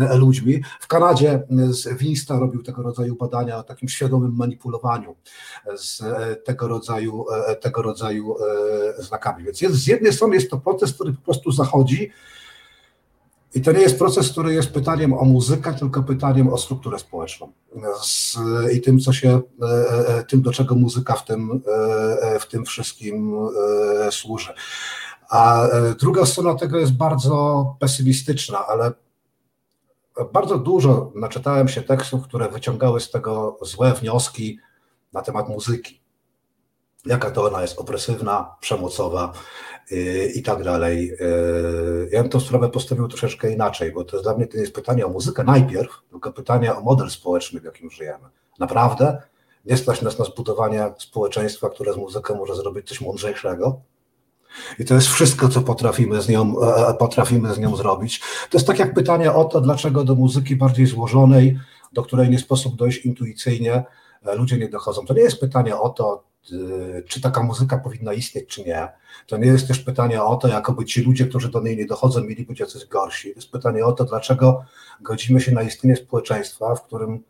e, 0.00 0.16
ludźmi. 0.16 0.62
W 0.80 0.86
Kanadzie 0.86 1.42
e, 1.86 1.94
Winsta 1.94 2.38
robił 2.38 2.62
tego 2.62 2.82
rodzaju 2.82 3.16
badania 3.16 3.58
o 3.58 3.62
takim 3.62 3.88
świadomym 3.88 4.36
manipulowaniu 4.36 5.16
e, 5.66 5.78
z 5.78 6.02
tego 6.44 6.68
rodzaju, 6.68 7.26
tego 7.60 7.82
rodzaju 7.82 8.36
znakami. 8.98 9.44
Więc 9.44 9.60
jest, 9.60 9.74
z 9.74 9.86
jednej 9.86 10.12
strony 10.12 10.34
jest 10.34 10.50
to 10.50 10.58
proces, 10.58 10.94
który 10.94 11.12
po 11.12 11.22
prostu 11.22 11.52
zachodzi, 11.52 12.10
i 13.54 13.60
to 13.60 13.72
nie 13.72 13.80
jest 13.80 13.98
proces, 13.98 14.32
który 14.32 14.54
jest 14.54 14.72
pytaniem 14.72 15.12
o 15.12 15.24
muzykę, 15.24 15.74
tylko 15.74 16.02
pytaniem 16.02 16.48
o 16.48 16.58
strukturę 16.58 16.98
społeczną 16.98 17.52
z, 18.02 18.36
i 18.72 18.80
tym, 18.80 19.00
co 19.00 19.12
się, 19.12 19.40
e, 19.62 20.08
e, 20.08 20.24
tym, 20.24 20.42
do 20.42 20.52
czego 20.52 20.74
muzyka 20.74 21.14
w 21.14 21.24
tym, 21.24 21.62
e, 22.22 22.38
w 22.40 22.46
tym 22.46 22.64
wszystkim 22.64 23.36
służy. 24.10 24.54
A 25.30 25.68
druga 26.00 26.26
strona 26.26 26.54
tego 26.54 26.78
jest 26.78 26.92
bardzo 26.92 27.76
pesymistyczna, 27.80 28.66
ale 28.66 28.92
bardzo 30.32 30.58
dużo 30.58 31.12
naczytałem 31.14 31.68
się 31.68 31.82
tekstów, 31.82 32.24
które 32.24 32.48
wyciągały 32.48 33.00
z 33.00 33.10
tego 33.10 33.58
złe 33.62 33.92
wnioski 33.92 34.58
na 35.12 35.22
temat 35.22 35.48
muzyki. 35.48 36.03
Jaka 37.06 37.30
to 37.30 37.44
ona 37.44 37.62
jest 37.62 37.78
opresywna, 37.78 38.56
przemocowa, 38.60 39.32
i 40.34 40.42
tak 40.42 40.62
dalej. 40.62 41.12
E, 41.20 41.26
ja 42.10 42.22
bym 42.22 42.30
tę 42.30 42.40
sprawę 42.40 42.68
postawił 42.68 43.08
troszeczkę 43.08 43.52
inaczej, 43.52 43.92
bo 43.92 44.04
to 44.04 44.22
dla 44.22 44.34
mnie 44.34 44.46
to 44.46 44.58
jest 44.58 44.74
pytanie 44.74 45.06
o 45.06 45.08
muzykę 45.08 45.44
najpierw, 45.44 45.90
tylko 46.10 46.32
pytanie 46.32 46.74
o 46.74 46.80
model 46.80 47.10
społeczny, 47.10 47.60
w 47.60 47.64
jakim 47.64 47.90
żyjemy. 47.90 48.24
Naprawdę 48.58 49.22
nie 49.64 49.76
stać 49.76 50.02
nas 50.02 50.18
na 50.18 50.24
zbudowanie 50.24 50.92
społeczeństwa, 50.98 51.70
które 51.70 51.92
z 51.92 51.96
muzyką 51.96 52.34
może 52.34 52.54
zrobić 52.54 52.88
coś 52.88 53.00
mądrzejszego. 53.00 53.80
I 54.78 54.84
to 54.84 54.94
jest 54.94 55.06
wszystko, 55.06 55.48
co 55.48 55.60
potrafimy 55.60 56.22
z, 56.22 56.28
nią, 56.28 56.54
e, 56.62 56.88
e, 56.88 56.94
potrafimy 56.94 57.54
z 57.54 57.58
nią 57.58 57.76
zrobić. 57.76 58.20
To 58.50 58.58
jest 58.58 58.66
tak 58.66 58.78
jak 58.78 58.94
pytanie 58.94 59.32
o 59.32 59.44
to, 59.44 59.60
dlaczego 59.60 60.04
do 60.04 60.14
muzyki 60.14 60.56
bardziej 60.56 60.86
złożonej, 60.86 61.58
do 61.92 62.02
której 62.02 62.30
nie 62.30 62.38
sposób 62.38 62.76
dojść 62.76 63.06
intuicyjnie, 63.06 63.84
ludzie 64.36 64.58
nie 64.58 64.68
dochodzą. 64.68 65.06
To 65.06 65.14
nie 65.14 65.22
jest 65.22 65.40
pytanie 65.40 65.76
o 65.76 65.88
to, 65.88 66.24
Y, 66.24 66.33
czy 67.08 67.20
taka 67.20 67.42
muzyka 67.42 67.78
powinna 67.78 68.12
istnieć, 68.12 68.48
czy 68.48 68.64
nie. 68.64 68.88
To 69.26 69.36
nie 69.36 69.46
jest 69.46 69.68
też 69.68 69.78
pytanie 69.78 70.22
o 70.22 70.36
to, 70.36 70.48
jakoby 70.48 70.84
ci 70.84 71.02
ludzie, 71.02 71.26
którzy 71.26 71.50
do 71.50 71.60
niej 71.60 71.76
nie 71.76 71.86
dochodzą, 71.86 72.24
mieli 72.24 72.46
być 72.46 72.60
jacyś 72.60 72.86
gorsi. 72.86 73.30
To 73.30 73.38
jest 73.38 73.50
pytanie 73.50 73.86
o 73.86 73.92
to, 73.92 74.04
dlaczego 74.04 74.64
godzimy 75.00 75.40
się 75.40 75.52
na 75.52 75.62
istnienie 75.62 75.96
społeczeństwa, 75.96 76.74
w 76.74 76.82
którym 76.82 77.22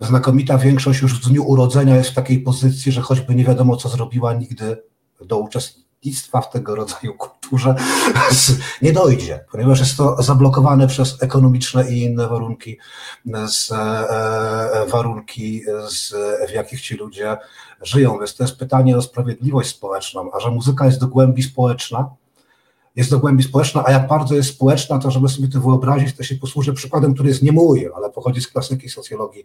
znakomita 0.00 0.58
większość 0.58 1.02
już 1.02 1.20
w 1.20 1.28
dniu 1.28 1.44
urodzenia 1.44 1.96
jest 1.96 2.10
w 2.10 2.14
takiej 2.14 2.38
pozycji, 2.38 2.92
że 2.92 3.00
choćby 3.00 3.34
nie 3.34 3.44
wiadomo, 3.44 3.76
co 3.76 3.88
zrobiła 3.88 4.34
nigdy 4.34 4.76
do 5.20 5.38
uczestnictwa 5.38 5.83
uczestnictwa 6.04 6.40
w 6.40 6.50
tego 6.50 6.74
rodzaju 6.74 7.14
kulturze 7.14 7.74
nie 8.82 8.92
dojdzie, 8.92 9.44
ponieważ 9.52 9.80
jest 9.80 9.96
to 9.96 10.22
zablokowane 10.22 10.86
przez 10.86 11.22
ekonomiczne 11.22 11.90
i 11.90 12.02
inne 12.02 12.28
warunki, 12.28 12.78
z, 13.46 13.72
e, 13.72 13.76
e, 13.76 14.86
warunki 14.86 15.62
z, 15.88 16.14
w 16.50 16.52
jakich 16.52 16.80
ci 16.80 16.94
ludzie 16.94 17.36
żyją. 17.82 18.18
Więc 18.18 18.36
to 18.36 18.44
jest 18.44 18.56
pytanie 18.56 18.96
o 18.96 19.02
sprawiedliwość 19.02 19.68
społeczną, 19.68 20.30
a 20.32 20.40
że 20.40 20.50
muzyka 20.50 20.86
jest 20.86 21.00
do 21.00 21.06
głębi 21.06 21.42
społeczna, 21.42 22.10
jest 22.96 23.10
do 23.10 23.18
głębi 23.18 23.42
społeczna, 23.42 23.82
a 23.86 23.92
jak 23.92 24.08
bardzo 24.08 24.34
jest 24.34 24.48
społeczna, 24.48 24.98
to 24.98 25.10
żeby 25.10 25.28
sobie 25.28 25.48
to 25.48 25.60
wyobrazić, 25.60 26.16
to 26.16 26.22
się 26.22 26.34
posłużę 26.34 26.72
przykładem, 26.72 27.14
który 27.14 27.28
jest 27.28 27.42
nie 27.42 27.52
mój, 27.52 27.88
ale 27.96 28.10
pochodzi 28.10 28.40
z 28.40 28.48
klasyki 28.48 28.88
socjologii 28.88 29.44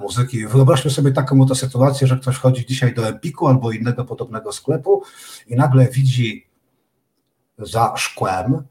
muzyki. 0.00 0.46
Wyobraźmy 0.46 0.90
sobie 0.90 1.12
taką 1.12 1.42
oto 1.42 1.54
sytuację, 1.54 2.06
że 2.06 2.16
ktoś 2.16 2.36
wchodzi 2.36 2.66
dzisiaj 2.66 2.94
do 2.94 3.08
Empiku 3.08 3.46
albo 3.46 3.72
innego 3.72 4.04
podobnego 4.04 4.52
sklepu 4.52 5.02
i 5.46 5.56
nagle 5.56 5.88
widzi 5.88 6.46
za 7.58 7.94
szkłem 7.96 8.62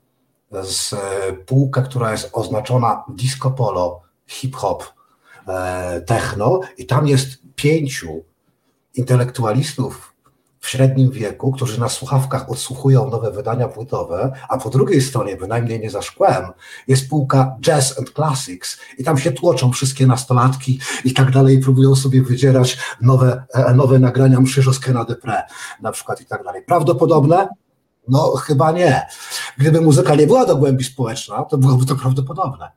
z 0.52 0.94
e, 0.94 0.98
półkę, 1.34 1.82
która 1.82 2.12
jest 2.12 2.30
oznaczona 2.34 3.04
disco 3.10 3.52
polo, 3.52 4.02
hip-hop, 4.28 4.84
e, 5.48 6.02
techno 6.02 6.60
i 6.78 6.86
tam 6.86 7.08
jest 7.08 7.30
pięciu 7.56 8.24
intelektualistów 8.94 10.14
w 10.68 10.70
średnim 10.70 11.12
wieku, 11.12 11.52
którzy 11.52 11.80
na 11.80 11.90
słuchawkach 11.90 12.50
odsłuchują 12.50 13.10
nowe 13.10 13.32
wydania 13.32 13.68
płytowe, 13.68 14.32
a 14.50 14.58
po 14.58 14.70
drugiej 14.70 15.02
stronie, 15.02 15.36
bynajmniej 15.36 15.80
nie 15.80 15.90
za 15.90 16.02
szkłem, 16.02 16.46
jest 16.88 17.10
półka 17.10 17.56
Jazz 17.62 18.00
and 18.00 18.10
Classics 18.14 18.78
i 18.98 19.04
tam 19.04 19.18
się 19.18 19.32
tłoczą 19.32 19.72
wszystkie 19.72 20.08
nastolatki 20.08 20.80
i 21.06 21.14
tak 21.14 21.32
dalej, 21.32 21.60
próbują 21.60 21.96
sobie 21.96 22.22
wydzierać 22.22 22.78
nowe, 23.02 23.44
e, 23.54 23.74
nowe 23.74 24.00
nagrania 24.00 24.40
mszy 24.40 24.62
Joskena 24.66 25.04
Depre 25.04 25.44
na 25.82 25.92
przykład 25.92 26.22
i 26.22 26.26
tak 26.26 26.44
dalej. 26.44 26.62
Prawdopodobne? 26.62 27.48
No, 28.08 28.36
chyba 28.36 28.72
nie. 28.72 29.08
Gdyby 29.58 29.82
muzyka 29.82 30.16
nie 30.16 30.28
była 30.28 30.46
do 30.46 30.56
głębi 30.56 30.84
społeczna, 30.84 31.44
to 31.44 31.58
byłoby 31.58 31.86
to 31.86 31.96
prawdopodobne. 31.96 32.72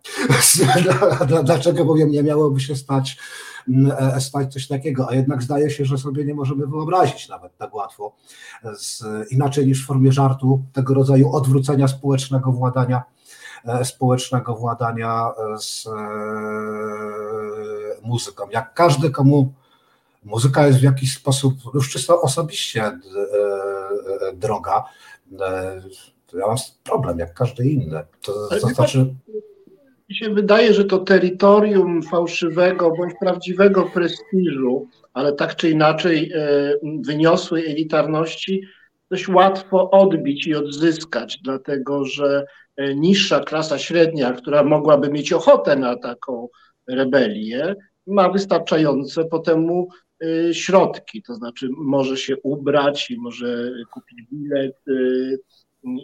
Dlaczego 1.44 1.84
bowiem 1.84 2.10
nie 2.10 2.22
miałoby 2.22 2.60
się 2.60 2.76
stać 2.76 3.16
spać 4.20 4.52
coś 4.52 4.68
takiego, 4.68 5.08
a 5.08 5.14
jednak 5.14 5.42
zdaje 5.42 5.70
się, 5.70 5.84
że 5.84 5.98
sobie 5.98 6.24
nie 6.24 6.34
możemy 6.34 6.66
wyobrazić 6.66 7.28
nawet 7.28 7.56
tak 7.56 7.74
łatwo, 7.74 8.12
z, 8.74 9.02
inaczej 9.30 9.66
niż 9.66 9.84
w 9.84 9.86
formie 9.86 10.12
żartu, 10.12 10.62
tego 10.72 10.94
rodzaju 10.94 11.32
odwrócenia 11.32 11.88
społecznego 11.88 12.52
władania 12.52 13.02
e, 13.64 13.84
społecznego 13.84 14.54
władania 14.54 15.32
e, 15.54 15.58
z 15.58 15.88
muzyką. 18.02 18.50
Jak 18.50 18.74
każdy, 18.74 19.10
komu 19.10 19.52
muzyka 20.24 20.66
jest 20.66 20.78
w 20.78 20.82
jakiś 20.82 21.16
sposób 21.16 21.54
już 21.74 21.90
czysto 21.90 22.20
osobiście 22.20 22.98
droga, 24.34 24.84
to 26.26 26.38
ja 26.38 26.46
mam 26.46 26.56
problem, 26.84 27.18
jak 27.18 27.34
każdy 27.34 27.68
inny. 27.68 28.04
To, 28.22 28.48
to 28.60 28.68
znaczy 28.68 29.14
mi 30.10 30.16
się 30.16 30.34
wydaje, 30.34 30.74
że 30.74 30.84
to 30.84 30.98
terytorium 30.98 32.02
fałszywego 32.02 32.90
bądź 32.90 33.14
prawdziwego 33.20 33.90
prestiżu, 33.94 34.88
ale 35.12 35.32
tak 35.32 35.56
czy 35.56 35.70
inaczej 35.70 36.32
e, 36.34 36.72
wyniosłej 37.06 37.70
elitarności, 37.70 38.62
dość 39.10 39.28
łatwo 39.28 39.90
odbić 39.90 40.46
i 40.46 40.54
odzyskać, 40.54 41.38
dlatego 41.44 42.04
że 42.04 42.44
e, 42.76 42.94
niższa 42.94 43.40
klasa 43.40 43.78
średnia, 43.78 44.32
która 44.32 44.64
mogłaby 44.64 45.08
mieć 45.08 45.32
ochotę 45.32 45.76
na 45.76 45.96
taką 45.96 46.48
rebelię, 46.88 47.74
ma 48.06 48.28
wystarczające 48.28 49.24
potemu 49.24 49.88
e, 50.22 50.54
środki, 50.54 51.22
to 51.22 51.34
znaczy 51.34 51.68
może 51.76 52.16
się 52.16 52.36
ubrać 52.42 53.10
i 53.10 53.18
może 53.18 53.72
kupić 53.92 54.18
bilet 54.32 54.76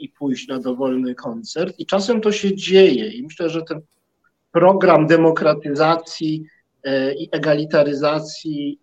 i 0.01 0.09
pójść 0.09 0.49
na 0.49 0.59
dowolny 0.59 1.15
koncert. 1.15 1.79
I 1.79 1.87
czasem 1.87 2.21
to 2.21 2.33
się 2.33 2.57
dzieje 2.57 3.09
i 3.09 3.23
myślę, 3.23 3.51
że 3.51 3.63
ten 3.63 3.81
program 4.57 5.07
demokratyzacji 5.07 6.45
i 7.19 7.29
egalitaryzacji, 7.33 8.81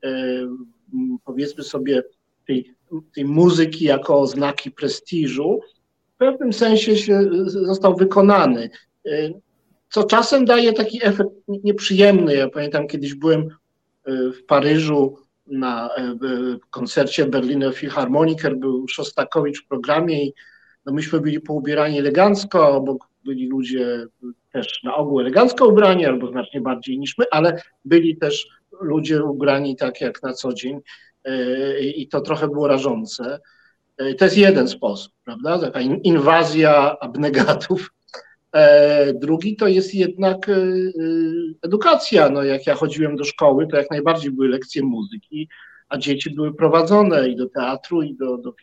powiedzmy 1.26 1.64
sobie, 1.64 2.04
tej, 2.48 2.74
tej 3.16 3.26
muzyki 3.26 3.86
jako 3.86 4.20
oznaki 4.20 4.72
prestiżu, 4.72 5.60
w 6.16 6.18
pewnym 6.18 6.54
sensie 6.54 6.98
się 6.98 7.30
został 7.46 7.96
wykonany. 7.96 8.70
Co 9.90 10.04
czasem 10.04 10.46
daje 10.46 10.74
taki 10.74 11.00
efekt 11.06 11.30
nieprzyjemny. 11.48 12.36
Ja 12.36 12.50
pamiętam, 12.50 12.88
kiedyś 12.88 13.14
byłem 13.14 13.48
w 14.08 14.44
Paryżu 14.48 15.18
na 15.48 15.90
koncercie 16.70 17.26
Berliner 17.26 17.74
Philharmoniker, 17.74 18.58
był 18.58 18.88
Szostakowicz 18.88 19.64
w 19.64 19.68
programie 19.68 20.26
i 20.26 20.34
no 20.86 20.94
myśmy 20.94 21.22
byli 21.22 21.40
poubierani 21.40 22.00
elegancko, 22.00 22.70
obok 22.70 23.13
byli 23.26 23.48
ludzie 23.48 24.06
też 24.52 24.84
na 24.84 24.96
ogół 24.96 25.20
elegancko 25.20 25.68
ubrani, 25.68 26.06
albo 26.06 26.32
znacznie 26.32 26.62
bardziej 26.62 27.00
niż 27.00 27.18
my, 27.18 27.26
ale 27.32 27.62
byli 27.86 28.18
też 28.18 28.48
ludzie 28.82 29.24
ubrani 29.24 29.76
tak 29.76 30.02
jak 30.02 30.24
na 30.24 30.34
co 30.34 30.54
dzień 30.54 30.80
e, 31.24 31.80
i 31.80 32.08
to 32.08 32.22
trochę 32.22 32.48
było 32.48 32.68
rażące. 32.68 33.40
E, 33.98 34.14
to 34.14 34.26
jest 34.26 34.38
jeden 34.38 34.68
sposób, 34.68 35.14
prawda? 35.26 35.60
Taka 35.60 35.82
inwazja 35.82 37.00
abnegatów. 37.00 37.94
E, 38.54 39.14
drugi 39.14 39.56
to 39.56 39.68
jest 39.68 39.96
jednak 39.96 40.52
edukacja. 41.62 42.30
No, 42.30 42.44
jak 42.44 42.68
ja 42.68 42.76
chodziłem 42.76 43.16
do 43.16 43.24
szkoły, 43.24 43.68
to 43.68 43.78
jak 43.78 43.92
najbardziej 43.92 44.32
były 44.32 44.48
lekcje 44.48 44.84
muzyki, 44.84 45.50
a 45.90 45.98
dzieci 45.98 46.30
były 46.30 46.54
prowadzone 46.54 47.30
i 47.30 47.36
do 47.36 47.50
teatru, 47.50 48.02
i 48.02 48.16
do, 48.16 48.38
do. 48.38 48.54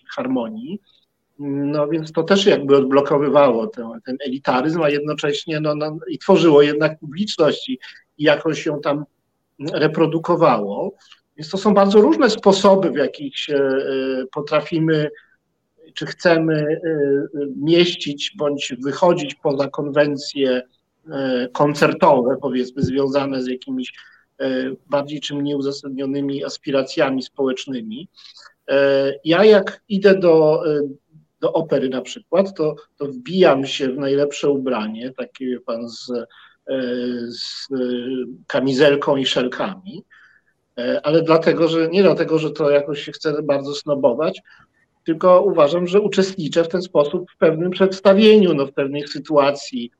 No 1.42 1.88
więc 1.88 2.12
to 2.12 2.22
też 2.22 2.46
jakby 2.46 2.76
odblokowywało 2.76 3.66
ten, 3.66 3.86
ten 4.04 4.16
elitaryzm, 4.26 4.82
a 4.82 4.90
jednocześnie 4.90 5.60
no, 5.60 5.74
no, 5.74 5.98
i 6.08 6.18
tworzyło 6.18 6.62
jednak 6.62 6.98
publiczność 6.98 7.68
i, 7.68 7.78
jakoś 8.18 8.66
ją 8.66 8.80
tam 8.80 9.04
reprodukowało. 9.72 10.94
Więc 11.36 11.50
to 11.50 11.58
są 11.58 11.74
bardzo 11.74 12.00
różne 12.00 12.30
sposoby, 12.30 12.90
w 12.90 12.96
jakich 12.96 13.34
e, 13.50 14.24
potrafimy 14.32 15.10
czy 15.94 16.06
chcemy 16.06 16.54
e, 16.54 16.78
mieścić 17.56 18.34
bądź 18.36 18.74
wychodzić 18.84 19.34
poza 19.34 19.68
konwencje 19.68 20.62
e, 21.10 21.48
koncertowe, 21.52 22.36
powiedzmy, 22.42 22.82
związane 22.82 23.42
z 23.42 23.46
jakimiś 23.46 23.92
bardziej 24.90 25.20
czy 25.20 25.34
mniej 25.34 25.54
uzasadnionymi 25.54 26.44
aspiracjami 26.44 27.22
społecznymi. 27.22 28.08
Ja 29.24 29.44
jak 29.44 29.82
idę 29.88 30.18
do, 30.18 30.62
do 31.40 31.52
opery 31.52 31.88
na 31.88 32.02
przykład, 32.02 32.54
to, 32.54 32.74
to 32.96 33.06
wbijam 33.06 33.66
się 33.66 33.88
w 33.88 33.98
najlepsze 33.98 34.50
ubranie, 34.50 35.12
takie 35.16 35.60
pan 35.66 35.88
z, 35.88 36.10
e, 36.10 36.24
z 37.28 37.68
kamizelką 38.46 39.16
i 39.16 39.26
szelkami, 39.26 40.04
e, 40.78 41.00
ale 41.06 41.22
dlatego, 41.22 41.68
że 41.68 41.88
nie 41.88 42.02
dlatego, 42.02 42.38
że 42.38 42.50
to 42.50 42.70
jakoś 42.70 43.02
się 43.02 43.12
chce 43.12 43.42
bardzo 43.42 43.74
snobować, 43.74 44.40
tylko 45.04 45.42
uważam, 45.42 45.86
że 45.86 46.00
uczestniczę 46.00 46.64
w 46.64 46.68
ten 46.68 46.82
sposób 46.82 47.30
w 47.30 47.36
pewnym 47.36 47.70
przedstawieniu, 47.70 48.54
no, 48.54 48.66
w 48.66 48.72
pewnej 48.72 49.08
sytuacji 49.08 49.90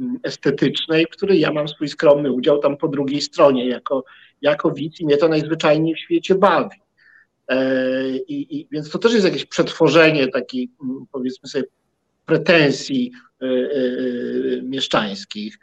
mm, 0.00 0.18
estetycznej, 0.22 1.06
w 1.06 1.16
której 1.16 1.40
ja 1.40 1.52
mam 1.52 1.68
swój 1.68 1.88
skromny 1.88 2.32
udział 2.32 2.58
tam 2.58 2.76
po 2.76 2.88
drugiej 2.88 3.20
stronie 3.20 3.68
jako, 3.68 4.04
jako 4.42 4.70
widz 4.70 5.00
i 5.00 5.04
mnie 5.04 5.16
to 5.16 5.28
najzwyczajniej 5.28 5.94
w 5.94 5.98
świecie 5.98 6.34
bawi. 6.34 6.76
E, 7.48 8.16
I, 8.16 8.60
I, 8.60 8.68
więc 8.70 8.90
to 8.90 8.98
też 8.98 9.12
jest 9.12 9.24
jakieś 9.24 9.44
przetworzenie 9.44 10.28
takiej, 10.28 10.70
powiedzmy 11.12 11.48
sobie, 11.48 11.64
pretensji 12.26 13.12
e, 13.42 13.46
e, 13.46 14.62
mieszczańskich. 14.62 15.58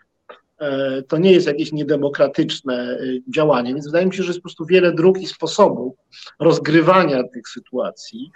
To 1.08 1.18
nie 1.18 1.32
jest 1.32 1.48
jakieś 1.48 1.72
niedemokratyczne 1.72 3.00
działanie, 3.36 3.74
więc 3.74 3.86
wydaje 3.86 4.06
mi 4.06 4.14
się, 4.14 4.24
że 4.24 4.30
jest 4.30 4.40
po 4.40 4.44
prostu 4.44 4.66
wiele 4.66 4.94
dróg 4.94 5.22
i 5.22 5.28
sposobów 5.28 5.96
rozgrywania 6.40 7.24
tych 7.24 7.50
sytuacji 7.50 8.32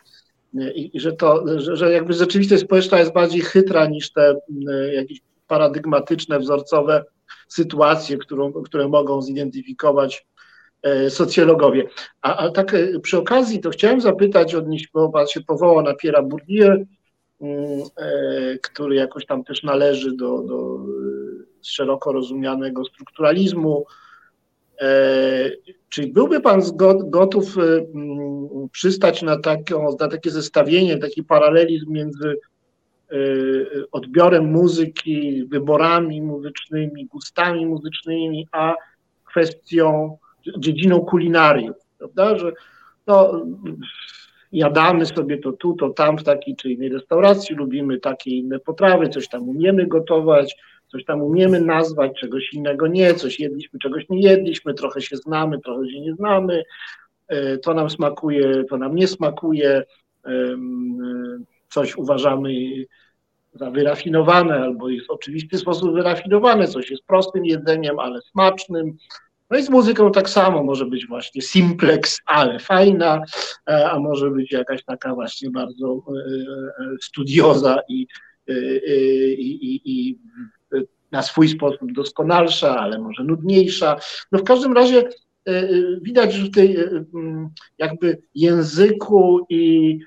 i, 0.76 0.98
i 0.98 1.00
że 1.00 1.14
to, 1.14 1.60
że, 1.60 1.76
że 1.76 1.92
jakby 1.92 2.14
rzeczywistość 2.14 2.64
społeczna 2.64 3.00
jest 3.00 3.14
bardziej 3.14 3.42
chytra 3.42 3.88
niż 3.88 4.12
te 4.12 4.36
jakieś 4.94 5.22
paradygmatyczne, 5.48 6.40
wzorcowe 6.40 7.04
sytuacje, 7.48 8.18
którą, 8.18 8.54
które 8.54 8.88
mogą 8.88 9.22
zidentyfikować 9.22 10.26
socjologowie. 11.10 11.84
A, 12.22 12.38
a 12.38 12.50
tak 12.50 12.74
e, 12.74 13.00
przy 13.00 13.18
okazji 13.18 13.60
to 13.60 13.70
chciałem 13.70 14.02
zapytać, 14.02 14.56
odnieść, 14.56 14.90
bo 14.94 15.10
Pan 15.10 15.28
się 15.28 15.42
powołał 15.42 15.82
na 15.84 15.94
Pierre 15.94 16.24
Bourdieu, 16.24 16.86
mm, 17.42 17.82
e, 17.98 18.58
który 18.58 18.96
jakoś 18.96 19.26
tam 19.26 19.44
też 19.44 19.64
należy 19.64 20.16
do, 20.16 20.42
do 20.42 20.80
szeroko 21.62 22.12
rozumianego 22.12 22.86
strukturalizmu. 22.86 23.86
Czy 25.90 26.08
byłby 26.08 26.42
Pan 26.42 26.62
gotów 27.06 27.58
mm, 27.58 28.70
przystać 28.72 29.22
na, 29.22 29.40
taką, 29.40 29.96
na 30.00 30.08
takie 30.08 30.30
zestawienie, 30.30 30.98
taki 30.98 31.24
paralelizm 31.24 31.92
między 31.92 32.36
odbiorem 33.92 34.52
muzyki, 34.52 35.46
wyborami 35.46 36.22
muzycznymi, 36.22 37.06
gustami 37.06 37.66
muzycznymi, 37.66 38.48
a 38.52 38.76
kwestią 39.26 40.18
dziedziną 40.58 41.02
kulinariów, 41.02 41.76
prawda, 41.98 42.38
że 42.38 42.52
no, 43.08 43.46
jadamy 44.52 45.06
sobie 45.06 45.38
to 45.38 45.52
tu, 45.52 45.74
to 45.74 45.90
tam 45.90 46.18
w 46.18 46.24
takiej 46.24 46.56
czy 46.56 46.72
innej 46.72 46.90
restauracji, 46.90 47.56
lubimy 47.56 48.00
takie 48.00 48.32
inne 48.32 48.60
potrawy, 48.60 49.10
coś 49.10 49.28
tam 49.28 49.50
umiemy 49.50 49.88
gotować, 49.88 50.56
coś 50.88 51.06
tam 51.06 51.22
umiemy 51.22 51.62
nazwać, 51.62 52.12
czegoś 52.20 52.54
innego 52.54 52.88
nie, 52.88 53.14
coś 53.14 53.40
jedliśmy, 53.40 53.80
czegoś 53.80 54.10
nie 54.10 54.22
jedliśmy, 54.22 54.74
trochę 54.74 55.02
się 55.02 55.18
znamy, 55.18 55.60
trochę 55.60 55.90
się 55.90 56.00
nie 56.02 56.14
znamy, 56.14 56.64
e, 57.28 57.58
to 57.58 57.74
nam 57.74 57.90
smakuje, 57.90 58.64
to 58.64 58.78
nam 58.78 58.96
nie 58.96 59.08
smakuje, 59.08 59.84
coś 61.70 61.98
uważamy 61.98 62.52
za 63.54 63.72
wyrafinowane, 63.72 64.56
albo 64.56 64.90
jest 64.90 65.08
w 65.08 65.12
oczywisty 65.12 65.58
sposób 65.58 65.94
wyrafinowane, 65.94 66.68
coś 66.68 66.92
jest 66.92 67.04
prostym 67.04 67.46
jedzeniem, 67.46 68.00
ale 68.00 68.22
smacznym, 68.22 68.98
no 69.50 69.58
i 69.58 69.64
z 69.64 69.70
muzyką 69.70 70.12
tak 70.12 70.30
samo 70.30 70.64
może 70.64 70.86
być 70.86 71.08
właśnie 71.08 71.42
simplex, 71.42 72.22
ale 72.26 72.60
fajna, 72.60 73.24
e, 73.70 73.92
a 73.92 74.00
może 74.00 74.32
być 74.32 74.52
jakaś 74.52 74.84
taka 74.84 75.16
właśnie 75.16 75.50
bardzo 75.50 76.04
e, 76.08 76.20
e, 76.84 76.96
studioza 77.02 77.80
i, 77.90 78.08
i, 79.38 79.48
i, 79.48 79.82
i 79.86 80.20
na 81.12 81.22
swój 81.22 81.50
sposób 81.50 81.94
doskonalsza, 81.94 82.80
ale 82.80 83.00
może 83.00 83.24
nudniejsza. 83.24 84.00
No 84.32 84.40
w 84.40 84.44
każdym 84.44 84.74
razie 84.74 85.04
widać, 86.02 86.34
że 86.34 86.46
w 86.46 86.52
tej 86.52 86.78
jakby 87.78 88.22
języku 88.36 89.46
i 89.50 90.00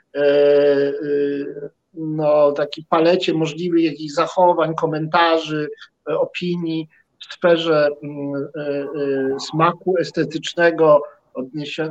no, 1.94 2.52
takiej 2.52 2.84
palecie 2.88 3.34
możliwych 3.34 3.84
jakichś 3.84 4.12
zachowań, 4.12 4.74
komentarzy, 4.74 5.68
opinii, 6.06 6.88
w 7.28 7.34
sferze 7.34 7.88
mm, 8.02 8.34
e, 8.34 8.60
e, 8.60 9.40
smaku 9.40 9.98
estetycznego, 9.98 11.02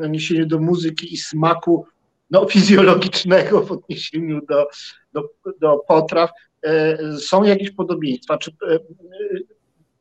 odniesieniu 0.01 0.45
do 0.45 0.59
muzyki 0.59 1.13
i 1.13 1.17
smaku 1.17 1.85
no, 2.31 2.47
fizjologicznego 2.47 3.61
w 3.61 3.71
odniesieniu 3.71 4.41
do, 4.45 4.67
do, 5.13 5.21
do 5.61 5.77
potraw, 5.87 6.29
e, 6.63 6.97
są 7.17 7.43
jakieś 7.43 7.71
podobieństwa? 7.71 8.37
Czy 8.37 8.51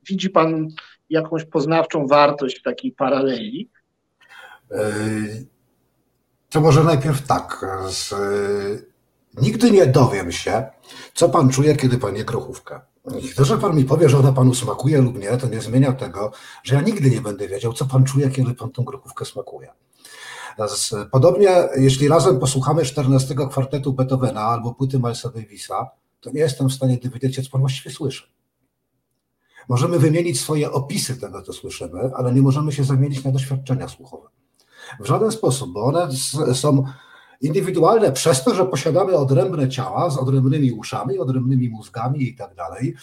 widzi 0.09 0.31
Pan 0.31 0.69
jakąś 1.11 1.44
poznawczą 1.44 2.07
wartość 2.07 2.59
w 2.59 2.62
takiej 2.62 2.93
paraleli? 2.93 3.70
To 6.51 6.61
może 6.61 6.85
najpierw 6.85 7.27
tak. 7.27 7.66
Z, 7.89 8.15
nigdy 9.43 9.70
nie 9.70 9.86
dowiem 9.86 10.32
się, 10.32 10.65
co 11.15 11.28
Pan 11.28 11.51
czuje, 11.51 11.77
kiedy 11.77 11.98
Pan 11.98 12.16
je. 12.16 12.24
To, 13.37 13.45
że 13.45 13.59
pan 13.59 13.77
mi 13.77 13.85
powie, 13.85 14.09
że 14.09 14.19
ona 14.19 14.32
panu 14.32 14.55
smakuje 14.55 15.01
lub 15.03 15.19
nie, 15.19 15.37
to 15.37 15.49
nie 15.49 15.61
zmienia 15.61 15.93
tego, 15.93 16.32
że 16.62 16.74
ja 16.74 16.81
nigdy 16.81 17.11
nie 17.11 17.20
będę 17.20 17.49
wiedział, 17.49 17.73
co 17.73 17.87
pan 17.87 18.05
czuje, 18.05 18.31
kiedy 18.31 18.55
pan 18.55 18.70
tą 18.70 18.85
grochówkę 18.85 19.24
smakuje. 19.24 19.73
Podobnie, 21.11 21.69
jeśli 21.77 22.09
razem 22.09 22.39
posłuchamy 22.39 22.85
14 22.85 23.35
kwartetu 23.51 23.93
Beethovena 23.93 24.41
albo 24.41 24.74
płyty 24.74 24.99
Milesa 24.99 25.31
Davisa, 25.31 25.91
to 26.20 26.31
nie 26.31 26.41
jestem 26.41 26.69
w 26.69 26.73
stanie 26.73 26.99
dowiedzieć 26.99 27.45
co 27.45 27.51
pan 27.51 27.61
właściwie 27.61 27.95
słyszy. 27.95 28.31
Możemy 29.69 29.99
wymienić 29.99 30.41
swoje 30.41 30.73
opisy 30.73 31.20
tego, 31.20 31.43
co 31.43 31.53
słyszymy, 31.53 32.11
ale 32.15 32.32
nie 32.32 32.43
możemy 32.43 32.73
się 32.73 32.85
zamienić 32.85 33.24
na 33.24 33.32
doświadczenia 33.32 33.89
słuchowe. 33.89 34.28
W 35.01 35.07
żaden 35.07 35.32
sposób, 35.32 35.73
bo 35.73 35.85
one 35.85 36.09
są 36.55 36.85
indywidualne 37.40 38.12
przez 38.12 38.44
to, 38.44 38.54
że 38.54 38.66
posiadamy 38.66 39.12
odrębne 39.12 39.68
ciała 39.68 40.10
z 40.10 40.18
odrębnymi 40.18 40.72
uszami, 40.72 41.18
odrębnymi 41.18 41.68
mózgami 41.68 42.22
i 42.22 42.34
tak 42.34 42.54
dalej. 42.54 42.94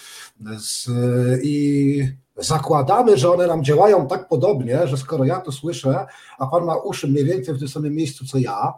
I 1.43 2.03
zakładamy, 2.37 3.17
że 3.17 3.31
one 3.31 3.47
nam 3.47 3.63
działają 3.63 4.07
tak 4.07 4.27
podobnie, 4.27 4.87
że 4.87 4.97
skoro 4.97 5.25
ja 5.25 5.41
to 5.41 5.51
słyszę, 5.51 6.05
a 6.39 6.47
pan 6.47 6.65
ma 6.65 6.75
uszy 6.75 7.07
mniej 7.07 7.25
więcej 7.25 7.55
w 7.55 7.59
tym 7.59 7.67
samym 7.67 7.95
miejscu 7.95 8.25
co 8.25 8.37
ja, 8.37 8.73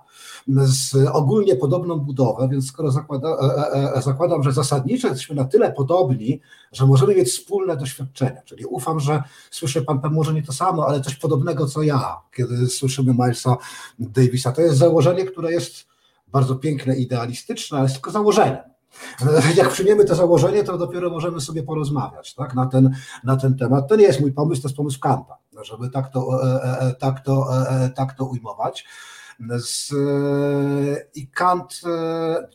z 0.48 0.96
ogólnie 1.12 1.56
podobną 1.56 2.00
budowę, 2.00 2.48
więc 2.52 2.68
skoro 2.68 2.92
zakłada, 2.92 3.30
e, 3.30 3.74
e, 3.74 3.94
e, 3.94 4.02
zakładam, 4.02 4.44
że 4.44 4.52
zasadniczo 4.52 5.08
jesteśmy 5.08 5.36
na 5.36 5.46
tyle 5.46 5.72
podobni, 5.72 6.42
że 6.72 6.86
możemy 6.86 7.16
mieć 7.16 7.30
wspólne 7.30 7.78
doświadczenia, 7.78 8.42
czyli 8.46 8.66
ufam, 8.66 9.00
że 9.00 9.24
słyszy 9.52 9.82
pan 9.82 10.00
może 10.12 10.34
nie 10.34 10.44
to 10.44 10.54
samo, 10.54 10.88
ale 10.88 11.02
coś 11.02 11.16
podobnego 11.16 11.68
co 11.68 11.84
ja, 11.84 12.18
kiedy 12.36 12.68
słyszymy 12.68 13.14
Milesa 13.14 13.58
Davisa. 14.00 14.52
To 14.52 14.62
jest 14.62 14.78
założenie, 14.78 15.26
które 15.26 15.52
jest 15.52 15.74
bardzo 16.28 16.56
piękne, 16.56 16.96
idealistyczne, 16.96 17.78
ale 17.78 17.86
jest 17.86 17.96
tylko 17.96 18.12
założeniem. 18.12 18.79
Jak 19.56 19.70
przyjmiemy 19.70 20.06
to 20.06 20.16
założenie, 20.16 20.64
to 20.64 20.78
dopiero 20.78 21.10
możemy 21.10 21.42
sobie 21.42 21.64
porozmawiać 21.64 22.34
tak, 22.34 22.56
na, 22.56 22.66
ten, 22.66 22.96
na 23.24 23.38
ten 23.38 23.58
temat. 23.58 23.88
To 23.88 23.96
nie 23.96 24.04
jest 24.04 24.22
mój 24.22 24.32
pomysł, 24.32 24.62
to 24.62 24.68
jest 24.68 24.78
pomysł 24.78 25.00
Kanta, 25.00 25.38
żeby 25.62 25.90
tak 25.90 26.10
to, 26.10 26.44
e, 26.44 26.64
e, 26.64 26.80
e, 26.80 26.96
tak 26.96 27.20
to, 27.20 27.50
tak 27.96 28.14
to 28.14 28.26
ujmować. 28.26 28.86
Z, 29.58 29.94
I 31.16 31.28
Kant, 31.28 31.82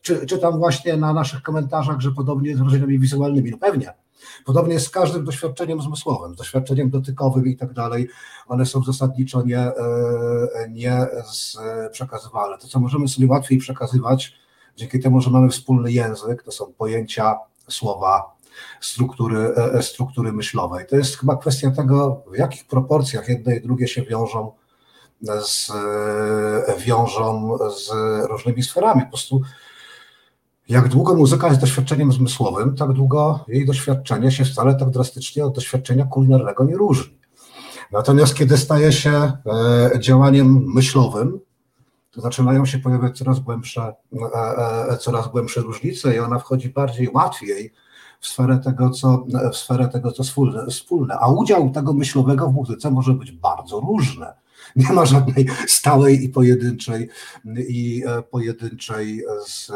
czy, 0.03 0.27
czytam 0.27 0.59
właśnie 0.59 0.97
na 0.97 1.13
naszych 1.13 1.43
komentarzach, 1.43 2.01
że 2.01 2.11
podobnie 2.11 2.57
z 2.57 2.61
wrażeniami 2.61 2.99
wizualnymi. 2.99 3.51
No 3.51 3.59
pewnie. 3.59 3.95
Podobnie 4.45 4.75
jest 4.75 4.87
z 4.87 4.91
każdym 4.91 5.25
doświadczeniem 5.25 5.83
zmysłowym, 5.83 6.35
doświadczeniem 6.35 6.91
dotykowym 6.91 7.47
i 7.47 7.57
tak 7.57 7.73
dalej. 7.73 8.09
One 8.47 8.67
są 8.67 8.83
zasadniczo 8.83 9.43
nie, 9.43 9.73
nie 10.71 11.07
przekazywalne. 11.93 12.59
To, 12.59 12.69
co 12.69 12.81
możemy 12.81 13.09
sobie 13.09 13.27
łatwiej 13.27 13.59
przekazywać, 13.59 14.33
Dzięki 14.77 15.01
temu, 15.01 15.21
że 15.21 15.31
mamy 15.31 15.49
wspólny 15.49 15.93
język, 15.93 16.43
to 16.43 16.53
są 16.53 16.73
pojęcia, 16.79 17.39
słowa, 17.69 18.35
struktury, 18.81 19.55
e, 19.57 19.73
e, 19.75 19.83
struktury 19.83 20.33
myślowej. 20.33 20.87
To 20.87 20.97
jest 20.97 21.19
chyba 21.19 21.37
kwestia 21.37 21.71
tego, 21.71 22.23
w 22.33 22.39
jakich 22.39 22.67
proporcjach 22.67 23.29
jedne 23.29 23.57
i 23.57 23.61
drugie 23.61 23.89
się 23.89 24.03
wiążą 24.03 24.53
z, 25.23 25.71
e, 26.69 26.79
wiążą 26.79 27.59
z 27.77 27.91
różnymi 28.29 28.63
sferami. 28.63 29.03
Po 29.03 29.09
prostu 29.09 29.41
jak 30.69 30.89
długo 30.89 31.15
muzyka 31.15 31.49
jest 31.49 31.61
doświadczeniem 31.61 32.13
zmysłowym, 32.13 32.77
tak 32.77 32.93
długo 32.93 33.45
jej 33.49 33.67
doświadczenie 33.67 34.31
się 34.31 34.45
wcale 34.45 34.75
tak 34.75 34.91
drastycznie 34.91 35.45
od 35.45 35.55
doświadczenia 35.55 36.05
kulinarnego 36.05 36.65
nie 36.65 36.77
różni. 36.77 37.19
Natomiast 37.93 38.35
kiedy 38.35 38.59
staje 38.59 38.93
się 38.93 39.33
działaniem 39.99 40.65
myślowym, 40.75 41.41
zaczynają 42.17 42.67
się 42.67 42.79
pojawiać 42.79 43.19
coraz 43.19 43.41
głębsze, 43.41 43.95
e, 44.35 44.93
e, 44.93 44.97
coraz 44.97 45.29
głębsze 45.29 45.61
różnice 45.61 46.17
i 46.17 46.19
ona 46.19 46.39
wchodzi 46.39 46.69
bardziej, 46.69 47.11
łatwiej 47.15 47.73
w 48.21 48.27
sferę 48.27 48.59
tego, 48.65 48.91
co, 48.91 49.27
w 49.53 49.57
sferę 49.57 49.89
tego, 49.89 50.13
co 50.13 50.23
wspólne, 50.23 50.67
wspólne. 50.67 51.19
A 51.21 51.29
udział 51.29 51.71
tego 51.71 51.93
myślowego 51.93 52.49
w 52.49 52.55
muzyce 52.55 52.91
może 52.91 53.13
być 53.13 53.33
bardzo 53.33 53.81
różny. 53.81 54.27
Nie 54.77 54.93
ma 54.93 55.07
żadnej 55.07 55.47
stałej 55.67 56.25
i 56.25 56.29
pojedynczej 56.29 57.09
i 57.69 58.03
e, 58.07 58.23
pojedynczej 58.23 59.25
z, 59.47 59.73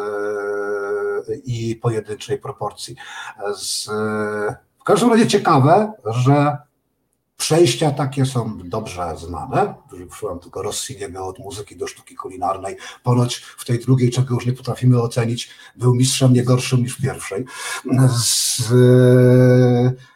i 1.44 1.76
pojedynczej 1.76 2.38
proporcji. 2.38 2.96
Z, 3.56 3.86
w 4.78 4.84
każdym 4.84 5.10
razie 5.10 5.26
ciekawe, 5.26 5.92
że 6.06 6.58
Przejścia 7.38 7.90
takie 7.90 8.26
są 8.26 8.58
dobrze 8.64 9.14
znane. 9.16 9.74
Użyłem 10.12 10.38
tylko 10.38 10.62
Rossiniego 10.62 11.26
od 11.26 11.38
muzyki 11.38 11.76
do 11.76 11.86
sztuki 11.86 12.14
kulinarnej. 12.14 12.76
Ponoć 13.02 13.36
w 13.36 13.64
tej 13.64 13.78
drugiej, 13.78 14.10
czego 14.10 14.34
już 14.34 14.46
nie 14.46 14.52
potrafimy 14.52 15.02
ocenić, 15.02 15.50
był 15.76 15.94
mistrzem 15.94 16.32
nie 16.32 16.44
gorszym 16.44 16.80
niż 16.82 16.96
w 16.96 17.02
pierwszej. 17.02 17.44
Z, 18.18 18.72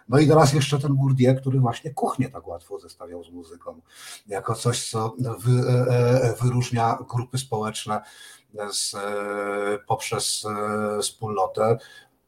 no 0.08 0.18
i 0.18 0.28
teraz 0.28 0.52
jeszcze 0.52 0.78
ten 0.78 0.94
Bourdieu, 0.94 1.36
który 1.40 1.60
właśnie 1.60 1.90
kuchnię 1.90 2.28
tak 2.28 2.48
łatwo 2.48 2.78
zestawiał 2.78 3.24
z 3.24 3.30
muzyką, 3.30 3.80
jako 4.26 4.54
coś, 4.54 4.90
co 4.90 5.16
wy, 5.18 5.52
e, 5.68 5.96
e, 6.22 6.34
wyróżnia 6.42 6.98
grupy 7.10 7.38
społeczne 7.38 8.00
z, 8.72 8.96
poprzez 9.86 10.44
e, 10.44 11.02
wspólnotę. 11.02 11.78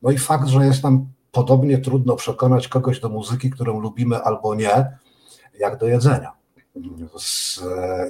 No 0.03 0.11
i 0.11 0.19
fakt, 0.19 0.49
że 0.49 0.67
jest 0.67 0.83
nam 0.83 1.07
podobnie 1.35 1.79
trudno 1.79 2.17
przekonać 2.17 2.69
kogoś 2.69 3.01
do 3.01 3.09
muzyki, 3.09 3.51
którą 3.51 3.81
lubimy 3.81 4.17
albo 4.23 4.55
nie, 4.55 4.87
jak 5.59 5.79
do 5.79 5.87
jedzenia. 5.87 6.33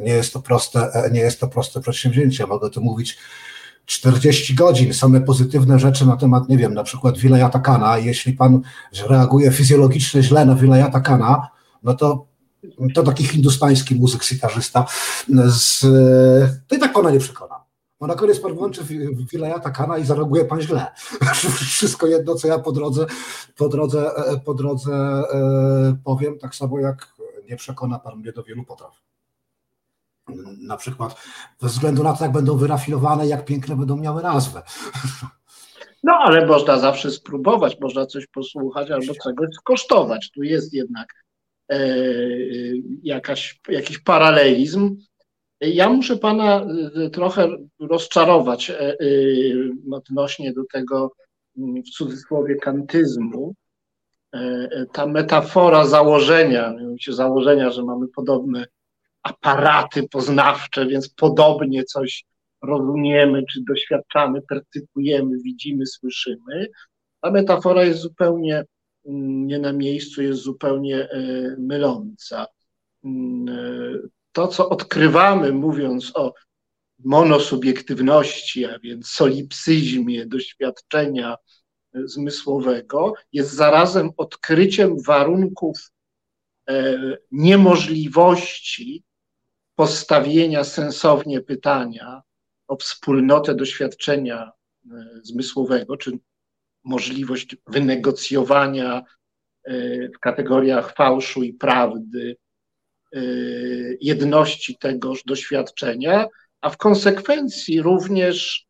Nie 0.01 0.13
jest 0.13 0.33
to 0.33 0.43
proste, 0.43 1.11
nie 1.13 1.21
jest 1.21 1.41
to 1.41 1.49
proste 1.49 1.81
przedsięwzięcie. 1.81 2.47
Mogę 2.47 2.71
tu 2.71 2.81
mówić 2.81 3.19
40 3.87 4.55
godzin, 4.55 4.95
same 4.95 5.21
pozytywne 5.21 5.79
rzeczy 5.79 6.07
na 6.07 6.17
temat, 6.17 6.49
nie 6.49 6.59
wiem, 6.59 6.75
na 6.75 6.85
przykład 6.85 7.19
Wilayata 7.19 7.59
Kana. 7.59 7.99
Jeśli 7.99 8.33
pan 8.33 8.61
reaguje 9.09 9.51
fizjologicznie 9.51 10.23
źle 10.23 10.45
na 10.45 10.55
Wilayata 10.55 11.01
Kana, 11.01 11.49
no 11.83 11.95
to 11.95 12.27
to 12.95 13.03
taki 13.03 13.25
hindustański 13.25 13.95
muzyk, 13.95 14.25
sitarzysta, 14.25 14.87
z, 15.47 15.81
to 16.69 16.77
i 16.77 16.79
tak 16.79 16.93
pana 16.93 17.11
nie 17.11 17.19
przekona. 17.19 17.54
Bo 18.05 18.09
na 18.09 18.15
koniec 18.15 18.41
pan 18.41 18.55
włączy 18.55 18.85
Wilayata 19.33 19.71
Kana 19.71 19.99
i 19.99 20.05
zareaguje 20.05 20.45
pan 20.45 20.61
źle. 20.61 20.87
Wszystko 21.77 22.07
jedno, 22.07 22.35
co 22.35 22.49
ja 22.49 22.59
po 22.59 22.73
drodze, 22.73 23.07
po 23.57 23.69
drodze, 23.69 24.17
e, 24.17 24.41
po 24.41 24.55
drodze 24.55 24.93
e, 24.93 25.97
powiem, 26.05 26.39
tak 26.39 26.55
samo 26.55 26.81
jak 26.81 27.15
nie 27.51 27.57
przekona 27.57 27.99
pan 27.99 28.19
mnie 28.19 28.33
do 28.33 28.43
wielu 28.43 28.65
potraw. 28.65 29.03
Na 30.59 30.77
przykład 30.77 31.23
ze 31.61 31.69
względu 31.69 32.03
na 32.03 32.13
to, 32.13 32.25
jak 32.25 32.33
będą 32.33 32.57
wyrafinowane, 32.57 33.27
jak 33.27 33.45
piękne 33.45 33.77
będą 33.77 33.97
miały 33.97 34.23
nazwę. 34.23 34.63
No, 36.03 36.13
ale 36.13 36.47
można 36.47 36.79
zawsze 36.79 37.11
spróbować, 37.11 37.81
można 37.81 38.07
coś 38.07 38.27
posłuchać 38.27 38.91
albo 38.91 39.15
czegoś 39.25 39.49
skosztować. 39.55 40.31
Tu 40.31 40.43
jest 40.43 40.75
jednak 40.75 41.09
e, 41.69 41.79
jakaś, 43.03 43.61
jakiś 43.69 43.99
paralelizm 43.99 44.97
ja 45.61 45.91
muszę 45.91 46.17
Pana 46.17 46.67
y, 47.07 47.11
trochę 47.11 47.49
rozczarować 47.81 48.71
e, 48.71 49.01
y, 49.01 49.71
odnośnie 49.93 50.53
do 50.53 50.63
tego 50.73 51.13
mm, 51.59 51.83
w 51.83 51.91
cudzysłowie 51.91 52.57
kantyzmu. 52.57 53.55
E, 54.35 54.39
e, 54.39 54.87
ta 54.93 55.07
metafora 55.07 55.87
założenia, 55.87 56.75
założenia, 57.09 57.71
że 57.71 57.85
mamy 57.85 58.09
podobne 58.09 58.67
aparaty 59.23 60.09
poznawcze, 60.09 60.87
więc 60.87 61.09
podobnie 61.09 61.85
coś 61.85 62.25
rozumiemy, 62.63 63.45
czy 63.53 63.61
doświadczamy, 63.69 64.43
percypujemy, 64.43 65.37
widzimy, 65.45 65.87
słyszymy. 65.87 66.67
Ta 67.21 67.31
metafora 67.31 67.85
jest 67.85 68.01
zupełnie 68.01 68.65
mm, 69.07 69.47
nie 69.47 69.59
na 69.59 69.73
miejscu, 69.73 70.23
jest 70.23 70.41
zupełnie 70.41 71.09
myląca. 71.59 72.47
To, 74.35 74.49
co 74.49 74.69
odkrywamy, 74.69 75.53
mówiąc 75.53 76.13
o 76.15 76.35
monosubiektywności, 77.05 78.65
a 78.65 78.79
więc 78.79 79.09
solipsyzmie 79.09 80.27
doświadczenia 80.27 81.35
e, 81.35 82.09
zmysłowego, 82.09 83.15
jest 83.33 83.51
zarazem 83.53 84.11
odkryciem 84.17 85.03
warunków 85.03 85.93
e, 86.69 86.97
niemożliwości 87.31 89.05
postawienia 89.75 90.65
sensownie 90.65 91.41
pytania 91.41 92.23
o 92.69 92.77
wspólnotę 92.77 93.55
doświadczenia 93.55 94.51
e, 94.51 94.51
zmysłowego, 95.23 95.97
czy 95.97 96.19
możliwość 96.85 97.57
wynegocjowania 97.67 99.03
w 100.17 100.19
kategoriach 100.21 100.95
fałszu 100.95 101.43
i 101.43 101.53
prawdy 101.53 102.37
jedności 104.01 104.77
tegoż 104.77 105.25
doświadczenia, 105.25 106.27
a 106.61 106.71
w 106.71 106.77
konsekwencji 106.77 107.83
również 107.83 108.67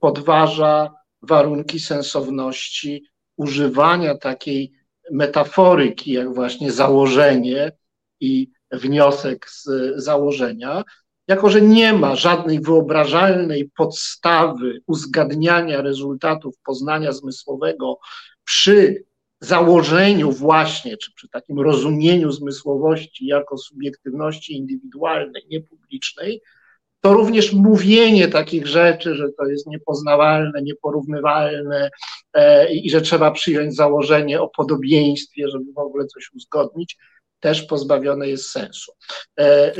podważa 0.00 0.90
warunki 1.22 1.80
sensowności 1.80 3.04
używania 3.36 4.16
takiej 4.16 4.72
metaforyki, 5.10 6.12
jak 6.12 6.34
właśnie 6.34 6.72
założenie 6.72 7.72
i 8.20 8.50
wniosek 8.72 9.50
z 9.50 9.68
założenia, 9.96 10.82
jako 11.28 11.50
że 11.50 11.60
nie 11.60 11.92
ma 11.92 12.16
żadnej 12.16 12.60
wyobrażalnej 12.60 13.70
podstawy 13.76 14.80
uzgadniania 14.86 15.82
rezultatów 15.82 16.54
poznania 16.64 17.12
zmysłowego 17.12 17.98
przy 18.44 19.04
założeniu 19.40 20.32
właśnie, 20.32 20.96
czy 20.96 21.12
przy 21.14 21.28
takim 21.28 21.60
rozumieniu 21.60 22.32
zmysłowości 22.32 23.26
jako 23.26 23.58
subiektywności 23.58 24.56
indywidualnej, 24.56 25.42
niepublicznej, 25.50 26.42
to 27.00 27.12
również 27.12 27.52
mówienie 27.52 28.28
takich 28.28 28.66
rzeczy, 28.66 29.14
że 29.14 29.32
to 29.38 29.46
jest 29.46 29.66
niepoznawalne, 29.66 30.62
nieporównywalne 30.62 31.90
e, 32.34 32.72
i 32.72 32.90
że 32.90 33.00
trzeba 33.00 33.30
przyjąć 33.30 33.76
założenie 33.76 34.40
o 34.40 34.48
podobieństwie, 34.48 35.48
żeby 35.48 35.72
w 35.72 35.78
ogóle 35.78 36.06
coś 36.06 36.30
uzgodnić, 36.36 36.96
też 37.40 37.62
pozbawione 37.62 38.28
jest 38.28 38.50
sensu. 38.50 38.92
E, 39.38 39.42
e, 39.42 39.72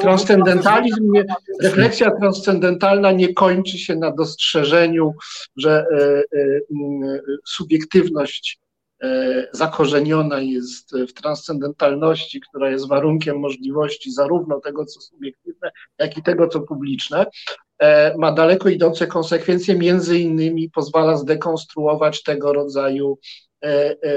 transcendentalizm, 0.00 1.12
nie, 1.12 1.24
refleksja 1.62 2.10
transcendentalna 2.10 3.12
nie 3.12 3.34
kończy 3.34 3.78
się 3.78 3.96
na 3.96 4.10
dostrzeżeniu, 4.10 5.12
że 5.56 5.86
e, 5.92 6.22
e, 6.38 6.60
subiektywność 7.44 8.61
zakorzeniona 9.52 10.40
jest 10.40 10.96
w 11.08 11.12
transcendentalności, 11.12 12.40
która 12.40 12.70
jest 12.70 12.88
warunkiem 12.88 13.38
możliwości 13.38 14.12
zarówno 14.12 14.60
tego, 14.60 14.84
co 14.84 15.00
subiektywne, 15.00 15.70
jak 15.98 16.16
i 16.16 16.22
tego, 16.22 16.48
co 16.48 16.60
publiczne, 16.60 17.26
ma 18.18 18.32
daleko 18.32 18.68
idące 18.68 19.06
konsekwencje, 19.06 19.74
między 19.74 20.18
innymi 20.18 20.70
pozwala 20.70 21.16
zdekonstruować 21.16 22.22
tego 22.22 22.52
rodzaju 22.52 23.18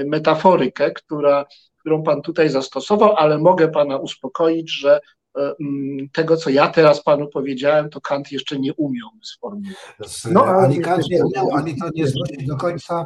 metaforykę, 0.05 0.91
która, 0.91 1.45
którą 1.79 2.03
Pan 2.03 2.21
tutaj 2.21 2.49
zastosował, 2.49 3.15
ale 3.15 3.37
mogę 3.37 3.67
Pana 3.67 3.97
uspokoić, 3.97 4.71
że 4.71 4.99
E, 5.37 5.55
mm, 5.61 6.09
tego, 6.13 6.37
co 6.37 6.49
ja 6.49 6.67
teraz 6.67 7.03
panu 7.03 7.27
powiedziałem, 7.27 7.89
to 7.89 8.01
Kant 8.01 8.31
jeszcze 8.31 8.59
nie 8.59 8.73
umiał 8.73 9.09
sformułować. 9.23 10.23
No, 10.31 10.45
ani 10.45 10.79
Kant 10.79 11.09
nie 11.09 11.25
umiał, 11.25 11.55
ani 11.55 11.77
to 11.77 11.89
nie 11.95 12.05
do 12.47 12.57
końca 12.57 13.05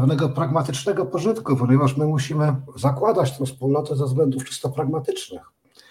pewnego 0.00 0.28
pragmatycznego 0.28 1.06
pożytku, 1.06 1.56
ponieważ 1.56 1.96
my 1.96 2.06
musimy 2.06 2.54
zakładać 2.76 3.38
tę 3.38 3.46
wspólnotę 3.46 3.96
ze 3.96 4.04
względów 4.04 4.44
czysto 4.44 4.68
pragmatycznych. 4.68 5.40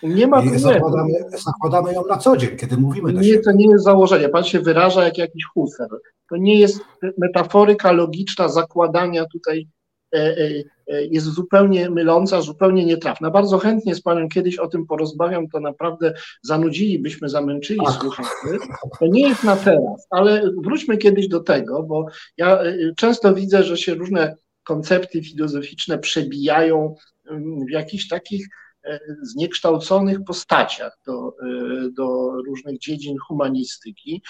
Nie 0.03 0.27
ma 0.27 0.41
I 0.44 0.60
zakładamy, 0.60 1.14
zakładamy 1.45 1.94
ją 1.94 2.06
na 2.10 2.18
co 2.18 2.38
dzień, 2.38 2.57
kiedy 2.57 2.77
mówimy 2.77 3.14
do 3.14 3.22
Nie, 3.22 3.40
to 3.40 3.52
nie 3.52 3.68
jest 3.68 3.84
założenie. 3.84 4.30
Pan 4.30 4.44
się 4.44 4.60
wyraża 4.60 5.03
jak 5.03 5.18
jakiś 5.18 5.45
Husserl. 5.53 5.95
To 6.30 6.38
nie 6.38 6.60
jest 6.60 6.80
metaforyka 7.18 7.91
logiczna 7.91 8.49
zakładania 8.49 9.26
tutaj 9.26 9.68
e, 10.14 10.18
e, 10.18 10.49
jest 10.88 11.26
zupełnie 11.26 11.90
myląca, 11.90 12.41
zupełnie 12.41 12.86
nietrafna. 12.86 13.32
Bardzo 13.32 13.57
chętnie 13.57 13.95
z 13.95 14.02
Panem 14.02 14.30
kiedyś 14.30 14.57
o 14.57 14.68
tym 14.68 14.86
porozmawiam, 14.86 15.49
to 15.49 15.60
naprawdę 15.60 16.14
zanudzilibyśmy, 16.41 17.30
zamęczyli 17.30 17.86
słuchaczy. 17.99 18.57
To 18.99 19.07
nie 19.07 19.30
jest 19.30 19.44
na 19.44 19.56
teraz, 19.56 20.07
ale 20.10 20.52
wróćmy 20.64 20.98
kiedyś 20.98 21.28
do 21.28 21.40
tego, 21.40 21.84
bo 21.84 22.06
ja 22.38 22.60
często 22.95 23.34
widzę, 23.34 23.64
że 23.64 23.78
się 23.78 23.94
różne 23.94 24.36
koncepty 24.64 25.24
filozoficzne 25.24 25.98
przebijają 25.98 26.95
w 27.68 27.70
jakichś 27.70 28.07
takich 28.07 28.48
zniekształconych 29.22 30.24
postaciach 30.28 30.98
do, 31.06 31.34
do 31.98 32.32
różnych 32.48 32.80
dziedzin 32.80 33.18
humanistyki. 33.28 34.22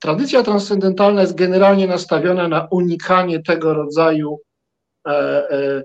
Tradycja 0.00 0.42
transcendentalna 0.42 1.20
jest 1.20 1.34
generalnie 1.34 1.86
nastawiona 1.86 2.48
na 2.48 2.68
unikanie 2.70 3.42
tego 3.42 3.74
rodzaju, 3.74 4.38
e, 5.06 5.10
e, 5.50 5.84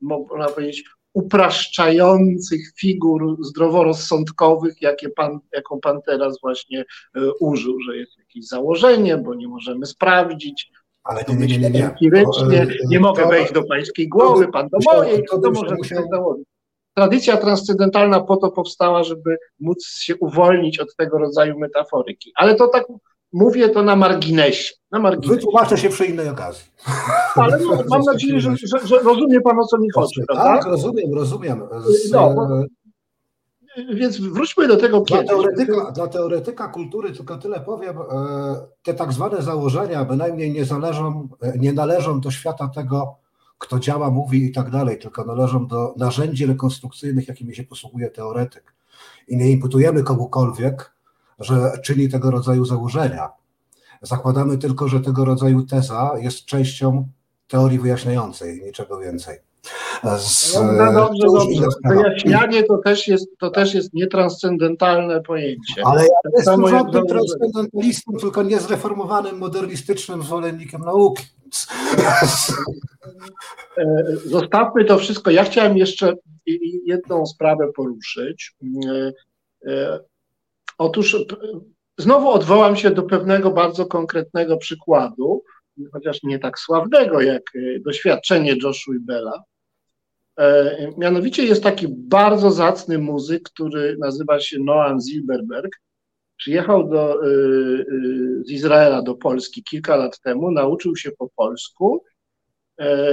można 0.00 0.48
powiedzieć, 0.48 0.84
upraszczających 1.14 2.60
figur 2.80 3.36
zdroworozsądkowych, 3.40 4.82
jakie 4.82 5.08
pan, 5.08 5.38
jaką 5.52 5.80
pan 5.80 6.02
teraz 6.02 6.40
właśnie 6.40 6.80
e, 6.80 7.20
użył, 7.40 7.80
że 7.80 7.96
jest 7.96 8.18
jakieś 8.18 8.46
założenie, 8.48 9.16
bo 9.16 9.34
nie 9.34 9.48
możemy 9.48 9.86
sprawdzić. 9.86 10.70
Ale 11.04 11.24
nie, 11.28 11.46
nie, 11.46 11.58
nie, 11.58 11.70
nie. 11.70 11.84
Empirycznie, 11.84 12.66
nie 12.88 13.00
mogę 13.00 13.28
wejść 13.28 13.52
do 13.52 13.62
pańskiej 13.62 14.08
głowy, 14.08 14.48
pan 14.48 14.68
do 14.68 14.78
mojej, 14.84 15.24
to, 15.30 15.38
to 15.38 15.50
może 15.50 15.74
musiał... 15.74 16.08
założyć. 16.10 16.44
Tradycja 16.94 17.36
transcendentalna 17.36 18.20
po 18.20 18.36
to 18.36 18.50
powstała, 18.50 19.04
żeby 19.04 19.36
móc 19.60 19.86
się 19.86 20.16
uwolnić 20.16 20.78
od 20.78 20.96
tego 20.96 21.18
rodzaju 21.18 21.58
metaforyki. 21.58 22.32
Ale 22.36 22.54
to 22.54 22.68
tak 22.68 22.84
Mówię 23.32 23.68
to 23.68 23.82
na 23.82 23.96
marginesie. 23.96 24.74
Na 24.90 24.98
marginesie. 24.98 25.34
Wytłumaczę 25.34 25.78
się 25.78 25.88
przy 25.88 26.06
innej 26.06 26.28
okazji. 26.28 26.64
Ale 27.34 27.58
no, 27.58 27.82
mam 27.88 28.02
nadzieję, 28.02 28.40
że, 28.40 28.56
że, 28.56 28.86
że, 28.86 28.98
rozumie 28.98 29.40
Pan 29.40 29.58
o 29.58 29.64
co 29.64 29.78
mi 29.78 29.90
chodzi. 29.90 30.20
Tak, 30.28 30.36
prawda? 30.36 30.70
rozumiem, 30.70 31.14
rozumiem. 31.14 31.62
Z, 31.86 32.10
no, 32.10 32.34
bo, 32.34 32.48
więc 33.94 34.20
wróćmy 34.20 34.68
do 34.68 34.76
tego 34.76 35.00
dla 35.00 35.24
teoretyka, 35.24 35.90
dla 35.90 36.08
teoretyka 36.08 36.68
kultury 36.68 37.12
tylko 37.12 37.38
tyle 37.38 37.60
powiem, 37.60 37.98
e, 37.98 38.04
te 38.82 38.94
tak 38.94 39.12
zwane 39.12 39.42
założenia 39.42 40.04
bynajmniej 40.04 40.52
nie, 40.52 40.64
zależą, 40.64 41.28
e, 41.42 41.58
nie 41.58 41.72
należą 41.72 42.20
do 42.20 42.30
świata 42.30 42.68
tego, 42.68 43.16
kto 43.58 43.78
działa, 43.78 44.10
mówi 44.10 44.44
i 44.44 44.52
tak 44.52 44.70
dalej, 44.70 44.98
tylko 44.98 45.24
należą 45.24 45.66
do 45.66 45.94
narzędzi 45.96 46.46
rekonstrukcyjnych, 46.46 47.28
jakimi 47.28 47.54
się 47.54 47.64
posługuje 47.64 48.10
teoretyk. 48.10 48.74
I 49.28 49.36
nie 49.36 49.50
imputujemy 49.50 50.02
komukolwiek, 50.02 50.95
że 51.38 51.72
czyni 51.84 52.08
tego 52.08 52.30
rodzaju 52.30 52.64
założenia. 52.64 53.28
Zakładamy 54.02 54.58
tylko, 54.58 54.88
że 54.88 55.00
tego 55.00 55.24
rodzaju 55.24 55.62
teza 55.62 56.12
jest 56.20 56.44
częścią 56.44 57.08
teorii 57.48 57.78
wyjaśniającej, 57.78 58.62
niczego 58.62 58.98
więcej. 58.98 59.38
Z, 60.18 60.54
no, 60.54 60.92
dobrze, 60.92 61.26
dobrze. 61.26 61.66
Wyjaśnianie 61.84 62.62
to 62.62 62.78
też, 62.78 63.08
jest, 63.08 63.28
to 63.38 63.50
też 63.50 63.74
jest 63.74 63.94
nietranscendentalne 63.94 65.22
pojęcie. 65.22 65.82
Ale 65.84 66.02
ja 66.02 66.08
tak 66.24 66.32
jestem 66.36 66.68
żadnym 66.68 67.06
transcendentalistą, 67.06 68.12
tylko 68.20 68.42
niezreformowanym, 68.42 69.38
modernistycznym 69.38 70.22
zwolennikiem 70.22 70.80
nauki. 70.80 71.24
E, 73.78 74.04
zostawmy 74.24 74.84
to 74.84 74.98
wszystko. 74.98 75.30
Ja 75.30 75.44
chciałem 75.44 75.76
jeszcze 75.76 76.14
jedną 76.84 77.26
sprawę 77.26 77.66
poruszyć. 77.76 78.54
E, 80.80 80.84
e, 80.84 80.86
Otóż 80.86 81.16
znowu 81.98 82.30
odwołam 82.30 82.76
się 82.76 82.90
do 82.90 83.02
pewnego 83.02 83.50
bardzo 83.50 83.86
konkretnego 83.86 84.56
przykładu, 84.56 85.44
chociaż 85.92 86.22
nie 86.22 86.38
tak 86.38 86.58
sławnego 86.58 87.20
jak 87.20 87.42
e, 87.56 87.80
doświadczenie 87.80 88.56
Joshua 88.62 88.94
Bella. 89.00 89.42
E, 90.38 90.92
mianowicie 90.98 91.44
jest 91.44 91.62
taki 91.62 91.86
bardzo 91.88 92.50
zacny 92.50 92.98
muzyk, 92.98 93.42
który 93.42 93.96
nazywa 93.98 94.40
się 94.40 94.58
Noam 94.58 95.00
Zilberberg. 95.00 95.70
Przyjechał 96.36 96.88
do, 96.88 97.14
e, 97.14 97.28
z 98.44 98.50
Izraela 98.50 99.02
do 99.02 99.14
Polski 99.14 99.62
kilka 99.64 99.96
lat 99.96 100.20
temu, 100.20 100.50
nauczył 100.50 100.96
się 100.96 101.10
po 101.18 101.28
polsku 101.36 102.04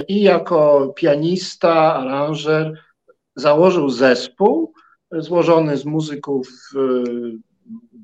i 0.07 0.21
jako 0.21 0.93
pianista, 0.95 1.95
aranżer 1.95 2.79
założył 3.35 3.89
zespół 3.89 4.73
złożony 5.11 5.77
z 5.77 5.85
muzyków 5.85 6.49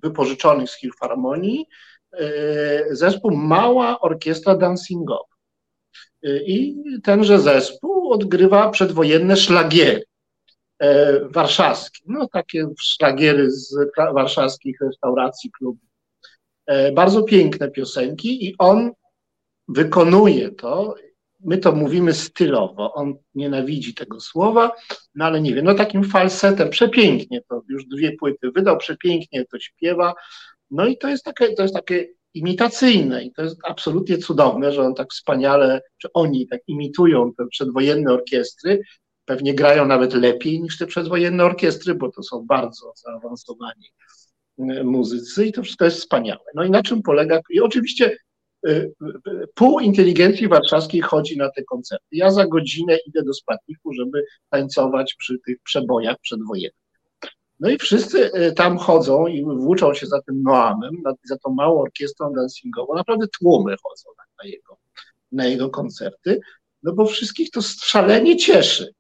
wypożyczonych 0.04 0.70
z 0.70 0.80
Filharmonii, 0.80 1.66
e, 2.14 2.96
zespół 2.96 3.32
Mała 3.32 4.00
Orkiestra 4.00 4.58
Dancingowa. 4.58 5.36
E, 6.24 6.44
I 6.44 6.84
tenże 7.04 7.40
zespół 7.40 8.14
odgrywa 8.14 8.70
przedwojenne 8.70 9.38
szlagiery 9.38 10.04
e, 10.80 11.20
warszawskie. 11.30 12.04
No 12.08 12.28
takie 12.28 12.68
szlagiery 12.82 13.52
z 13.52 13.76
warszawskich 14.14 14.82
restauracji, 14.82 15.52
klubów. 15.52 15.90
Bardzo 16.94 17.24
piękne 17.24 17.72
piosenki 17.72 18.48
i 18.48 18.56
on 18.58 18.92
wykonuje 19.68 20.52
to 20.52 20.96
my 21.40 21.57
to 21.57 21.72
mówimy 21.72 22.14
stylowo, 22.14 22.94
on 22.94 23.16
nienawidzi 23.36 23.94
tego 23.94 24.20
słowa, 24.20 24.72
no 25.16 25.26
ale 25.26 25.41
nie 25.41 25.56
wiem, 25.56 25.66
no 25.66 25.74
takim 25.74 26.03
falsetem, 26.03 26.70
przepięknie 26.70 27.41
to, 27.49 27.61
już 27.70 27.86
dwie 27.86 28.18
płyty 28.18 28.52
wydał, 28.52 28.78
przepięknie 28.78 29.45
to 29.45 29.60
śpiewa, 29.60 30.14
no 30.72 30.86
i 30.86 30.98
to 30.98 31.10
jest 31.10 31.24
takie, 31.24 31.53
to 31.53 31.61
jest 31.61 31.76
takie 31.76 32.07
imitacyjne 32.34 33.24
i 33.24 33.32
to 33.32 33.44
jest 33.44 33.57
absolutnie 33.64 34.18
cudowne, 34.18 34.72
że 34.74 34.82
on 34.82 34.95
tak 34.95 35.07
wspaniale, 35.11 35.82
że 35.99 36.10
oni 36.14 36.48
tak 36.48 36.61
imitują 36.68 37.34
te 37.38 37.48
przedwojenne 37.48 38.14
orkiestry, 38.14 38.82
pewnie 39.26 39.53
grają 39.53 39.86
nawet 39.86 40.14
lepiej 40.14 40.61
niż 40.61 40.78
te 40.78 40.88
przedwojenne 40.88 41.45
orkiestry, 41.45 41.95
bo 41.95 42.11
to 42.11 42.24
są 42.24 42.45
bardzo 42.45 42.94
zaawansowani 42.95 43.86
e, 44.60 44.84
muzycy 44.84 45.45
i 45.45 45.52
to 45.52 45.64
wszystko 45.64 45.86
jest 45.86 45.98
wspaniałe. 45.98 46.45
No 46.56 46.64
i 46.64 46.70
na 46.70 46.84
czym 46.84 47.02
polega, 47.02 47.40
i 47.49 47.60
oczywiście 47.60 48.18
pół 49.56 49.80
inteligencji 49.80 50.48
warszawskiej 50.48 51.02
chodzi 51.02 51.38
na 51.38 51.49
te 51.52 51.64
koncerty. 51.64 52.06
Ja 52.11 52.31
za 52.31 52.48
godzinę 52.48 52.98
idę 53.06 53.23
do 53.23 53.34
spatniku, 53.34 53.94
żeby 53.94 54.26
tańcować 54.49 55.15
przy 55.15 55.40
tych 55.45 55.57
przebojach 55.64 56.15
przedwojennych. 56.22 56.90
No 57.60 57.69
i 57.69 57.77
wszyscy 57.77 58.31
y, 58.36 58.52
tam 58.52 58.77
chodzą 58.77 59.27
i 59.27 59.44
włóczą 59.44 59.94
się 59.94 60.07
za 60.07 60.22
tym 60.22 60.44
Noamem, 60.44 60.91
za 61.23 61.38
tą 61.38 61.53
małą 61.53 61.81
orkiestrą 61.81 62.34
dancingową. 62.34 62.95
Naprawdę 62.95 63.26
tłumy 63.40 63.76
chodzą 63.84 64.10
na 64.44 64.49
jego, 64.49 64.77
na 65.31 65.45
jego 65.45 65.69
koncerty, 65.69 66.40
no 66.84 66.94
bo 66.94 67.06
wszystkich 67.06 67.52
to 67.52 67.61
szalenie 67.61 68.38
cieszy. 68.38 68.94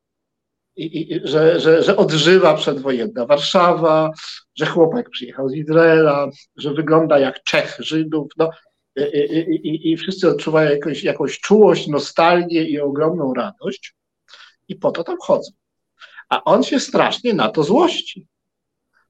I, 0.75 1.13
i, 1.13 1.21
że, 1.23 1.59
że, 1.59 1.83
że 1.83 1.97
odżywa 1.97 2.53
przedwojenna 2.53 3.25
Warszawa, 3.25 4.11
że 4.55 4.65
chłopak 4.65 5.09
przyjechał 5.09 5.49
z 5.49 5.55
Izraela, 5.55 6.29
że 6.55 6.73
wygląda 6.73 7.19
jak 7.19 7.43
Czech 7.43 7.77
Żydów. 7.79 8.27
No, 8.37 8.49
i, 9.13 9.91
i, 9.91 9.97
wszyscy 9.97 10.29
odczuwają 10.29 10.71
jakąś, 10.71 11.03
jakąś 11.03 11.39
czułość, 11.39 11.87
nostalgię 11.87 12.63
i 12.63 12.79
ogromną 12.79 13.33
radość 13.33 13.95
i 14.67 14.75
po 14.75 14.91
to 14.91 15.03
tam 15.03 15.17
chodzą. 15.21 15.51
A 16.29 16.43
on 16.43 16.63
się 16.63 16.79
strasznie 16.79 17.33
na 17.33 17.49
to 17.49 17.63
złości. 17.63 18.27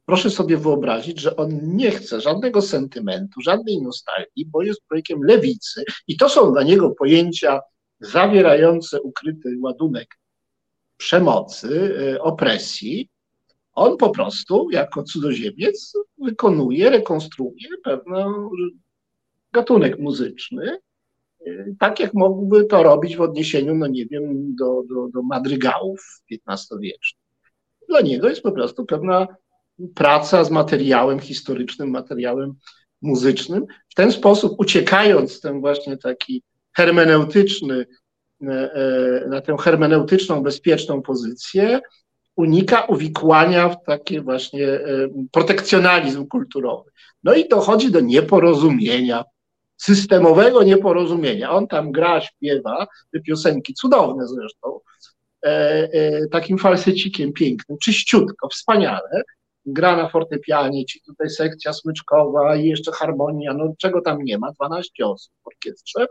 Proszę 0.06 0.30
sobie 0.30 0.58
wyobrazić, 0.58 1.20
że 1.20 1.36
on 1.36 1.60
nie 1.64 1.92
chce 1.92 2.22
żadnego 2.22 2.62
sentymentu, 2.62 3.42
żadnej 3.42 3.82
nostalgii, 3.82 4.46
bo 4.46 4.62
jest 4.62 4.82
człowiekiem 4.88 5.24
lewicy 5.24 5.84
i 6.08 6.18
to 6.18 6.30
są 6.30 6.52
dla 6.54 6.64
niego 6.64 6.90
pojęcia 6.90 7.60
zawierające 8.00 9.02
ukryty 9.02 9.58
ładunek 9.62 10.20
przemocy, 10.98 11.68
y, 12.14 12.22
opresji. 12.22 13.10
On 13.74 13.98
po 13.98 14.10
prostu, 14.10 14.70
jako 14.72 15.04
cudzoziemiec, 15.04 15.94
wykonuje, 16.18 16.90
rekonstruuje 16.90 17.68
pewną 17.84 18.50
gatunek 19.52 20.00
muzyczny 20.00 20.80
tak 21.80 22.00
jak 22.00 22.14
mógłby 22.14 22.66
to 22.66 22.84
robić 22.84 23.16
w 23.18 23.22
odniesieniu, 23.22 23.76
no 23.76 23.88
nie 23.88 24.06
wiem, 24.06 24.56
do, 24.56 24.84
do, 24.90 25.08
do 25.14 25.22
madrygałów 25.22 26.22
XV-wiecznych. 26.32 27.24
Dla 27.90 28.02
niego 28.02 28.30
jest 28.30 28.42
po 28.42 28.52
prostu 28.52 28.86
pewna 28.86 29.28
praca 29.96 30.44
z 30.44 30.52
materiałem 30.52 31.20
historycznym, 31.20 31.90
materiałem 31.90 32.54
muzycznym. 33.02 33.66
W 33.90 33.96
ten 33.96 34.12
sposób, 34.12 34.56
uciekając 34.60 35.42
ten 35.42 35.60
właśnie 35.62 35.98
taki 35.98 36.44
hermeneutyczny, 36.78 37.86
e, 38.42 38.74
e, 38.74 39.28
na 39.30 39.42
tę 39.42 39.56
hermeneutyczną, 39.60 40.44
bezpieczną 40.44 41.02
pozycję, 41.02 41.80
unika 42.36 42.82
uwikłania 42.82 43.70
w 43.70 43.84
taki 43.84 44.20
właśnie 44.20 44.68
e, 44.68 45.10
protekcjonalizm 45.32 46.28
kulturowy. 46.28 46.92
No 47.24 47.34
i 47.34 47.50
dochodzi 47.50 47.92
do 47.92 48.00
nieporozumienia, 48.00 49.24
systemowego 49.82 50.64
nieporozumienia. 50.64 51.52
On 51.52 51.68
tam 51.68 51.92
gra, 51.92 52.22
śpiewa, 52.22 52.88
te 53.14 53.20
piosenki 53.20 53.74
cudowne 53.74 54.28
zresztą, 54.28 54.80
takim 56.32 56.58
falsecikiem 56.58 57.34
pięknym, 57.34 57.78
czyściutko, 57.84 58.50
wspaniale, 58.50 59.24
gra 59.66 59.96
na 59.96 60.10
fortepianie, 60.10 60.86
ci 60.86 61.02
tutaj 61.02 61.30
sekcja 61.30 61.74
smyczkowa 61.74 62.56
i 62.56 62.66
jeszcze 62.66 62.92
harmonia, 62.92 63.54
no 63.54 63.74
czego 63.78 64.02
tam 64.02 64.24
nie 64.24 64.38
ma, 64.38 64.52
12 64.52 65.06
osób 65.06 65.34
w 65.44 65.48
orkiestrze. 65.48 66.08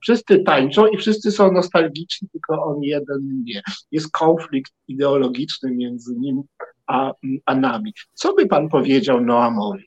Wszyscy 0.00 0.42
tańczą 0.42 0.86
i 0.86 0.98
wszyscy 0.98 1.32
są 1.32 1.52
nostalgiczni, 1.52 2.28
tylko 2.28 2.64
on 2.64 2.82
jeden 2.82 3.42
nie. 3.44 3.62
Jest 3.90 4.10
konflikt 4.10 4.72
ideologiczny 4.88 5.70
między 5.70 6.14
nim 6.16 6.42
a, 6.86 7.12
a 7.46 7.54
nami. 7.54 7.94
Co 8.14 8.34
by 8.34 8.46
pan 8.46 8.68
powiedział 8.68 9.20
Noamowi? 9.20 9.84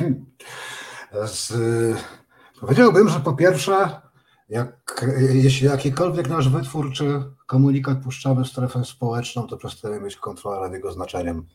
Z, 1.26 1.52
powiedziałbym, 2.60 3.08
że 3.08 3.20
po 3.20 3.32
pierwsze 3.32 4.00
jak, 4.48 5.06
jeśli 5.32 5.66
jakikolwiek 5.66 6.28
nasz 6.28 6.48
wytwór 6.48 6.92
czy 6.92 7.22
komunikat 7.46 8.02
puszczamy 8.02 8.44
w 8.44 8.48
strefę 8.48 8.84
społeczną, 8.84 9.46
to 9.46 9.56
przestajemy 9.56 10.00
mieć 10.00 10.16
kontrolę 10.16 10.60
nad 10.60 10.72
jego 10.72 10.92
znaczeniem. 10.92 11.46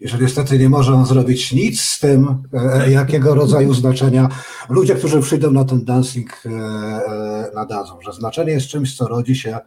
Jeżeli 0.00 0.22
niestety 0.22 0.58
nie 0.58 0.68
może 0.68 0.94
on 0.94 1.06
zrobić 1.06 1.52
nic 1.52 1.80
z 1.80 2.00
tym, 2.00 2.42
e, 2.52 2.90
jakiego 2.90 3.34
rodzaju 3.34 3.74
znaczenia 3.74 4.28
ludzie, 4.68 4.94
którzy 4.94 5.20
przyjdą 5.20 5.50
na 5.50 5.64
ten 5.64 5.84
dancing, 5.84 6.42
e, 6.46 6.50
e, 6.50 7.50
nadadzą, 7.54 8.00
że 8.00 8.12
znaczenie 8.12 8.52
jest 8.52 8.66
czymś, 8.66 8.96
co 8.96 9.08
rodzi 9.08 9.36
się 9.36 9.58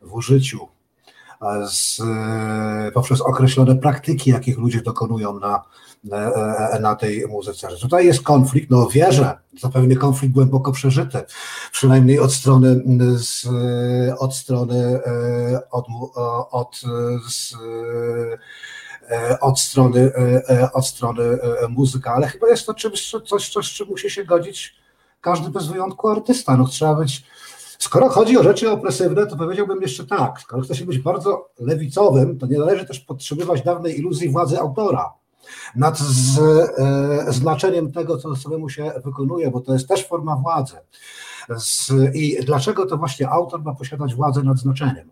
w 0.00 0.14
użyciu, 0.14 0.68
z, 1.70 2.00
poprzez 2.94 3.20
określone 3.20 3.76
praktyki, 3.76 4.30
jakich 4.30 4.58
ludzie 4.58 4.82
dokonują 4.82 5.38
na, 5.38 5.62
na, 6.04 6.30
na 6.80 6.94
tej 6.94 7.26
muzyce. 7.28 7.68
Tutaj 7.80 8.06
jest 8.06 8.22
konflikt, 8.22 8.70
no 8.70 8.86
wierzę, 8.86 9.38
to 9.60 9.68
pewnie 9.68 9.96
konflikt 9.96 10.34
głęboko 10.34 10.72
przeżyty, 10.72 11.18
przynajmniej 11.72 12.18
od 12.18 12.32
strony, 12.32 12.82
z, 13.16 13.46
od 14.18 14.34
strony, 14.34 15.00
od, 15.70 15.86
od, 16.50 16.80
z, 17.30 17.54
od 19.40 19.60
strony, 19.60 20.12
od 20.72 20.86
strony 20.86 21.38
muzyka, 21.68 22.14
ale 22.14 22.28
chyba 22.28 22.48
jest 22.48 22.66
to 22.66 22.74
czymś, 22.74 23.10
coś, 23.26 23.50
coś, 23.50 23.66
z 23.66 23.70
czym 23.70 23.88
musi 23.88 24.10
się 24.10 24.24
godzić 24.24 24.74
każdy 25.20 25.50
bez 25.50 25.66
wyjątku 25.66 26.08
artysta. 26.08 26.56
No, 26.56 26.64
trzeba 26.64 26.94
być 26.94 27.24
Skoro 27.78 28.08
chodzi 28.08 28.38
o 28.38 28.42
rzeczy 28.42 28.70
opresywne, 28.70 29.26
to 29.26 29.36
powiedziałbym 29.36 29.82
jeszcze 29.82 30.06
tak, 30.06 30.40
skoro 30.40 30.62
chce 30.62 30.74
się 30.74 30.84
być 30.84 30.98
bardzo 30.98 31.50
lewicowym, 31.58 32.38
to 32.38 32.46
nie 32.46 32.58
należy 32.58 32.86
też 32.86 33.00
podtrzymywać 33.00 33.62
dawnej 33.62 33.98
iluzji 33.98 34.28
władzy 34.28 34.58
autora 34.58 35.12
nad 35.76 35.98
z, 35.98 36.38
e, 36.38 37.32
znaczeniem 37.32 37.92
tego, 37.92 38.16
co 38.16 38.36
samemu 38.36 38.68
się 38.68 38.92
wykonuje, 39.04 39.50
bo 39.50 39.60
to 39.60 39.72
jest 39.72 39.88
też 39.88 40.08
forma 40.08 40.36
władzy. 40.36 40.76
Z, 41.58 41.92
I 42.14 42.44
dlaczego 42.44 42.86
to 42.86 42.96
właśnie 42.96 43.28
autor 43.28 43.62
ma 43.62 43.74
posiadać 43.74 44.14
władzę 44.14 44.42
nad 44.42 44.58
znaczeniem? 44.58 45.10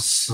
Z, 0.00 0.32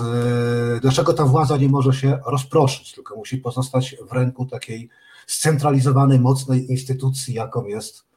dlaczego 0.80 1.12
ta 1.12 1.24
władza 1.24 1.56
nie 1.56 1.68
może 1.68 1.92
się 1.92 2.18
rozproszyć, 2.26 2.94
tylko 2.94 3.16
musi 3.16 3.38
pozostać 3.38 3.96
w 4.10 4.12
ręku 4.12 4.46
takiej 4.46 4.88
scentralizowanej, 5.26 6.20
mocnej 6.20 6.70
instytucji, 6.70 7.34
jaką 7.34 7.64
jest 7.64 8.08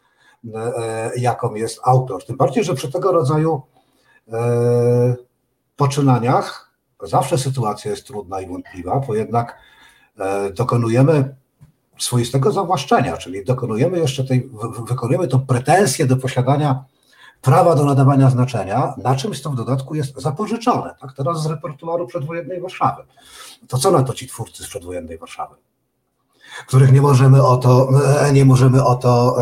E, 0.53 1.11
jaką 1.18 1.56
jest 1.56 1.80
autor. 1.84 2.26
Tym 2.26 2.38
bardziej, 2.38 2.64
że 2.64 2.73
przy 2.73 2.91
tego 2.91 3.11
rodzaju 3.11 3.61
e, 4.34 5.15
poczynaniach 5.76 6.72
zawsze 7.03 7.38
sytuacja 7.38 7.91
jest 7.91 8.07
trudna 8.07 8.41
i 8.41 8.48
wątpliwa, 8.48 8.99
bo 8.99 9.15
jednak 9.15 9.49
e, 9.52 9.56
dokonujemy 10.53 11.35
swoistego 11.98 12.52
zawłaszczenia, 12.52 13.18
czyli 13.18 13.45
dokonujemy 13.45 13.99
jeszcze 13.99 14.23
tej, 14.23 14.49
wykonujemy 14.88 15.27
tą 15.27 15.39
pretensję 15.39 16.06
do 16.06 16.18
posiadania 16.18 16.84
prawa 17.41 17.76
do 17.76 17.85
nadawania 17.85 18.30
znaczenia 18.30 18.93
na 18.98 19.15
czymś, 19.15 19.41
co 19.41 19.49
w 19.49 19.56
dodatku 19.56 19.95
jest 19.95 20.22
zapożyczone. 20.22 20.95
Tak 21.02 21.14
teraz 21.14 21.43
z 21.43 21.45
repertuaru 21.45 22.07
przedwojennej 22.07 22.61
Warszawy. 22.61 23.03
To 23.68 23.77
co 23.77 23.91
na 23.91 24.03
to 24.03 24.14
ci 24.14 24.27
twórcy 24.27 24.64
z 24.64 24.68
przedwojennej 24.68 25.18
Warszawy? 25.18 25.56
których 26.68 26.91
nie 26.91 27.02
możemy 27.02 27.43
o 27.43 27.57
to, 27.57 27.89
e, 28.22 28.34
nie 28.34 28.45
możemy 28.45 28.84
o 28.84 28.95
to 28.95 29.35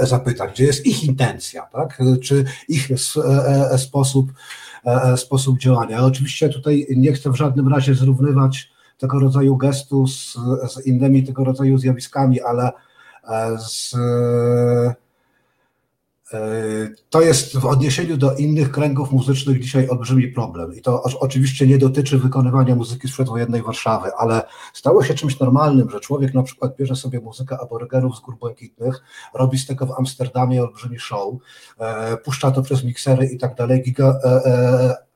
e, 0.00 0.06
zapytać, 0.06 0.52
gdzie 0.52 0.64
jest 0.64 0.86
ich 0.86 1.04
intencja, 1.04 1.62
tak? 1.62 2.02
czy 2.22 2.44
ich 2.68 2.90
e, 2.90 3.78
sposób, 3.78 4.32
sposób 5.16 5.58
działania. 5.58 6.04
Oczywiście 6.04 6.48
tutaj 6.48 6.86
nie 6.96 7.12
chcę 7.12 7.30
w 7.30 7.36
żadnym 7.36 7.68
razie 7.68 7.94
zrównywać 7.94 8.70
tego 8.98 9.18
rodzaju 9.18 9.56
gestu 9.56 10.06
z, 10.06 10.38
z 10.68 10.86
innymi 10.86 11.24
tego 11.24 11.44
rodzaju 11.44 11.78
zjawiskami, 11.78 12.40
ale 12.40 12.72
z 13.58 13.96
E, 16.32 16.38
to 17.10 17.22
jest 17.22 17.58
w 17.58 17.66
odniesieniu 17.66 18.16
do 18.16 18.34
innych 18.34 18.70
kręgów 18.70 19.12
muzycznych 19.12 19.60
dzisiaj 19.60 19.88
olbrzymi 19.88 20.28
problem. 20.28 20.74
I 20.74 20.82
to 20.82 21.02
oczywiście 21.02 21.66
nie 21.66 21.78
dotyczy 21.78 22.18
wykonywania 22.18 22.76
muzyki 22.76 23.08
z 23.08 23.12
przedwojennej 23.12 23.62
Warszawy, 23.62 24.10
ale 24.18 24.42
stało 24.74 25.04
się 25.04 25.14
czymś 25.14 25.40
normalnym, 25.40 25.90
że 25.90 26.00
człowiek 26.00 26.34
na 26.34 26.42
przykład 26.42 26.76
bierze 26.76 26.96
sobie 26.96 27.20
muzykę 27.20 27.58
aborygenów 27.60 28.16
z 28.16 28.20
gór 28.20 28.38
błękitnych, 28.38 29.02
robi 29.34 29.58
z 29.58 29.66
tego 29.66 29.86
w 29.86 29.98
Amsterdamie 29.98 30.62
olbrzymi 30.62 30.98
show, 30.98 31.34
e, 31.78 32.16
puszcza 32.16 32.50
to 32.50 32.62
przez 32.62 32.84
miksery 32.84 33.26
i 33.26 33.38
tak 33.38 33.54
dalej, 33.54 33.82
giga, 33.82 34.18
e, 34.24 35.06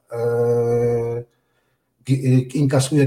inkasuje 2.54 3.06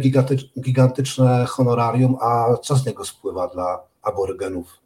gigantyczne 0.59 1.45
honorarium, 1.45 2.15
a 2.21 2.57
co 2.61 2.75
z 2.75 2.85
niego 2.85 3.05
spływa 3.05 3.47
dla 3.47 3.79
aborygenów? 4.01 4.83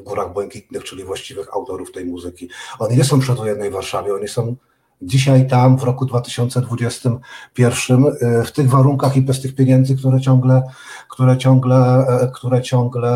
w 0.00 0.02
Górach 0.02 0.32
Błękitnych, 0.32 0.84
czyli 0.84 1.04
właściwych 1.04 1.54
autorów 1.54 1.92
tej 1.92 2.04
muzyki. 2.04 2.48
Oni 2.78 2.96
nie 2.96 3.04
są 3.04 3.20
przedwojennej 3.20 3.70
Warszawie, 3.70 4.14
oni 4.14 4.28
są 4.28 4.56
dzisiaj 5.02 5.46
tam 5.46 5.78
w 5.78 5.82
roku 5.82 6.06
2021 6.06 8.06
y, 8.06 8.44
w 8.44 8.52
tych 8.52 8.70
warunkach 8.70 9.16
i 9.16 9.22
bez 9.22 9.42
tych 9.42 9.54
pieniędzy, 9.54 9.96
które 9.96 10.20
ciągle, 10.20 10.62
które 11.10 11.38
ciągle, 11.38 12.06
e, 12.08 12.30
które 12.34 12.62
ciągle 12.62 13.12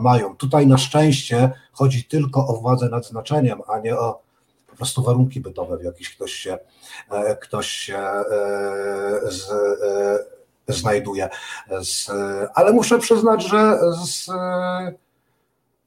mają. 0.00 0.36
Tutaj 0.36 0.66
na 0.66 0.78
szczęście 0.78 1.50
chodzi 1.72 2.04
tylko 2.04 2.46
o 2.46 2.60
władzę 2.60 2.88
nad 2.88 3.06
znaczeniem, 3.06 3.58
a 3.68 3.78
nie 3.78 3.98
o 3.98 4.29
prostu 4.80 5.02
warunki 5.02 5.40
bytowe, 5.40 5.78
w 5.78 5.84
jakich 5.84 6.10
ktoś 6.10 6.32
się, 6.32 6.58
e, 7.10 7.36
ktoś 7.36 7.68
się 7.68 7.98
e, 7.98 8.24
z, 9.30 9.50
znajduje. 10.68 11.28
Z, 11.82 12.10
ale 12.54 12.72
muszę 12.72 12.98
przyznać, 12.98 13.48
że 13.48 13.78
z, 14.04 14.26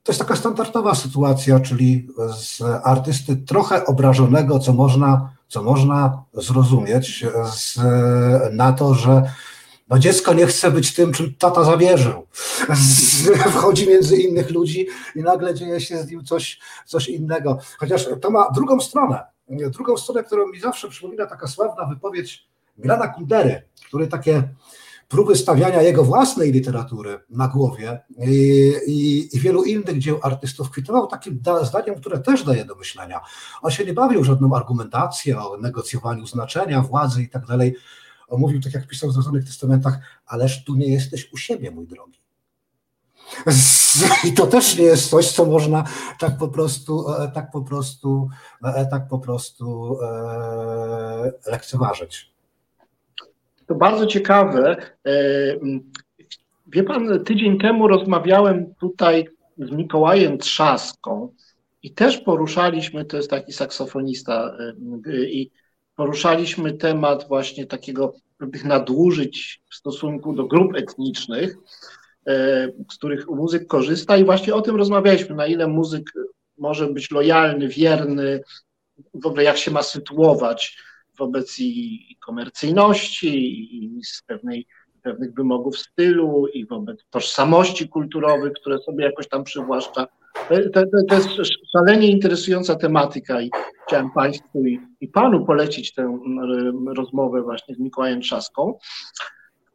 to 0.03 0.11
jest 0.11 0.19
taka 0.19 0.35
standardowa 0.35 0.95
sytuacja, 0.95 1.59
czyli 1.59 2.07
z 2.37 2.61
artysty 2.83 3.35
trochę 3.35 3.85
obrażonego, 3.85 4.59
co 4.59 4.73
można, 4.73 5.29
co 5.47 5.63
można 5.63 6.23
zrozumieć, 6.33 7.25
z, 7.53 7.79
na 8.51 8.73
to, 8.73 8.93
że 8.93 9.23
no 9.93 9.99
dziecko 9.99 10.33
nie 10.33 10.47
chce 10.47 10.71
być 10.71 10.93
tym, 10.93 11.13
czym 11.13 11.33
tata 11.35 11.63
zawierzył. 11.63 12.27
Wchodzi 13.55 13.87
między 13.87 14.17
innych 14.17 14.51
ludzi 14.51 14.87
i 15.15 15.21
nagle 15.21 15.53
dzieje 15.53 15.81
się 15.81 15.97
z 15.97 16.11
nim 16.11 16.23
coś, 16.23 16.59
coś 16.85 17.07
innego. 17.09 17.57
Chociaż 17.77 18.07
to 18.21 18.29
ma 18.29 18.51
drugą 18.51 18.79
stronę. 18.79 19.23
Drugą 19.49 19.97
stronę, 19.97 20.23
którą 20.23 20.47
mi 20.47 20.59
zawsze 20.59 20.89
przypomina 20.89 21.25
taka 21.25 21.47
sławna 21.47 21.85
wypowiedź 21.85 22.47
Grana 22.77 23.07
Kundery, 23.07 23.61
który 23.87 24.07
takie 24.07 24.49
próby 25.07 25.35
stawiania 25.35 25.81
jego 25.81 26.03
własnej 26.03 26.51
literatury 26.51 27.19
na 27.29 27.47
głowie 27.47 27.99
i, 28.27 28.73
i, 28.87 29.29
i, 29.35 29.39
wielu 29.39 29.63
innych 29.63 29.99
dzieł 29.99 30.19
artystów 30.21 30.69
kwitował 30.69 31.07
takim 31.07 31.41
zdaniem, 31.63 31.95
które 31.95 32.19
też 32.19 32.43
daje 32.43 32.65
do 32.65 32.75
myślenia. 32.75 33.21
On 33.61 33.71
się 33.71 33.85
nie 33.85 33.93
bawił 33.93 34.23
żadną 34.23 34.55
argumentację 34.55 35.39
o 35.39 35.57
negocjowaniu 35.57 36.25
znaczenia, 36.25 36.81
władzy 36.81 37.23
i 37.23 37.29
tak 37.29 37.45
dalej. 37.45 37.75
Mówił, 38.37 38.61
tak 38.61 38.73
jak 38.73 38.87
pisał 38.87 39.09
w 39.09 39.13
Zrodzonych 39.13 39.45
Testamentach, 39.45 39.99
ależ 40.25 40.63
tu 40.63 40.75
nie 40.75 40.87
jesteś 40.87 41.33
u 41.33 41.37
siebie, 41.37 41.71
mój 41.71 41.87
drogi. 41.87 42.23
I 44.27 44.33
to 44.33 44.47
też 44.47 44.77
nie 44.77 44.83
jest 44.83 45.09
coś, 45.09 45.31
co 45.31 45.45
można 45.45 45.83
tak 46.19 46.37
po 46.37 46.47
prostu, 46.47 47.09
e, 47.09 47.31
tak 47.31 47.51
po 47.51 47.61
prostu, 47.61 48.29
e, 48.63 48.85
tak 48.85 49.07
po 49.07 49.19
prostu 49.19 49.97
e, 50.01 51.31
lekceważyć. 51.51 52.33
To 53.65 53.75
bardzo 53.75 54.05
ciekawe. 54.05 54.77
E, 55.05 55.13
wie 56.67 56.83
pan, 56.83 57.23
tydzień 57.23 57.59
temu 57.59 57.87
rozmawiałem 57.87 58.75
tutaj 58.75 59.27
z 59.57 59.71
Mikołajem 59.71 60.37
Trzaską 60.37 61.33
I 61.83 61.93
też 61.93 62.17
poruszaliśmy, 62.17 63.05
to 63.05 63.17
jest 63.17 63.29
taki 63.29 63.53
saksofonista, 63.53 64.57
i 65.27 65.51
poruszaliśmy 65.95 66.73
temat 66.73 67.27
właśnie 67.27 67.65
takiego 67.65 68.13
tych 68.51 68.65
nadużyć 68.65 69.61
w 69.71 69.75
stosunku 69.75 70.33
do 70.33 70.43
grup 70.43 70.75
etnicznych, 70.75 71.57
z 72.91 72.97
których 72.97 73.27
muzyk 73.27 73.67
korzysta 73.67 74.17
i 74.17 74.25
właśnie 74.25 74.55
o 74.55 74.61
tym 74.61 74.75
rozmawialiśmy, 74.75 75.35
na 75.35 75.47
ile 75.47 75.67
muzyk 75.67 76.11
może 76.57 76.87
być 76.87 77.11
lojalny, 77.11 77.67
wierny, 77.67 78.41
w 79.13 79.25
ogóle 79.25 79.43
jak 79.43 79.57
się 79.57 79.71
ma 79.71 79.83
sytuować 79.83 80.77
wobec 81.17 81.59
i 81.59 82.17
komercyjności, 82.25 83.75
i 83.75 84.03
z 84.03 84.21
pewnej, 84.21 84.67
pewnych 85.01 85.33
wymogów 85.33 85.77
stylu, 85.77 86.47
i 86.47 86.65
wobec 86.65 86.99
tożsamości 87.09 87.89
kulturowych, 87.89 88.53
które 88.53 88.79
sobie 88.79 89.05
jakoś 89.05 89.27
tam 89.27 89.43
przywłaszcza. 89.43 90.07
To, 90.33 90.85
to, 90.85 91.03
to 91.09 91.15
jest 91.15 91.29
szalenie 91.77 92.07
interesująca 92.07 92.75
tematyka 92.75 93.41
i 93.41 93.51
chciałem 93.87 94.11
Państwu 94.11 94.65
i, 94.65 94.79
i 95.01 95.07
Panu 95.07 95.45
polecić 95.45 95.93
tę 95.93 96.19
rozmowę 96.95 97.41
właśnie 97.41 97.75
z 97.75 97.79
Mikołajem 97.79 98.21
Trzaską. 98.21 98.77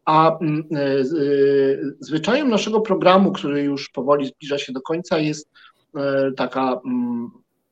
A 0.04 0.38
mm, 0.38 0.64
e, 0.72 1.04
zwyczajem 2.00 2.48
naszego 2.48 2.80
programu, 2.80 3.32
który 3.32 3.62
już 3.62 3.88
powoli 3.88 4.26
zbliża 4.26 4.58
się 4.58 4.72
do 4.72 4.80
końca, 4.80 5.18
jest 5.18 5.50
e, 5.96 6.32
taka 6.36 6.80
mm, 6.86 7.30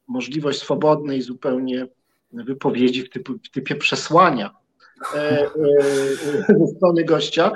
możliwość 0.09 0.59
swobodnej 0.59 1.23
zupełnie 1.23 1.87
wypowiedzi 2.33 3.03
w, 3.03 3.11
typu, 3.11 3.33
w 3.45 3.51
typie 3.51 3.75
przesłania 3.75 4.51
ze 6.49 6.67
strony 6.77 7.05
gościa. 7.05 7.53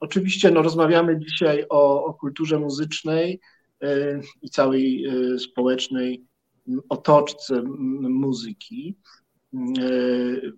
Oczywiście 0.00 0.50
no, 0.50 0.62
rozmawiamy 0.62 1.18
dzisiaj 1.18 1.64
o, 1.68 2.04
o 2.04 2.14
kulturze 2.14 2.58
muzycznej 2.58 3.40
i 4.42 4.50
całej 4.50 5.06
społecznej 5.38 6.24
otoczce 6.88 7.62
muzyki. 8.02 8.96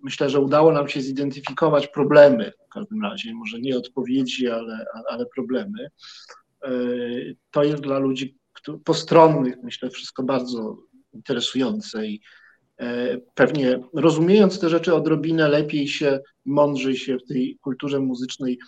Myślę, 0.02 0.30
że 0.30 0.40
udało 0.40 0.72
nam 0.72 0.88
się 0.88 1.00
zidentyfikować 1.00 1.88
problemy, 1.88 2.52
w 2.66 2.68
każdym 2.68 3.02
razie, 3.02 3.34
może 3.34 3.60
nie 3.60 3.76
odpowiedzi, 3.76 4.48
ale, 4.48 4.86
ale 5.08 5.26
problemy. 5.26 5.88
To 7.50 7.64
jest 7.64 7.82
dla 7.82 7.98
ludzi 7.98 8.36
postronnych, 8.84 9.54
myślę, 9.62 9.90
wszystko 9.90 10.22
bardzo 10.22 10.76
interesujące 11.12 12.06
i 12.06 12.20
pewnie 13.34 13.80
rozumiejąc 13.94 14.60
te 14.60 14.68
rzeczy 14.68 14.94
odrobinę 14.94 15.48
lepiej 15.48 15.88
się, 15.88 16.20
mądrzej 16.44 16.96
się 16.96 17.16
w 17.18 17.24
tej 17.28 17.58
kulturze 17.60 18.00
muzycznej 18.00 18.58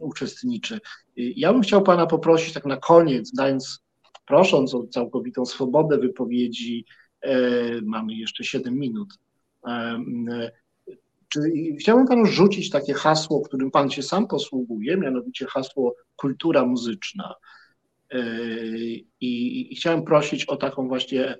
uczestniczy. 0.00 0.80
Ja 1.16 1.52
bym 1.52 1.62
chciał 1.62 1.82
Pana 1.82 2.06
poprosić 2.06 2.52
tak 2.52 2.66
na 2.66 2.76
koniec, 2.76 3.32
dając, 3.32 3.82
prosząc 4.26 4.74
o 4.74 4.86
całkowitą 4.86 5.46
swobodę 5.46 5.98
wypowiedzi, 5.98 6.84
mamy 7.82 8.14
jeszcze 8.14 8.44
7 8.44 8.78
minut, 8.78 9.08
czy 11.28 11.40
chciałbym 11.80 12.06
panu 12.06 12.26
rzucić 12.26 12.70
takie 12.70 12.94
hasło, 12.94 13.40
którym 13.40 13.70
pan 13.70 13.90
się 13.90 14.02
sam 14.02 14.26
posługuje, 14.26 14.96
mianowicie 14.96 15.46
hasło 15.46 15.94
kultura 16.16 16.66
muzyczna. 16.66 17.34
E, 18.12 18.18
I, 19.20 19.76
chciałem 19.76 20.02
prosić 20.04 20.44
o 20.44 20.56
taką 20.56 20.88
właśnie 20.88 21.24
e, 21.24 21.38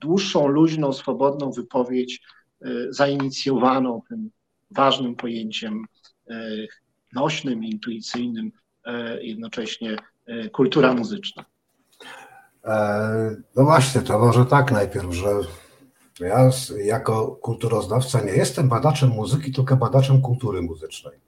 dłuższą, 0.00 0.46
luźną, 0.46 0.92
swobodną 0.92 1.50
wypowiedź 1.50 2.20
e, 2.60 2.68
zainicjowaną 2.90 4.02
tym 4.08 4.30
ważnym 4.70 5.16
pojęciem 5.16 5.84
nośnym, 7.12 7.64
intuicyjnym, 7.64 8.52
jednocześnie 9.20 9.96
kultura 10.52 10.94
muzyczna. 10.94 11.44
No 13.56 13.64
właśnie, 13.64 14.00
to 14.00 14.18
może 14.18 14.46
tak 14.46 14.72
najpierw, 14.72 15.12
że 15.12 15.28
ja 16.20 16.50
jako 16.84 17.26
kulturoznawca 17.26 18.20
nie 18.20 18.32
jestem 18.32 18.68
badaczem 18.68 19.10
muzyki, 19.10 19.52
tylko 19.52 19.76
badaczem 19.76 20.22
kultury 20.22 20.62
muzycznej. 20.62 21.18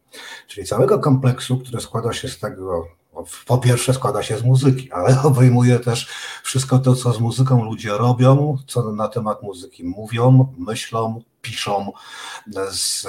Czyli 0.46 0.66
całego 0.66 0.98
kompleksu, 0.98 1.58
który 1.58 1.80
składa 1.80 2.12
się 2.12 2.28
z 2.28 2.38
tego, 2.38 2.88
po 3.46 3.58
pierwsze 3.58 3.94
składa 3.94 4.22
się 4.22 4.38
z 4.38 4.42
muzyki, 4.42 4.92
ale 4.92 5.22
obejmuje 5.22 5.78
też 5.78 6.08
wszystko 6.42 6.78
to, 6.78 6.94
co 6.94 7.12
z 7.12 7.20
muzyką 7.20 7.64
ludzie 7.64 7.90
robią, 7.90 8.56
co 8.66 8.92
na 8.92 9.08
temat 9.08 9.42
muzyki 9.42 9.84
mówią, 9.84 10.54
myślą, 10.58 11.22
piszą. 11.44 11.92
Z, 12.70 13.06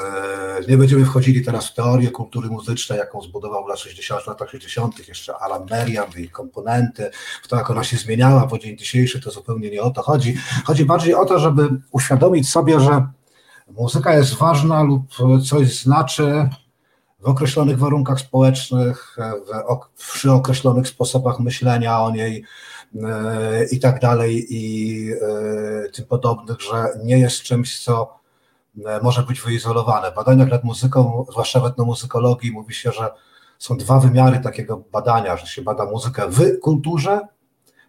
nie 0.67 0.77
będziemy 0.77 1.05
wchodzili 1.05 1.45
teraz 1.45 1.67
w 1.67 1.73
teorię 1.73 2.11
kultury 2.11 2.49
muzycznej, 2.49 2.99
jaką 2.99 3.21
zbudował 3.21 3.67
latach 3.67 3.83
60, 3.83 4.27
latach 4.27 4.49
60. 4.49 5.07
jeszcze 5.07 5.37
Alan 5.37 5.65
Merian, 5.69 6.07
jej 6.15 6.29
komponenty, 6.29 7.11
w 7.43 7.47
to, 7.47 7.55
jak 7.55 7.69
ona 7.69 7.83
się 7.83 7.97
zmieniała 7.97 8.47
po 8.47 8.57
dzień 8.57 8.77
dzisiejszy, 8.77 9.21
to 9.21 9.31
zupełnie 9.31 9.69
nie 9.69 9.81
o 9.81 9.89
to 9.89 10.01
chodzi. 10.01 10.37
Chodzi 10.65 10.85
bardziej 10.85 11.15
o 11.15 11.25
to, 11.25 11.39
żeby 11.39 11.69
uświadomić 11.91 12.49
sobie, 12.49 12.79
że 12.79 13.07
muzyka 13.77 14.13
jest 14.13 14.33
ważna 14.33 14.83
lub 14.83 15.01
coś 15.49 15.81
znaczy 15.81 16.49
w 17.19 17.25
określonych 17.25 17.77
warunkach 17.79 18.19
społecznych, 18.19 19.17
w, 19.17 19.97
przy 19.97 20.31
określonych 20.31 20.87
sposobach 20.87 21.39
myślenia 21.39 22.01
o 22.01 22.11
niej 22.11 22.43
e, 23.03 23.65
i 23.71 23.79
tak 23.79 23.99
dalej 23.99 24.45
i 24.49 25.11
e, 25.11 25.89
tym 25.89 26.05
podobnych, 26.05 26.61
że 26.61 26.85
nie 27.03 27.19
jest 27.19 27.41
czymś, 27.41 27.83
co 27.83 28.19
e, 28.85 28.99
może 29.03 29.23
być 29.23 29.41
wyizolowane. 29.41 30.11
W 30.11 30.15
badaniach 30.15 30.49
nad 30.49 30.63
muzyką, 30.63 31.25
zwłaszcza 31.31 31.59
w 31.59 31.65
etnomuzykologii, 31.65 32.51
mówi 32.51 32.73
się, 32.73 32.91
że 32.91 33.11
są 33.59 33.77
dwa 33.77 33.99
wymiary 33.99 34.39
takiego 34.39 34.77
badania, 34.91 35.37
że 35.37 35.47
się 35.47 35.61
bada 35.61 35.85
muzykę 35.85 36.29
w 36.29 36.59
kulturze, 36.59 37.19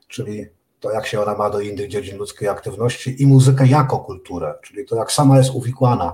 czyli 0.08 0.46
to 0.86 0.92
jak 0.92 1.06
się 1.06 1.22
ona 1.22 1.34
ma 1.34 1.50
do 1.50 1.60
innych 1.60 1.88
dziedzin 1.88 2.18
ludzkiej 2.18 2.48
aktywności 2.48 3.22
i 3.22 3.26
muzykę 3.26 3.66
jako 3.66 3.98
kulturę, 3.98 4.54
czyli 4.62 4.86
to 4.86 4.96
jak 4.96 5.12
sama 5.12 5.38
jest 5.38 5.50
uwikłana, 5.50 6.12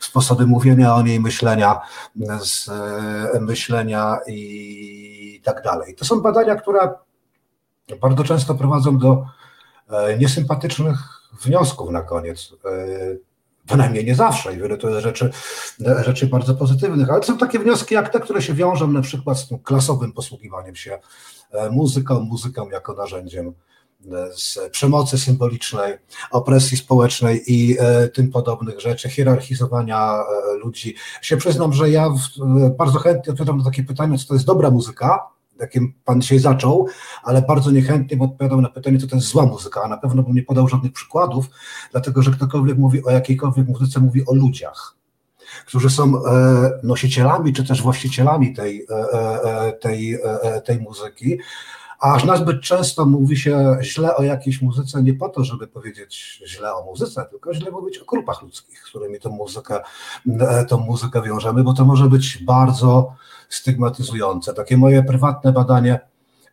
sposoby 0.00 0.46
mówienia 0.46 0.94
o 0.94 1.02
niej, 1.02 1.20
myślenia, 1.20 1.80
z, 2.40 2.68
e, 3.34 3.40
myślenia 3.40 4.18
i 4.26 5.40
tak 5.44 5.62
dalej. 5.62 5.94
To 5.94 6.04
są 6.04 6.20
badania, 6.20 6.56
które 6.56 6.94
bardzo 8.00 8.24
często 8.24 8.54
prowadzą 8.54 8.98
do 8.98 9.26
e, 9.90 10.18
niesympatycznych 10.18 10.98
wniosków 11.44 11.90
na 11.90 12.02
koniec. 12.02 12.52
E, 12.64 12.68
bynajmniej 13.66 14.04
nie 14.04 14.14
zawsze 14.14 14.54
i 14.54 14.58
wiele 14.58 14.76
to 14.76 14.88
jest 14.88 15.02
rzeczy, 15.02 15.30
rzeczy 16.04 16.26
bardzo 16.26 16.54
pozytywnych, 16.54 17.10
ale 17.10 17.20
to 17.20 17.26
są 17.26 17.38
takie 17.38 17.58
wnioski 17.58 17.94
jak 17.94 18.08
te, 18.08 18.20
które 18.20 18.42
się 18.42 18.54
wiążą 18.54 18.88
na 18.88 19.02
przykład 19.02 19.38
z 19.38 19.48
tym 19.48 19.58
klasowym 19.58 20.12
posługiwaniem 20.12 20.76
się 20.76 20.98
muzyką, 21.70 22.20
muzyką 22.20 22.70
jako 22.70 22.92
narzędziem 22.92 23.54
z 24.34 24.58
przemocy 24.70 25.18
symbolicznej, 25.18 25.94
opresji 26.30 26.76
społecznej 26.76 27.42
i 27.46 27.76
e, 27.78 28.08
tym 28.08 28.30
podobnych 28.30 28.80
rzeczy, 28.80 29.08
hierarchizowania 29.08 30.14
e, 30.14 30.56
ludzi. 30.58 30.94
Się 31.22 31.36
przyznam, 31.36 31.72
że 31.72 31.90
ja 31.90 32.10
bardzo 32.78 32.98
chętnie 32.98 33.32
odpowiadam 33.32 33.58
na 33.58 33.64
takie 33.64 33.84
pytanie, 33.84 34.18
co 34.18 34.26
to 34.26 34.34
jest 34.34 34.46
dobra 34.46 34.70
muzyka, 34.70 35.28
jakim 35.60 35.94
pan 36.04 36.20
dzisiaj 36.20 36.38
zaczął, 36.38 36.86
ale 37.24 37.42
bardzo 37.42 37.70
niechętnie 37.70 38.18
odpowiadał 38.20 38.60
na 38.60 38.68
pytanie, 38.68 38.98
co 38.98 39.06
to 39.06 39.16
jest 39.16 39.28
zła 39.28 39.46
muzyka, 39.46 39.82
a 39.82 39.88
na 39.88 39.96
pewno 39.96 40.22
bym 40.22 40.34
nie 40.34 40.42
podał 40.42 40.68
żadnych 40.68 40.92
przykładów, 40.92 41.46
dlatego 41.92 42.22
że 42.22 42.30
ktokolwiek 42.30 42.78
mówi 42.78 43.04
o 43.04 43.10
jakiejkolwiek 43.10 43.68
muzyce, 43.68 44.00
mówi 44.00 44.26
o 44.26 44.34
ludziach 44.34 44.96
którzy 45.66 45.90
są 45.90 46.24
e, 46.24 46.70
nosicielami 46.82 47.52
czy 47.52 47.64
też 47.64 47.82
właścicielami 47.82 48.54
tej, 48.54 48.86
tej, 49.80 50.18
tej 50.64 50.80
muzyki, 50.80 51.38
aż 52.02 52.24
nazbyt 52.24 52.60
często 52.60 53.06
mówi 53.06 53.36
się 53.36 53.76
źle 53.82 54.16
o 54.16 54.22
jakiejś 54.22 54.62
muzyce 54.62 55.02
nie 55.02 55.14
po 55.14 55.28
to, 55.28 55.44
żeby 55.44 55.66
powiedzieć 55.66 56.42
źle 56.46 56.74
o 56.74 56.84
muzyce, 56.84 57.26
tylko 57.30 57.54
źle 57.54 57.70
mówić 57.70 57.98
o 57.98 58.04
grupach 58.04 58.42
ludzkich, 58.42 58.78
z 58.78 58.88
którymi 58.88 59.20
tą 59.20 59.30
muzykę, 59.30 59.80
e, 60.40 60.64
tą 60.64 60.78
muzykę 60.78 61.22
wiążemy, 61.22 61.64
bo 61.64 61.72
to 61.72 61.84
może 61.84 62.08
być 62.08 62.44
bardzo 62.44 63.14
stygmatyzujące. 63.48 64.54
Takie 64.54 64.76
moje 64.76 65.02
prywatne 65.02 65.52
badanie 65.52 66.00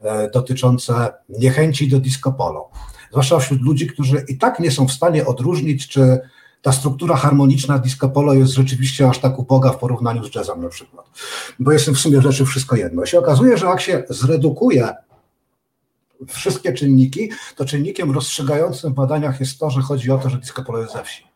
e, 0.01 0.29
dotyczące 0.29 1.13
niechęci 1.29 1.89
do 1.89 1.99
disco 1.99 2.31
polo, 2.31 2.69
zwłaszcza 3.11 3.39
wśród 3.39 3.61
ludzi, 3.61 3.87
którzy 3.87 4.25
i 4.27 4.37
tak 4.37 4.59
nie 4.59 4.71
są 4.71 4.87
w 4.87 4.91
stanie 4.91 5.25
odróżnić, 5.25 5.87
czy 5.87 6.19
ta 6.61 6.71
struktura 6.71 7.15
harmoniczna 7.15 7.79
disco 7.79 8.09
polo 8.09 8.33
jest 8.33 8.53
rzeczywiście 8.53 9.09
aż 9.09 9.19
tak 9.19 9.39
uboga 9.39 9.71
w 9.71 9.77
porównaniu 9.77 10.23
z 10.23 10.35
jazzem 10.35 10.61
na 10.61 10.69
przykład, 10.69 11.05
bo 11.59 11.71
jest 11.71 11.89
w 11.89 11.97
sumie 11.97 12.21
rzeczy 12.21 12.45
wszystko 12.45 12.75
jedno. 12.75 13.03
I 13.03 13.07
się 13.07 13.19
okazuje, 13.19 13.57
że 13.57 13.65
jak 13.65 13.81
się 13.81 14.03
zredukuje 14.09 14.93
wszystkie 16.27 16.73
czynniki, 16.73 17.31
to 17.55 17.65
czynnikiem 17.65 18.11
rozstrzygającym 18.11 18.91
w 18.91 18.95
badaniach 18.95 19.39
jest 19.39 19.59
to, 19.59 19.69
że 19.69 19.81
chodzi 19.81 20.11
o 20.11 20.17
to, 20.17 20.29
że 20.29 20.37
disco 20.37 20.63
polo 20.63 20.79
jest 20.79 20.93
ze 20.93 21.03
wsi. 21.03 21.27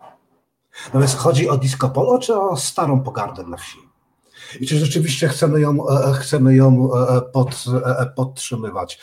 Natomiast 0.86 1.18
chodzi 1.18 1.50
o 1.50 1.58
disco 1.58 1.90
polo, 1.90 2.20
czy 2.20 2.36
o 2.36 2.58
starą 2.58 3.04
pogardę 3.04 3.44
dla 3.44 3.58
wsi? 3.58 3.78
I 4.60 4.68
czy 4.68 4.78
rzeczywiście 4.78 5.28
chcemy 5.28 5.62
ją, 5.62 5.90
e, 5.90 6.06
e, 6.10 6.14
chcemy 6.14 6.56
ją 6.56 6.90
e, 6.94 7.22
pod, 7.22 7.64
podtrzymywać? 8.16 9.00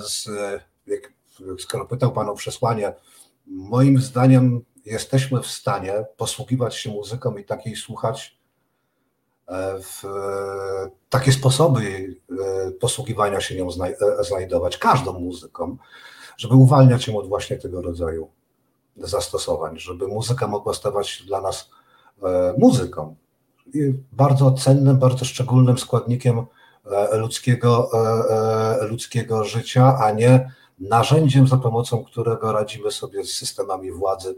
Z, 0.00 0.28
skoro 1.58 1.86
pytał 1.86 2.12
Pan 2.12 2.28
o 2.28 2.34
przesłanie, 2.34 2.92
moim 3.46 4.00
zdaniem 4.00 4.60
jesteśmy 4.84 5.42
w 5.42 5.46
stanie 5.46 5.92
posługiwać 6.16 6.76
się 6.76 6.90
muzyką 6.90 7.36
i 7.36 7.44
takiej 7.44 7.76
słuchać 7.76 8.39
w 9.82 10.02
takie 11.08 11.32
sposoby 11.32 12.16
e, 12.30 12.70
posługiwania 12.70 13.40
się 13.40 13.56
nią 13.56 13.68
e, 13.68 14.24
znajdować, 14.24 14.78
każdą 14.78 15.12
muzyką, 15.20 15.76
żeby 16.36 16.54
uwalniać 16.54 17.04
się 17.04 17.18
od 17.18 17.28
właśnie 17.28 17.56
tego 17.56 17.82
rodzaju 17.82 18.28
zastosowań, 18.96 19.78
żeby 19.78 20.08
muzyka 20.08 20.46
mogła 20.46 20.74
stawać 20.74 21.22
dla 21.26 21.40
nas 21.40 21.70
e, 22.22 22.54
muzyką. 22.58 23.16
I 23.74 23.94
bardzo 24.12 24.52
cennym, 24.52 24.98
bardzo 24.98 25.24
szczególnym 25.24 25.78
składnikiem 25.78 26.46
e, 26.86 27.16
ludzkiego, 27.16 27.90
e, 28.80 28.86
ludzkiego 28.86 29.44
życia, 29.44 29.98
a 29.98 30.10
nie 30.10 30.52
narzędziem, 30.80 31.48
za 31.48 31.56
pomocą 31.56 32.04
którego 32.04 32.52
radzimy 32.52 32.90
sobie 32.90 33.24
z 33.24 33.32
systemami 33.32 33.92
władzy 33.92 34.36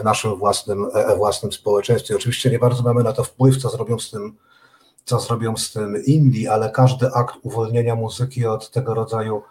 w 0.00 0.04
naszym 0.04 0.36
własnym, 0.36 0.86
własnym 1.16 1.52
społeczeństwie. 1.52 2.16
Oczywiście 2.16 2.50
nie 2.50 2.58
bardzo 2.58 2.82
mamy 2.82 3.02
na 3.02 3.12
to 3.12 3.24
wpływ, 3.24 3.56
co 3.56 3.70
zrobią 3.70 3.98
z 3.98 4.10
tym, 4.10 4.36
co 5.04 5.20
zrobią 5.20 5.56
z 5.56 5.72
tym 5.72 6.04
Indii, 6.04 6.48
ale 6.48 6.70
każdy 6.70 7.12
akt 7.12 7.34
uwolnienia 7.42 7.94
muzyki 7.94 8.46
od 8.46 8.70
tego 8.70 8.94
rodzaju, 8.94 9.42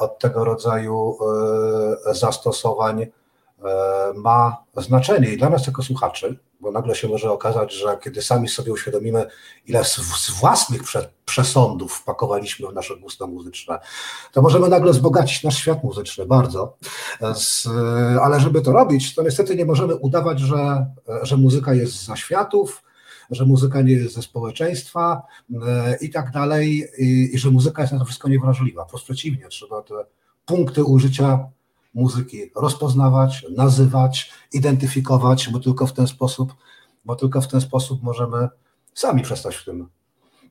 od 0.00 0.18
tego 0.18 0.44
rodzaju 0.44 1.18
zastosowań 2.12 3.00
E, 3.02 3.23
ma 4.14 4.56
znaczenie 4.76 5.32
i 5.32 5.36
dla 5.36 5.50
nas 5.50 5.66
jako 5.66 5.82
słuchaczy, 5.82 6.38
bo 6.60 6.70
nagle 6.70 6.94
się 6.94 7.08
może 7.08 7.30
okazać, 7.30 7.72
że 7.72 7.98
kiedy 8.02 8.22
sami 8.22 8.48
sobie 8.48 8.72
uświadomimy, 8.72 9.26
ile 9.66 9.84
z, 9.84 10.30
własnych 10.40 10.82
prze, 10.82 11.10
przesądów 11.24 11.92
wpakowaliśmy 11.92 12.68
w 12.68 12.74
nasze 12.74 12.96
gusta 12.96 13.26
muzyczne, 13.26 13.78
to 14.32 14.42
możemy 14.42 14.68
nagle 14.68 14.92
wzbogacić 14.92 15.42
nasz 15.42 15.58
świat 15.58 15.84
muzyczny 15.84 16.26
bardzo. 16.26 16.76
Z, 17.34 17.68
ale 18.22 18.40
żeby 18.40 18.62
to 18.62 18.72
robić, 18.72 19.14
to 19.14 19.22
niestety 19.22 19.56
nie 19.56 19.64
możemy 19.64 19.96
udawać, 19.96 20.40
że, 20.40 20.86
że 21.22 21.36
muzyka 21.36 21.74
jest 21.74 22.04
za 22.04 22.16
światów, 22.16 22.82
że 23.30 23.46
muzyka 23.46 23.82
nie 23.82 23.92
jest 23.92 24.14
ze 24.14 24.22
społeczeństwa 24.22 25.22
e, 25.66 25.96
i 26.00 26.10
tak 26.10 26.30
dalej, 26.30 26.88
i, 26.98 27.30
i 27.34 27.38
że 27.38 27.50
muzyka 27.50 27.82
jest 27.82 27.92
na 27.92 27.98
to 27.98 28.04
wszystko 28.04 28.28
niewrażliwa. 28.28 28.84
Wprost 28.84 29.04
przeciwnie, 29.04 29.48
trzeba 29.48 29.82
te 29.82 29.94
punkty 30.44 30.84
użycia 30.84 31.48
muzyki 31.94 32.50
rozpoznawać, 32.56 33.46
nazywać, 33.56 34.32
identyfikować, 34.52 35.48
bo 35.52 35.60
tylko 35.60 35.86
w 35.86 35.92
ten 35.92 36.06
sposób, 36.06 36.54
bo 37.04 37.16
tylko 37.16 37.40
w 37.40 37.48
ten 37.48 37.60
sposób 37.60 38.02
możemy 38.02 38.48
sami 38.94 39.22
przestać 39.22 39.56
w 39.56 39.64
tym, 39.64 39.88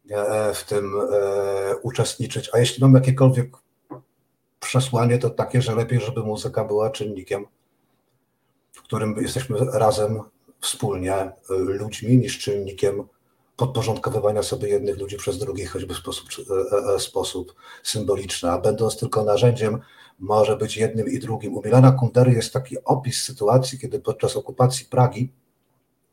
e, 0.10 0.54
w 0.54 0.64
tym 0.64 0.94
e, 1.12 1.76
uczestniczyć. 1.76 2.50
A 2.54 2.60
jeśli 2.60 2.84
mam 2.84 2.94
jakiekolwiek 2.94 3.58
przesłanie, 4.60 5.18
to 5.18 5.30
takie, 5.30 5.62
że 5.62 5.76
lepiej, 5.76 6.00
żeby 6.00 6.24
muzyka 6.24 6.66
była 6.66 6.90
czynnikiem, 6.90 7.46
w 8.72 8.82
którym 8.82 9.16
jesteśmy 9.22 9.58
razem, 9.60 10.20
wspólnie 10.62 11.32
ludźmi, 11.50 12.18
niż 12.18 12.40
czynnikiem 12.40 13.04
podporządkowywania 13.56 14.44
sobie 14.44 14.70
jednych 14.70 15.00
ludzi 15.00 15.18
przez 15.18 15.38
drugich, 15.38 15.72
choćby 15.72 15.94
w 15.94 15.98
sposób, 15.98 16.28
e, 16.96 17.00
sposób 17.00 17.56
symboliczny, 17.84 18.52
a 18.52 18.58
będąc 18.58 18.98
tylko 18.98 19.24
narzędziem 19.24 19.80
może 20.24 20.58
być 20.58 20.78
jednym 20.78 21.08
i 21.08 21.20
drugim. 21.20 21.58
U 21.58 21.62
Milana 21.66 21.92
Kundery 21.92 22.34
jest 22.34 22.54
taki 22.54 22.84
opis 22.84 23.24
sytuacji, 23.24 23.80
kiedy 23.80 24.00
podczas 24.00 24.36
okupacji 24.36 24.86
Pragi 24.86 25.32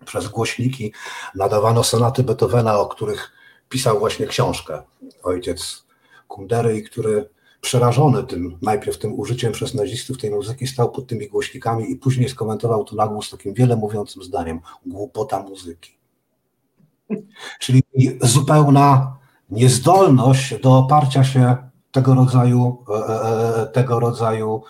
przez 0.04 0.28
głośniki 0.28 0.92
nadawano 1.34 1.84
sonaty 1.84 2.22
Beethovena, 2.22 2.78
o 2.78 2.86
których 2.86 3.32
pisał 3.68 3.98
właśnie 3.98 4.26
książkę 4.26 4.82
ojciec 5.22 5.84
Kundery 6.28 6.82
który 6.82 7.28
przerażony 7.60 8.24
tym, 8.24 8.58
najpierw 8.62 8.98
tym 8.98 9.18
użyciem 9.18 9.52
przez 9.52 9.74
nazistów 9.74 10.18
tej 10.18 10.30
muzyki, 10.30 10.66
stał 10.66 10.92
pod 10.92 11.06
tymi 11.06 11.28
głośnikami 11.28 11.90
i 11.90 11.96
później 11.96 12.28
skomentował 12.28 12.84
to 12.84 12.96
na 12.96 13.06
głos 13.06 13.30
takim 13.30 13.54
wiele 13.54 13.76
mówiącym 13.76 14.22
zdaniem, 14.22 14.60
głupota 14.86 15.42
muzyki. 15.42 15.98
Czyli 17.60 17.82
zupełna 18.22 19.16
niezdolność 19.50 20.60
do 20.60 20.78
oparcia 20.78 21.24
się 21.24 21.69
tego 21.92 22.14
rodzaju, 22.14 22.84
e, 22.88 22.94
e, 22.94 23.62
e, 23.62 23.66
tego 23.66 24.00
rodzaju 24.00 24.62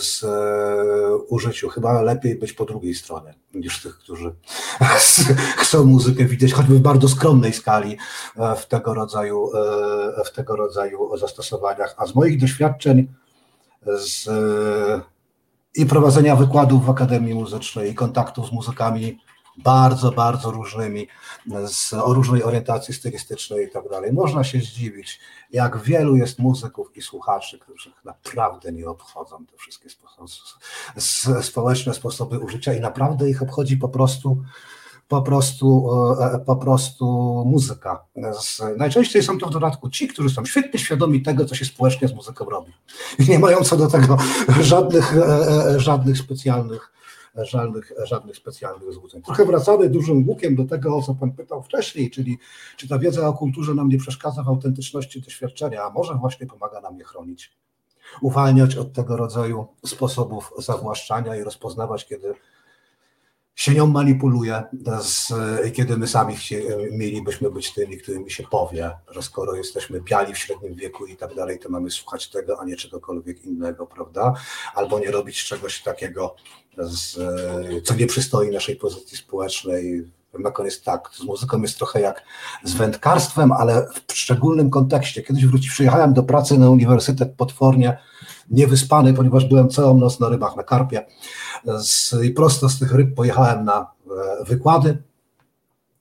z 0.00 0.24
użyciu. 1.28 1.68
Chyba 1.68 2.02
lepiej 2.02 2.34
być 2.34 2.52
po 2.52 2.64
drugiej 2.64 2.94
stronie 2.94 3.34
niż 3.54 3.82
tych, 3.82 3.98
którzy 3.98 4.34
chcą 5.62 5.84
muzykę 5.84 6.24
widzieć, 6.24 6.52
choćby 6.52 6.74
w 6.74 6.80
bardzo 6.80 7.08
skromnej 7.08 7.52
skali 7.52 7.96
w 8.56 8.66
tego 8.66 8.94
rodzaju, 8.94 9.50
w 10.24 10.30
tego 10.30 10.56
rodzaju 10.56 11.16
zastosowaniach. 11.16 11.94
A 11.96 12.06
z 12.06 12.14
moich 12.14 12.40
doświadczeń 12.40 13.08
z 13.86 14.28
i 15.74 15.86
prowadzenia 15.86 16.36
wykładów 16.36 16.86
w 16.86 16.90
Akademii 16.90 17.34
Muzycznej, 17.34 17.90
i 17.90 17.94
kontaktów 17.94 18.46
z 18.46 18.52
muzykami 18.52 19.18
bardzo, 19.62 20.12
bardzo 20.12 20.50
różnymi, 20.50 21.06
z, 21.66 21.92
o 21.92 22.14
różnej 22.14 22.42
orientacji 22.42 22.94
stylistycznej 22.94 23.66
i 23.66 23.70
tak 23.70 23.88
dalej. 23.88 24.12
Można 24.12 24.44
się 24.44 24.60
zdziwić, 24.60 25.20
jak 25.52 25.78
wielu 25.78 26.16
jest 26.16 26.38
muzyków 26.38 26.96
i 26.96 27.02
słuchaczy, 27.02 27.58
których 27.58 28.04
naprawdę 28.04 28.72
nie 28.72 28.88
obchodzą 28.88 29.46
te 29.46 29.56
wszystkie 29.56 29.90
sposoby, 29.90 30.30
społeczne 31.42 31.94
sposoby 31.94 32.38
użycia 32.38 32.74
i 32.74 32.80
naprawdę 32.80 33.30
ich 33.30 33.42
obchodzi 33.42 33.76
po 33.76 33.88
prostu 33.88 34.42
po 35.10 35.22
prostu, 35.22 35.88
e, 36.20 36.38
po 36.38 36.56
prostu 36.56 37.04
muzyka. 37.46 38.04
Najczęściej 38.76 39.22
są 39.22 39.38
to 39.38 39.46
w 39.46 39.50
dodatku 39.50 39.90
ci, 39.90 40.08
którzy 40.08 40.30
są 40.30 40.44
świetnie 40.44 40.80
świadomi 40.80 41.22
tego, 41.22 41.44
co 41.44 41.54
się 41.54 41.64
społecznie 41.64 42.08
z 42.08 42.14
muzyką 42.14 42.44
robi. 42.44 42.72
I 43.18 43.30
nie 43.30 43.38
mają 43.38 43.64
co 43.64 43.76
do 43.76 43.86
tego 43.86 44.16
żadnych, 44.60 45.16
e, 45.16 45.74
e, 45.74 45.80
żadnych 45.80 46.18
specjalnych 46.18 46.92
żadnych, 47.36 47.92
żadnych 48.04 48.36
specjalnych 48.36 48.92
złudzeń. 48.92 49.22
Trochę 49.22 49.44
wracamy 49.44 49.90
dużym 49.90 50.28
łukiem 50.28 50.56
do 50.56 50.64
tego, 50.64 50.96
o 50.96 51.02
co 51.02 51.14
Pan 51.14 51.32
pytał 51.32 51.62
wcześniej, 51.62 52.10
czyli 52.10 52.38
czy 52.76 52.88
ta 52.88 52.98
wiedza 52.98 53.28
o 53.28 53.32
kulturze 53.32 53.74
nam 53.74 53.88
nie 53.88 53.98
przeszkadza 53.98 54.42
w 54.42 54.48
autentyczności 54.48 55.20
doświadczenia, 55.20 55.82
a 55.82 55.90
może 55.90 56.14
właśnie 56.14 56.46
pomaga 56.46 56.80
nam 56.80 56.98
je 56.98 57.04
chronić, 57.04 57.52
uwalniać 58.22 58.76
od 58.76 58.92
tego 58.92 59.16
rodzaju 59.16 59.66
sposobów 59.86 60.52
zawłaszczania 60.58 61.36
i 61.36 61.42
rozpoznawać, 61.42 62.06
kiedy 62.06 62.34
się 63.60 63.74
nią 63.74 63.86
manipuluje, 63.86 64.62
z, 65.00 65.32
kiedy 65.74 65.96
my 65.96 66.06
sami 66.06 66.36
mielibyśmy 66.92 67.50
być 67.50 67.74
tymi, 67.74 67.98
którymi 67.98 68.30
się 68.30 68.44
powie, 68.50 68.90
że 69.10 69.22
skoro 69.22 69.54
jesteśmy 69.54 70.00
biali 70.00 70.34
w 70.34 70.38
średnim 70.38 70.74
wieku 70.74 71.06
i 71.06 71.16
tak 71.16 71.34
dalej, 71.34 71.58
to 71.58 71.68
mamy 71.68 71.90
słuchać 71.90 72.28
tego, 72.28 72.60
a 72.60 72.64
nie 72.64 72.76
czegokolwiek 72.76 73.44
innego, 73.44 73.86
prawda? 73.86 74.34
Albo 74.74 74.98
nie 74.98 75.10
robić 75.10 75.44
czegoś 75.44 75.82
takiego, 75.82 76.36
z, 76.78 77.18
co 77.84 77.94
nie 77.94 78.06
przystoi 78.06 78.50
naszej 78.50 78.76
pozycji 78.76 79.18
społecznej. 79.18 80.04
Na 80.38 80.50
koniec 80.50 80.82
tak, 80.82 81.10
z 81.12 81.22
muzyką 81.22 81.62
jest 81.62 81.76
trochę 81.76 82.00
jak 82.00 82.24
z 82.64 82.72
wędkarstwem, 82.72 83.52
ale 83.52 83.86
w 84.08 84.12
szczególnym 84.12 84.70
kontekście. 84.70 85.22
Kiedyś 85.22 85.46
wróci, 85.46 85.68
przyjechałem 85.68 86.12
do 86.12 86.22
pracy 86.22 86.58
na 86.58 86.70
uniwersytet 86.70 87.34
potwornie 87.36 87.98
niewyspany, 88.50 89.14
ponieważ 89.14 89.44
byłem 89.44 89.68
całą 89.68 89.98
noc 89.98 90.20
na 90.20 90.28
rybach, 90.28 90.56
na 90.56 90.62
karpie. 90.62 91.06
Z, 91.78 92.14
I 92.22 92.30
prosto 92.30 92.68
z 92.68 92.78
tych 92.78 92.92
ryb 92.92 93.14
pojechałem 93.14 93.64
na 93.64 93.86
e, 94.40 94.44
wykłady. 94.44 95.02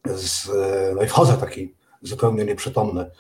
Z, 0.06 0.50
no 0.96 1.04
i 1.04 1.08
wchodzę 1.08 1.34
taki 1.34 1.74
zupełnie 2.02 2.46
nieprzytomny 2.46 3.12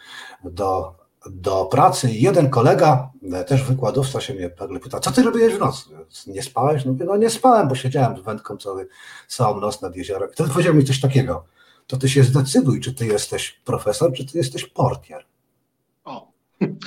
do, 0.43 0.95
do 1.25 1.65
pracy 1.65 2.11
i 2.11 2.21
jeden 2.21 2.49
kolega, 2.49 3.11
e, 3.33 3.43
też 3.43 3.63
wykładowca 3.63 4.21
się 4.21 4.33
mnie 4.33 4.49
nagle 4.59 4.79
pyta, 4.79 4.99
co 4.99 5.11
ty 5.11 5.23
robiłeś 5.23 5.53
w 5.53 5.59
nocy? 5.59 5.89
Nie 6.27 6.43
spałeś? 6.43 6.85
No, 6.85 6.95
no 7.05 7.17
nie 7.17 7.29
spałem, 7.29 7.67
bo 7.67 7.75
siedziałem 7.75 8.17
z 8.17 8.21
wędką 8.21 8.57
cały, 8.57 8.87
całą 9.27 9.59
noc 9.59 9.81
nad 9.81 9.95
jeziorem. 9.95 10.29
I 10.29 10.33
wtedy 10.33 10.49
powiedział 10.49 10.73
mi 10.73 10.83
coś 10.83 11.01
takiego, 11.01 11.45
to 11.87 11.97
ty 11.97 12.09
się 12.09 12.23
zdecyduj, 12.23 12.79
czy 12.81 12.93
ty 12.93 13.05
jesteś 13.05 13.61
profesor, 13.65 14.13
czy 14.13 14.25
ty 14.25 14.37
jesteś 14.37 14.65
portier. 14.65 15.25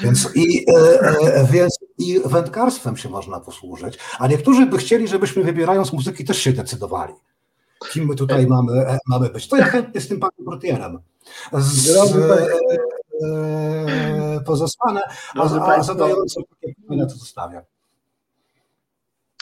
Więc 0.02 0.28
i, 0.34 0.66
e, 0.70 1.00
e, 1.00 1.46
więc 1.52 1.78
i 2.02 2.20
wędkarstwem 2.24 2.96
się 2.96 3.08
można 3.08 3.40
posłużyć, 3.40 3.98
a 4.18 4.26
niektórzy 4.26 4.66
by 4.66 4.78
chcieli, 4.78 5.08
żebyśmy 5.08 5.44
wybierając 5.44 5.92
muzyki 5.92 6.24
też 6.24 6.38
się 6.38 6.52
decydowali. 6.52 7.14
Kim 7.92 8.06
my 8.06 8.14
tutaj 8.14 8.46
mamy, 8.46 8.72
e, 8.72 8.98
mamy 9.06 9.28
być. 9.28 9.48
To 9.48 9.56
ja 9.56 9.64
chętnie 9.64 10.00
z 10.00 10.08
tym 10.08 10.20
panem 10.20 10.44
portierem. 10.44 10.98
Z, 11.52 11.90
e, 11.90 12.46
e, 13.26 14.40
pozostanę, 14.46 15.00
a, 15.34 15.42
a 15.76 15.82
zadając 15.82 16.34
takie 16.34 16.74
pytania, 16.74 17.06
to 17.06 17.14
zostawiam. 17.14 17.62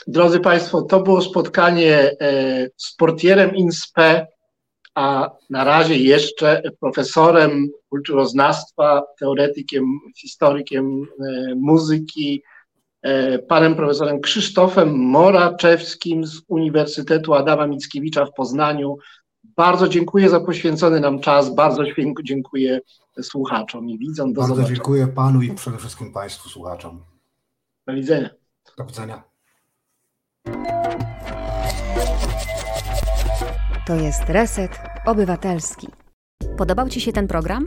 Drodzy 0.06 0.40
Państwo, 0.40 0.82
to 0.82 1.00
było 1.00 1.22
spotkanie 1.22 2.16
z 2.76 2.94
portierem 2.94 3.54
INSPE 3.56 4.26
a 4.94 5.30
na 5.50 5.64
razie 5.64 5.96
jeszcze 5.96 6.62
profesorem 6.80 7.68
kulturoznawstwa, 7.88 9.02
teoretykiem, 9.18 9.84
historykiem 10.16 11.02
e, 11.02 11.54
muzyki, 11.54 12.42
e, 12.44 12.49
panem 13.48 13.74
profesorem 13.74 14.20
Krzysztofem 14.20 14.98
Moraczewskim 14.98 16.26
z 16.26 16.42
Uniwersytetu 16.48 17.34
Adama 17.34 17.66
Mickiewicza 17.66 18.26
w 18.26 18.32
Poznaniu. 18.32 18.96
Bardzo 19.44 19.88
dziękuję 19.88 20.28
za 20.28 20.40
poświęcony 20.40 21.00
nam 21.00 21.20
czas, 21.20 21.54
bardzo 21.54 21.82
dziękuję 22.22 22.80
słuchaczom 23.22 23.88
i 23.88 23.98
widzom. 23.98 24.32
Do 24.32 24.40
bardzo 24.40 24.54
zobaczenia. 24.54 24.76
dziękuję 24.76 25.06
panu 25.06 25.42
i 25.42 25.50
przede 25.50 25.78
wszystkim 25.78 26.12
państwu 26.12 26.48
słuchaczom. 26.48 27.04
Do 27.86 27.94
widzenia. 27.94 28.30
Do 28.78 28.84
widzenia. 28.84 29.22
To 33.86 33.94
jest 33.94 34.22
Reset 34.28 34.78
Obywatelski. 35.06 35.88
Podobał 36.58 36.88
Ci 36.88 37.00
się 37.00 37.12
ten 37.12 37.28
program? 37.28 37.66